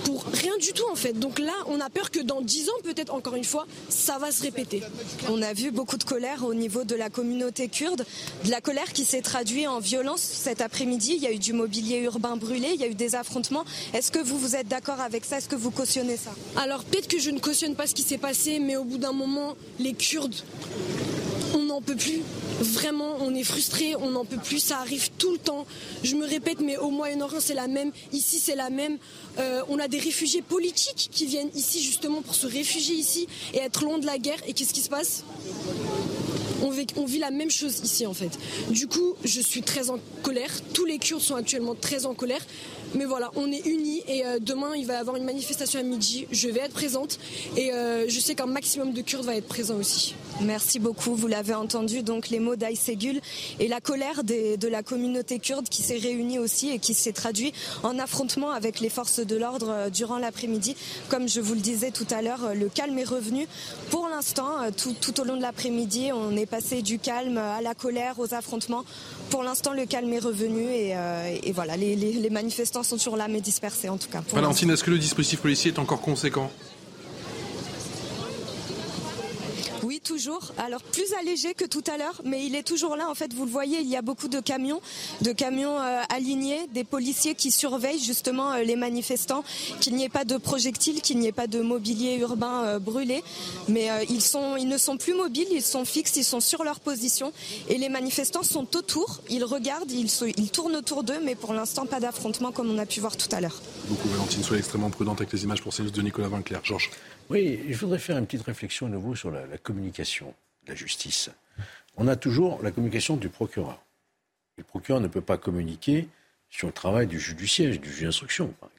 pour 0.05 0.23
rien 0.23 0.55
du 0.59 0.71
tout 0.71 0.85
en 0.91 0.95
fait. 0.95 1.13
Donc 1.13 1.39
là, 1.39 1.53
on 1.67 1.79
a 1.79 1.89
peur 1.89 2.11
que 2.11 2.19
dans 2.19 2.41
dix 2.41 2.69
ans, 2.69 2.79
peut-être 2.83 3.13
encore 3.13 3.35
une 3.35 3.43
fois, 3.43 3.67
ça 3.89 4.17
va 4.17 4.31
se 4.31 4.41
répéter. 4.41 4.81
On 5.29 5.41
a 5.41 5.53
vu 5.53 5.71
beaucoup 5.71 5.97
de 5.97 6.03
colère 6.03 6.45
au 6.45 6.53
niveau 6.53 6.83
de 6.83 6.95
la 6.95 7.09
communauté 7.09 7.67
kurde, 7.67 8.05
de 8.45 8.49
la 8.49 8.61
colère 8.61 8.93
qui 8.93 9.03
s'est 9.03 9.21
traduite 9.21 9.67
en 9.67 9.79
violence 9.79 10.21
cet 10.21 10.61
après-midi. 10.61 11.13
Il 11.17 11.23
y 11.23 11.27
a 11.27 11.31
eu 11.31 11.39
du 11.39 11.53
mobilier 11.53 11.99
urbain 11.99 12.37
brûlé, 12.37 12.71
il 12.73 12.79
y 12.79 12.83
a 12.83 12.87
eu 12.87 12.95
des 12.95 13.15
affrontements. 13.15 13.65
Est-ce 13.93 14.11
que 14.11 14.19
vous, 14.19 14.37
vous 14.37 14.55
êtes 14.55 14.67
d'accord 14.67 15.01
avec 15.01 15.25
ça? 15.25 15.37
Est-ce 15.37 15.49
que 15.49 15.55
vous 15.55 15.71
cautionnez 15.71 16.17
ça? 16.17 16.31
Alors 16.55 16.83
peut-être 16.83 17.07
que 17.07 17.19
je 17.19 17.29
ne 17.29 17.39
cautionne 17.39 17.75
pas 17.75 17.87
ce 17.87 17.95
qui 17.95 18.03
s'est 18.03 18.17
passé, 18.17 18.59
mais 18.59 18.77
au 18.77 18.85
bout 18.85 18.97
d'un 18.97 19.13
moment, 19.13 19.55
les 19.79 19.93
Kurdes, 19.93 20.35
n'en 21.79 21.85
peut 21.85 21.95
plus. 21.95 22.21
Vraiment, 22.61 23.17
on 23.21 23.33
est 23.33 23.43
frustré, 23.43 23.95
on 23.95 24.11
n'en 24.11 24.25
peut 24.25 24.37
plus, 24.37 24.59
ça 24.59 24.79
arrive 24.79 25.09
tout 25.17 25.31
le 25.31 25.37
temps. 25.37 25.65
Je 26.03 26.15
me 26.15 26.27
répète, 26.27 26.59
mais 26.59 26.77
au 26.77 26.89
Moyen-Orient, 26.89 27.39
c'est 27.39 27.53
la 27.53 27.67
même. 27.67 27.91
Ici, 28.11 28.39
c'est 28.39 28.55
la 28.55 28.69
même. 28.69 28.97
Euh, 29.37 29.61
on 29.69 29.79
a 29.79 29.87
des 29.87 29.99
réfugiés 29.99 30.41
politiques 30.41 31.09
qui 31.11 31.25
viennent 31.25 31.51
ici 31.55 31.81
justement 31.81 32.21
pour 32.21 32.35
se 32.35 32.47
réfugier 32.47 32.95
ici 32.95 33.27
et 33.53 33.59
être 33.59 33.83
loin 33.83 33.97
de 33.97 34.05
la 34.05 34.17
guerre. 34.17 34.39
Et 34.47 34.53
qu'est-ce 34.53 34.73
qui 34.73 34.81
se 34.81 34.89
passe? 34.89 35.23
On 36.63 37.05
vit, 37.05 37.19
la 37.19 37.31
même 37.31 37.51
chose 37.51 37.79
ici 37.83 38.05
en 38.05 38.13
fait. 38.13 38.31
Du 38.69 38.87
coup, 38.87 39.15
je 39.23 39.41
suis 39.41 39.61
très 39.61 39.89
en 39.89 39.99
colère. 40.23 40.51
Tous 40.73 40.85
les 40.85 40.99
Kurdes 40.99 41.21
sont 41.21 41.35
actuellement 41.35 41.75
très 41.75 42.05
en 42.05 42.13
colère. 42.13 42.41
Mais 42.95 43.05
voilà, 43.05 43.29
on 43.35 43.51
est 43.51 43.65
unis 43.67 44.01
et 44.07 44.25
euh, 44.25 44.39
demain 44.39 44.75
il 44.75 44.87
va 44.87 44.93
y 44.93 44.97
avoir 44.97 45.15
une 45.15 45.23
manifestation 45.23 45.79
à 45.79 45.83
midi. 45.83 46.25
Je 46.31 46.49
vais 46.49 46.61
être 46.61 46.73
présente 46.73 47.19
et 47.55 47.71
euh, 47.71 48.05
je 48.07 48.19
sais 48.19 48.33
qu'un 48.33 48.47
maximum 48.47 48.93
de 48.93 49.01
Kurdes 49.01 49.25
va 49.25 49.35
être 49.35 49.47
présent 49.47 49.75
aussi. 49.75 50.15
Merci 50.41 50.79
beaucoup. 50.79 51.13
Vous 51.13 51.27
l'avez 51.27 51.53
entendu, 51.53 52.01
donc 52.01 52.29
les 52.29 52.39
mots 52.39 52.55
d'Aïsegul 52.55 53.21
et 53.59 53.67
la 53.67 53.79
colère 53.79 54.23
de 54.23 54.67
la 54.67 54.81
communauté 54.81 55.37
kurde 55.37 55.69
qui 55.69 55.83
s'est 55.83 55.97
réunie 55.97 56.39
aussi 56.39 56.69
et 56.69 56.79
qui 56.79 56.93
s'est 56.95 57.11
traduit 57.11 57.53
en 57.83 57.99
affrontement 57.99 58.51
avec 58.51 58.79
les 58.79 58.89
forces 58.89 59.19
de 59.19 59.35
l'ordre 59.35 59.69
euh, 59.69 59.89
durant 59.89 60.17
l'après-midi. 60.17 60.75
Comme 61.09 61.29
je 61.29 61.41
vous 61.41 61.53
le 61.53 61.61
disais 61.61 61.91
tout 61.91 62.07
à 62.09 62.23
l'heure, 62.23 62.55
le 62.55 62.69
calme 62.69 62.97
est 62.97 63.03
revenu. 63.03 63.47
Pour 63.91 64.07
l'instant, 64.07 64.71
tout, 64.75 65.19
au 65.19 65.23
long 65.23 65.37
de 65.37 65.41
l'après-midi, 65.41 66.11
on 66.13 66.35
est 66.35 66.45
passé 66.49 66.81
du 66.81 66.99
calme 66.99 67.37
à 67.37 67.61
la 67.61 67.73
colère, 67.73 68.19
aux 68.19 68.33
affrontements. 68.33 68.83
Pour 69.29 69.43
l'instant, 69.43 69.73
le 69.73 69.85
calme 69.85 70.11
est 70.13 70.19
revenu 70.19 70.63
et, 70.63 71.51
voilà, 71.53 71.77
les 71.77 72.29
manifestants 72.29 72.83
sont 72.83 72.97
toujours 72.97 73.17
là, 73.17 73.27
mais 73.27 73.41
dispersés 73.41 73.89
en 73.89 73.97
tout 73.97 74.09
cas. 74.09 74.21
Valentine, 74.33 74.71
est-ce 74.71 74.83
que 74.83 74.91
le 74.91 74.97
dispositif 74.97 75.41
policier 75.41 75.71
est 75.71 75.79
encore 75.79 76.01
conséquent? 76.01 76.51
Alors 80.57 80.81
plus 80.81 81.13
allégé 81.19 81.53
que 81.53 81.65
tout 81.65 81.83
à 81.91 81.97
l'heure, 81.97 82.21
mais 82.25 82.45
il 82.45 82.55
est 82.55 82.63
toujours 82.63 82.95
là. 82.95 83.09
En 83.09 83.15
fait, 83.15 83.33
vous 83.33 83.45
le 83.45 83.51
voyez, 83.51 83.79
il 83.79 83.87
y 83.87 83.95
a 83.95 84.01
beaucoup 84.01 84.27
de 84.27 84.39
camions, 84.39 84.81
de 85.21 85.31
camions 85.31 85.79
euh, 85.79 86.01
alignés, 86.09 86.67
des 86.73 86.83
policiers 86.83 87.35
qui 87.35 87.51
surveillent 87.51 88.03
justement 88.03 88.53
euh, 88.53 88.63
les 88.63 88.75
manifestants, 88.75 89.43
qu'il 89.79 89.95
n'y 89.95 90.03
ait 90.03 90.09
pas 90.09 90.25
de 90.25 90.37
projectiles, 90.37 91.01
qu'il 91.01 91.19
n'y 91.19 91.27
ait 91.27 91.31
pas 91.31 91.47
de 91.47 91.61
mobilier 91.61 92.17
urbain 92.17 92.63
euh, 92.63 92.79
brûlé. 92.79 93.23
Mais 93.67 93.89
ils 94.09 94.21
sont, 94.21 94.57
ils 94.57 94.67
ne 94.67 94.77
sont 94.77 94.97
plus 94.97 95.13
mobiles, 95.13 95.47
ils 95.51 95.61
sont 95.61 95.85
fixes, 95.85 96.15
ils 96.15 96.23
sont 96.23 96.39
sur 96.39 96.63
leur 96.63 96.79
position, 96.79 97.31
et 97.67 97.77
les 97.77 97.89
manifestants 97.89 98.43
sont 98.43 98.75
autour. 98.75 99.21
Ils 99.29 99.43
regardent, 99.43 99.91
ils, 99.91 100.09
ils 100.37 100.51
tournent 100.51 100.75
autour 100.75 101.03
d'eux, 101.03 101.19
mais 101.23 101.35
pour 101.35 101.53
l'instant 101.53 101.85
pas 101.85 101.99
d'affrontement 101.99 102.51
comme 102.51 102.69
on 102.69 102.77
a 102.77 102.85
pu 102.85 102.99
voir 102.99 103.15
tout 103.15 103.29
à 103.31 103.41
l'heure. 103.41 103.61
Beaucoup, 103.87 104.07
Valentine, 104.09 104.43
soyez 104.43 104.59
extrêmement 104.59 104.89
prudente 104.89 105.21
avec 105.21 105.31
les 105.33 105.43
images 105.43 105.61
pour 105.61 105.73
CNews 105.73 105.91
de 105.91 106.01
Nicolas 106.01 106.29
Vinclair. 106.29 106.61
Georges. 106.63 106.89
Oui, 107.29 107.59
je 107.69 107.77
voudrais 107.77 107.99
faire 107.99 108.17
une 108.17 108.25
petite 108.25 108.45
réflexion 108.45 108.87
à 108.87 108.89
nouveau 108.89 109.15
sur 109.15 109.29
la, 109.29 109.45
communication 109.59 110.33
de 110.65 110.71
la 110.71 110.75
justice. 110.75 111.29
On 111.95 112.07
a 112.07 112.15
toujours 112.15 112.61
la 112.63 112.71
communication 112.71 113.17
du 113.17 113.29
procureur. 113.29 113.79
Le 114.57 114.63
procureur 114.63 114.99
ne 114.99 115.07
peut 115.07 115.21
pas 115.21 115.37
communiquer 115.37 116.07
sur 116.49 116.67
le 116.67 116.73
travail 116.73 117.05
du 117.05 117.19
juge 117.19 117.35
du 117.35 117.47
siège, 117.47 117.79
du 117.79 117.91
juge 117.91 118.03
d'instruction, 118.03 118.47
par 118.47 118.69
exemple. 118.69 118.75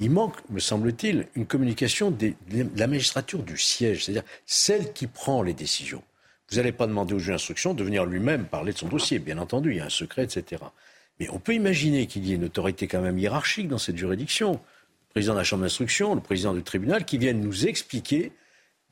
Il 0.00 0.10
manque, 0.10 0.50
me 0.50 0.58
semble-t-il, 0.58 1.28
une 1.36 1.46
communication 1.46 2.10
de 2.10 2.34
la 2.76 2.86
magistrature 2.86 3.42
du 3.42 3.56
siège, 3.56 4.04
c'est-à-dire 4.04 4.24
celle 4.44 4.92
qui 4.92 5.06
prend 5.06 5.40
les 5.42 5.54
décisions. 5.54 6.02
Vous 6.50 6.56
n'allez 6.56 6.72
pas 6.72 6.86
demander 6.86 7.14
au 7.14 7.18
juge 7.18 7.28
d'instruction 7.28 7.72
de 7.72 7.82
venir 7.82 8.04
lui-même 8.04 8.44
parler 8.44 8.72
de 8.72 8.78
son 8.78 8.88
dossier, 8.88 9.18
bien 9.18 9.38
entendu, 9.38 9.70
il 9.70 9.76
y 9.78 9.80
a 9.80 9.86
un 9.86 9.90
secret, 9.90 10.24
etc. 10.24 10.62
Mais 11.18 11.30
on 11.30 11.38
peut 11.38 11.54
imaginer 11.54 12.06
qu'il 12.06 12.26
y 12.26 12.32
ait 12.32 12.34
une 12.34 12.44
autorité 12.44 12.88
quand 12.88 13.00
même 13.00 13.18
hiérarchique 13.18 13.68
dans 13.68 13.78
cette 13.78 13.96
juridiction 13.96 14.60
président 15.14 15.34
de 15.34 15.38
la 15.38 15.44
Chambre 15.44 15.62
d'instruction, 15.62 16.14
le 16.14 16.20
président 16.20 16.54
du 16.54 16.64
tribunal, 16.64 17.04
qui 17.04 17.18
viennent 17.18 17.40
nous 17.40 17.66
expliquer 17.66 18.32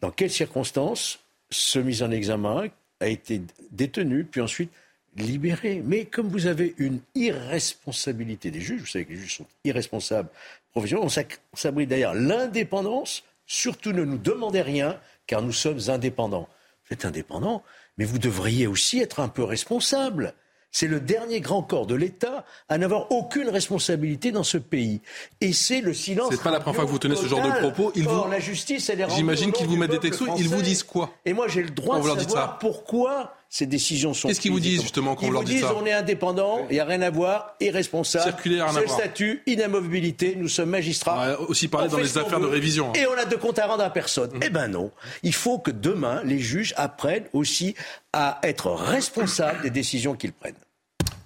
dans 0.01 0.13
quelles 0.13 0.31
circonstances 0.31 1.19
ce 1.51 1.81
mis 1.81 2.03
en 2.03 2.13
examen 2.13 2.69
a 3.01 3.09
été 3.09 3.43
détenu, 3.73 4.25
puis 4.25 4.41
ensuite 4.41 4.71
libéré. 5.17 5.83
Mais 5.85 6.05
comme 6.05 6.29
vous 6.29 6.47
avez 6.47 6.75
une 6.79 7.01
irresponsabilité 7.17 8.53
des 8.53 8.61
juges, 8.61 8.81
vous 8.81 8.87
savez 8.87 9.05
que 9.05 9.11
les 9.11 9.19
juges 9.19 9.39
sont 9.39 9.47
irresponsables 9.65 10.29
professionnellement, 10.71 11.11
on 11.53 11.57
s'abrite 11.57 11.89
derrière 11.89 12.15
l'indépendance. 12.15 13.25
Surtout 13.47 13.93
ne 13.93 14.05
nous 14.05 14.17
demandez 14.17 14.63
rien, 14.63 14.99
car 15.27 15.43
nous 15.43 15.53
sommes 15.53 15.81
indépendants. 15.89 16.49
Vous 16.87 16.95
êtes 16.95 17.05
indépendant, 17.05 17.65
mais 17.99 18.05
vous 18.05 18.19
devriez 18.19 18.69
aussi 18.69 19.01
être 19.01 19.19
un 19.21 19.29
peu 19.29 19.43
responsable. 19.43 20.35
C'est 20.73 20.89
le 20.89 21.01
dernier 21.01 21.41
grand 21.41 21.63
corps 21.63 21.87
de 21.87 21.95
l'État 21.95 22.45
à 22.71 22.79
n'avoir 22.79 23.13
aucune 23.13 23.51
responsabilité 23.51 24.33
dans 24.33 24.43
ce 24.43 24.57
pays. 24.57 25.03
Et 25.43 25.53
c'est 25.53 25.83
le 25.83 25.93
silence. 25.93 26.29
C'est 26.31 26.43
pas 26.43 26.51
la 26.51 26.61
première 26.61 26.77
fois 26.77 26.85
que 26.87 26.91
vous 26.91 26.99
tenez 26.99 27.15
ce 27.15 27.27
genre 27.27 27.43
de 27.43 27.53
propos. 27.61 27.93
Ils 27.95 28.09
vous... 28.09 28.29
la 28.31 28.41
justice, 28.41 28.89
elle 28.89 29.03
est 29.03 29.11
J'imagine 29.11 29.53
qu'ils 29.53 29.67
vous 29.67 29.77
mettent 29.77 29.91
des 29.91 29.99
textos. 30.01 30.29
Ils 30.39 30.49
vous 30.49 30.63
disent 30.63 30.83
quoi 30.83 31.11
Et 31.27 31.35
moi, 31.35 31.47
j'ai 31.47 31.63
le 31.63 31.71
droit 31.71 32.01
de 32.01 32.21
savoir 32.21 32.59
pourquoi 32.59 33.35
ces 33.53 33.67
décisions 33.67 34.15
sont. 34.15 34.29
Qu'est-ce 34.29 34.41
qu'ils 34.41 34.51
vous 34.51 34.61
disent 34.61 34.81
justement 34.81 35.15
quand 35.15 35.27
on 35.27 35.31
leur 35.31 35.45
dit 35.45 35.53
ça 35.53 35.59
Ils 35.59 35.61
vous 35.61 35.69
disent 35.69 35.83
on 35.83 35.87
est 35.87 35.93
indépendant, 35.93 36.67
il 36.71 36.73
n'y 36.73 36.81
a 36.81 36.87
rien 36.87 37.03
à 37.03 37.11
voir, 37.11 37.55
irresponsable. 37.61 38.25
Circulaire, 38.25 38.73
C'est 38.73 38.81
le 38.81 38.89
statut, 38.89 39.43
inamovibilité, 39.47 40.37
nous 40.37 40.49
sommes 40.49 40.71
magistrats. 40.71 41.17
On 41.17 41.45
a 41.45 41.49
aussi 41.49 41.69
parlé 41.69 41.91
dans 41.91 41.99
les 41.99 42.17
affaires 42.17 42.41
de 42.41 42.47
révision. 42.47 42.89
Hein. 42.89 42.93
Et 42.95 43.07
on 43.07 43.13
a 43.13 43.27
de 43.27 43.37
compte 43.37 43.59
à 43.59 43.67
rendre 43.67 43.85
à 43.85 43.91
personne. 43.91 44.31
Mmh. 44.31 44.41
Eh 44.43 44.49
ben 44.49 44.69
non. 44.69 44.91
Il 45.23 45.35
faut 45.35 45.59
que 45.59 45.71
demain, 45.71 46.23
les 46.25 46.39
juges 46.39 46.73
apprennent 46.79 47.27
aussi 47.35 47.75
à 48.15 48.41
être 48.43 48.71
responsables 48.71 49.61
des 49.61 49.71
décisions 49.71 50.15
qu'ils 50.15 50.33
prennent. 50.33 50.55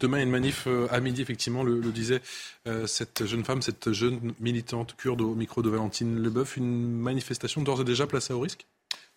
Demain, 0.00 0.20
une 0.20 0.30
manif 0.30 0.64
euh, 0.66 0.88
à 0.90 0.98
midi, 0.98 1.22
effectivement, 1.22 1.62
le, 1.62 1.80
disait 1.92 2.20
euh, 2.66 2.88
cette 2.88 3.24
jeune 3.24 3.44
femme, 3.44 3.62
cette 3.62 3.92
jeune 3.92 4.34
militante 4.40 4.96
kurde 4.96 5.20
au 5.20 5.36
micro 5.36 5.62
de 5.62 5.70
Valentine 5.70 6.20
Leboeuf. 6.20 6.56
Une 6.56 6.90
manifestation 6.90 7.62
d'ores 7.62 7.82
et 7.82 7.84
déjà 7.84 8.08
placée 8.08 8.32
au 8.32 8.40
risque? 8.40 8.66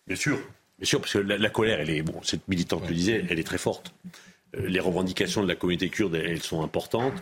Bien 0.06 0.16
sûr. 0.16 0.38
Bien 0.80 0.86
sûr, 0.86 1.00
parce 1.00 1.12
que 1.12 1.18
la, 1.18 1.50
colère, 1.50 1.80
elle 1.80 1.90
est, 1.90 2.02
bon, 2.02 2.20
cette 2.22 2.48
militante 2.48 2.88
le 2.88 2.94
disait, 2.94 3.24
elle 3.28 3.38
est 3.38 3.44
très 3.44 3.58
forte. 3.58 3.92
Euh, 4.56 4.66
les 4.66 4.80
revendications 4.80 5.42
de 5.42 5.48
la 5.48 5.54
communauté 5.54 5.90
kurde, 5.90 6.14
elles 6.14 6.42
sont 6.42 6.62
importantes 6.62 7.14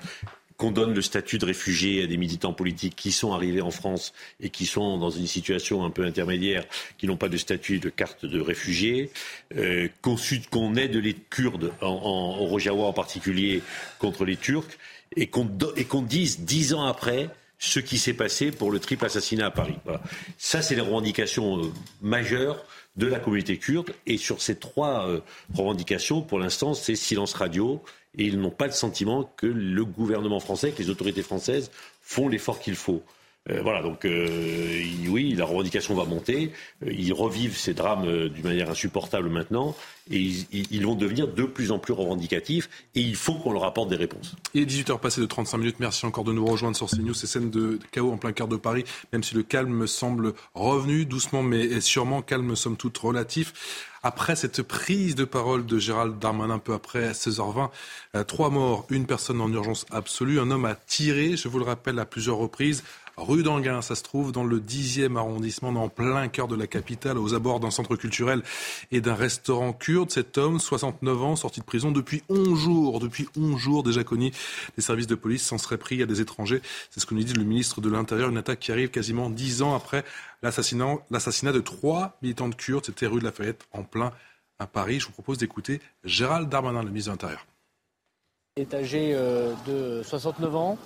qu'on 0.56 0.70
donne 0.72 0.92
le 0.92 1.02
statut 1.02 1.38
de 1.38 1.46
réfugié 1.46 2.02
à 2.02 2.06
des 2.08 2.16
militants 2.16 2.52
politiques 2.52 2.96
qui 2.96 3.12
sont 3.12 3.32
arrivés 3.32 3.60
en 3.60 3.70
France 3.70 4.12
et 4.40 4.50
qui 4.50 4.66
sont 4.66 4.98
dans 4.98 5.10
une 5.10 5.28
situation 5.28 5.84
un 5.84 5.90
peu 5.90 6.04
intermédiaire, 6.04 6.64
qui 6.98 7.06
n'ont 7.06 7.16
pas 7.16 7.28
de 7.28 7.36
statut 7.36 7.78
de 7.78 7.88
carte 7.88 8.26
de 8.26 8.40
réfugié, 8.40 9.10
euh, 9.56 9.88
qu'on 10.02 10.74
aide 10.74 10.96
les 10.96 11.14
Kurdes, 11.14 11.72
en, 11.80 11.86
en, 11.86 12.38
au 12.40 12.46
Rojava 12.46 12.82
en 12.82 12.92
particulier, 12.92 13.62
contre 14.00 14.24
les 14.24 14.36
Turcs, 14.36 14.78
et 15.16 15.28
qu'on 15.28 16.02
dise 16.02 16.40
dix 16.40 16.74
ans 16.74 16.84
après 16.84 17.30
ce 17.58 17.80
qui 17.80 17.98
s'est 17.98 18.14
passé 18.14 18.50
pour 18.50 18.70
le 18.70 18.78
triple 18.80 19.04
assassinat 19.04 19.46
à 19.46 19.50
Paris. 19.50 19.76
Voilà. 19.84 20.00
Ça, 20.38 20.62
c'est 20.62 20.74
les 20.74 20.80
revendications 20.80 21.64
euh, 21.64 21.72
majeures 22.02 22.64
de 22.98 23.06
la 23.06 23.18
communauté 23.18 23.56
kurde. 23.56 23.94
Et 24.06 24.18
sur 24.18 24.42
ces 24.42 24.56
trois 24.56 25.08
euh, 25.08 25.20
revendications, 25.54 26.20
pour 26.20 26.38
l'instant, 26.38 26.74
c'est 26.74 26.96
silence 26.96 27.32
radio, 27.32 27.82
et 28.16 28.24
ils 28.24 28.38
n'ont 28.38 28.50
pas 28.50 28.66
le 28.66 28.72
sentiment 28.72 29.32
que 29.36 29.46
le 29.46 29.84
gouvernement 29.84 30.40
français, 30.40 30.72
que 30.72 30.82
les 30.82 30.90
autorités 30.90 31.22
françaises 31.22 31.70
font 32.02 32.28
l'effort 32.28 32.60
qu'il 32.60 32.76
faut. 32.76 33.02
Euh, 33.50 33.60
voilà, 33.62 33.82
donc 33.82 34.04
euh, 34.04 34.82
oui, 35.08 35.34
la 35.34 35.44
revendication 35.44 35.94
va 35.94 36.04
monter. 36.04 36.52
Euh, 36.84 36.92
ils 36.92 37.12
revivent 37.12 37.56
ces 37.56 37.74
drames 37.74 38.28
d'une 38.28 38.44
manière 38.44 38.70
insupportable 38.70 39.28
maintenant 39.28 39.74
et 40.10 40.20
ils, 40.20 40.86
vont 40.86 40.94
devenir 40.94 41.28
de 41.28 41.42
plus 41.42 41.70
en 41.70 41.78
plus 41.78 41.92
revendicatifs 41.92 42.70
et 42.94 43.00
il 43.00 43.14
faut 43.14 43.34
qu'on 43.34 43.52
leur 43.52 43.64
apporte 43.64 43.90
des 43.90 43.96
réponses. 43.96 44.36
Il 44.54 44.62
est 44.62 44.66
18h 44.66 44.98
passé 45.00 45.20
de 45.20 45.26
35 45.26 45.58
minutes. 45.58 45.76
Merci 45.80 46.06
encore 46.06 46.24
de 46.24 46.32
nous 46.32 46.46
rejoindre 46.46 46.76
sur 46.76 46.88
CNews. 46.88 47.12
Ces 47.12 47.26
scènes 47.26 47.50
de 47.50 47.78
chaos 47.92 48.10
en 48.10 48.16
plein 48.16 48.32
cœur 48.32 48.48
de 48.48 48.56
Paris, 48.56 48.84
même 49.12 49.22
si 49.22 49.34
le 49.34 49.42
calme 49.42 49.86
semble 49.86 50.32
revenu 50.54 51.04
doucement 51.04 51.42
mais 51.42 51.80
sûrement 51.80 52.22
calme 52.22 52.56
somme 52.56 52.76
toute 52.76 52.96
relatif. 52.96 53.84
Après 54.02 54.36
cette 54.36 54.62
prise 54.62 55.14
de 55.14 55.24
parole 55.24 55.66
de 55.66 55.78
Gérald 55.78 56.18
Darmanin 56.18 56.58
peu 56.58 56.72
après 56.72 57.10
16h20, 57.10 58.24
trois 58.24 58.48
morts, 58.48 58.86
une 58.90 59.06
personne 59.06 59.40
en 59.40 59.52
urgence 59.52 59.84
absolue, 59.90 60.40
un 60.40 60.50
homme 60.50 60.64
a 60.64 60.74
tiré, 60.74 61.36
je 61.36 61.48
vous 61.48 61.58
le 61.58 61.64
rappelle, 61.64 61.98
à 61.98 62.06
plusieurs 62.06 62.36
reprises 62.36 62.84
rue 63.18 63.42
d'Anguin. 63.42 63.82
Ça 63.82 63.94
se 63.94 64.02
trouve 64.02 64.32
dans 64.32 64.44
le 64.44 64.60
10e 64.60 65.16
arrondissement, 65.16 65.68
en 65.68 65.88
plein 65.88 66.28
cœur 66.28 66.48
de 66.48 66.56
la 66.56 66.66
capitale, 66.66 67.18
aux 67.18 67.34
abords 67.34 67.60
d'un 67.60 67.70
centre 67.70 67.96
culturel 67.96 68.42
et 68.90 69.00
d'un 69.00 69.14
restaurant 69.14 69.72
kurde. 69.72 70.10
Cet 70.10 70.38
homme, 70.38 70.58
69 70.58 71.22
ans, 71.22 71.36
sorti 71.36 71.60
de 71.60 71.64
prison 71.64 71.90
depuis 71.90 72.22
11 72.28 72.58
jours, 72.58 73.00
depuis 73.00 73.28
11 73.36 73.58
jours 73.58 73.82
déjà 73.82 74.04
connu. 74.04 74.32
Les 74.76 74.82
services 74.82 75.06
de 75.06 75.14
police 75.14 75.42
s'en 75.42 75.58
seraient 75.58 75.78
pris 75.78 76.02
à 76.02 76.06
des 76.06 76.20
étrangers. 76.20 76.62
C'est 76.90 77.00
ce 77.00 77.06
que 77.06 77.14
nous 77.14 77.22
dit 77.22 77.34
le 77.34 77.44
ministre 77.44 77.80
de 77.80 77.90
l'Intérieur. 77.90 78.30
Une 78.30 78.38
attaque 78.38 78.60
qui 78.60 78.72
arrive 78.72 78.90
quasiment 78.90 79.30
10 79.30 79.62
ans 79.62 79.74
après 79.74 80.04
l'assassinat 80.42 81.52
de 81.52 81.60
trois 81.60 82.18
militants 82.22 82.50
kurdes. 82.50 82.86
C'était 82.86 83.06
rue 83.06 83.20
de 83.20 83.24
la 83.24 83.32
Fayette, 83.32 83.66
en 83.72 83.82
plein 83.82 84.12
à 84.58 84.66
Paris. 84.66 85.00
Je 85.00 85.06
vous 85.06 85.12
propose 85.12 85.38
d'écouter 85.38 85.80
Gérald 86.04 86.48
Darmanin, 86.48 86.82
le 86.82 86.88
ministre 86.88 87.10
de 87.10 87.14
l'Intérieur. 87.14 87.46
Est 88.56 88.74
âgé 88.74 89.12
euh, 89.14 89.54
de 89.66 90.02
69 90.02 90.56
ans. 90.56 90.78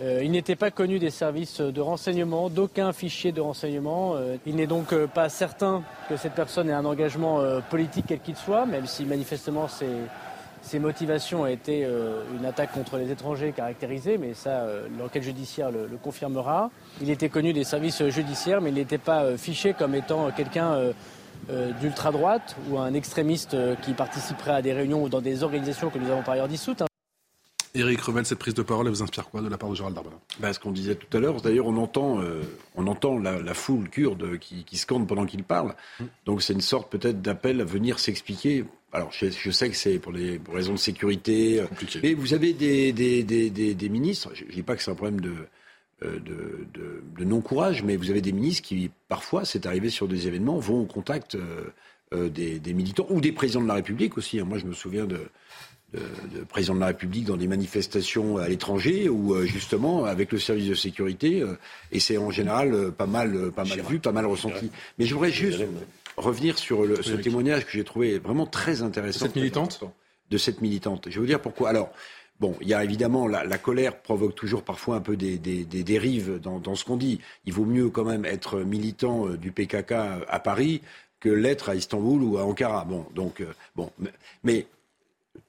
Euh, 0.00 0.20
il 0.22 0.30
n'était 0.30 0.56
pas 0.56 0.70
connu 0.70 0.98
des 0.98 1.10
services 1.10 1.60
de 1.60 1.80
renseignement, 1.80 2.50
d'aucun 2.50 2.92
fichier 2.92 3.32
de 3.32 3.40
renseignement. 3.40 4.14
Euh, 4.14 4.36
il 4.46 4.56
n'est 4.56 4.66
donc 4.66 4.92
euh, 4.92 5.06
pas 5.06 5.28
certain 5.28 5.82
que 6.08 6.16
cette 6.16 6.34
personne 6.34 6.68
ait 6.68 6.74
un 6.74 6.84
engagement 6.84 7.40
politique 7.70 8.06
quel 8.08 8.20
qu'il 8.20 8.36
soit, 8.36 8.66
même 8.66 8.86
si 8.86 9.04
manifestement 9.04 9.68
ses, 9.68 10.78
motivations 10.78 11.46
été 11.46 11.86
une 12.38 12.44
attaque 12.44 12.72
contre 12.72 12.96
les 12.98 13.10
étrangers 13.10 13.52
caractérisée, 13.52 14.18
mais 14.18 14.34
ça, 14.34 14.66
l'enquête 14.98 15.22
judiciaire 15.22 15.70
le, 15.70 15.86
le, 15.86 15.96
confirmera. 15.96 16.70
Il 17.00 17.10
était 17.10 17.28
connu 17.28 17.52
des 17.52 17.64
services 17.64 18.06
judiciaires, 18.08 18.60
mais 18.60 18.70
il 18.70 18.74
n'était 18.74 18.98
pas 18.98 19.36
fiché 19.36 19.74
comme 19.74 19.94
étant 19.94 20.30
quelqu'un 20.30 20.92
d'ultra-droite 21.80 22.56
ou 22.70 22.78
un 22.78 22.94
extrémiste 22.94 23.56
qui 23.82 23.92
participerait 23.92 24.54
à 24.54 24.62
des 24.62 24.72
réunions 24.72 25.02
ou 25.02 25.08
dans 25.08 25.20
des 25.20 25.42
organisations 25.42 25.90
que 25.90 25.98
nous 25.98 26.10
avons 26.10 26.22
par 26.22 26.34
ailleurs 26.34 26.48
dissoutes. 26.48 26.82
Hein. 26.82 26.95
Éric 27.76 28.00
Revel, 28.00 28.24
cette 28.24 28.38
prise 28.38 28.54
de 28.54 28.62
parole, 28.62 28.86
elle 28.86 28.92
vous 28.92 29.02
inspire 29.02 29.28
quoi 29.28 29.42
de 29.42 29.48
la 29.48 29.58
part 29.58 29.68
de 29.68 29.74
Gérald 29.74 29.94
Darmanin? 29.94 30.18
Bah, 30.40 30.52
Ce 30.52 30.58
qu'on 30.58 30.70
disait 30.70 30.94
tout 30.94 31.14
à 31.16 31.20
l'heure, 31.20 31.40
d'ailleurs, 31.42 31.66
on 31.66 31.76
entend, 31.76 32.20
euh, 32.20 32.42
on 32.74 32.86
entend 32.86 33.18
la, 33.18 33.54
foule 33.54 33.88
kurde 33.88 34.38
qui, 34.38 34.64
qui 34.64 34.76
scande 34.76 35.06
pendant 35.06 35.26
qu'il 35.26 35.44
parle. 35.44 35.74
Donc 36.24 36.42
c'est 36.42 36.54
une 36.54 36.60
sorte 36.60 36.90
peut-être 36.90 37.20
d'appel 37.20 37.60
à 37.60 37.64
venir 37.64 37.98
s'expliquer. 37.98 38.64
Alors 38.92 39.12
je, 39.12 39.50
sais 39.50 39.68
que 39.68 39.76
c'est 39.76 39.98
pour 39.98 40.12
les 40.12 40.40
raisons 40.52 40.72
de 40.72 40.78
sécurité. 40.78 41.60
Euh, 41.60 41.66
mais 42.02 42.14
vous 42.14 42.32
avez 42.32 42.54
des, 42.54 42.92
des, 42.92 43.22
des, 43.22 43.50
des 43.50 43.88
ministres, 43.88 44.30
je 44.34 44.44
ne 44.44 44.50
dis 44.50 44.62
pas 44.62 44.74
que 44.74 44.82
c'est 44.82 44.90
un 44.90 44.94
problème 44.94 45.20
de, 45.20 45.34
euh, 46.02 46.18
de, 46.20 46.66
de, 46.72 47.02
de 47.18 47.24
non-courage, 47.24 47.82
mais 47.82 47.96
vous 47.96 48.10
avez 48.10 48.22
des 48.22 48.32
ministres 48.32 48.66
qui, 48.66 48.90
parfois, 49.08 49.44
c'est 49.44 49.66
arrivé 49.66 49.90
sur 49.90 50.08
des 50.08 50.26
événements, 50.26 50.58
vont 50.58 50.82
au 50.82 50.86
contact 50.86 51.36
des, 52.12 52.58
des, 52.60 52.72
militants 52.72 53.06
ou 53.10 53.20
des 53.20 53.32
présidents 53.32 53.62
de 53.62 53.68
la 53.68 53.74
République 53.74 54.16
aussi. 54.16 54.40
Hein. 54.40 54.44
Moi, 54.44 54.58
je 54.58 54.64
me 54.64 54.72
souviens 54.72 55.04
de, 55.06 55.28
de, 55.92 56.44
président 56.44 56.74
de 56.74 56.80
la 56.80 56.86
République 56.86 57.24
dans 57.24 57.36
des 57.36 57.46
manifestations 57.46 58.38
à 58.38 58.48
l'étranger 58.48 59.08
ou 59.08 59.34
euh, 59.34 59.44
justement 59.44 60.04
avec 60.04 60.32
le 60.32 60.38
service 60.38 60.68
de 60.68 60.74
sécurité 60.74 61.42
euh, 61.42 61.56
et 61.92 62.00
c'est 62.00 62.18
en 62.18 62.30
général 62.30 62.74
euh, 62.74 62.90
pas 62.90 63.06
mal 63.06 63.52
pas 63.52 63.64
mal 63.64 63.80
vu, 63.82 63.98
pas 63.98 64.12
mal 64.12 64.26
ressenti. 64.26 64.70
Mais 64.98 65.06
je 65.06 65.14
voudrais 65.14 65.30
juste 65.30 65.62
revenir 66.16 66.58
sur 66.58 66.84
le, 66.84 67.02
ce 67.02 67.12
témoignage 67.12 67.64
que 67.66 67.72
j'ai 67.72 67.84
trouvé 67.84 68.18
vraiment 68.18 68.46
très 68.46 68.82
intéressant. 68.82 69.26
Cette 69.26 69.36
militante? 69.36 69.80
De 70.30 70.38
cette 70.38 70.60
militante. 70.60 71.04
Je 71.08 71.14
vais 71.14 71.20
vous 71.20 71.26
dire 71.26 71.40
pourquoi. 71.40 71.68
Alors, 71.70 71.90
Bon, 72.38 72.54
il 72.60 72.68
y 72.68 72.74
a 72.74 72.84
évidemment 72.84 73.26
la, 73.26 73.44
la, 73.44 73.56
colère 73.56 73.98
provoque 73.98 74.34
toujours 74.34 74.62
parfois 74.62 74.96
un 74.96 75.00
peu 75.00 75.16
des, 75.16 75.38
des, 75.38 75.64
des 75.64 75.82
dérives 75.82 76.38
dans, 76.38 76.58
dans, 76.58 76.74
ce 76.74 76.84
qu'on 76.84 76.98
dit. 76.98 77.18
Il 77.46 77.54
vaut 77.54 77.64
mieux 77.64 77.88
quand 77.88 78.04
même 78.04 78.26
être 78.26 78.58
militant 78.58 79.28
du 79.28 79.52
PKK 79.52 79.92
à 80.28 80.38
Paris 80.38 80.82
que 81.18 81.30
l'être 81.30 81.70
à 81.70 81.76
Istanbul 81.76 82.22
ou 82.22 82.36
à 82.36 82.44
Ankara. 82.44 82.84
Bon, 82.84 83.06
donc, 83.14 83.42
bon, 83.74 83.90
mais 84.44 84.66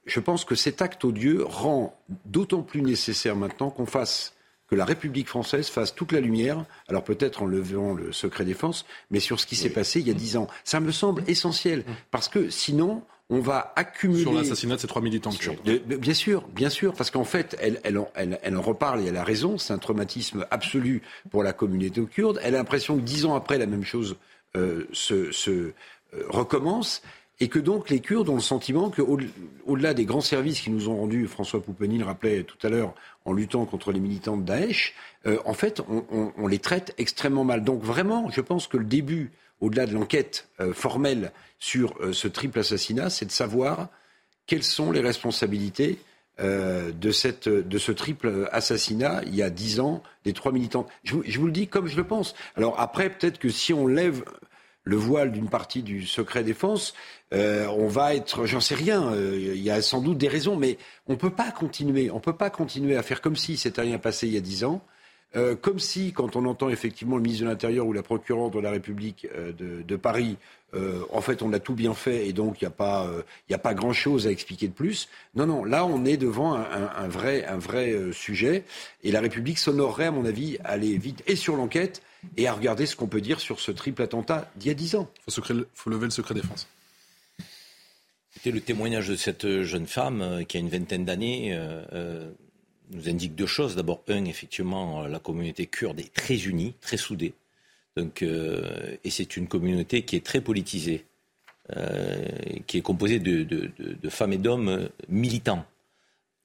je 0.06 0.20
pense 0.20 0.44
que 0.44 0.54
cet 0.54 0.82
acte 0.82 1.04
odieux 1.04 1.44
rend 1.44 1.98
d'autant 2.24 2.62
plus 2.62 2.82
nécessaire 2.82 3.36
maintenant 3.36 3.70
qu'on 3.70 3.86
fasse 3.86 4.34
que 4.68 4.74
la 4.74 4.84
République 4.84 5.28
française 5.28 5.68
fasse 5.68 5.94
toute 5.94 6.12
la 6.12 6.20
lumière, 6.20 6.64
alors 6.88 7.02
peut-être 7.02 7.42
en 7.42 7.46
levant 7.46 7.94
le 7.94 8.12
secret 8.12 8.44
défense, 8.44 8.84
mais 9.10 9.20
sur 9.20 9.40
ce 9.40 9.46
qui 9.46 9.56
s'est 9.56 9.70
passé 9.70 10.00
il 10.00 10.08
y 10.08 10.10
a 10.10 10.14
dix 10.14 10.36
ans. 10.36 10.46
Ça 10.64 10.80
me 10.80 10.92
semble 10.92 11.24
essentiel, 11.26 11.84
parce 12.10 12.28
que 12.28 12.50
sinon, 12.50 13.02
on 13.30 13.40
va 13.40 13.72
accumuler. 13.76 14.22
Sur 14.22 14.32
l'assassinat 14.32 14.76
de 14.76 14.80
ces 14.80 14.86
trois 14.86 15.02
militants 15.02 15.32
kurdes. 15.32 15.60
Bien 15.86 16.14
sûr, 16.14 16.46
bien 16.48 16.70
sûr, 16.70 16.94
parce 16.94 17.10
qu'en 17.10 17.24
fait, 17.24 17.56
elle, 17.60 17.80
elle, 17.84 18.00
elle, 18.14 18.38
elle, 18.42 18.56
en 18.56 18.62
reparle 18.62 19.00
et 19.00 19.06
elle 19.06 19.16
a 19.16 19.24
raison. 19.24 19.58
C'est 19.58 19.72
un 19.72 19.78
traumatisme 19.78 20.46
absolu 20.50 21.02
pour 21.30 21.42
la 21.42 21.52
communauté 21.52 22.02
kurde. 22.04 22.40
Elle 22.42 22.54
a 22.54 22.58
l'impression 22.58 22.96
que 22.96 23.02
dix 23.02 23.24
ans 23.26 23.34
après, 23.34 23.58
la 23.58 23.66
même 23.66 23.84
chose 23.84 24.16
euh, 24.56 24.86
se, 24.92 25.30
se 25.30 25.50
euh, 25.50 25.72
recommence 26.28 27.02
et 27.40 27.48
que 27.48 27.58
donc 27.58 27.88
les 27.88 28.00
Kurdes 28.00 28.28
ont 28.28 28.34
le 28.34 28.40
sentiment 28.40 28.90
qu'au-delà 28.90 29.94
des 29.94 30.04
grands 30.04 30.20
services 30.20 30.60
qui 30.60 30.70
nous 30.70 30.88
ont 30.88 30.96
rendus, 30.96 31.26
François 31.26 31.62
Poupeny 31.62 31.98
le 31.98 32.04
rappelait 32.04 32.42
tout 32.42 32.58
à 32.66 32.70
l'heure, 32.70 32.94
en 33.24 33.32
luttant 33.32 33.64
contre 33.64 33.92
les 33.92 34.00
militants 34.00 34.36
de 34.36 34.42
Daesh, 34.42 34.94
euh, 35.26 35.38
en 35.44 35.54
fait, 35.54 35.80
on, 35.88 36.46
les 36.46 36.58
traite 36.58 36.94
extrêmement 36.98 37.44
mal. 37.44 37.62
Donc 37.62 37.82
vraiment, 37.82 38.28
je 38.30 38.40
pense 38.40 38.66
que 38.66 38.76
le 38.76 38.84
début, 38.84 39.30
au-delà 39.60 39.86
de 39.86 39.94
l'enquête 39.94 40.48
euh, 40.60 40.72
formelle 40.72 41.32
sur 41.58 41.94
euh, 42.00 42.12
ce 42.12 42.26
triple 42.26 42.58
assassinat, 42.58 43.10
c'est 43.10 43.26
de 43.26 43.30
savoir 43.30 43.88
quelles 44.46 44.64
sont 44.64 44.90
les 44.90 45.00
responsabilités 45.00 45.98
de, 46.40 47.10
cette, 47.10 47.48
de 47.48 47.78
ce 47.78 47.90
triple 47.90 48.48
assassinat 48.52 49.22
il 49.26 49.34
y 49.34 49.42
a 49.42 49.50
dix 49.50 49.80
ans 49.80 50.04
des 50.24 50.32
trois 50.32 50.52
militants. 50.52 50.86
Je, 51.02 51.16
je, 51.26 51.36
vous 51.40 51.46
le 51.46 51.52
dis 51.52 51.66
comme 51.66 51.88
je 51.88 51.96
le 51.96 52.04
pense. 52.04 52.36
Alors 52.54 52.78
après, 52.78 53.10
peut-être 53.10 53.40
que 53.40 53.48
si 53.48 53.74
on 53.74 53.88
lève 53.88 54.22
le 54.88 54.96
voile 54.96 55.32
d'une 55.32 55.50
partie 55.50 55.82
du 55.82 56.06
secret 56.06 56.42
défense, 56.42 56.94
euh, 57.34 57.66
on 57.66 57.88
va 57.88 58.14
être, 58.14 58.46
j'en 58.46 58.60
sais 58.60 58.74
rien, 58.74 59.12
euh, 59.12 59.36
il 59.54 59.62
y 59.62 59.70
a 59.70 59.82
sans 59.82 60.00
doute 60.00 60.16
des 60.16 60.28
raisons, 60.28 60.56
mais 60.56 60.78
on 61.08 61.12
ne 61.12 61.18
peut 61.18 61.30
pas 61.30 61.50
continuer, 61.50 62.10
on 62.10 62.20
peut 62.20 62.32
pas 62.32 62.48
continuer 62.48 62.96
à 62.96 63.02
faire 63.02 63.20
comme 63.20 63.36
si 63.36 63.58
c'était 63.58 63.82
rien 63.82 63.98
passé 63.98 64.26
il 64.26 64.32
y 64.32 64.38
a 64.38 64.40
dix 64.40 64.64
ans, 64.64 64.80
euh, 65.36 65.54
comme 65.54 65.78
si, 65.78 66.12
quand 66.14 66.36
on 66.36 66.46
entend 66.46 66.70
effectivement 66.70 67.16
le 67.16 67.22
ministre 67.22 67.44
de 67.44 67.50
l'Intérieur 67.50 67.86
ou 67.86 67.92
la 67.92 68.02
procureure 68.02 68.50
de 68.50 68.60
la 68.60 68.70
République 68.70 69.28
de, 69.58 69.96
Paris, 69.96 70.38
en 71.12 71.20
fait, 71.20 71.42
on 71.42 71.52
a 71.52 71.58
tout 71.58 71.74
bien 71.74 71.92
fait 71.92 72.26
et 72.26 72.32
donc 72.32 72.62
il 72.62 72.64
n'y 72.64 72.68
a 72.68 72.70
pas, 72.70 73.10
pas 73.62 73.74
grand-chose 73.74 74.26
à 74.26 74.30
expliquer 74.30 74.68
de 74.68 74.72
plus. 74.72 75.10
Non, 75.34 75.44
non, 75.44 75.64
là, 75.64 75.84
on 75.84 76.06
est 76.06 76.16
devant 76.16 76.54
un, 76.54 77.08
vrai, 77.08 77.44
un 77.44 77.58
vrai 77.58 77.94
sujet 78.12 78.64
et 79.04 79.12
la 79.12 79.20
République 79.20 79.58
s'honorerait, 79.58 80.06
à 80.06 80.10
mon 80.10 80.24
avis, 80.24 80.56
à 80.64 80.70
aller 80.70 80.96
vite 80.96 81.22
et 81.26 81.36
sur 81.36 81.56
l'enquête 81.56 82.00
et 82.36 82.46
à 82.46 82.52
regarder 82.52 82.86
ce 82.86 82.96
qu'on 82.96 83.06
peut 83.06 83.20
dire 83.20 83.40
sur 83.40 83.60
ce 83.60 83.70
triple 83.70 84.02
attentat 84.02 84.50
d'il 84.56 84.68
y 84.68 84.70
a 84.70 84.74
dix 84.74 84.94
ans. 84.94 85.10
Il 85.26 85.32
faut, 85.74 85.90
lever 85.90 86.04
le 86.04 86.10
secret 86.10 86.34
défense. 86.34 86.66
C'était 88.30 88.50
le 88.50 88.60
témoignage 88.60 89.08
de 89.08 89.16
cette 89.16 89.62
jeune 89.62 89.86
femme 89.86 90.22
euh, 90.22 90.44
qui 90.44 90.56
a 90.56 90.60
une 90.60 90.68
vingtaine 90.68 91.04
d'années. 91.04 91.54
Euh, 91.54 91.82
euh, 91.92 92.30
nous 92.90 93.08
indique 93.08 93.34
deux 93.34 93.46
choses. 93.46 93.76
D'abord, 93.76 94.02
un, 94.08 94.24
effectivement, 94.24 95.06
la 95.06 95.18
communauté 95.18 95.66
kurde 95.66 96.00
est 96.00 96.12
très 96.14 96.36
unie, 96.46 96.74
très 96.80 96.96
soudée. 96.96 97.34
Donc, 97.96 98.22
et 98.22 99.10
c'est 99.10 99.36
une 99.36 99.46
communauté 99.46 100.06
qui 100.06 100.16
est 100.16 100.24
très 100.24 100.40
politisée, 100.40 101.04
qui 102.66 102.78
est 102.78 102.80
composée 102.80 103.18
de, 103.18 103.42
de 103.42 104.08
femmes 104.08 104.32
et 104.32 104.38
d'hommes 104.38 104.88
militants. 105.10 105.66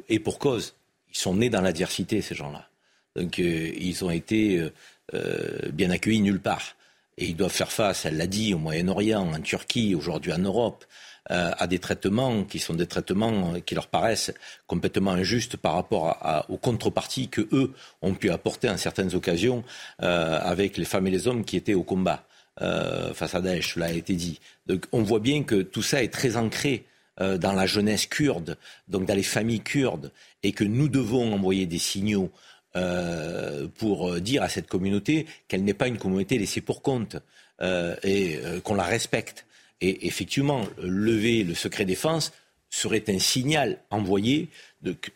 Et 0.09 0.19
pour 0.19 0.37
cause, 0.37 0.75
ils 1.11 1.17
sont 1.17 1.35
nés 1.35 1.49
dans 1.49 1.61
l'adversité, 1.61 2.21
ces 2.21 2.35
gens-là. 2.35 2.67
Donc, 3.15 3.37
ils 3.37 4.03
ont 4.03 4.09
été 4.09 4.69
euh, 5.13 5.69
bien 5.71 5.89
accueillis 5.89 6.21
nulle 6.21 6.39
part. 6.39 6.75
Et 7.17 7.25
ils 7.25 7.35
doivent 7.35 7.51
faire 7.51 7.71
face, 7.71 8.05
elle 8.05 8.17
l'a 8.17 8.25
dit, 8.25 8.53
au 8.53 8.57
Moyen-Orient, 8.57 9.33
en 9.33 9.41
Turquie, 9.41 9.95
aujourd'hui 9.95 10.31
en 10.31 10.39
Europe, 10.39 10.85
euh, 11.29 11.51
à 11.57 11.67
des 11.67 11.77
traitements 11.77 12.43
qui 12.43 12.59
sont 12.59 12.73
des 12.73 12.87
traitements 12.87 13.53
qui 13.65 13.75
leur 13.75 13.87
paraissent 13.87 14.33
complètement 14.65 15.11
injustes 15.11 15.57
par 15.57 15.73
rapport 15.73 16.45
aux 16.49 16.57
contreparties 16.57 17.29
que 17.29 17.47
eux 17.51 17.73
ont 18.01 18.13
pu 18.13 18.29
apporter 18.29 18.69
en 18.69 18.77
certaines 18.77 19.13
occasions 19.13 19.63
euh, 20.01 20.39
avec 20.41 20.77
les 20.77 20.85
femmes 20.85 21.07
et 21.07 21.11
les 21.11 21.27
hommes 21.27 21.45
qui 21.45 21.57
étaient 21.57 21.73
au 21.73 21.83
combat 21.83 22.25
face 22.59 23.33
à 23.33 23.41
Daesh, 23.41 23.73
cela 23.73 23.87
a 23.87 23.91
été 23.91 24.13
dit. 24.13 24.39
Donc 24.67 24.85
on 24.91 25.01
voit 25.01 25.19
bien 25.19 25.43
que 25.43 25.63
tout 25.63 25.81
ça 25.81 26.03
est 26.03 26.13
très 26.13 26.37
ancré 26.37 26.85
dans 27.19 27.51
la 27.51 27.65
jeunesse 27.65 28.05
kurde, 28.05 28.57
donc 28.87 29.07
dans 29.07 29.15
les 29.15 29.23
familles 29.23 29.61
kurdes, 29.61 30.11
et 30.43 30.51
que 30.51 30.63
nous 30.63 30.87
devons 30.87 31.33
envoyer 31.33 31.65
des 31.65 31.79
signaux 31.79 32.31
euh, 32.75 33.67
pour 33.77 34.19
dire 34.19 34.41
à 34.41 34.49
cette 34.49 34.65
communauté 34.65 35.27
qu'elle 35.47 35.63
n'est 35.63 35.75
pas 35.75 35.87
une 35.87 35.99
communauté 35.99 36.39
laissée 36.39 36.61
pour 36.61 36.81
compte 36.81 37.17
euh, 37.61 37.95
et 38.01 38.39
euh, 38.43 38.61
qu'on 38.61 38.73
la 38.73 38.83
respecte. 38.83 39.45
Et 39.79 40.07
effectivement, 40.07 40.65
lever 40.81 41.43
le 41.43 41.53
secret 41.53 41.85
défense 41.85 42.33
serait 42.71 43.03
un 43.09 43.19
signal 43.19 43.77
envoyé 43.91 44.49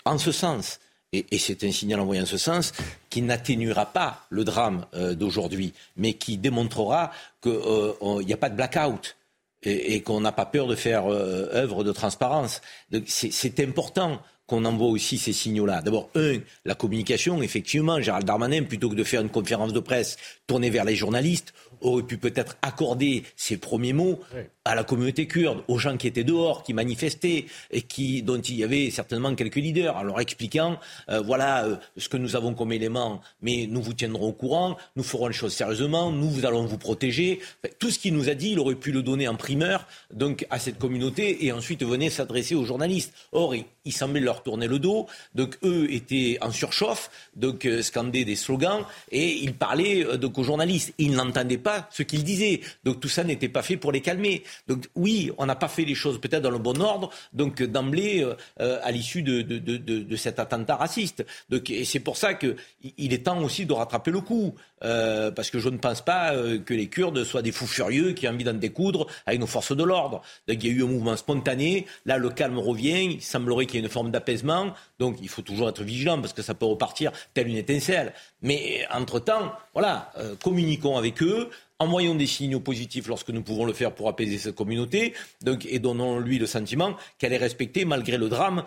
en 0.06 0.20
ce 0.20 0.32
sens. 0.32 0.80
Et, 1.14 1.26
et 1.32 1.40
c'est 1.40 1.64
un 1.64 1.72
signal 1.72 2.00
envoyé 2.00 2.22
en 2.22 2.28
ce 2.28 2.38
sens 2.38 2.74
qui 3.10 3.24
n'atténuera 3.24 3.88
pas 3.88 4.28
le 4.30 4.44
drame 4.44 4.86
d'aujourd'hui, 5.16 5.74
mais 5.96 6.14
qui 6.14 6.38
démontrera 6.38 7.12
qu'il 7.42 8.26
n'y 8.26 8.34
a 8.34 8.38
pas 8.38 8.50
de 8.52 8.56
blackout 8.56 9.16
et, 9.64 9.96
et 9.96 10.02
qu'on 10.04 10.22
n'a 10.22 10.32
pas 10.32 10.46
peur 10.46 10.68
de 10.68 10.76
faire 10.76 11.08
œuvre 11.08 11.84
de 11.84 11.92
transparence. 11.92 12.62
C'est 13.08 13.60
important 13.62 14.22
qu'on 14.48 14.65
envoie 14.65 14.88
aussi 14.88 15.18
ces 15.18 15.34
signaux-là. 15.34 15.82
D'abord, 15.82 16.10
un, 16.15 16.38
la 16.65 16.74
communication, 16.74 17.41
effectivement, 17.44 18.02
Gérald 18.02 18.26
Darmanin, 18.26 18.64
plutôt 18.64 18.90
que 18.90 18.95
de 18.95 19.03
faire 19.03 19.22
une 19.22 19.30
conférence 19.30 19.74
de 19.74 19.80
presse 19.80 20.18
tournée 20.48 20.69
vers 20.69 20.86
les 20.86 20.95
journalistes, 20.95 21.53
aurait 21.82 22.03
pu 22.03 22.18
peut-être 22.18 22.57
accorder 22.61 23.24
ses 23.36 23.57
premiers 23.57 23.94
mots 23.94 24.19
à 24.68 24.76
la 24.76 24.84
communauté 24.84 25.27
kurde, 25.27 25.64
aux 25.68 25.77
gens 25.77 25.98
qui 25.98 26.07
étaient 26.07 26.23
dehors, 26.23 26.64
qui 26.64 26.73
manifestaient 26.73 27.45
et 27.72 27.81
qui, 27.81 28.22
dont 28.22 28.39
il 28.39 28.56
y 28.56 28.64
avait 28.64 28.91
certainement 28.91 29.34
quelques 29.35 29.56
leaders, 29.56 29.95
en 29.95 30.03
leur 30.03 30.19
expliquant 30.19 30.80
euh, 31.10 31.22
voilà 31.22 31.65
euh, 31.65 31.76
ce 31.98 32.10
que 32.10 32.18
nous 32.18 32.35
avons 32.35 32.53
comme 32.53 32.72
élément, 32.72 33.22
mais 33.41 33.68
nous 33.69 33.81
vous 33.81 33.94
tiendrons 33.94 34.27
au 34.27 34.34
courant, 34.34 34.77
nous 34.95 35.03
ferons 35.03 35.27
les 35.27 35.34
choses 35.34 35.53
sérieusement, 35.53 36.11
nous, 36.11 36.45
allons 36.45 36.65
vous 36.65 36.77
protéger. 36.77 37.39
tout 37.80 37.89
ce 37.89 37.99
qu'il 37.99 38.14
nous 38.14 38.30
a 38.30 38.34
dit, 38.34 38.52
il 38.52 38.60
aurait 38.60 38.76
pu 38.76 38.91
le 38.91 39.02
donner 39.02 39.27
en 39.27 39.35
primeur 39.35 39.88
donc 40.14 40.45
à 40.49 40.60
cette 40.60 40.77
communauté 40.77 41.45
et 41.45 41.52
ensuite 41.52 41.84
venir 41.84 42.11
s'adresser 42.11 42.56
aux 42.56 42.65
journalistes. 42.65 43.14
Or, 43.31 43.56
il, 43.56 43.94
semblait 43.94 44.19
leur 44.19 44.44
tourner 44.44 44.68
le 44.68 44.80
dos, 44.80 45.07
donc 45.34 45.57
eux 45.64 45.91
étaient 45.91 46.38
en 46.41 46.52
surchauffe, 46.52 47.10
donc 47.35 47.65
euh, 47.65 47.81
scandaient 47.81 48.26
des 48.26 48.35
slogans 48.35 48.84
et 49.11 49.34
ils 49.38 49.53
parlaient 49.53 50.18
donc 50.18 50.38
aux 50.38 50.44
journalistes. 50.44 50.94
Ils 50.98 51.14
n'entendaient 51.14 51.57
pas 51.57 51.88
ce 51.91 52.03
qu'ils 52.03 52.23
disaient. 52.23 52.61
Donc 52.84 52.99
tout 52.99 53.07
ça 53.07 53.23
n'était 53.23 53.49
pas 53.49 53.64
fait 53.64 53.77
pour 53.77 53.91
les 53.91 54.02
calmer. 54.02 54.44
Donc 54.68 54.88
oui, 54.96 55.32
on 55.38 55.46
n'a 55.46 55.56
pas 55.56 55.68
fait 55.68 55.86
les 55.86 55.96
choses 55.96 56.20
peut-être 56.20 56.44
dans 56.44 56.52
le 56.52 56.58
bon 56.58 56.80
ordre, 56.82 57.10
donc 57.34 57.62
d'emblée 57.64 58.24
euh, 58.24 58.36
euh, 58.60 58.80
à 58.84 58.92
l'issue 58.92 59.22
de, 59.22 59.42
de, 59.42 59.58
de, 59.58 59.78
de, 59.78 60.16
cet 60.16 60.40
attentat 60.40 60.76
raciste. 60.76 61.26
Donc, 61.50 61.70
et 61.70 61.86
c'est 61.86 62.00
pour 62.00 62.18
ça 62.18 62.34
qu'il 62.34 62.54
est 62.98 63.26
temps 63.26 63.42
aussi 63.42 63.66
de 63.66 63.74
rattraper 63.74 64.12
le 64.12 64.22
coup, 64.22 64.56
euh, 64.84 65.32
parce 65.32 65.50
que 65.50 65.60
je 65.60 65.70
ne 65.70 65.78
pense 65.78 66.02
pas 66.02 66.34
que 66.66 66.74
les 66.74 66.88
Kurdes 66.88 67.24
soient 67.24 67.42
des 67.42 67.52
fous 67.52 67.68
furieux 67.68 68.14
qui 68.14 68.28
ont 68.28 68.32
envie 68.32 68.44
d'en 68.44 68.54
découdre 68.54 69.08
avec 69.26 69.40
nos 69.40 69.48
forces 69.48 69.76
de 69.76 69.84
l'ordre. 69.84 70.22
Donc 70.48 70.64
il 70.64 70.68
y 70.68 70.74
a 70.74 70.74
eu 70.74 70.84
un 70.84 70.88
mouvement 70.88 71.16
spontané, 71.16 71.86
là 72.06 72.18
le 72.18 72.30
calme 72.30 72.60
revient, 72.60 73.04
il 73.06 73.22
semblerait 73.22 73.66
qu'il 73.66 73.76
y 73.76 73.84
ait 73.84 73.86
une 73.86 73.92
forme 73.92 74.12
d'apaisement, 74.12 74.74
donc 75.00 75.18
il 75.22 75.30
faut 75.30 75.42
toujours 75.42 75.70
être 75.70 75.84
vigilant 75.84 76.20
parce 76.20 76.34
que 76.34 76.42
ça 76.42 76.54
peut 76.54 76.66
repartir 76.66 77.12
telle 77.34 77.48
une 77.48 77.58
étincelle. 77.58 78.14
Mais 78.42 78.86
entre-temps, 78.92 79.54
voilà, 79.74 80.12
communiquons 80.44 80.98
avec 80.98 81.22
eux, 81.24 81.50
envoyons 81.80 82.16
des 82.16 82.28
signaux 82.28 82.60
positifs 82.60 83.08
lorsque 83.08 83.30
nous 83.30 83.41
pouvons 83.41 83.66
le 83.66 83.74
faire 83.74 83.94
pour 83.94 84.10
apaiser 84.10 84.38
cette 84.38 84.56
communauté, 84.56 85.14
donc, 85.41 85.66
et 85.70 85.80
donnons-lui 85.80 86.40
le 86.40 86.45
sentiment 86.45 86.95
qu'elle 87.18 87.34
est 87.34 87.38
respectée 87.38 87.86
malgré 87.86 88.18
le 88.18 88.30
drame 88.30 88.64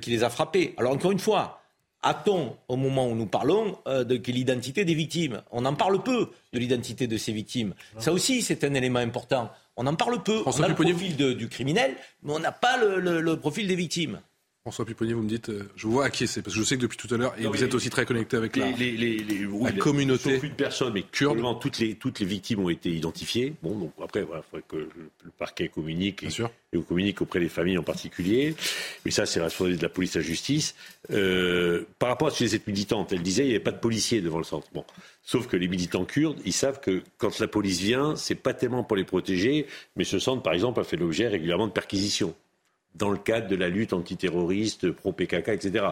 qui 0.00 0.10
les 0.10 0.24
a 0.24 0.30
frappés. 0.30 0.74
Alors 0.76 0.92
encore 0.92 1.12
une 1.12 1.18
fois, 1.18 1.60
a-t-on, 2.02 2.56
au 2.68 2.76
moment 2.76 3.08
où 3.08 3.14
nous 3.14 3.26
parlons, 3.26 3.78
euh, 3.88 4.04
de 4.04 4.20
l'identité 4.30 4.84
des 4.84 4.94
victimes 4.94 5.42
On 5.50 5.64
en 5.64 5.74
parle 5.74 6.02
peu 6.02 6.30
de 6.52 6.58
l'identité 6.58 7.06
de 7.06 7.16
ces 7.16 7.32
victimes. 7.32 7.74
Ça 7.98 8.12
aussi, 8.12 8.42
c'est 8.42 8.62
un 8.64 8.74
élément 8.74 8.98
important. 8.98 9.50
On 9.76 9.86
en 9.86 9.94
parle 9.94 10.22
peu. 10.22 10.42
on 10.44 10.62
a 10.62 10.68
le 10.68 10.74
profil 10.74 11.16
du 11.16 11.48
criminel, 11.48 11.96
mais 12.22 12.32
on 12.32 12.38
n'a 12.38 12.52
pas 12.52 12.76
le 12.76 13.34
profil 13.36 13.66
des 13.66 13.76
victimes. 13.76 14.20
François 14.66 14.86
Piponnier, 14.86 15.12
vous 15.12 15.22
me 15.22 15.28
dites, 15.28 15.50
euh, 15.50 15.68
je 15.76 15.86
vois 15.86 16.06
acquiescer, 16.06 16.40
parce 16.40 16.54
que 16.54 16.60
je 16.62 16.64
sais 16.64 16.76
que 16.78 16.80
depuis 16.80 16.96
tout 16.96 17.14
à 17.14 17.18
l'heure, 17.18 17.34
et 17.38 17.46
vous 17.46 17.62
êtes 17.62 17.74
aussi 17.74 17.90
très 17.90 18.06
connecté 18.06 18.38
avec 18.38 18.56
la, 18.56 18.70
les, 18.70 19.44
oui, 19.44 19.76
communauté. 19.76 20.38
Plus 20.38 20.48
de 20.48 20.54
personnes, 20.54 20.94
mais 20.94 21.02
kurde. 21.02 21.38
toutes 21.60 21.80
les, 21.80 21.96
toutes 21.96 22.18
les 22.20 22.24
victimes 22.24 22.60
ont 22.60 22.70
été 22.70 22.88
identifiées. 22.88 23.52
Bon, 23.62 23.78
donc 23.78 23.92
après, 24.02 24.20
il 24.20 24.26
faudrait 24.26 24.64
que 24.66 24.76
le, 24.76 25.30
parquet 25.36 25.68
communique 25.68 26.22
et, 26.22 26.30
sûr. 26.30 26.50
et 26.72 26.80
communique 26.80 27.20
auprès 27.20 27.40
des 27.40 27.50
familles 27.50 27.76
en 27.76 27.82
particulier. 27.82 28.54
Mais 29.04 29.10
ça, 29.10 29.26
c'est 29.26 29.38
la 29.38 29.46
responsabilité 29.46 29.82
de 29.82 29.86
la 29.86 29.92
police 29.92 30.16
et 30.16 30.20
de 30.20 30.22
la 30.24 30.28
justice. 30.28 30.74
Euh, 31.10 31.84
par 31.98 32.08
rapport 32.08 32.28
à 32.28 32.30
cette 32.30 32.66
militante, 32.66 33.12
elle 33.12 33.22
disait, 33.22 33.42
il 33.42 33.48
n'y 33.48 33.54
avait 33.54 33.62
pas 33.62 33.72
de 33.72 33.80
policiers 33.80 34.22
devant 34.22 34.38
le 34.38 34.44
centre. 34.44 34.68
Bon. 34.72 34.86
Sauf 35.22 35.46
que 35.46 35.58
les 35.58 35.68
militants 35.68 36.06
kurdes, 36.06 36.40
ils 36.46 36.54
savent 36.54 36.80
que 36.80 37.02
quand 37.18 37.38
la 37.38 37.48
police 37.48 37.80
vient, 37.80 38.16
c'est 38.16 38.34
pas 38.34 38.54
tellement 38.54 38.82
pour 38.82 38.96
les 38.96 39.04
protéger, 39.04 39.66
mais 39.96 40.04
ce 40.04 40.18
centre, 40.18 40.42
par 40.42 40.54
exemple, 40.54 40.80
a 40.80 40.84
fait 40.84 40.96
l'objet 40.96 41.28
régulièrement 41.28 41.66
de 41.66 41.72
perquisitions 41.72 42.34
dans 42.94 43.10
le 43.10 43.18
cadre 43.18 43.48
de 43.48 43.56
la 43.56 43.68
lutte 43.68 43.92
antiterroriste, 43.92 44.90
pro-PKK, 44.90 45.48
etc. 45.48 45.84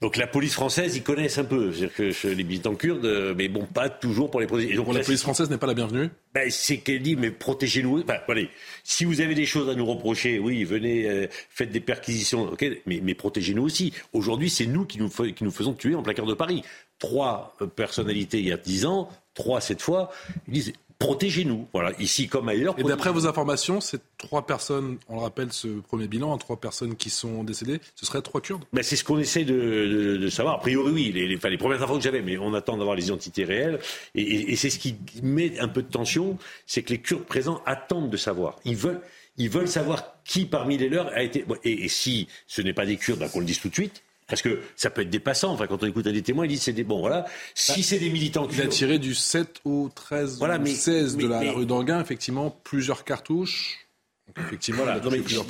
Donc 0.00 0.16
la 0.16 0.28
police 0.28 0.54
française, 0.54 0.94
ils 0.96 1.02
connaissent 1.02 1.38
un 1.38 1.44
peu. 1.44 1.72
C'est-à-dire 1.72 1.94
que 1.94 2.28
les 2.28 2.44
militants 2.44 2.76
kurdes, 2.76 3.04
euh, 3.04 3.34
mais 3.36 3.48
bon, 3.48 3.66
pas 3.66 3.88
toujours 3.88 4.30
pour 4.30 4.38
les 4.40 4.46
protéger. 4.46 4.74
Donc, 4.74 4.94
la 4.94 5.00
police 5.00 5.22
française 5.22 5.50
n'est 5.50 5.58
pas 5.58 5.66
la 5.66 5.74
bienvenue 5.74 6.08
ben, 6.32 6.48
C'est 6.50 6.78
qu'elle 6.78 7.02
dit, 7.02 7.16
mais 7.16 7.32
protégez-nous. 7.32 8.02
Enfin, 8.02 8.18
allez, 8.28 8.48
si 8.84 9.04
vous 9.04 9.20
avez 9.20 9.34
des 9.34 9.46
choses 9.46 9.68
à 9.68 9.74
nous 9.74 9.86
reprocher, 9.86 10.38
oui, 10.38 10.62
venez, 10.62 11.08
euh, 11.08 11.26
faites 11.50 11.72
des 11.72 11.80
perquisitions, 11.80 12.56
mais, 12.86 13.00
mais 13.02 13.14
protégez-nous 13.14 13.64
aussi. 13.64 13.92
Aujourd'hui, 14.12 14.50
c'est 14.50 14.66
nous 14.66 14.84
qui 14.84 14.98
nous, 14.98 15.08
qui 15.08 15.42
nous 15.42 15.50
faisons 15.50 15.72
tuer 15.72 15.96
en 15.96 16.02
plein 16.02 16.14
cœur 16.14 16.26
de 16.26 16.34
Paris. 16.34 16.62
Trois 17.00 17.56
euh, 17.60 17.66
personnalités 17.66 18.38
il 18.38 18.46
y 18.46 18.52
a 18.52 18.56
dix 18.56 18.86
ans, 18.86 19.08
trois 19.34 19.60
cette 19.60 19.82
fois, 19.82 20.12
ils 20.46 20.54
disent 20.54 20.72
protégez-nous. 20.98 21.68
Voilà, 21.72 21.92
ici 21.98 22.28
comme 22.28 22.48
ailleurs. 22.48 22.74
Et 22.78 22.82
d'après 22.82 23.10
vos 23.10 23.26
informations, 23.26 23.80
ces 23.80 23.98
trois 24.16 24.46
personnes, 24.46 24.98
on 25.08 25.16
le 25.16 25.20
rappelle, 25.20 25.52
ce 25.52 25.68
premier 25.68 26.08
bilan, 26.08 26.36
trois 26.38 26.56
personnes 26.56 26.96
qui 26.96 27.10
sont 27.10 27.44
décédées, 27.44 27.80
ce 27.94 28.04
seraient 28.04 28.22
trois 28.22 28.40
Kurdes? 28.40 28.64
Ben, 28.72 28.82
C'est 28.82 28.96
ce 28.96 29.04
qu'on 29.04 29.18
essaie 29.18 29.44
de, 29.44 30.28
savoir. 30.30 30.56
A 30.56 30.60
priori, 30.60 30.92
oui, 30.92 31.12
les, 31.12 31.28
les, 31.28 31.36
les 31.36 31.58
premières 31.58 31.82
infos 31.82 31.94
que 31.94 32.02
j'avais, 32.02 32.22
mais 32.22 32.36
on 32.38 32.52
attend 32.54 32.76
d'avoir 32.76 32.96
les 32.96 33.06
identités 33.06 33.44
réelles. 33.44 33.78
Et, 34.14 34.56
c'est 34.56 34.70
ce 34.70 34.78
qui 34.78 34.96
met 35.22 35.58
un 35.60 35.68
peu 35.68 35.82
de 35.82 35.90
tension, 35.90 36.36
c'est 36.66 36.82
que 36.82 36.90
les 36.90 37.00
Kurdes 37.00 37.24
présents 37.24 37.62
attendent 37.64 38.10
de 38.10 38.16
savoir. 38.16 38.56
Ils 38.64 38.76
veulent, 38.76 39.00
ils 39.36 39.50
veulent 39.50 39.68
savoir 39.68 40.16
qui 40.24 40.46
parmi 40.46 40.78
les 40.78 40.88
leurs 40.88 41.08
a 41.08 41.22
été. 41.22 41.44
Et, 41.62 41.88
si 41.88 42.26
ce 42.46 42.60
n'est 42.60 42.72
pas 42.72 42.86
des 42.86 42.96
Kurdes, 42.96 43.20
ben, 43.20 43.28
qu'on 43.28 43.40
le 43.40 43.46
dise 43.46 43.60
tout 43.60 43.68
de 43.68 43.74
suite. 43.74 44.02
Parce 44.28 44.42
que 44.42 44.60
ça 44.76 44.90
peut 44.90 45.02
être 45.02 45.10
dépassant. 45.10 45.52
Enfin, 45.52 45.66
quand 45.66 45.82
on 45.82 45.86
écoute 45.86 46.06
un 46.06 46.12
des 46.12 46.22
témoins, 46.22 46.44
il 46.44 46.50
dit 46.50 46.58
c'est 46.58 46.74
des 46.74 46.84
bon 46.84 47.00
voilà. 47.00 47.24
Si 47.54 47.72
bah, 47.72 47.78
c'est 47.82 47.98
des 47.98 48.10
militants 48.10 48.46
Il 48.50 48.60
a 48.60 48.66
tiré 48.66 48.98
du 48.98 49.14
7 49.14 49.62
au 49.64 49.90
13 49.94 50.38
voilà, 50.38 50.62
16 50.64 51.16
de 51.16 51.26
la 51.26 51.52
rue 51.52 51.66
d'Anguin, 51.66 52.00
effectivement, 52.00 52.50
plusieurs 52.62 53.04
cartouches. 53.04 53.78
Donc, 54.26 54.46
effectivement, 54.46 54.84
voilà, 54.84 55.00
il 55.02 55.20
a 55.20 55.22
plusieurs. 55.22 55.46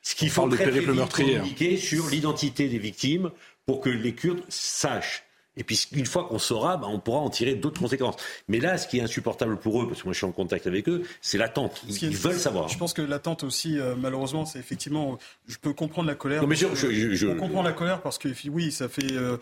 Ce 0.00 0.14
qu'il 0.14 0.30
faut 0.30 0.48
très, 0.48 0.64
de 0.64 0.70
périple 0.70 0.94
communiquer 1.10 1.76
sur 1.76 2.08
l'identité 2.08 2.68
des 2.68 2.78
victimes 2.78 3.30
pour 3.66 3.80
que 3.80 3.90
les 3.90 4.14
Kurdes 4.14 4.42
sachent 4.48 5.24
et 5.58 5.64
puis 5.64 5.88
une 5.92 6.06
fois 6.06 6.24
qu'on 6.24 6.38
saura, 6.38 6.76
bah, 6.76 6.86
on 6.88 7.00
pourra 7.00 7.18
en 7.18 7.30
tirer 7.30 7.54
d'autres 7.54 7.80
conséquences. 7.80 8.14
Mais 8.46 8.60
là, 8.60 8.78
ce 8.78 8.86
qui 8.86 8.98
est 8.98 9.02
insupportable 9.02 9.58
pour 9.58 9.82
eux, 9.82 9.88
parce 9.88 10.00
que 10.00 10.06
moi 10.06 10.12
je 10.12 10.18
suis 10.18 10.26
en 10.26 10.32
contact 10.32 10.66
avec 10.66 10.88
eux, 10.88 11.02
c'est 11.20 11.36
l'attente. 11.36 11.82
Ils, 11.88 12.16
veulent 12.16 12.38
savoir. 12.38 12.68
Je 12.68 12.78
pense 12.78 12.92
que 12.92 13.02
l'attente 13.02 13.42
aussi, 13.42 13.78
euh, 13.78 13.94
malheureusement, 13.98 14.46
c'est 14.46 14.58
effectivement. 14.58 15.18
Je 15.48 15.56
peux 15.56 15.72
comprendre 15.72 16.08
la 16.08 16.14
colère. 16.14 16.42
Non, 16.42 16.48
mais 16.48 16.54
je, 16.54 16.66
je, 16.74 17.14
je, 17.14 17.26
comprends 17.26 17.62
la 17.62 17.72
colère 17.72 18.00
parce 18.00 18.18
que 18.18 18.28
oui, 18.48 18.70
ça 18.70 18.88
fait, 18.88 19.12
euh, 19.12 19.36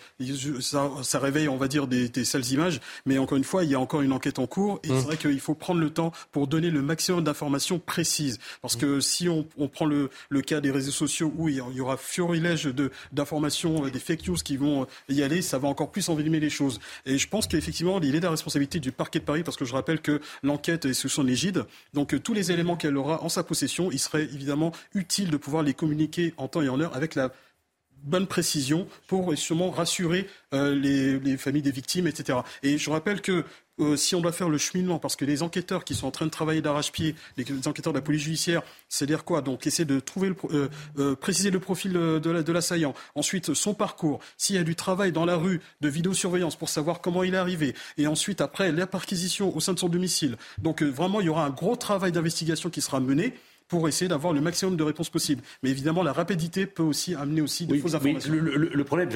ça, 0.60 0.90
ça, 1.02 1.18
réveille, 1.18 1.48
on 1.48 1.56
va 1.56 1.68
dire, 1.68 1.86
des, 1.86 2.08
des, 2.08 2.24
sales 2.24 2.46
images. 2.50 2.80
Mais 3.04 3.18
encore 3.18 3.36
une 3.36 3.44
fois, 3.44 3.64
il 3.64 3.70
y 3.70 3.74
a 3.74 3.80
encore 3.80 4.00
une 4.00 4.12
enquête 4.12 4.38
en 4.38 4.46
cours 4.46 4.80
et 4.84 4.88
c'est 4.88 4.94
mmh. 4.94 4.98
vrai 5.00 5.16
qu'il 5.18 5.40
faut 5.40 5.54
prendre 5.54 5.80
le 5.80 5.90
temps 5.90 6.12
pour 6.32 6.46
donner 6.46 6.70
le 6.70 6.80
maximum 6.80 7.22
d'informations 7.22 7.78
précises. 7.78 8.38
Parce 8.62 8.76
que 8.76 9.00
si 9.00 9.28
on, 9.28 9.46
on 9.58 9.68
prend 9.68 9.84
le, 9.84 10.10
le, 10.30 10.40
cas 10.40 10.60
des 10.60 10.70
réseaux 10.70 10.92
sociaux 10.92 11.32
où 11.36 11.48
il 11.48 11.56
y 11.56 11.80
aura 11.80 11.96
fiorilège 11.96 12.70
d'informations, 13.12 13.84
euh, 13.84 13.90
des 13.90 13.98
fake 13.98 14.26
news 14.28 14.36
qui 14.36 14.56
vont 14.56 14.86
y 15.08 15.22
aller, 15.22 15.42
ça 15.42 15.58
va 15.58 15.68
encore 15.68 15.90
plus 15.90 16.05
envenimer 16.08 16.40
les 16.40 16.50
choses. 16.50 16.80
Et 17.04 17.18
je 17.18 17.28
pense 17.28 17.46
qu'effectivement, 17.46 18.00
il 18.00 18.14
est 18.14 18.20
de 18.20 18.24
la 18.24 18.30
responsabilité 18.30 18.80
du 18.80 18.92
parquet 18.92 19.18
de 19.18 19.24
Paris, 19.24 19.42
parce 19.42 19.56
que 19.56 19.64
je 19.64 19.72
rappelle 19.72 20.00
que 20.00 20.20
l'enquête 20.42 20.84
est 20.84 20.94
sous 20.94 21.08
son 21.08 21.26
égide. 21.26 21.64
Donc 21.94 22.14
euh, 22.14 22.20
tous 22.20 22.34
les 22.34 22.52
éléments 22.52 22.76
qu'elle 22.76 22.96
aura 22.96 23.22
en 23.22 23.28
sa 23.28 23.42
possession, 23.42 23.90
il 23.90 23.98
serait 23.98 24.24
évidemment 24.24 24.72
utile 24.94 25.30
de 25.30 25.36
pouvoir 25.36 25.62
les 25.62 25.74
communiquer 25.74 26.34
en 26.36 26.48
temps 26.48 26.62
et 26.62 26.68
en 26.68 26.80
heure 26.80 26.96
avec 26.96 27.14
la 27.14 27.32
bonne 28.02 28.26
précision 28.26 28.86
pour 29.06 29.30
justement 29.32 29.70
rassurer 29.70 30.28
euh, 30.54 30.74
les, 30.74 31.36
familles 31.36 31.62
des 31.62 31.70
victimes, 31.70 32.06
etc. 32.06 32.38
Et 32.62 32.78
je 32.78 32.90
rappelle 32.90 33.20
que 33.20 33.44
euh, 33.80 33.96
si 33.96 34.14
on 34.14 34.20
doit 34.20 34.32
faire 34.32 34.48
le 34.48 34.58
cheminement, 34.58 34.98
parce 34.98 35.16
que 35.16 35.24
les 35.24 35.42
enquêteurs 35.42 35.84
qui 35.84 35.94
sont 35.94 36.06
en 36.06 36.10
train 36.10 36.26
de 36.26 36.30
travailler 36.30 36.62
d'arrache-pied, 36.62 37.14
les, 37.36 37.44
enquêteurs 37.66 37.92
de 37.92 37.98
la 37.98 38.02
police 38.02 38.22
judiciaire, 38.22 38.62
c'est-à-dire 38.88 39.24
quoi? 39.24 39.42
Donc 39.42 39.66
essayer 39.66 39.84
de 39.84 40.00
trouver 40.00 40.28
le, 40.28 40.36
euh, 40.50 40.68
euh, 40.98 41.14
préciser 41.14 41.50
le 41.50 41.60
profil 41.60 41.92
de 41.92 42.52
l'assaillant. 42.52 42.94
ensuite, 43.14 43.54
son 43.54 43.74
parcours. 43.74 44.20
S'il 44.36 44.56
y 44.56 44.58
a 44.58 44.64
du 44.64 44.76
travail 44.76 45.12
dans 45.12 45.24
la 45.24 45.36
rue 45.36 45.60
de 45.80 45.88
vidéosurveillance 45.88 46.56
pour 46.56 46.68
savoir 46.68 47.00
comment 47.00 47.22
il 47.22 47.34
est 47.34 47.38
arrivé. 47.38 47.74
Et 47.98 48.06
ensuite, 48.06 48.40
après, 48.40 48.72
la 48.72 48.86
perquisition 48.86 49.54
au 49.54 49.60
sein 49.60 49.74
de 49.74 49.78
son 49.78 49.88
domicile. 49.88 50.36
Donc 50.58 50.82
vraiment, 50.82 51.20
il 51.20 51.26
y 51.26 51.28
aura 51.28 51.44
un 51.44 51.50
gros 51.50 51.76
travail 51.76 52.12
d'investigation 52.12 52.70
qui 52.70 52.80
sera 52.80 53.00
mené 53.00 53.34
pour 53.68 53.88
essayer 53.88 54.08
d'avoir 54.08 54.32
le 54.32 54.40
maximum 54.40 54.76
de 54.76 54.84
réponses 54.84 55.10
possibles. 55.10 55.42
Mais 55.62 55.70
évidemment, 55.70 56.02
la 56.02 56.12
rapidité 56.12 56.66
peut 56.66 56.82
aussi 56.82 57.14
amener 57.14 57.40
aussi 57.40 57.66
de 57.66 57.76
fausses 57.78 57.94
informations. 57.94 58.32
le, 58.32 58.56
le, 58.56 58.84
problème, 58.84 59.10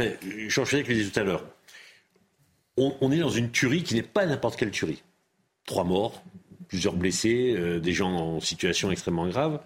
j'en 0.49 0.63
avec 0.63 0.89
les 0.89 1.09
tout 1.09 1.21
à 1.21 1.23
l'heure 1.23 1.45
on, 3.01 3.13
est 3.13 3.19
dans 3.19 3.31
une 3.31 3.51
tuerie 3.51 3.83
qui 3.83 3.95
n'est 3.95 4.03
pas 4.03 4.27
n'importe 4.27 4.57
quelle 4.57 4.71
tuerie. 4.71 5.03
Trois 5.67 5.85
morts, 5.85 6.23
plusieurs 6.69 6.95
blessés, 6.95 7.55
euh, 7.57 7.81
des 7.81 7.93
gens 7.93 8.11
en 8.11 8.41
situation 8.41 8.91
extrêmement 8.91 9.29
grave, 9.29 9.61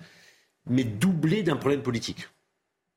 mais 0.68 0.84
doublé 0.84 1.42
d'un 1.42 1.56
problème 1.56 1.82
politique. 1.82 2.28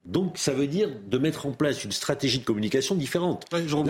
Donc 0.07 0.37
ça 0.37 0.53
veut 0.53 0.67
dire 0.67 0.89
de 1.05 1.17
mettre 1.17 1.45
en 1.47 1.51
place 1.51 1.83
une 1.83 1.91
stratégie 1.91 2.39
de 2.39 2.45
communication 2.45 2.95
différente. 2.95 3.45
on 3.51 3.83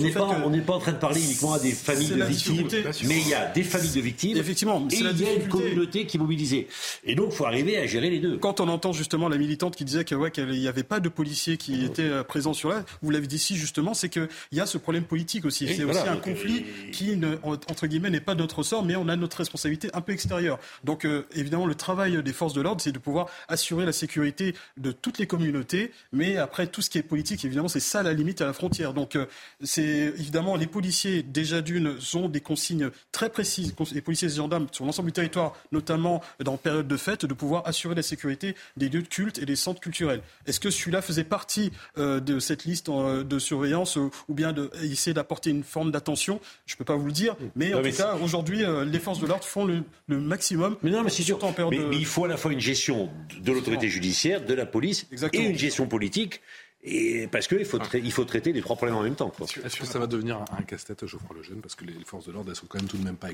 n'est 0.00 0.12
pas, 0.12 0.74
en 0.74 0.78
train 0.78 0.92
de 0.92 0.98
parler 0.98 1.20
uniquement 1.20 1.54
à 1.54 1.58
des 1.58 1.72
familles 1.72 2.10
de 2.10 2.22
victimes, 2.22 2.68
mais 3.08 3.20
il 3.20 3.28
y 3.28 3.34
a 3.34 3.46
des 3.50 3.64
familles 3.64 3.90
de 3.90 4.00
victimes 4.00 4.36
Effectivement, 4.36 4.86
et 4.88 4.94
il 4.94 5.20
y 5.20 5.26
a 5.26 5.32
une 5.32 5.48
communauté 5.48 6.06
qui 6.06 6.16
est 6.16 6.20
mobilisée. 6.20 6.68
Et 7.04 7.16
donc 7.16 7.30
il 7.32 7.36
faut 7.36 7.44
arriver 7.44 7.76
à 7.76 7.86
gérer 7.86 8.08
les 8.08 8.20
deux. 8.20 8.38
Quand 8.38 8.60
on 8.60 8.68
entend 8.68 8.92
justement 8.92 9.28
la 9.28 9.36
militante 9.36 9.74
qui 9.74 9.84
disait 9.84 10.04
qu'il 10.04 10.16
ouais, 10.16 10.30
n'y 10.38 10.68
avait 10.68 10.84
pas 10.84 11.00
de 11.00 11.08
policiers 11.08 11.56
qui 11.56 11.84
étaient 11.84 12.02
euh, 12.02 12.22
présents 12.22 12.54
sur 12.54 12.68
là, 12.68 12.84
vous 13.02 13.10
l'avez 13.10 13.26
dit 13.26 13.36
ici 13.36 13.56
justement, 13.56 13.94
c'est 13.94 14.08
qu'il 14.08 14.28
y 14.52 14.60
a 14.60 14.66
ce 14.66 14.78
problème 14.78 15.04
politique 15.04 15.44
aussi. 15.44 15.66
C'est 15.66 15.82
aussi 15.82 16.06
un 16.06 16.16
conflit 16.16 16.64
qui, 16.92 17.18
entre 17.42 17.88
guillemets, 17.88 18.10
n'est 18.10 18.20
pas 18.20 18.36
notre 18.36 18.62
sort, 18.62 18.84
mais 18.84 18.94
on 18.94 19.08
a 19.08 19.16
notre 19.16 19.38
responsabilité 19.38 19.90
un 19.92 20.02
peu 20.02 20.12
extérieure. 20.12 20.60
Donc 20.84 21.04
euh, 21.04 21.26
évidemment, 21.34 21.66
le 21.66 21.74
travail 21.74 22.22
des 22.22 22.32
forces 22.32 22.52
de 22.52 22.60
l'ordre, 22.60 22.80
c'est 22.80 22.92
de 22.92 22.98
pouvoir 23.00 23.26
assurer 23.48 23.84
la 23.84 23.92
sécurité 23.92 24.54
de 24.76 24.92
toutes 25.16 25.20
les 25.20 25.26
communautés, 25.26 25.92
mais 26.12 26.36
après 26.36 26.66
tout 26.66 26.82
ce 26.82 26.90
qui 26.90 26.98
est 26.98 27.02
politique, 27.02 27.42
évidemment, 27.44 27.68
c'est 27.68 27.80
ça 27.80 28.02
la 28.02 28.12
limite 28.12 28.42
à 28.42 28.44
la 28.44 28.52
frontière. 28.52 28.92
Donc 28.92 29.16
euh, 29.16 29.24
c'est 29.62 29.82
évidemment 29.82 30.56
les 30.56 30.66
policiers 30.66 31.22
déjà 31.22 31.62
d'une 31.62 31.96
ont 32.14 32.28
des 32.28 32.40
consignes 32.40 32.90
très 33.12 33.30
précises, 33.30 33.74
les 33.92 34.00
policiers 34.00 34.28
et 34.28 34.30
les 34.30 34.36
gendarmes 34.36 34.66
sur 34.72 34.84
l'ensemble 34.84 35.08
du 35.08 35.12
territoire, 35.12 35.54
notamment 35.72 36.22
dans 36.40 36.56
période 36.56 36.86
de 36.86 36.96
fête, 36.96 37.24
de 37.24 37.34
pouvoir 37.34 37.66
assurer 37.66 37.94
la 37.94 38.02
sécurité 38.02 38.54
des 38.76 38.88
lieux 38.88 39.02
de 39.02 39.08
culte 39.08 39.38
et 39.38 39.46
des 39.46 39.56
centres 39.56 39.80
culturels. 39.80 40.20
Est-ce 40.46 40.60
que 40.60 40.70
celui-là 40.70 41.02
faisait 41.02 41.24
partie 41.24 41.72
euh, 41.98 42.20
de 42.20 42.38
cette 42.38 42.64
liste 42.64 42.88
euh, 42.88 43.24
de 43.24 43.38
surveillance 43.38 43.96
ou 43.96 44.34
bien 44.34 44.52
de 44.52 44.70
essayer 44.82 45.14
d'apporter 45.14 45.50
une 45.50 45.64
forme 45.64 45.90
d'attention? 45.90 46.40
Je 46.66 46.74
ne 46.74 46.78
peux 46.78 46.84
pas 46.84 46.96
vous 46.96 47.06
le 47.06 47.12
dire, 47.12 47.36
mais 47.54 47.72
en 47.72 47.82
tout 47.82 47.90
cas 47.90 48.16
aujourd'hui 48.22 48.64
les 48.86 48.98
forces 48.98 49.20
de 49.20 49.26
l'ordre 49.26 49.44
font 49.44 49.64
le, 49.64 49.82
maximum. 50.08 50.76
Mais 50.82 50.90
non, 50.90 51.02
mais 51.02 51.10
c'est 51.10 51.22
surtout 51.22 51.46
en 51.46 51.52
période. 51.52 51.74
Mais, 51.74 51.96
il 51.96 52.06
faut 52.06 52.24
à 52.24 52.28
la 52.28 52.36
fois 52.36 52.52
une 52.52 52.60
gestion 52.60 53.08
de 53.40 53.52
l'autorité 53.52 53.88
judiciaire, 53.88 54.44
de 54.44 54.54
la 54.54 54.66
police 54.66 54.95
et 55.32 55.38
une 55.38 55.58
gestion 55.58 55.86
politique. 55.86 56.40
Et 56.88 57.26
parce 57.26 57.48
qu'il 57.48 57.64
faut, 57.64 57.80
il 57.94 58.12
faut 58.12 58.24
traiter 58.24 58.52
les 58.52 58.60
trois 58.60 58.76
problèmes 58.76 58.96
en 58.96 59.02
même 59.02 59.16
temps. 59.16 59.32
Est-ce 59.64 59.76
que 59.76 59.86
ça 59.86 59.98
va 59.98 60.06
devenir 60.06 60.44
un 60.56 60.62
casse-tête, 60.62 61.04
Geoffroy 61.04 61.36
Lejeune 61.36 61.60
Parce 61.60 61.74
que 61.74 61.84
les 61.84 62.04
forces 62.04 62.26
de 62.26 62.32
l'ordre, 62.32 62.50
elles 62.50 62.56
sont 62.56 62.66
quand 62.68 62.78
même 62.78 62.86
tout 62.86 62.96
de 62.96 63.04
même 63.04 63.16
pas 63.16 63.28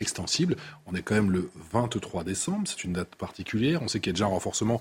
extensibles. 0.00 0.56
On 0.86 0.94
est 0.94 1.02
quand 1.02 1.14
même 1.14 1.30
le 1.30 1.50
23 1.72 2.24
décembre, 2.24 2.66
c'est 2.66 2.84
une 2.84 2.94
date 2.94 3.14
particulière. 3.16 3.82
On 3.82 3.88
sait 3.88 4.00
qu'il 4.00 4.10
y 4.10 4.14
a 4.14 4.14
déjà 4.14 4.24
un 4.24 4.28
renforcement 4.28 4.80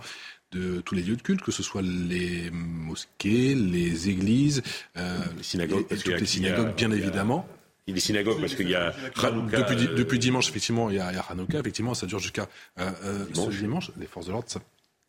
de 0.54 0.80
tous 0.80 0.96
les 0.96 1.02
lieux 1.02 1.18
de 1.18 1.22
culte, 1.22 1.42
que 1.42 1.52
ce 1.52 1.62
soit 1.62 1.82
les 1.82 2.50
mosquées, 2.52 3.54
les 3.54 4.08
églises, 4.08 4.64
euh, 4.96 5.20
les 5.36 5.44
synagogues, 5.44 5.86
et, 5.90 5.98
toutes 5.98 6.20
les 6.20 6.26
synagogues, 6.26 6.74
bien 6.74 6.92
évidemment. 6.92 7.46
Il 7.88 7.92
y 7.92 7.94
a 7.94 7.96
les 7.96 8.02
synagogues 8.02 8.40
parce 8.40 8.56
qu'il 8.56 8.70
y 8.70 8.76
a 8.76 8.94
Hanouka. 9.22 9.62
Depuis, 9.62 9.88
euh, 9.88 9.96
depuis, 9.96 10.20
dimanche, 10.20 10.48
effectivement, 10.48 10.90
il 10.90 10.96
y 10.96 11.00
a, 11.00 11.12
il 11.12 11.16
y 11.16 11.20
a 11.20 11.26
Hanouka. 11.30 11.60
Effectivement, 11.60 11.94
ça 11.94 12.08
dure 12.08 12.20
jusqu'à 12.20 12.48
euh, 12.80 12.92
euh 13.04 13.26
ce 13.34 13.50
dimanche. 13.50 13.92
Les 13.98 14.08
forces 14.08 14.28
de 14.28 14.32
l'ordre, 14.32 14.48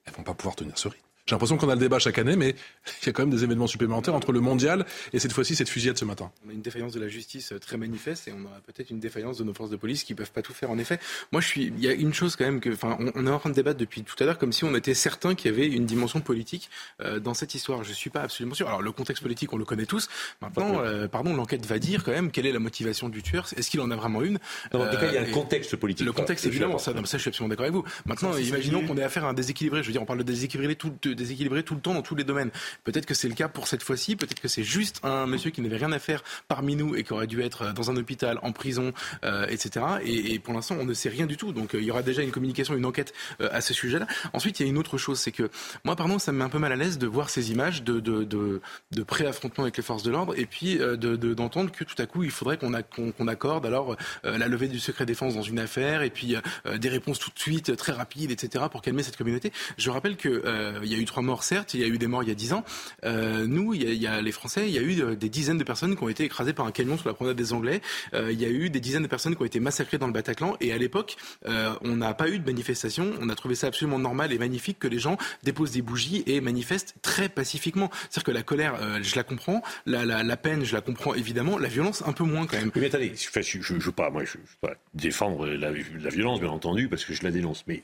elles 0.05 0.13
vont 0.13 0.25
pas 0.25 0.35
pouvoir 0.35 0.57
tenir 0.57 0.77
ce 0.77 0.89
rythme. 0.89 1.06
J'ai 1.27 1.35
l'impression 1.35 1.57
qu'on 1.57 1.69
a 1.69 1.75
le 1.75 1.81
débat 1.81 1.99
chaque 1.99 2.19
année, 2.19 2.37
mais 2.37 2.55
il 3.03 3.07
y 3.07 3.09
a 3.09 3.13
quand 3.13 3.23
même 3.23 3.35
des 3.35 3.43
événements 3.43 3.67
supplémentaires 3.67 4.15
entre 4.15 4.31
le 4.31 4.39
mondial 4.39 4.87
et 5.13 5.19
cette 5.19 5.33
fois-ci 5.33 5.57
cette 5.57 5.69
fusillade 5.69 5.99
ce 5.99 6.05
matin. 6.05 6.31
On 6.47 6.51
a 6.51 6.53
une 6.53 6.63
défaillance 6.63 6.93
de 6.93 7.01
la 7.01 7.09
justice 7.09 7.51
euh, 7.51 7.59
très 7.59 7.77
manifeste 7.77 8.29
et 8.29 8.33
on 8.33 8.45
aura 8.45 8.61
peut-être 8.65 8.91
une 8.91 9.01
défaillance 9.01 9.37
de 9.37 9.43
nos 9.43 9.53
forces 9.53 9.71
de 9.71 9.77
police 9.77 10.05
qui 10.05 10.15
peuvent 10.15 10.31
pas 10.31 10.43
tout 10.43 10.53
faire. 10.53 10.71
En 10.71 10.79
effet, 10.79 11.01
moi 11.33 11.41
je 11.41 11.49
suis. 11.49 11.73
Il 11.77 11.85
y 11.85 11.89
a 11.89 11.95
une 11.95 12.15
chose 12.15 12.37
quand 12.37 12.45
même 12.45 12.61
que, 12.61 12.71
enfin, 12.71 12.97
on, 13.01 13.27
est 13.27 13.31
en 13.31 13.41
train 13.41 13.51
de 13.51 13.57
débattre 13.57 13.77
depuis 13.77 14.05
tout 14.05 14.15
à 14.21 14.25
l'heure 14.25 14.39
comme 14.39 14.53
si 14.53 14.63
on 14.63 14.73
était 14.77 14.95
certain 14.95 15.35
qu'il 15.35 15.51
y 15.51 15.55
avait 15.55 15.67
une 15.67 15.85
dimension 15.85 16.21
politique 16.21 16.71
euh, 17.03 17.19
dans 17.19 17.35
cette 17.35 17.57
histoire. 17.57 17.83
Je 17.83 17.93
suis 17.93 18.11
pas 18.11 18.21
absolument 18.21 18.55
sûr. 18.55 18.69
Alors 18.69 18.81
le 18.81 18.93
contexte 18.93 19.25
politique, 19.25 19.53
on 19.53 19.57
le 19.57 19.65
connaît 19.65 19.87
tous. 19.87 20.09
Maintenant, 20.41 20.79
euh, 20.79 21.09
pardon, 21.09 21.35
l'enquête 21.35 21.67
va 21.67 21.81
dire 21.81 22.05
quand 22.05 22.13
même 22.13 22.31
quelle 22.31 22.47
est 22.47 22.53
la 22.53 22.61
motivation 22.61 23.09
du 23.09 23.25
tueur. 23.25 23.49
Est-ce 23.57 23.69
qu'il 23.69 23.81
en 23.81 23.91
a 23.91 23.97
vraiment 23.97 24.23
une? 24.23 24.39
En 24.73 24.87
tout 24.87 24.97
cas, 24.97 25.09
il 25.09 25.15
y 25.15 25.19
a 25.19 25.23
un 25.23 25.33
contexte 25.33 25.75
politique. 25.75 26.07
Le 26.07 26.13
contexte, 26.13 26.47
évidemment, 26.47 26.79
ça, 26.79 26.93
ça, 27.05 27.19
je 27.19 27.23
suis 27.23 27.31
absolument 27.31 27.49
d'accord 27.49 27.65
avec 27.65 27.75
vous. 27.75 27.85
Maintenant, 28.05 28.37
imaginons 28.37 28.87
qu'on 28.87 28.97
ait 28.97 29.03
affaire 29.03 29.25
à 29.25 29.31
un 29.31 29.35
déséquilibré. 29.35 29.83
Je 29.83 29.89
veux 29.89 29.93
dire, 29.93 30.03
on 30.03 30.07
parle 30.07 30.21
de 30.21 30.25
déséquilibré 30.25 30.77
tout, 30.77 30.93
de 31.03 31.16
déséquilibré 31.17 31.63
tout 31.63 31.75
le 31.75 31.81
temps 31.81 31.95
dans 31.95 32.03
tous 32.03 32.15
les 32.15 32.25
domaines. 32.25 32.51
Peut-être 32.85 33.07
que 33.07 33.15
c'est 33.15 33.29
le 33.29 33.35
cas 33.35 33.49
pour 33.49 33.69
cette 33.69 33.83
fois-ci, 33.83 34.17
peut-être 34.17 34.41
que 34.41 34.49
c'est 34.49 34.63
juste 34.63 35.01
un 35.03 35.27
monsieur 35.27 35.51
qui 35.51 35.61
n'avait 35.61 35.77
rien 35.77 35.93
à 35.93 35.99
faire 35.99 36.23
parmi 36.49 36.77
nous 36.77 36.95
et 36.95 37.05
qui 37.05 37.13
aurait 37.13 37.27
dû 37.27 37.43
être 37.43 37.73
dans 37.73 37.91
un 37.91 37.97
hôpital, 37.97 38.39
en 38.43 38.53
prison, 38.53 38.93
euh, 39.25 39.47
etc. 39.49 39.85
Et, 40.05 40.39
pour 40.39 40.55
l'instant, 40.55 40.77
on 40.79 40.85
ne 40.85 40.95
sait 40.95 41.09
rien 41.09 41.27
du 41.27 41.37
tout. 41.37 41.53
Donc 41.53 41.75
euh, 41.75 41.81
il 41.81 41.85
y 41.85 41.91
aura 41.91 42.03
déjà 42.03 42.23
une 42.23 42.31
communication, 42.31 42.75
une 42.75 42.85
enquête 42.85 43.15
euh, 43.41 43.49
à 43.53 43.61
ce 43.61 43.75
sujet-là. 43.75 44.07
Ensuite, 44.33 44.61
il 44.61 44.65
y 44.65 44.67
a 44.67 44.69
une 44.69 44.79
autre 44.79 44.99
chose, 44.99 45.19
c'est 45.19 45.33
que 45.33 45.51
moi, 45.85 45.97
pardon, 45.97 46.19
ça 46.19 46.33
me 46.33 46.39
met 46.39 46.45
un 46.45 46.49
peu 46.49 46.59
mal 46.59 46.73
à 46.73 46.77
l'aise 46.77 46.99
de 46.99 47.07
voir 47.07 47.31
ces 47.31 47.51
images 47.51 47.83
de, 47.83 48.01
de, 48.01 48.61
pré-affrontement 49.07 49.65
avec 49.65 49.77
les 49.77 49.83
forces 49.83 50.03
de 50.03 50.11
l'ordre 50.11 50.35
et 50.37 50.47
puis 50.47 50.79
d'entendre 50.79 51.71
que 51.71 51.85
tout 51.85 51.95
à 51.99 52.07
coup, 52.07 52.25
il 52.25 52.31
faudrait 52.31 52.59
qu'on 52.59 53.29
accorde 53.29 53.67
alors 53.67 53.97
la 54.25 54.49
levée 54.49 54.69
du 54.69 54.81
secret 54.81 55.07
défense 55.07 55.35
dans 55.35 55.43
une 55.43 55.59
affaire 55.59 56.03
et 56.03 56.11
puis 56.11 56.37
des 56.77 56.89
réponses 56.89 57.19
tout 57.19 57.31
de 57.31 57.39
suite 57.39 57.77
très 57.77 57.93
rapides, 57.93 58.31
etc. 58.31 58.65
pour 58.71 58.83
calmer 58.83 59.03
cette 59.03 59.17
communauté. 59.17 59.53
Je 59.79 59.91
rappelle 59.91 60.17
qu'il 60.17 60.43
il 60.83 60.93
y 60.93 60.95
a 60.95 60.99
eu 60.99 61.05
trois 61.07 61.23
morts, 61.23 61.45
certes, 61.45 61.75
il 61.75 61.81
y 61.81 61.85
a 61.85 61.87
eu 61.87 61.99
des 61.99 62.07
morts 62.07 62.23
il 62.23 62.29
y 62.29 62.33
a 62.33 62.35
dix 62.35 62.53
ans. 62.53 62.65
Euh, 63.05 63.47
nous, 63.47 63.75
il 63.75 63.83
y, 63.83 64.07
a, 64.07 64.21
les 64.21 64.33
Français, 64.33 64.69
il 64.69 64.75
y 64.75 64.79
a 64.79 64.83
eu 64.83 65.17
des 65.17 65.29
dizaines 65.29 65.59
de 65.59 65.65
personnes 65.65 65.97
qui 65.97 66.03
ont 66.03 66.09
été 66.09 66.25
écrasées 66.25 66.53
par 66.53 66.67
un 66.67 66.73
camion 66.73 66.99
sur 66.99 67.09
la 67.09 67.15
promenade 67.15 67.37
des 67.37 67.53
Anglais. 67.53 67.81
il 68.15 68.41
y 68.41 68.45
a 68.45 68.49
eu 68.49 68.71
des 68.71 68.81
dizaines 68.81 69.03
de 69.03 69.09
personnes 69.09 69.37
qui 69.37 69.43
ont 69.43 69.47
été 69.47 69.61
massacrées 69.61 69.99
dans 69.99 70.07
le 70.07 70.13
Bataclan. 70.13 70.57
Et 70.61 70.73
à 70.73 70.79
l'époque, 70.79 71.17
on 71.45 71.97
n'a 71.97 72.15
pas 72.15 72.29
eu 72.29 72.39
de 72.39 72.45
manifestation. 72.45 73.13
On 73.21 73.29
a 73.29 73.35
trouvé 73.35 73.55
ça 73.55 73.69
absolument 73.69 73.99
normal 73.99 74.33
et 74.33 74.39
magnifique 74.39 74.79
que 74.79 74.89
les 74.89 74.99
gens 74.99 75.17
déposent 75.43 75.73
des 75.73 75.83
bougies 75.83 76.23
et 76.27 76.41
manifestent 76.41 76.95
très 77.03 77.29
pacifiquement. 77.29 77.91
C'est-à-dire 78.11 78.25
que 78.25 78.31
la 78.33 78.43
colère, 78.43 79.03
je 79.03 79.17
la 79.17 79.23
comprends, 79.23 79.63
la, 79.87 80.05
la, 80.05 80.37
peine, 80.37 80.65
je 80.65 80.75
la 80.75 80.81
comprends 80.81 81.15
évidemment, 81.15 81.59
la 81.59 81.69
violence 81.69 82.03
un 82.07 82.13
peu 82.13 82.25
moins 82.25 82.47
quand 82.47 82.57
même. 82.57 82.71
mais 82.75 82.87
attendez, 82.87 83.13
je 83.15 83.75
ne 83.75 83.81
veux 83.81 83.93
pas, 83.93 84.11
moi, 84.11 84.23
pas 84.61 84.75
défendre 84.95 85.47
la, 85.47 85.71
la 85.71 86.11
violence, 86.11 86.41
bien 86.41 86.51
entendu, 86.51 86.89
parce 86.89 87.05
que 87.05 87.15
je 87.15 87.23
la 87.23 87.31
dénonce, 87.31 87.65
mais 87.67 87.83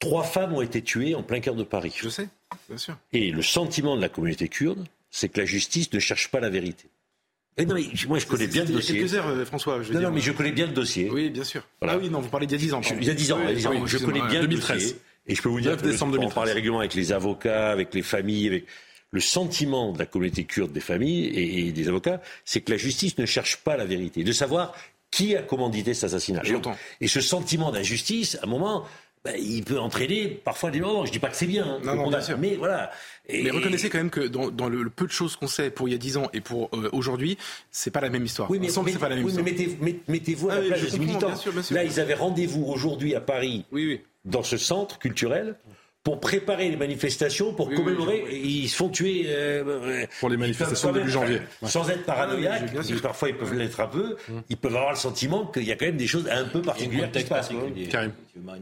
Trois 0.00 0.24
femmes 0.24 0.54
ont 0.54 0.62
été 0.62 0.82
tuées 0.82 1.14
en 1.14 1.22
plein 1.22 1.40
cœur 1.40 1.54
de 1.54 1.62
Paris. 1.62 1.94
Je 1.94 2.08
sais, 2.08 2.28
bien 2.68 2.78
sûr. 2.78 2.96
Et 3.12 3.30
le 3.30 3.42
sentiment 3.42 3.96
de 3.96 4.00
la 4.00 4.08
communauté 4.08 4.48
kurde, 4.48 4.84
c'est 5.10 5.28
que 5.28 5.38
la 5.38 5.46
justice 5.46 5.92
ne 5.92 5.98
cherche 5.98 6.28
pas 6.28 6.40
la 6.40 6.48
vérité. 6.48 6.88
non, 7.58 7.74
mais 7.74 7.84
moi, 8.08 8.18
je 8.18 8.26
connais 8.26 8.46
bien 8.46 8.64
le 8.64 8.72
dossier. 8.72 8.94
Il 8.94 8.96
y 8.96 8.98
a 8.98 9.02
quelques 9.02 9.14
heures, 9.14 9.28
euh, 9.28 9.44
François. 9.44 9.82
Je 9.82 9.92
non, 9.92 10.00
non, 10.00 10.10
mais 10.10 10.20
je 10.20 10.32
connais 10.32 10.52
bien 10.52 10.66
le 10.66 10.72
dossier. 10.72 11.10
Oui, 11.10 11.28
bien 11.28 11.44
sûr. 11.44 11.66
Ah 11.82 11.98
oui, 11.98 12.08
non, 12.08 12.20
vous 12.20 12.30
parlez 12.30 12.46
d'il 12.46 12.56
y 12.56 12.60
a 12.60 12.64
10 12.64 12.74
ans. 12.74 12.80
il 12.98 13.04
y 13.04 13.10
a 13.10 13.14
10 13.14 13.32
ans, 13.32 13.38
je 13.86 13.98
connais 13.98 14.22
bien 14.26 14.40
2013. 14.40 14.42
le 14.42 14.80
dossier. 14.80 14.96
Et 15.26 15.34
je 15.34 15.42
peux 15.42 15.50
vous 15.50 15.60
dire 15.60 15.76
que 15.76 15.82
décembre 15.82 16.18
on 16.18 16.30
parlait 16.30 16.52
régulièrement 16.52 16.80
avec 16.80 16.94
les 16.94 17.12
avocats, 17.12 17.70
avec 17.70 17.94
les 17.94 18.02
familles, 18.02 18.46
avec 18.48 18.66
le 19.10 19.20
sentiment 19.20 19.92
de 19.92 19.98
la 19.98 20.06
communauté 20.06 20.44
kurde 20.44 20.72
des 20.72 20.80
familles 20.80 21.26
et, 21.26 21.68
et 21.68 21.72
des 21.72 21.88
avocats, 21.88 22.22
c'est 22.44 22.62
que 22.62 22.70
la 22.72 22.78
justice 22.78 23.18
ne 23.18 23.26
cherche 23.26 23.58
pas 23.58 23.76
la 23.76 23.84
vérité, 23.84 24.24
de 24.24 24.32
savoir 24.32 24.74
qui 25.10 25.36
a 25.36 25.42
commandité 25.42 25.94
cet 25.94 26.04
assassinat. 26.04 26.42
Et 27.00 27.08
ce 27.08 27.20
sentiment 27.20 27.70
d'injustice, 27.72 28.36
à 28.36 28.46
un 28.46 28.48
moment, 28.48 28.86
bah, 29.24 29.36
il 29.36 29.62
peut 29.64 29.78
entraîner 29.78 30.28
parfois 30.28 30.70
des 30.70 30.80
moments. 30.80 31.04
Je 31.04 31.12
dis 31.12 31.18
pas 31.18 31.28
que 31.28 31.36
c'est 31.36 31.46
bien, 31.46 31.66
hein, 31.66 31.80
non, 31.84 32.08
bien 32.08 32.20
sûr. 32.22 32.38
mais 32.38 32.56
voilà. 32.56 32.90
Mais 33.28 33.50
reconnaissez 33.50 33.90
quand 33.90 33.98
même 33.98 34.10
que 34.10 34.26
dans, 34.26 34.68
le, 34.68 34.88
peu 34.88 35.06
de 35.06 35.12
choses 35.12 35.36
qu'on 35.36 35.46
sait 35.46 35.70
pour 35.70 35.88
il 35.88 35.92
y 35.92 35.94
a 35.94 35.98
10 35.98 36.16
ans 36.16 36.30
et 36.32 36.40
pour 36.40 36.70
euh, 36.72 36.88
aujourd'hui, 36.92 37.36
c'est 37.70 37.90
pas 37.90 38.00
la 38.00 38.08
même 38.08 38.24
histoire. 38.24 38.50
Oui, 38.50 38.58
mais, 38.58 38.68
c'est 38.68 38.98
pas 38.98 39.08
la 39.08 39.16
même 39.16 39.26
histoire. 39.26 39.44
mais 39.80 39.96
mettez-vous 40.08 40.48
à 40.48 40.56
la 40.56 40.60
ah 40.62 40.66
place 40.68 40.90
des 40.90 40.98
militants. 40.98 41.32
Là, 41.70 41.84
ils 41.84 42.00
avaient 42.00 42.14
rendez-vous 42.14 42.64
aujourd'hui 42.64 43.14
à 43.14 43.20
Paris, 43.20 43.64
dans 44.24 44.42
ce 44.42 44.56
centre 44.56 44.98
culturel 44.98 45.56
pour 46.02 46.18
préparer 46.18 46.70
les 46.70 46.76
manifestations, 46.76 47.52
pour 47.52 47.68
commémorer. 47.74 48.24
ils 48.32 48.68
se 48.68 48.76
font 48.76 48.88
tuer. 48.88 49.24
Euh, 49.26 50.06
pour 50.18 50.30
les 50.30 50.38
manifestations 50.38 50.92
début 50.92 51.10
janvier. 51.10 51.40
Sans 51.62 51.90
être 51.90 52.04
paranoïaques, 52.04 52.72
parfois 53.02 53.28
ils 53.28 53.36
peuvent 53.36 53.54
l'être 53.54 53.80
un 53.80 53.86
peu, 53.86 54.16
hum. 54.28 54.42
ils 54.48 54.56
peuvent 54.56 54.74
avoir 54.74 54.92
le 54.92 54.96
sentiment 54.96 55.46
qu'il 55.46 55.64
y 55.64 55.72
a 55.72 55.76
quand 55.76 55.86
même 55.86 55.98
des 55.98 56.06
choses 56.06 56.28
un 56.30 56.44
peu 56.44 56.62
particulières 56.62 57.12
qui 57.12 57.20
se 57.20 57.26
passent. 57.26 57.50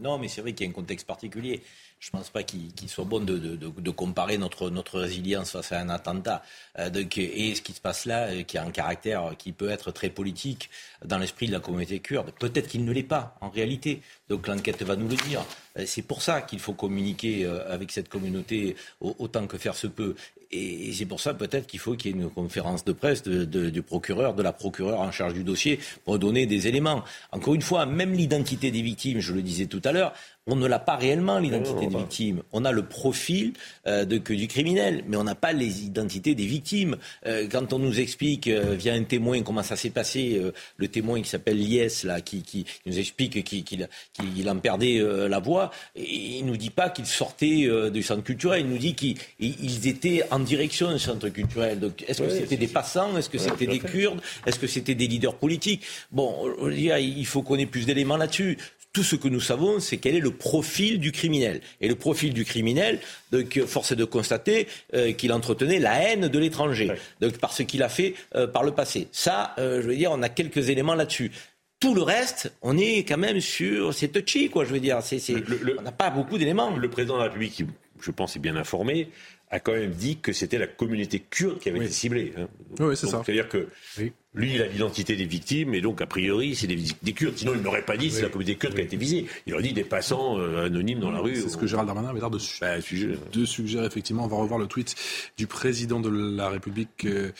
Non, 0.03 0.19
mais 0.19 0.29
c'est 0.29 0.41
vrai 0.41 0.53
qu'il 0.53 0.67
y 0.67 0.69
a 0.69 0.71
un 0.71 0.75
contexte 0.75 1.07
particulier. 1.07 1.63
Je 2.01 2.11
ne 2.13 2.19
pense 2.19 2.31
pas 2.31 2.45
qu'il 2.45 2.89
soit 2.89 3.05
bon 3.05 3.25
de, 3.25 3.91
comparer 3.91 4.39
notre, 4.39 5.01
résilience 5.01 5.51
face 5.51 5.73
à 5.73 5.81
un 5.81 5.89
attentat 5.89 6.43
euh, 6.79 6.91
et 7.17 7.55
ce 7.55 7.63
qui 7.63 7.73
se 7.73 7.81
passe 7.81 8.05
là, 8.05 8.29
euh, 8.29 8.43
qui 8.45 8.57
a 8.57 8.65
un 8.65 8.71
caractère 8.71 9.35
qui 9.37 9.53
peut 9.53 9.69
être 9.69 9.91
très 9.91 10.09
politique 10.09 10.71
dans 11.05 11.19
l'esprit 11.19 11.49
de 11.49 11.53
la 11.53 11.61
communauté 11.61 11.99
kurde. 11.99 12.31
Peut-être 12.39 12.69
qu'il 12.69 12.85
ne 12.85 12.93
l'est 12.93 13.03
pas 13.03 13.37
en 13.41 13.51
réalité. 13.51 14.01
Donc 14.29 14.47
l'enquête 14.47 14.83
va 14.83 14.95
nous 14.95 15.09
le 15.09 15.17
dire. 15.17 15.45
Euh, 15.77 15.85
c'est 15.87 16.03
pour 16.03 16.23
ça 16.23 16.43
qu'il 16.43 16.61
faut 16.61 16.73
communiquer 16.73 17.47
avec 17.69 17.91
cette 17.91 18.09
communauté 18.09 18.77
autant 19.01 19.47
que 19.47 19.59
faire 19.59 19.75
se 19.75 19.89
peut. 19.89 20.15
Et 20.51 20.93
c'est 20.95 21.05
pour 21.05 21.21
ça 21.21 21.35
peut-être 21.35 21.67
qu'il 21.67 21.79
faut 21.79 21.95
qu'il 21.95 22.11
y 22.11 22.15
ait 22.15 22.23
une 22.23 22.31
conférence 22.31 22.85
de 22.85 22.93
presse 22.93 23.23
du 23.23 23.83
procureur, 23.83 24.35
de 24.35 24.43
la 24.43 24.53
procureure 24.53 25.01
en 25.01 25.13
charge 25.13 25.35
du 25.35 25.45
dossier, 25.45 25.79
pour 26.05 26.19
donner 26.19 26.47
des 26.47 26.69
éléments. 26.69 27.05
Encore 27.33 27.55
une 27.55 27.63
fois, 27.63 27.85
même 27.85 28.15
l'identité 28.15 28.71
des 28.71 28.81
victimes, 28.81 29.21
je 29.21 29.35
le 29.35 29.43
disais 29.43 29.67
tout 29.67 29.83
à 29.85 29.93
l'heure, 29.93 30.15
on 30.49 30.57
ne 30.57 30.67
l'a 30.67 30.79
pas 30.79 30.97
réellement, 30.97 31.39
l'identité 31.39 31.87
des 31.87 31.97
victimes. 31.97 32.43
On 32.53 32.65
a 32.65 32.73
le 32.73 32.83
profil 32.83 33.53
euh, 33.87 34.07
de, 34.07 34.17
que 34.17 34.33
du 34.33 34.49
criminel, 34.49 35.05
mais 35.07 35.19
on 35.19 35.25
n'a 35.25 35.35
pas 35.35 35.53
les 35.53 35.85
identités 35.85 36.35
des 36.35 36.47
victimes. 36.47 36.97
Euh, 37.27 37.47
quand 37.53 37.75
on 37.75 37.79
nous 37.79 38.01
explique 38.01 38.49
euh, 38.49 38.75
via 38.75 38.95
un 38.95 39.05
témoin 39.05 39.43
comment 39.43 39.63
ça 39.63 39.77
s'est 39.77 39.91
passé, 39.91 40.41
le 40.77 40.89
témoin 40.89 41.21
qui 41.21 41.29
s'appelle 41.29 41.59
Lies, 41.59 42.05
là, 42.05 42.23
qui, 42.23 42.43
qui, 42.43 42.65
nous 42.87 42.99
explique 42.99 43.45
qu'il 43.45 44.49
en 44.49 44.59
perdait 44.59 45.01
la 45.29 45.39
voix, 45.39 45.71
il 45.95 46.43
ne 46.45 46.51
nous 46.51 46.57
dit 46.57 46.71
pas 46.71 46.89
qu'il 46.89 47.05
sortait 47.05 47.69
du 47.91 48.03
centre 48.03 48.23
culturel, 48.23 48.63
il 48.63 48.69
nous 48.69 48.79
dit 48.79 48.95
qu'ils 48.95 49.87
étaient 49.87 50.23
en 50.31 50.39
direction 50.39 50.93
du 50.93 50.99
centre 50.99 51.29
culturel. 51.29 51.79
Donc, 51.79 52.05
est-ce 52.09 52.23
que 52.23 52.31
c'était 52.31 52.57
des 52.57 52.69
passants? 52.69 53.17
Est-ce 53.19 53.29
que 53.29 53.39
c'était 53.39 53.67
des 53.67 53.81
Kurdes? 53.81 54.21
Est-ce 54.47 54.59
que 54.59 54.67
c'était 54.67 54.95
des 54.95 55.07
leaders 55.07 55.35
politiques? 55.35 55.83
Bon, 56.11 56.51
il 56.71 57.27
faut 57.27 57.43
qu'on 57.43 57.57
ait 57.57 57.67
plus 57.67 57.85
d'éléments 57.85 58.17
là-dessus. 58.17 58.57
Tout 58.93 59.03
ce 59.03 59.17
que 59.17 59.29
nous 59.29 59.41
savons, 59.41 59.81
c'est 59.81 59.99
quel 59.99 60.17
est 60.17 60.21
le 60.21 60.31
profil 60.31 60.99
du 60.99 61.13
criminel. 61.13 61.61
Et 61.81 61.89
le 61.89 61.95
profil 61.95 62.33
du 62.33 62.45
criminel, 62.45 63.01
donc, 63.33 63.61
force 63.67 63.93
est 63.93 63.97
de 63.97 64.05
constater 64.05 64.67
euh, 64.95 65.13
qu'il 65.13 65.33
entretenait 65.33 65.79
la 65.79 66.03
haine 66.03 66.29
de 66.29 66.39
l'étranger, 66.39 66.93
donc 67.21 67.39
par 67.39 67.53
ce 67.53 67.63
qu'il 67.63 67.83
a 67.83 67.89
fait 67.89 68.15
euh, 68.35 68.47
par 68.47 68.65
le 68.65 68.73
passé. 68.73 69.09
Ça, 69.13 69.55
euh, 69.59 69.83
je 69.83 69.89
veux 69.89 69.97
dire, 69.97 70.11
on 70.11 70.23
a 70.23 70.29
quelques 70.29 70.71
éléments 70.71 70.95
là-dessus. 70.95 71.31
Tout 71.81 71.95
le 71.95 72.03
reste, 72.03 72.53
on 72.63 72.77
est 72.77 73.05
quand 73.07 73.19
même 73.19 73.41
sur, 73.41 73.95
c'est 73.95 74.09
touchy, 74.09 74.49
quoi. 74.49 74.65
Je 74.65 74.73
veux 74.73 74.81
dire, 74.81 75.01
c'est, 75.03 75.21
on 75.79 75.83
n'a 75.83 75.93
pas 75.93 76.11
beaucoup 76.11 76.39
d'éléments. 76.39 76.75
Le 76.75 76.91
président 76.91 77.15
de 77.15 77.19
la 77.19 77.25
République, 77.27 77.53
qui, 77.53 77.67
je 78.01 78.11
pense, 78.11 78.35
est 78.35 78.41
bien 78.41 78.57
informé, 78.57 79.11
a 79.51 79.61
quand 79.61 79.73
même 79.73 79.93
dit 79.93 80.19
que 80.19 80.33
c'était 80.33 80.59
la 80.59 80.67
communauté 80.67 81.21
kurde 81.21 81.59
qui 81.59 81.69
avait 81.69 81.79
été 81.79 81.91
ciblée. 81.91 82.33
Hein. 82.37 82.49
Oui, 82.81 82.97
c'est 82.97 83.07
ça. 83.07 83.23
C'est-à-dire 83.25 83.49
que 83.49 83.69
lui, 84.35 84.55
il 84.55 84.63
a 84.63 84.67
l'identité 84.67 85.17
des 85.17 85.25
victimes, 85.25 85.73
et 85.73 85.81
donc, 85.81 86.03
a 86.03 86.07
priori, 86.07 86.55
c'est 86.55 86.67
des, 86.67 87.13
Kurdes. 87.15 87.39
Sinon, 87.39 87.55
il 87.55 87.63
n'aurait 87.63 87.85
pas 87.85 87.97
dit 87.97 88.11
c'est 88.11 88.23
la 88.23 88.29
communauté 88.29 88.57
kurde 88.57 88.75
qui 88.75 88.81
a 88.81 88.85
été 88.85 88.97
visée. 88.99 89.27
Il 89.47 89.55
aurait 89.55 89.63
dit 89.63 89.73
des 89.73 89.85
passants 89.85 90.39
euh, 90.39 90.67
anonymes 90.67 91.01
dans 91.01 91.11
la 91.11 91.21
rue. 91.21 91.37
C'est 91.37 91.49
ce 91.49 91.57
que 91.57 91.67
Gérald 91.67 91.87
Darmanin 91.87 92.11
avait 92.11 92.21
l'air 92.21 92.29
de, 92.29 92.39
bah, 92.61 92.77
de, 93.33 93.45
suggérer, 93.47 93.87
effectivement. 93.87 94.25
On 94.25 94.29
va 94.29 94.37
revoir 94.37 94.61
le 94.61 94.67
tweet 94.67 94.95
du 95.39 95.47
président 95.47 95.99
de 95.99 96.11
la 96.11 96.51
République, 96.51 97.07
euh, 97.07 97.33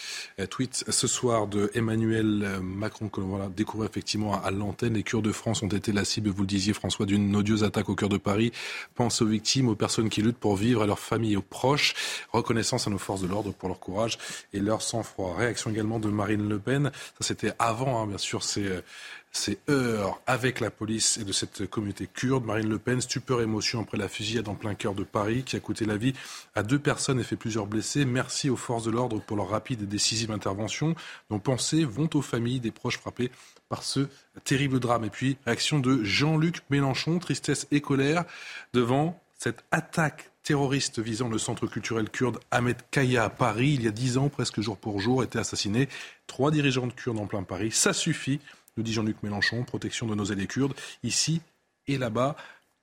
tweet 0.49 0.85
ce 0.89 1.07
soir 1.07 1.47
de 1.47 1.71
Emmanuel 1.75 2.59
Macron, 2.63 3.11
que 3.11 3.21
l'on 3.21 3.37
va 3.37 3.51
découvrir 3.55 3.91
effectivement 3.91 4.43
à, 4.43 4.51
l'antenne. 4.51 4.95
Les 4.95 5.03
Kurdes 5.03 5.27
de 5.27 5.33
France 5.33 5.63
ont 5.63 5.69
été 5.69 5.93
la 5.93 6.07
cible, 6.07 6.31
vous 6.31 6.43
le 6.43 6.49
disiez, 6.49 6.73
François, 6.73 7.05
d'une 7.05 7.37
odieuse 7.37 7.65
attaque 7.65 7.91
au 7.91 7.95
cœur 7.95 8.09
de 8.09 8.17
Paris. 8.17 8.51
Pense 8.95 9.21
aux 9.21 9.27
victimes, 9.27 9.69
aux 9.69 9.77
personnes 9.77 10.09
qui 10.09 10.23
luttent 10.23 10.39
pour 10.39 10.57
vivre, 10.57 10.83
à 10.83 10.87
leurs 10.87 10.99
familles, 10.99 11.37
aux 11.37 11.43
proches. 11.43 11.95
Reconnaissance 12.33 12.87
à 12.87 12.91
nos 12.91 12.99
forces 12.99 13.21
de 13.21 13.27
l'ordre 13.27 13.53
pour 13.53 13.69
leur 13.69 13.79
courage 13.79 14.17
et 14.55 14.59
leur 14.59 14.81
sang-froid. 14.81 15.37
Réaction 15.37 15.71
également 15.71 15.99
de 15.99 16.09
Marine 16.09 16.49
Le 16.49 16.59
Pen. 16.59 16.78
Ça, 16.85 17.21
c'était 17.21 17.53
avant, 17.59 18.03
hein, 18.03 18.07
bien 18.07 18.19
sûr, 18.19 18.43
ces, 18.43 18.81
ces 19.33 19.59
heures 19.69 20.21
avec 20.27 20.61
la 20.61 20.71
police 20.71 21.19
et 21.19 21.25
de 21.25 21.33
cette 21.33 21.69
communauté 21.69 22.07
kurde. 22.07 22.45
Marine 22.45 22.69
Le 22.69 22.79
Pen, 22.79 23.01
stupeur 23.01 23.41
émotion 23.41 23.81
après 23.81 23.99
la 23.99 24.09
fusillade 24.09 24.49
en 24.49 24.55
plein 24.55 24.75
cœur 24.75 24.95
de 24.95 25.05
Paris 25.05 25.43
qui 25.45 25.57
a 25.57 25.61
coûté 25.61 25.85
la 25.85 25.97
vie 25.97 26.15
à 26.55 26.63
deux 26.63 26.79
personnes 26.79 27.21
et 27.21 27.25
fait 27.25 27.37
plusieurs 27.37 27.67
blessés. 27.67 28.05
Merci 28.05 28.51
aux 28.51 28.57
forces 28.57 28.85
de 28.85 28.91
l'ordre 28.91 29.21
pour 29.21 29.37
leur 29.37 29.49
rapide 29.49 29.83
et 29.83 29.87
décisive 29.87 30.31
intervention. 30.31 30.95
Nos 31.31 31.39
pensées 31.39 31.85
vont 31.85 32.11
aux 32.15 32.23
familles 32.23 32.61
des 32.61 32.71
proches 32.71 32.99
frappés 32.99 33.31
par 33.69 33.83
ce 33.83 34.09
terrible 34.45 34.81
drame. 34.81 35.05
Et 35.05 35.11
puis, 35.11 35.37
réaction 35.45 35.79
de 35.79 36.03
Jean-Luc 36.03 36.63
Mélenchon, 36.71 37.19
tristesse 37.19 37.67
et 37.71 37.81
colère 37.81 38.25
devant 38.73 39.21
cette 39.39 39.65
attaque 39.71 40.28
terroriste 40.49 40.99
visant 40.99 41.29
le 41.29 41.37
centre 41.37 41.67
culturel 41.67 42.09
kurde 42.09 42.39
Ahmed 42.51 42.79
Kaya 42.91 43.25
à 43.25 43.29
Paris. 43.29 43.75
Il 43.75 43.83
y 43.83 43.87
a 43.87 43.91
dix 43.91 44.17
ans, 44.17 44.31
presque 44.31 44.63
jour 44.63 44.79
pour 44.79 44.99
jour, 44.99 45.23
étaient 45.23 45.39
assassinés 45.39 45.91
trois 46.27 46.51
dirigeants 46.51 46.87
de 46.87 46.93
kurdes 46.95 47.19
en 47.19 47.27
plein 47.27 47.43
Paris. 47.43 47.71
Ça 47.71 47.93
suffit, 47.93 48.41
nous 48.79 48.83
dit 48.83 48.95
Jean-Luc 48.95 49.23
Mélenchon, 49.23 49.63
protection 49.65 50.07
de 50.07 50.15
nos 50.15 50.33
alliés 50.33 50.47
kurdes, 50.47 50.73
ici 51.03 51.43
et 51.87 51.99
là-bas. 51.99 52.35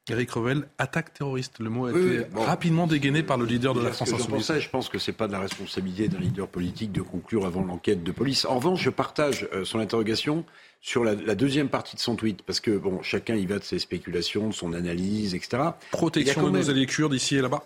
Eric 0.10 0.32
Revel, 0.32 0.68
attaque 0.78 1.14
terroriste. 1.14 1.60
Le 1.60 1.70
mot 1.70 1.88
a 1.88 1.92
été 1.92 2.28
rapidement 2.36 2.86
dégainé 2.86 3.24
par 3.24 3.38
le 3.38 3.46
leader 3.46 3.74
de 3.74 3.82
la 3.82 3.92
France 3.92 4.14
insoumise. 4.14 4.60
je 4.60 4.70
pense 4.70 4.88
que 4.88 5.00
ce 5.00 5.10
n'est 5.10 5.18
pas 5.18 5.28
de 5.28 5.32
la 5.32 5.40
responsabilité 5.40 6.08
d'un 6.08 6.20
leader 6.20 6.48
politique 6.48 6.92
de 6.92 7.02
conclure 7.02 7.46
avant 7.46 7.64
l'enquête 7.64 8.04
de 8.04 8.12
police. 8.12 8.46
En 8.46 8.56
revanche, 8.56 8.84
je 8.84 8.92
partage 8.92 9.48
euh, 9.54 9.66
son 9.66 9.80
interrogation 9.80 10.46
sur 10.80 11.04
la, 11.04 11.16
deuxième 11.16 11.70
partie 11.70 11.96
de 11.96 12.02
son 12.02 12.16
tweet, 12.16 12.44
parce 12.44 12.60
que 12.60 12.78
bon, 12.78 13.02
chacun 13.02 13.36
y 13.36 13.48
va 13.48 13.58
de 13.58 13.64
ses 13.64 13.80
spéculations, 13.80 14.50
de 14.50 14.54
son 14.54 14.74
analyse, 14.74 15.34
etc. 15.34 15.64
Protection 15.90 16.44
de 16.44 16.60
nos 16.60 16.70
alliés 16.70 16.86
kurdes 16.86 17.14
ici 17.14 17.38
et 17.38 17.42
là-bas 17.42 17.64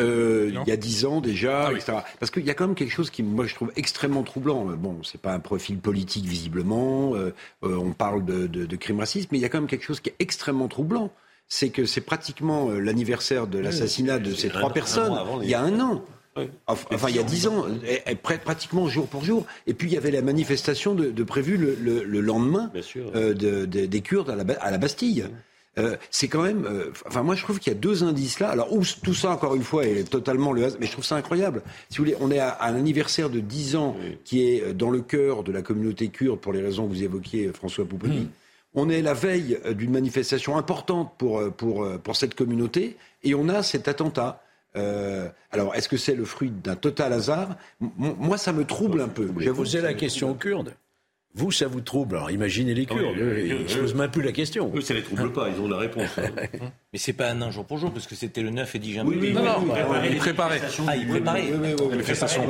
euh, 0.00 0.50
il 0.50 0.68
y 0.68 0.72
a 0.72 0.76
dix 0.78 1.04
ans 1.04 1.20
déjà, 1.20 1.66
ah 1.66 1.72
etc. 1.72 1.98
Parce 2.18 2.30
qu'il 2.30 2.46
y 2.46 2.50
a 2.50 2.54
quand 2.54 2.66
même 2.66 2.74
quelque 2.74 2.92
chose 2.92 3.10
qui, 3.10 3.22
moi, 3.22 3.46
je 3.46 3.54
trouve 3.54 3.70
extrêmement 3.76 4.22
troublant. 4.22 4.64
Bon, 4.64 5.02
c'est 5.02 5.20
pas 5.20 5.34
un 5.34 5.38
profil 5.38 5.78
politique 5.78 6.24
visiblement. 6.24 7.14
Euh, 7.14 7.34
euh, 7.62 7.76
on 7.76 7.92
parle 7.92 8.24
de, 8.24 8.46
de, 8.46 8.64
de 8.64 8.76
crime 8.76 9.00
raciste, 9.00 9.30
mais 9.32 9.38
il 9.38 9.42
y 9.42 9.44
a 9.44 9.50
quand 9.50 9.58
même 9.60 9.68
quelque 9.68 9.84
chose 9.84 10.00
qui 10.00 10.08
est 10.08 10.16
extrêmement 10.18 10.68
troublant. 10.68 11.12
C'est 11.54 11.68
que 11.68 11.84
c'est 11.84 12.00
pratiquement 12.00 12.70
l'anniversaire 12.70 13.46
de 13.46 13.58
l'assassinat 13.58 14.18
de 14.18 14.32
ces 14.32 14.48
trois 14.48 14.72
personnes 14.72 15.12
il 15.42 15.50
y 15.50 15.54
a 15.54 15.60
un 15.60 15.78
an. 15.80 16.02
Enfin, 16.66 17.10
il 17.10 17.16
y 17.16 17.18
a 17.18 17.22
dix 17.22 17.46
ans, 17.46 17.66
pratiquement 18.22 18.88
jour 18.88 19.06
pour 19.06 19.22
jour. 19.22 19.44
Et 19.66 19.74
puis 19.74 19.88
il 19.88 19.92
y 19.92 19.98
avait 19.98 20.10
la 20.10 20.22
manifestation 20.22 20.94
de, 20.94 21.10
de 21.10 21.22
prévue 21.24 21.58
le, 21.58 21.74
le, 22.04 22.20
lendemain 22.20 22.72
euh, 23.14 23.34
de, 23.34 23.66
des 23.66 24.00
Kurdes 24.00 24.30
à 24.30 24.36
la, 24.36 24.44
à 24.60 24.70
la 24.70 24.78
Bastille. 24.78 25.26
Euh, 25.78 25.96
c'est 26.10 26.28
quand 26.28 26.42
même. 26.42 26.64
Euh, 26.66 26.90
enfin, 27.06 27.22
moi, 27.22 27.34
je 27.34 27.42
trouve 27.42 27.58
qu'il 27.58 27.72
y 27.72 27.76
a 27.76 27.78
deux 27.78 28.02
indices 28.04 28.40
là. 28.40 28.48
Alors, 28.50 28.72
où 28.72 28.82
tout 29.02 29.14
ça, 29.14 29.30
encore 29.30 29.54
une 29.54 29.62
fois, 29.62 29.86
est 29.86 30.08
totalement 30.08 30.52
le 30.52 30.64
hasard. 30.64 30.78
Mais 30.80 30.86
je 30.86 30.92
trouve 30.92 31.04
ça 31.04 31.16
incroyable. 31.16 31.62
Si 31.88 31.98
vous 31.98 32.04
voulez, 32.04 32.16
on 32.20 32.30
est 32.30 32.38
à, 32.38 32.58
un 32.62 32.74
anniversaire 32.74 33.30
de 33.30 33.40
dix 33.40 33.76
ans 33.76 33.96
qui 34.24 34.42
est 34.46 34.74
dans 34.74 34.90
le 34.90 35.00
cœur 35.00 35.42
de 35.42 35.52
la 35.52 35.62
communauté 35.62 36.08
kurde 36.08 36.40
pour 36.40 36.52
les 36.52 36.60
raisons 36.60 36.86
que 36.86 36.92
vous 36.92 37.02
évoquiez, 37.02 37.50
François 37.52 37.84
Pouponi. 37.86 38.28
On 38.74 38.88
est 38.88 39.02
la 39.02 39.14
veille 39.14 39.58
d'une 39.74 39.90
manifestation 39.90 40.56
importante 40.56 41.12
pour, 41.18 41.52
pour, 41.52 41.86
pour 42.02 42.16
cette 42.16 42.34
communauté 42.34 42.96
et 43.22 43.34
on 43.34 43.48
a 43.48 43.62
cet 43.62 43.88
attentat. 43.88 44.42
Euh, 44.76 45.28
alors, 45.50 45.74
est-ce 45.74 45.88
que 45.88 45.96
c'est 45.96 46.14
le 46.14 46.24
fruit 46.24 46.50
d'un 46.50 46.76
total 46.76 47.12
hasard? 47.12 47.56
Moi, 47.80 48.38
ça 48.38 48.52
me 48.52 48.64
trouble 48.64 49.00
un 49.00 49.08
peu. 49.08 49.30
J'ai 49.38 49.52
posé 49.52 49.80
la 49.80 49.94
question 49.94 50.30
aux 50.30 50.34
Kurdes. 50.34 50.74
Vous, 51.34 51.50
ça 51.50 51.66
vous 51.66 51.80
trouble. 51.80 52.16
Alors 52.16 52.30
imaginez 52.30 52.74
les 52.74 52.84
Kurdes. 52.84 53.16
ils 53.16 53.62
ne 53.62 53.68
se 53.68 53.78
posent 53.78 53.94
même 53.94 54.10
plus 54.10 54.22
la 54.22 54.32
question. 54.32 54.70
Eux, 54.74 54.80
ça 54.80 54.92
ne 54.92 54.98
les 54.98 55.04
trouble 55.04 55.32
pas. 55.32 55.48
Ils 55.48 55.60
ont 55.60 55.68
la 55.68 55.78
réponse. 55.78 56.10
Mais 56.92 56.98
c'est 56.98 57.14
pas 57.14 57.30
un 57.30 57.40
an 57.40 57.50
jour 57.50 57.64
pour 57.64 57.78
jour, 57.78 57.90
parce 57.90 58.06
que 58.06 58.14
c'était 58.14 58.42
le 58.42 58.50
9 58.50 58.74
et 58.74 58.78
10 58.78 58.94
janvier. 58.94 59.18
Oui, 59.18 59.32
non, 59.32 59.42
non, 59.42 59.74
il 60.10 60.16
préparait. 60.18 60.60
Ah, 60.86 60.96
il 60.96 61.08
préparait. 61.08 61.50
Manifestation 61.90 62.46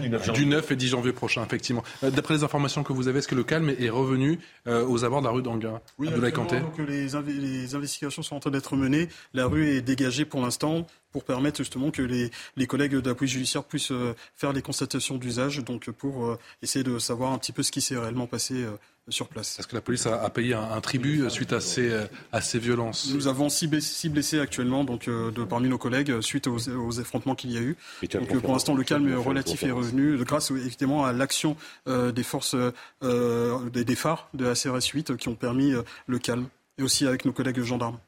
du 0.00 0.10
9 0.10 0.26
janvier. 0.26 0.44
Du 0.44 0.46
9 0.46 0.70
et 0.70 0.76
10 0.76 0.88
janvier 0.88 1.12
prochain, 1.12 1.42
effectivement. 1.44 1.82
Euh, 2.04 2.10
d'après 2.10 2.34
les 2.34 2.44
informations 2.44 2.82
que 2.82 2.92
vous 2.92 3.08
avez, 3.08 3.20
est-ce 3.20 3.28
que 3.28 3.34
le 3.34 3.44
calme 3.44 3.72
est 3.78 3.88
revenu 3.88 4.38
euh, 4.66 4.84
aux 4.86 5.04
abords 5.04 5.20
de 5.20 5.26
la 5.26 5.32
rue 5.32 5.42
d'Anguin 5.42 5.80
Oui, 5.98 6.08
donc 6.10 6.78
les, 6.86 7.06
les 7.06 7.74
investigations 7.74 8.22
sont 8.22 8.36
en 8.36 8.40
train 8.40 8.50
d'être 8.50 8.76
menées. 8.76 9.08
La 9.32 9.46
rue 9.46 9.68
est 9.70 9.80
dégagée 9.80 10.24
pour 10.26 10.42
l'instant 10.42 10.86
pour 11.18 11.24
permettre 11.24 11.56
justement 11.56 11.90
que 11.90 12.00
les, 12.00 12.30
les 12.56 12.66
collègues 12.68 12.92
de 12.92 13.08
la 13.08 13.14
police 13.16 13.32
judiciaire 13.32 13.64
puissent 13.64 13.90
euh, 13.90 14.14
faire 14.36 14.52
les 14.52 14.62
constatations 14.62 15.16
d'usage, 15.16 15.64
donc 15.64 15.90
pour 15.90 16.38
essayer 16.62 16.84
de 16.84 17.00
savoir 17.00 17.32
un 17.32 17.38
petit 17.38 17.50
peu 17.50 17.64
ce 17.64 17.72
qui 17.72 17.80
s'est 17.80 17.98
réellement 17.98 18.28
passé 18.28 18.64
sur 19.08 19.26
place. 19.26 19.58
Est-ce 19.58 19.66
que 19.66 19.74
la 19.74 19.80
police 19.80 20.06
a, 20.06 20.30
payé 20.30 20.54
un, 20.54 20.80
tribut 20.80 21.28
suite 21.28 21.52
à 21.52 21.60
ces, 21.60 21.90
à 22.30 22.40
ces 22.40 22.60
violences? 22.60 23.10
Nous 23.12 23.26
avons 23.26 23.48
six, 23.48 23.66
blessés 23.66 24.38
actuellement 24.38 24.84
donc, 24.84 25.06
de, 25.06 25.44
parmi 25.44 25.68
nos 25.68 25.78
collègues 25.78 26.20
suite 26.20 26.46
aux, 26.46 26.68
aux 26.68 27.00
affrontements 27.00 27.34
qu'il 27.34 27.50
y 27.50 27.56
a 27.56 27.62
eu. 27.62 27.76
Donc, 28.12 28.40
pour 28.40 28.52
l'instant, 28.52 28.74
le 28.74 28.84
calme 28.84 29.12
relatif 29.16 29.64
est 29.64 29.72
revenu 29.72 30.18
grâce 30.18 30.52
évidemment 30.52 31.04
à 31.04 31.12
l'action 31.12 31.56
des 31.86 32.22
forces 32.22 32.54
des, 33.02 33.84
des, 33.84 33.96
phares 33.96 34.28
de 34.34 34.44
la 34.44 34.54
CRS 34.54 34.86
8 34.94 35.16
qui 35.16 35.28
ont 35.28 35.34
permis 35.34 35.72
le 36.06 36.18
calme 36.20 36.46
et 36.78 36.82
aussi 36.82 37.06
avec 37.06 37.24
nos 37.24 37.32
collègues 37.32 37.62
gendarmes. 37.62 37.98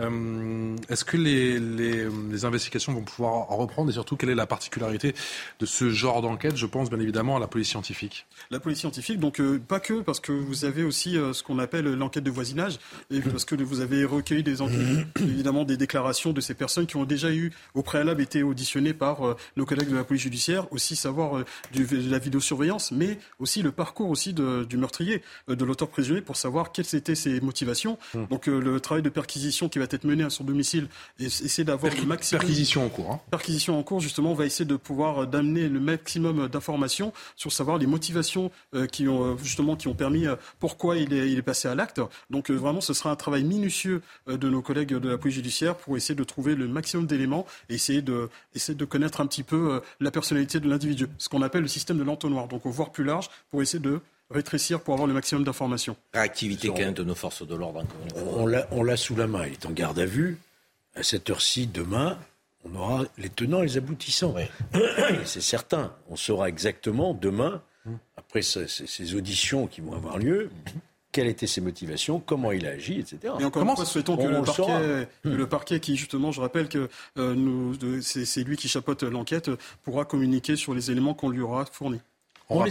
Euh, 0.00 0.76
est-ce 0.88 1.04
que 1.04 1.16
les, 1.16 1.58
les, 1.58 2.44
investigations 2.44 2.94
vont 2.94 3.02
pouvoir 3.02 3.48
reprendre 3.48 3.90
et 3.90 3.92
surtout 3.92 4.16
quelle 4.16 4.30
est 4.30 4.34
la 4.34 4.46
particularité 4.46 5.14
de 5.58 5.66
ce 5.66 5.90
genre 5.90 6.22
d'enquête 6.22 6.56
Je 6.56 6.64
pense 6.64 6.88
bien 6.88 6.98
évidemment 7.00 7.36
à 7.36 7.40
la 7.40 7.46
police 7.46 7.68
scientifique? 7.68 8.26
La 8.50 8.60
police 8.60 8.78
scientifique, 8.78 9.20
donc 9.20 9.40
euh, 9.40 9.58
pas 9.58 9.78
que 9.78 10.00
parce 10.00 10.20
que 10.20 10.32
vous 10.32 10.64
avez 10.64 10.84
aussi 10.84 11.18
euh, 11.18 11.34
ce 11.34 11.42
qu'on 11.42 11.58
appelle 11.58 11.84
l'enquête 11.84 12.24
de 12.24 12.30
voisinage 12.30 12.78
et 13.10 13.20
parce 13.20 13.44
que 13.44 13.54
vous 13.54 13.80
avez 13.80 14.04
recueilli 14.04 14.42
des 14.42 14.62
enquêtes, 14.62 15.06
évidemment 15.20 15.64
des 15.64 15.76
déclarations 15.76 16.32
de 16.32 16.40
ces 16.40 16.54
personnes 16.54 16.86
qui 16.86 16.96
ont 16.96 17.04
déjà 17.04 17.30
eu 17.30 17.52
au 17.74 17.82
préalable 17.82 18.22
été 18.22 18.42
auditionnées 18.42 18.94
par 18.94 19.36
nos 19.56 19.66
collègues 19.66 19.90
de 19.90 19.96
la 19.96 20.04
police 20.04 20.22
judiciaire, 20.22 20.72
aussi 20.72 20.96
savoir 20.96 21.44
du, 21.72 21.84
de 21.84 22.10
la 22.10 22.18
vidéosurveillance, 22.18 22.92
mais 22.92 23.18
aussi 23.38 23.62
le 23.62 23.72
parcours 23.72 24.08
aussi 24.08 24.32
de, 24.32 24.64
du 24.64 24.76
meurtrier, 24.78 25.22
de 25.48 25.64
l'auteur 25.64 25.88
présumé 25.88 26.22
pour 26.22 26.36
savoir 26.36 26.72
quelles 26.72 26.94
étaient 26.94 27.14
ses 27.14 27.40
motivations. 27.40 27.98
Hum. 28.14 28.26
Donc 28.30 28.46
le 28.46 28.80
travail 28.80 29.02
de 29.02 29.08
perquisition 29.10 29.49
qui 29.50 29.78
va 29.78 29.84
être 29.84 30.04
menée 30.04 30.24
à 30.24 30.30
son 30.30 30.44
domicile 30.44 30.88
et 31.18 31.26
essayer 31.26 31.64
d'avoir 31.64 31.94
le 31.94 32.04
maximum. 32.04 32.40
Perquisition 32.40 32.84
en 32.84 32.88
cours. 32.88 33.10
Hein. 33.12 33.20
Perquisition 33.30 33.78
en 33.78 33.82
cours, 33.82 34.00
justement, 34.00 34.32
on 34.32 34.34
va 34.34 34.46
essayer 34.46 34.64
de 34.64 34.76
pouvoir 34.76 35.22
euh, 35.22 35.26
d'amener 35.26 35.68
le 35.68 35.80
maximum 35.80 36.48
d'informations 36.48 37.12
sur 37.36 37.52
savoir 37.52 37.78
les 37.78 37.86
motivations 37.86 38.50
euh, 38.74 38.86
qui 38.86 39.08
ont 39.08 39.32
euh, 39.32 39.36
justement 39.42 39.76
qui 39.76 39.88
ont 39.88 39.94
permis 39.94 40.26
pourquoi 40.58 40.96
il 40.96 41.12
est, 41.12 41.30
il 41.30 41.38
est 41.38 41.42
passé 41.42 41.68
à 41.68 41.74
l'acte. 41.74 42.00
Donc 42.30 42.50
vraiment, 42.50 42.80
ce 42.80 42.94
sera 42.94 43.10
un 43.10 43.16
travail 43.16 43.44
minutieux 43.44 44.02
de 44.26 44.48
nos 44.48 44.62
collègues 44.62 44.94
de 44.94 45.08
la 45.08 45.18
police 45.18 45.36
judiciaire 45.36 45.76
pour 45.76 45.96
essayer 45.96 46.14
de 46.14 46.24
trouver 46.24 46.54
le 46.54 46.68
maximum 46.68 47.06
d'éléments 47.06 47.46
et 47.68 47.74
essayer 47.74 48.02
de, 48.02 48.28
essayer 48.54 48.76
de 48.76 48.84
connaître 48.84 49.20
un 49.20 49.26
petit 49.26 49.42
peu 49.42 49.80
la 50.00 50.10
personnalité 50.10 50.60
de 50.60 50.68
l'individu, 50.68 51.06
ce 51.18 51.28
qu'on 51.28 51.42
appelle 51.42 51.62
le 51.62 51.68
système 51.68 51.98
de 51.98 52.04
l'entonnoir. 52.04 52.48
Donc 52.48 52.66
au 52.66 52.70
voir 52.70 52.90
plus 52.90 53.04
large 53.04 53.28
pour 53.50 53.62
essayer 53.62 53.82
de 53.82 54.00
rétrécir 54.30 54.80
pour 54.80 54.94
avoir 54.94 55.06
le 55.06 55.14
maximum 55.14 55.44
d'informations. 55.44 55.96
Réactivité 56.14 56.68
quand 56.68 56.78
même 56.78 56.94
de 56.94 57.04
nos 57.04 57.14
forces 57.14 57.46
de 57.46 57.54
l'ordre. 57.54 57.84
On 58.14 58.82
l'a 58.82 58.96
sous 58.96 59.16
la 59.16 59.26
main, 59.26 59.46
il 59.46 59.52
est 59.52 59.66
en 59.66 59.70
garde 59.70 59.98
à 59.98 60.06
vue. 60.06 60.38
À 60.96 61.02
cette 61.02 61.30
heure-ci, 61.30 61.66
demain, 61.66 62.18
on 62.64 62.74
aura 62.76 63.04
les 63.18 63.28
tenants 63.28 63.62
et 63.62 63.66
les 63.66 63.76
aboutissants. 63.76 64.34
C'est 65.24 65.40
certain. 65.40 65.92
On 66.08 66.16
saura 66.16 66.48
exactement 66.48 67.14
demain, 67.14 67.62
après 68.16 68.42
ces, 68.42 69.14
auditions 69.14 69.66
qui 69.66 69.80
vont 69.80 69.94
avoir 69.94 70.18
lieu, 70.18 70.50
quelles 71.12 71.26
étaient 71.26 71.46
ses 71.46 71.60
motivations, 71.60 72.20
comment 72.20 72.52
il 72.52 72.66
a 72.66 72.70
agi, 72.70 73.00
etc. 73.00 73.34
Et 73.40 73.44
encore 73.44 73.62
une 73.62 73.74
fois, 73.74 73.84
souhaitons 73.84 74.16
que 74.16 74.22
le, 74.22 74.42
parquet, 74.42 75.08
le, 75.24 75.46
parquet, 75.46 75.80
qui 75.80 75.96
justement, 75.96 76.30
je 76.30 76.40
rappelle 76.40 76.68
que 76.68 76.88
euh, 77.18 78.00
c'est 78.02 78.44
lui 78.44 78.56
qui 78.56 78.68
chapeaute 78.68 79.02
l'enquête, 79.02 79.50
pourra 79.82 80.04
communiquer 80.04 80.54
sur 80.56 80.74
les 80.74 80.90
éléments 80.90 81.14
qu'on 81.14 81.30
lui 81.30 81.40
aura 81.40 81.64
fournis. 81.64 82.00
On, 82.48 82.60
on 82.60 82.64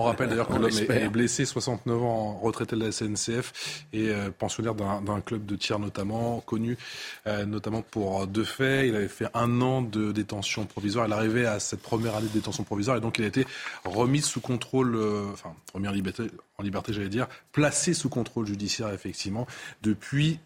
on 0.00 0.04
rappelle 0.04 0.28
d'ailleurs 0.28 0.48
que 0.48 0.54
l'homme 0.54 0.70
est 0.70 1.08
blessé, 1.08 1.44
69 1.44 2.02
ans, 2.02 2.38
retraité 2.38 2.76
de 2.76 2.84
la 2.84 2.92
SNCF 2.92 3.84
et 3.92 4.08
euh, 4.08 4.30
pensionnaire 4.30 4.74
d'un 4.74 5.20
club 5.20 5.44
de 5.44 5.56
tir 5.56 5.78
notamment, 5.78 6.40
connu 6.40 6.78
euh, 7.26 7.44
notamment 7.44 7.82
pour 7.82 8.26
deux 8.26 8.44
faits. 8.44 8.88
Il 8.88 8.96
avait 8.96 9.08
fait 9.08 9.28
un 9.34 9.60
an 9.60 9.82
de 9.82 10.12
détention 10.12 10.64
provisoire. 10.64 11.06
Il 11.06 11.12
arrivait 11.12 11.46
à 11.46 11.60
cette 11.60 11.82
première 11.82 12.16
année 12.16 12.28
de 12.28 12.32
détention 12.32 12.64
provisoire 12.64 12.96
et 12.96 13.00
donc 13.00 13.18
il 13.18 13.24
a 13.24 13.28
été 13.28 13.46
remis 13.84 14.22
sous 14.22 14.40
contrôle, 14.40 14.96
euh, 14.96 15.30
enfin 15.32 15.54
remis 15.74 15.88
en 15.88 15.92
liberté, 15.92 16.24
en 16.58 16.62
liberté 16.62 16.92
j'allais 16.92 17.08
dire, 17.08 17.28
placé 17.52 17.94
sous 17.94 18.08
contrôle 18.08 18.46
judiciaire 18.46 18.90
effectivement 18.92 19.46
depuis 19.82 20.40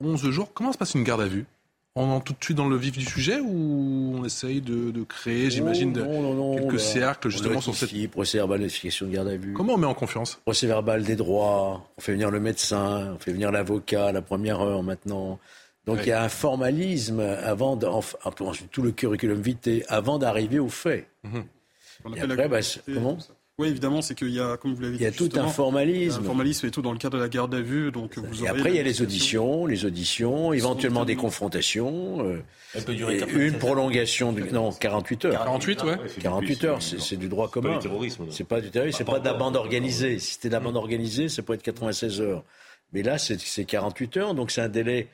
11 0.00 0.30
jours. 0.30 0.52
Comment 0.52 0.72
se 0.72 0.78
passe 0.78 0.94
une 0.94 1.04
garde 1.04 1.20
à 1.20 1.28
vue? 1.28 1.46
On 1.96 2.10
entre 2.10 2.24
tout 2.24 2.32
de 2.32 2.44
suite 2.44 2.56
dans 2.56 2.68
le 2.68 2.76
vif 2.76 2.96
du 2.98 3.04
sujet 3.04 3.38
ou 3.38 4.16
on 4.18 4.24
essaye 4.24 4.60
de, 4.60 5.02
créer, 5.04 5.50
j'imagine, 5.50 5.92
quelques 5.92 6.80
cercles 6.80 7.28
justement 7.28 7.60
sur 7.60 7.74
cette. 7.74 8.10
procès 8.10 8.38
verbal, 8.38 8.60
notification 8.60 9.06
de 9.06 9.12
garde 9.12 9.28
à 9.28 9.36
vue. 9.36 9.52
Comment 9.52 9.74
on 9.74 9.78
met 9.78 9.86
en 9.86 9.94
confiance? 9.94 10.40
Procès 10.44 10.66
verbal 10.66 11.04
des 11.04 11.16
droits, 11.16 11.88
on 11.96 12.00
fait 12.00 12.12
venir 12.12 12.30
le 12.30 12.40
médecin, 12.40 13.12
on 13.14 13.18
fait 13.18 13.32
venir 13.32 13.52
l'avocat 13.52 14.06
à 14.06 14.12
la 14.12 14.22
première 14.22 14.60
heure 14.60 14.82
maintenant. 14.82 15.38
Donc 15.86 16.00
il 16.02 16.08
y 16.08 16.12
a 16.12 16.22
un 16.22 16.28
formalisme 16.28 17.20
avant, 17.20 17.76
de, 17.76 17.86
enfin, 17.86 18.16
tout 18.70 18.82
le 18.82 18.90
curriculum 18.90 19.40
vitae 19.40 19.82
avant 19.88 20.18
d'arriver 20.18 20.58
aux 20.58 20.68
faits. 20.68 21.06
Mmh. 21.22 21.40
Et 22.16 22.20
après, 22.20 22.48
bah, 22.48 22.60
comment? 22.92 23.18
Oui, 23.58 23.68
évidemment, 23.68 24.02
c'est 24.02 24.16
qu'il 24.16 24.30
y 24.30 24.40
a, 24.40 24.56
comme 24.56 24.74
vous 24.74 24.82
l'avez 24.82 24.96
dit, 24.96 25.02
il 25.02 25.04
y 25.04 25.08
a 25.08 25.12
tout 25.12 25.30
un 25.36 25.46
formalisme. 25.46 26.20
Un 26.20 26.24
formalisme 26.24 26.66
et 26.66 26.70
tout 26.72 26.82
dans 26.82 26.90
le 26.90 26.98
cadre 26.98 27.18
de 27.18 27.22
la 27.22 27.28
garde 27.28 27.54
à 27.54 27.60
vue. 27.60 27.92
Donc 27.92 28.18
vous 28.18 28.44
et 28.44 28.48
après, 28.48 28.70
il 28.70 28.76
y 28.76 28.80
a 28.80 28.82
les 28.82 29.00
auditions, 29.00 29.66
les 29.66 29.84
auditions, 29.84 30.52
éventuellement 30.52 31.04
des 31.04 31.14
confrontations. 31.14 32.26
Euh, 32.26 32.42
une 33.32 33.58
prolongation 33.58 34.32
du 34.32 34.42
non 34.50 34.72
48 34.72 35.26
heures. 35.26 35.44
48 35.44 35.84
ouais. 35.84 35.96
48 36.20 36.64
heures, 36.64 36.82
c'est 36.82 37.16
du 37.16 37.28
droit 37.28 37.48
commun. 37.48 37.78
C'est 38.30 38.42
pas 38.44 38.60
du 38.60 38.70
terrorisme, 38.70 38.98
c'est 38.98 39.04
pas 39.04 39.20
de 39.20 39.24
la 39.24 39.34
bande 39.34 39.54
organisée. 39.54 40.18
Si 40.18 40.32
c'était 40.34 40.48
de 40.48 40.54
la 40.54 40.60
bande 40.60 40.76
organisée, 40.76 41.28
ça 41.28 41.42
peut 41.42 41.54
être 41.54 41.62
96 41.62 42.20
heures. 42.20 42.42
Mais 42.92 43.02
là, 43.02 43.18
c'est 43.18 43.64
48 43.64 44.16
heures, 44.16 44.34
donc 44.34 44.50
c'est 44.50 44.62
un 44.62 44.68
délai 44.68 45.08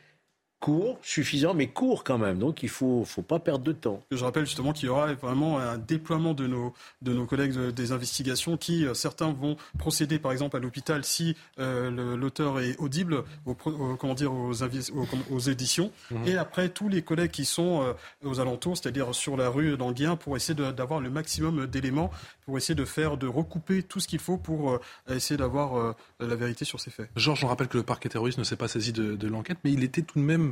court, 0.61 0.99
suffisant, 1.03 1.55
mais 1.55 1.69
court 1.69 2.05
quand 2.05 2.19
même. 2.19 2.39
Donc 2.39 2.62
il 2.62 2.66
ne 2.66 2.70
faut, 2.70 3.05
faut 3.05 3.23
pas 3.23 3.39
perdre 3.39 3.65
de 3.65 3.73
temps. 3.73 4.03
Je 4.11 4.23
rappelle 4.23 4.45
justement 4.45 4.73
qu'il 4.73 4.87
y 4.87 4.89
aura 4.91 5.12
vraiment 5.15 5.59
un 5.59 5.78
déploiement 5.78 6.35
de 6.35 6.47
nos, 6.47 6.74
de 7.01 7.15
nos 7.15 7.24
collègues 7.24 7.57
des 7.70 7.93
investigations 7.93 8.59
qui, 8.59 8.87
euh, 8.87 8.93
certains 8.93 9.32
vont 9.32 9.57
procéder 9.78 10.19
par 10.19 10.32
exemple 10.32 10.57
à 10.57 10.61
l'hôpital 10.61 11.03
si 11.03 11.35
euh, 11.59 12.16
l'auteur 12.16 12.61
est 12.61 12.77
audible 12.78 13.24
aux, 13.47 13.55
comment 13.55 14.15
dire, 14.15 14.32
aux, 14.32 14.53
aux, 14.62 15.39
éditions. 15.39 15.91
Mhm. 16.11 16.27
Et 16.27 16.37
après, 16.37 16.69
tous 16.69 16.89
les 16.89 17.01
collègues 17.01 17.31
qui 17.31 17.47
sont 17.47 17.82
euh, 17.82 17.95
aux 18.23 18.39
alentours, 18.39 18.77
c'est-à-dire 18.77 19.15
sur 19.15 19.39
la 19.39 19.49
rue 19.49 19.78
d'Anguien, 19.78 20.16
pour 20.16 20.37
essayer 20.37 20.55
d'avoir 20.55 21.01
le 21.01 21.09
maximum 21.09 21.66
d'éléments, 21.66 22.11
pour 22.45 22.59
essayer 22.59 22.74
de 22.74 22.85
faire, 22.85 23.16
de 23.16 23.27
recouper 23.27 23.82
tout 23.82 23.99
ce 23.99 24.09
qu'il 24.09 24.19
faut 24.19 24.37
pour 24.37 24.78
essayer 25.09 25.39
d'avoir 25.39 25.95
la 26.19 26.35
vérité 26.35 26.65
sur 26.65 26.81
ces 26.81 26.91
faits. 26.91 27.09
Georges, 27.16 27.45
on 27.45 27.49
rappelle 27.49 27.69
que 27.69 27.78
le 27.78 27.82
parquet 27.82 28.09
terroriste 28.09 28.39
ne 28.39 28.45
s'est 28.45 28.57
pas 28.57 28.69
saisi 28.69 28.93
de, 28.93 29.16
de 29.16 29.28
l'enquête, 29.28 29.59
mais 29.65 29.73
il 29.73 29.82
était 29.85 30.03
tout 30.03 30.19
de 30.19 30.24
même 30.24 30.49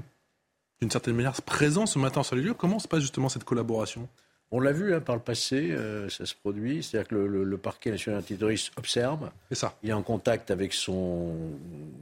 d'une 0.80 0.90
certaine 0.90 1.14
manière 1.14 1.40
présent 1.42 1.86
ce 1.86 1.98
matin 1.98 2.22
sur 2.22 2.36
les 2.36 2.42
lieux. 2.42 2.54
Comment 2.54 2.78
se 2.78 2.88
passe 2.88 3.00
justement 3.00 3.28
cette 3.28 3.44
collaboration? 3.44 4.08
On 4.50 4.60
l'a 4.60 4.72
vu 4.72 4.94
hein, 4.94 5.00
par 5.00 5.14
le 5.14 5.20
passé, 5.20 5.70
euh, 5.72 6.08
ça 6.08 6.24
se 6.24 6.34
produit. 6.34 6.82
C'est-à-dire 6.82 7.08
que 7.08 7.14
le, 7.14 7.58
parquet 7.58 7.90
national 7.90 8.20
antiterroriste 8.20 8.72
observe. 8.76 9.30
ça. 9.52 9.76
Il 9.82 9.90
est 9.90 9.94
en 9.94 10.02
contact 10.02 10.50
avec 10.50 10.72
son, 10.72 11.34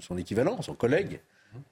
son 0.01 0.17
équivalent, 0.17 0.63
son 0.63 0.75
collègue, 0.75 1.21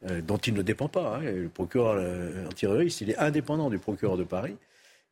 euh, 0.09 0.21
dont 0.21 0.39
il 0.39 0.55
ne 0.55 0.63
dépend 0.63 0.89
pas. 0.89 1.17
Hein. 1.17 1.21
Le 1.21 1.49
procureur 1.49 1.95
euh, 1.97 2.47
antiterroriste, 2.47 3.03
il 3.03 3.11
est 3.11 3.19
indépendant 3.19 3.71
du 3.71 3.79
procureur 3.79 4.17
de 4.17 4.25
Paris. 4.25 4.57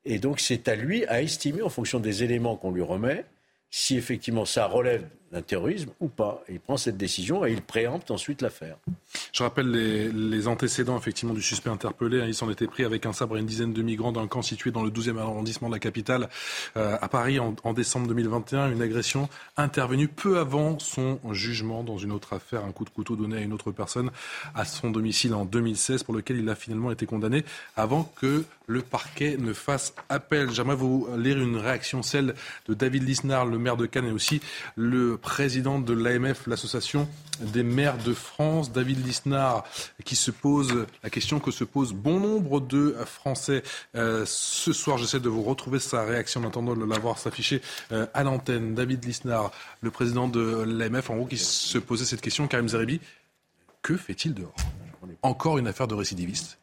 Et 0.05 0.19
donc 0.19 0.41
c'est 0.41 0.67
à 0.67 0.75
lui 0.75 1.07
à 1.07 1.23
estimer, 1.23 1.63
en 1.63 1.69
fonction 1.69 2.01
des 2.01 2.25
éléments 2.25 2.57
qu'on 2.57 2.73
lui 2.73 2.83
remet, 2.83 3.25
si 3.71 3.97
effectivement 3.97 4.45
ça 4.45 4.67
relève 4.67 5.05
d'un 5.33 5.43
terrorisme 5.43 5.91
ou 6.01 6.09
pas. 6.09 6.45
il 6.49 6.61
prend 6.61 6.77
cette 6.77 6.97
décision 6.97 7.45
et 7.47 7.53
il 7.53 7.63
préempte 7.63 8.11
ensuite 8.11 8.43
l'affaire. 8.43 8.77
Je 9.33 9.43
rappelle 9.43 9.71
les, 9.71 10.49
antécédents 10.49 10.99
effectivement 10.99 11.33
du 11.33 11.41
suspect 11.41 11.71
interpellé. 11.71 12.21
Hein. 12.21 12.27
Il 12.27 12.35
s'en 12.35 12.51
était 12.51 12.67
pris 12.67 12.85
avec 12.85 13.07
un 13.07 13.13
sabre 13.13 13.37
et 13.37 13.41
une 13.41 13.47
dizaine 13.47 13.73
de 13.73 13.83
migrants 13.83 14.13
d'un 14.13 14.27
camp 14.27 14.43
situé 14.43 14.71
dans 14.71 14.83
le 14.83 14.91
12e 14.91 15.19
arrondissement 15.19 15.69
de 15.69 15.75
la 15.75 15.79
capitale 15.79 16.29
euh, 16.77 16.99
à 17.01 17.09
Paris 17.09 17.39
en, 17.39 17.73
décembre 17.73 18.09
2021. 18.09 18.73
Une 18.73 18.83
agression 18.83 19.29
intervenue 19.57 20.09
peu 20.09 20.39
avant 20.39 20.79
son 20.79 21.19
jugement 21.31 21.83
dans 21.83 21.97
une 21.97 22.13
autre 22.13 22.35
affaire. 22.35 22.65
Un 22.65 22.73
coup 22.73 22.85
de 22.85 22.91
couteau 22.91 23.17
donné 23.17 23.39
à 23.39 23.41
une 23.41 23.53
autre 23.53 23.71
personne 23.71 24.11
à 24.55 24.65
son 24.65 24.91
domicile 24.91 25.33
en 25.33 25.45
2016 25.45 26.03
pour 26.03 26.15
lequel 26.15 26.39
il 26.39 26.49
a 26.51 26.55
finalement 26.55 26.91
été 26.91 27.07
condamné 27.07 27.45
avant 27.77 28.05
que 28.17 28.45
le 28.67 28.83
parquet 28.83 29.37
ne 29.39 29.53
fasse 29.53 29.95
appel. 30.09 30.51
J'aimerais 30.51 30.77
vous 30.77 31.09
lire 31.17 31.39
une 31.39 31.57
réaction, 31.57 32.03
celle 32.03 32.35
de 32.67 32.75
David 32.75 33.05
Lisnard, 33.05 33.47
le 33.47 33.59
maire 33.59 33.77
de 33.77 33.87
Cannes, 33.87 34.07
et 34.07 34.13
aussi 34.13 34.41
le 34.77 35.17
président 35.23 35.79
de 35.79 35.95
l'AMF, 35.95 36.47
l'association 36.47 37.09
des 37.41 37.63
maires 37.63 37.97
de 37.97 38.13
France, 38.13 38.73
David 38.73 39.07
Lisnard, 39.07 39.65
qui 40.05 40.17
se 40.17 40.31
pose 40.31 40.87
la 41.03 41.09
question 41.09 41.41
que 41.41 41.51
se 41.51 41.65
posent 41.65 41.95
bon 41.95 42.21
nombre 42.21 42.61
de 42.61 42.95
Français. 43.07 43.63
Euh, 43.95 44.25
ce 44.27 44.73
soir, 44.73 44.99
j'essaie 44.99 45.21
de 45.21 45.31
vous 45.31 45.43
retrouver 45.43 45.79
sa 45.79 46.03
réaction 46.03 46.43
en 46.43 46.49
attendant 46.49 46.75
de 46.75 46.85
l'avoir 46.85 47.19
s'afficher 47.19 47.63
euh, 47.93 48.07
à 48.13 48.25
l'antenne. 48.25 48.75
David 48.75 49.05
Lisnard, 49.05 49.53
le 49.81 49.91
président 49.91 50.29
de 50.29 50.65
l'AMF, 50.67 51.09
en 51.09 51.17
gros, 51.17 51.27
qui 51.27 51.39
se 51.39 51.79
posait 51.79 52.05
cette 52.05 52.21
question. 52.21 52.47
Karim 52.49 52.69
Zeribi, 52.69 53.01
que 53.81 53.97
fait-il 53.97 54.35
dehors? 54.35 54.55
Encore 55.23 55.57
une 55.57 55.69
affaire 55.69 55.89
de 55.89 55.95
récidiviste. 55.95 56.59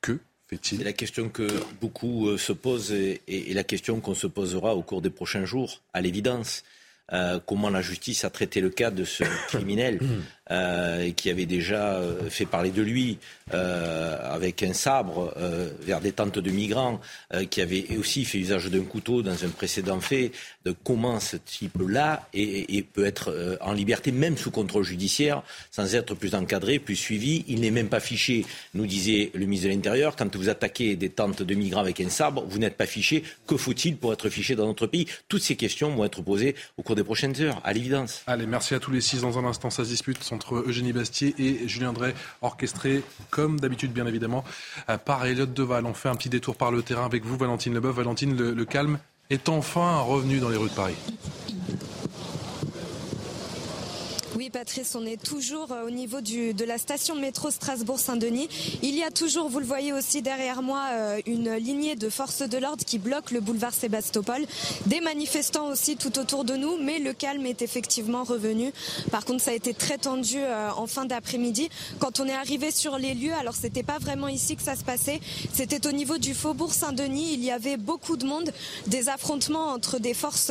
Que 0.00 0.18
fait-il? 0.48 0.78
C'est 0.78 0.84
la 0.84 0.92
question 0.92 1.28
que 1.28 1.46
beaucoup 1.80 2.28
euh, 2.28 2.38
se 2.38 2.52
posent 2.52 2.92
et 2.92 3.20
la 3.54 3.64
question 3.64 4.00
qu'on 4.00 4.14
se 4.14 4.26
posera 4.26 4.74
au 4.74 4.82
cours 4.82 5.02
des 5.02 5.10
prochains 5.10 5.44
jours, 5.44 5.82
à 5.92 6.00
l'évidence. 6.00 6.64
Euh, 7.12 7.40
comment 7.46 7.70
la 7.70 7.80
justice 7.80 8.24
a 8.24 8.30
traité 8.30 8.60
le 8.60 8.68
cas 8.68 8.90
de 8.90 9.04
ce 9.04 9.24
criminel 9.48 9.98
euh, 10.50 11.10
qui 11.10 11.28
avait 11.28 11.44
déjà 11.44 11.96
euh, 11.96 12.30
fait 12.30 12.46
parler 12.46 12.70
de 12.70 12.80
lui 12.80 13.18
euh, 13.52 14.16
avec 14.22 14.62
un 14.62 14.72
sabre 14.72 15.34
vers 15.80 16.00
des 16.00 16.12
tentes 16.12 16.38
de 16.38 16.50
migrants, 16.50 17.00
qui 17.50 17.60
avait 17.60 17.86
aussi 17.98 18.24
fait 18.24 18.38
usage 18.38 18.66
d'un 18.66 18.82
couteau 18.82 19.22
dans 19.22 19.44
un 19.44 19.48
précédent 19.48 20.00
fait, 20.00 20.32
comment 20.84 21.18
ce 21.20 21.36
type-là 21.36 22.28
peut 22.92 23.06
être 23.06 23.58
en 23.60 23.72
liberté, 23.72 24.12
même 24.12 24.36
sous 24.36 24.50
contrôle 24.50 24.84
judiciaire, 24.84 25.42
sans 25.70 25.94
être 25.94 26.14
plus 26.14 26.34
encadré, 26.34 26.78
plus 26.78 26.96
suivi. 26.96 27.44
Il 27.48 27.60
n'est 27.60 27.70
même 27.70 27.88
pas 27.88 28.00
fiché, 28.00 28.44
nous 28.74 28.86
disait 28.86 29.30
le 29.34 29.46
ministre 29.46 29.68
de 29.68 29.72
l'Intérieur, 29.72 30.16
quand 30.16 30.34
vous 30.36 30.48
attaquez 30.48 30.96
des 30.96 31.08
tentes 31.08 31.42
de 31.42 31.54
migrants 31.54 31.80
avec 31.80 32.00
un 32.00 32.10
sabre, 32.10 32.44
vous 32.46 32.58
n'êtes 32.58 32.76
pas 32.76 32.86
fiché. 32.86 33.22
Que 33.46 33.56
faut-il 33.56 33.96
pour 33.96 34.12
être 34.12 34.28
fiché 34.28 34.56
dans 34.56 34.66
notre 34.66 34.86
pays? 34.86 35.06
Toutes 35.28 35.42
ces 35.42 35.56
questions 35.56 35.94
vont 35.94 36.04
être 36.04 36.22
posées 36.22 36.54
au 36.76 36.82
cours 36.82 36.96
des 36.96 37.04
prochaines 37.04 37.40
heures, 37.40 37.60
à 37.64 37.72
l'évidence. 37.72 38.22
Allez, 38.26 38.46
merci 38.46 38.74
à 38.74 38.80
tous 38.80 38.90
les 38.90 39.00
six. 39.00 39.22
Dans 39.22 39.38
un 39.38 39.44
instant, 39.44 39.70
ça 39.70 39.84
se 39.84 39.90
dispute 39.90 40.22
entre 40.38 40.62
Eugénie 40.68 40.92
Bastier 40.92 41.34
et 41.38 41.66
Julien 41.66 41.92
Drey, 41.92 42.14
orchestré 42.42 43.02
comme 43.30 43.58
d'habitude, 43.58 43.92
bien 43.92 44.06
évidemment, 44.06 44.44
euh, 44.88 44.96
par 44.96 45.26
Elliot 45.26 45.46
Deval. 45.46 45.84
On 45.84 45.94
fait 45.94 46.08
un 46.08 46.14
petit 46.14 46.28
détour 46.28 46.54
par 46.54 46.70
le 46.70 46.82
terrain 46.82 47.04
avec 47.04 47.24
vous, 47.24 47.36
Valentine 47.36 47.74
Leboeuf. 47.74 47.96
Valentine, 47.96 48.36
le, 48.36 48.54
le 48.54 48.64
calme 48.64 49.00
est 49.30 49.48
enfin 49.48 49.98
revenu 49.98 50.38
dans 50.38 50.48
les 50.48 50.56
rues 50.56 50.68
de 50.68 50.74
Paris. 50.74 50.94
Patrice, 54.50 54.94
on 54.94 55.04
est 55.04 55.20
toujours 55.22 55.72
euh, 55.72 55.86
au 55.86 55.90
niveau 55.90 56.20
de 56.20 56.64
la 56.64 56.78
station 56.78 57.14
de 57.14 57.20
métro 57.20 57.50
Strasbourg-Saint-Denis. 57.50 58.48
Il 58.82 58.94
y 58.94 59.02
a 59.02 59.10
toujours, 59.10 59.48
vous 59.48 59.58
le 59.58 59.66
voyez 59.66 59.92
aussi 59.92 60.22
derrière 60.22 60.62
moi, 60.62 60.84
euh, 60.92 61.20
une 61.26 61.54
lignée 61.54 61.96
de 61.96 62.08
forces 62.08 62.42
de 62.42 62.58
l'ordre 62.58 62.84
qui 62.84 62.98
bloque 62.98 63.30
le 63.30 63.40
boulevard 63.40 63.74
Sébastopol. 63.74 64.44
Des 64.86 65.00
manifestants 65.00 65.68
aussi 65.68 65.96
tout 65.96 66.18
autour 66.18 66.44
de 66.44 66.54
nous, 66.54 66.76
mais 66.78 66.98
le 66.98 67.12
calme 67.12 67.44
est 67.46 67.62
effectivement 67.62 68.24
revenu. 68.24 68.72
Par 69.10 69.24
contre, 69.24 69.42
ça 69.42 69.50
a 69.50 69.54
été 69.54 69.74
très 69.74 69.98
tendu 69.98 70.38
euh, 70.38 70.70
en 70.76 70.86
fin 70.86 71.04
d'après-midi. 71.04 71.68
Quand 71.98 72.20
on 72.20 72.26
est 72.26 72.34
arrivé 72.34 72.70
sur 72.70 72.98
les 72.98 73.14
lieux, 73.14 73.34
alors 73.34 73.54
c'était 73.54 73.82
pas 73.82 73.98
vraiment 73.98 74.28
ici 74.28 74.56
que 74.56 74.62
ça 74.62 74.76
se 74.76 74.84
passait, 74.84 75.20
c'était 75.52 75.86
au 75.86 75.92
niveau 75.92 76.18
du 76.18 76.34
faubourg 76.34 76.72
Saint-Denis. 76.72 77.34
Il 77.34 77.44
y 77.44 77.50
avait 77.50 77.76
beaucoup 77.76 78.16
de 78.16 78.26
monde, 78.26 78.50
des 78.86 79.08
affrontements 79.08 79.68
entre 79.68 79.98
les 79.98 80.14
forces 80.14 80.50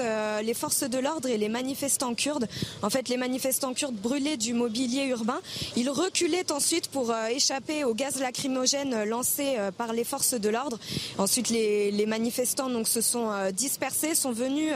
de 0.84 0.98
l'ordre 1.00 1.30
et 1.30 1.38
les 1.38 1.50
manifestants 1.50 2.14
kurdes. 2.14 2.48
En 2.82 2.90
fait, 2.90 3.10
les 3.10 3.18
manifestants 3.18 3.74
kurdes 3.74 3.87
brûlaient 3.92 4.38
du 4.38 4.54
mobilier 4.54 5.06
urbain. 5.06 5.40
Ils 5.76 5.90
reculaient 5.90 6.52
ensuite 6.52 6.90
pour 6.90 7.12
euh, 7.12 7.28
échapper 7.28 7.84
au 7.84 7.94
gaz 7.94 8.20
lacrymogène 8.20 9.04
lancé 9.04 9.56
euh, 9.58 9.72
par 9.72 9.94
les 9.94 10.04
forces 10.04 10.34
de 10.34 10.50
l'ordre. 10.50 10.80
Ensuite, 11.18 11.50
les, 11.50 11.92
les, 11.92 12.06
manifestants 12.06 12.70
donc, 12.70 12.88
se 12.88 13.02
sont 13.02 13.30
euh, 13.32 13.52
dispersés, 13.52 14.16
sont 14.16 14.32
venus 14.32 14.74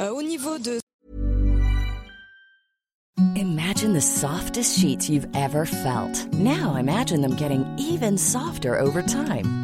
au 0.00 0.22
niveau 0.22 0.58
de... 0.58 0.78
Imagine 3.36 3.92
the 3.92 4.00
softest 4.00 4.78
sheets 4.78 5.08
you've 5.08 5.28
ever 5.34 5.64
felt. 5.64 6.26
Now 6.34 6.76
imagine 6.76 7.20
them 7.20 7.36
getting 7.36 7.64
even 7.78 8.18
softer 8.18 8.78
over 8.78 9.02
time. 9.02 9.63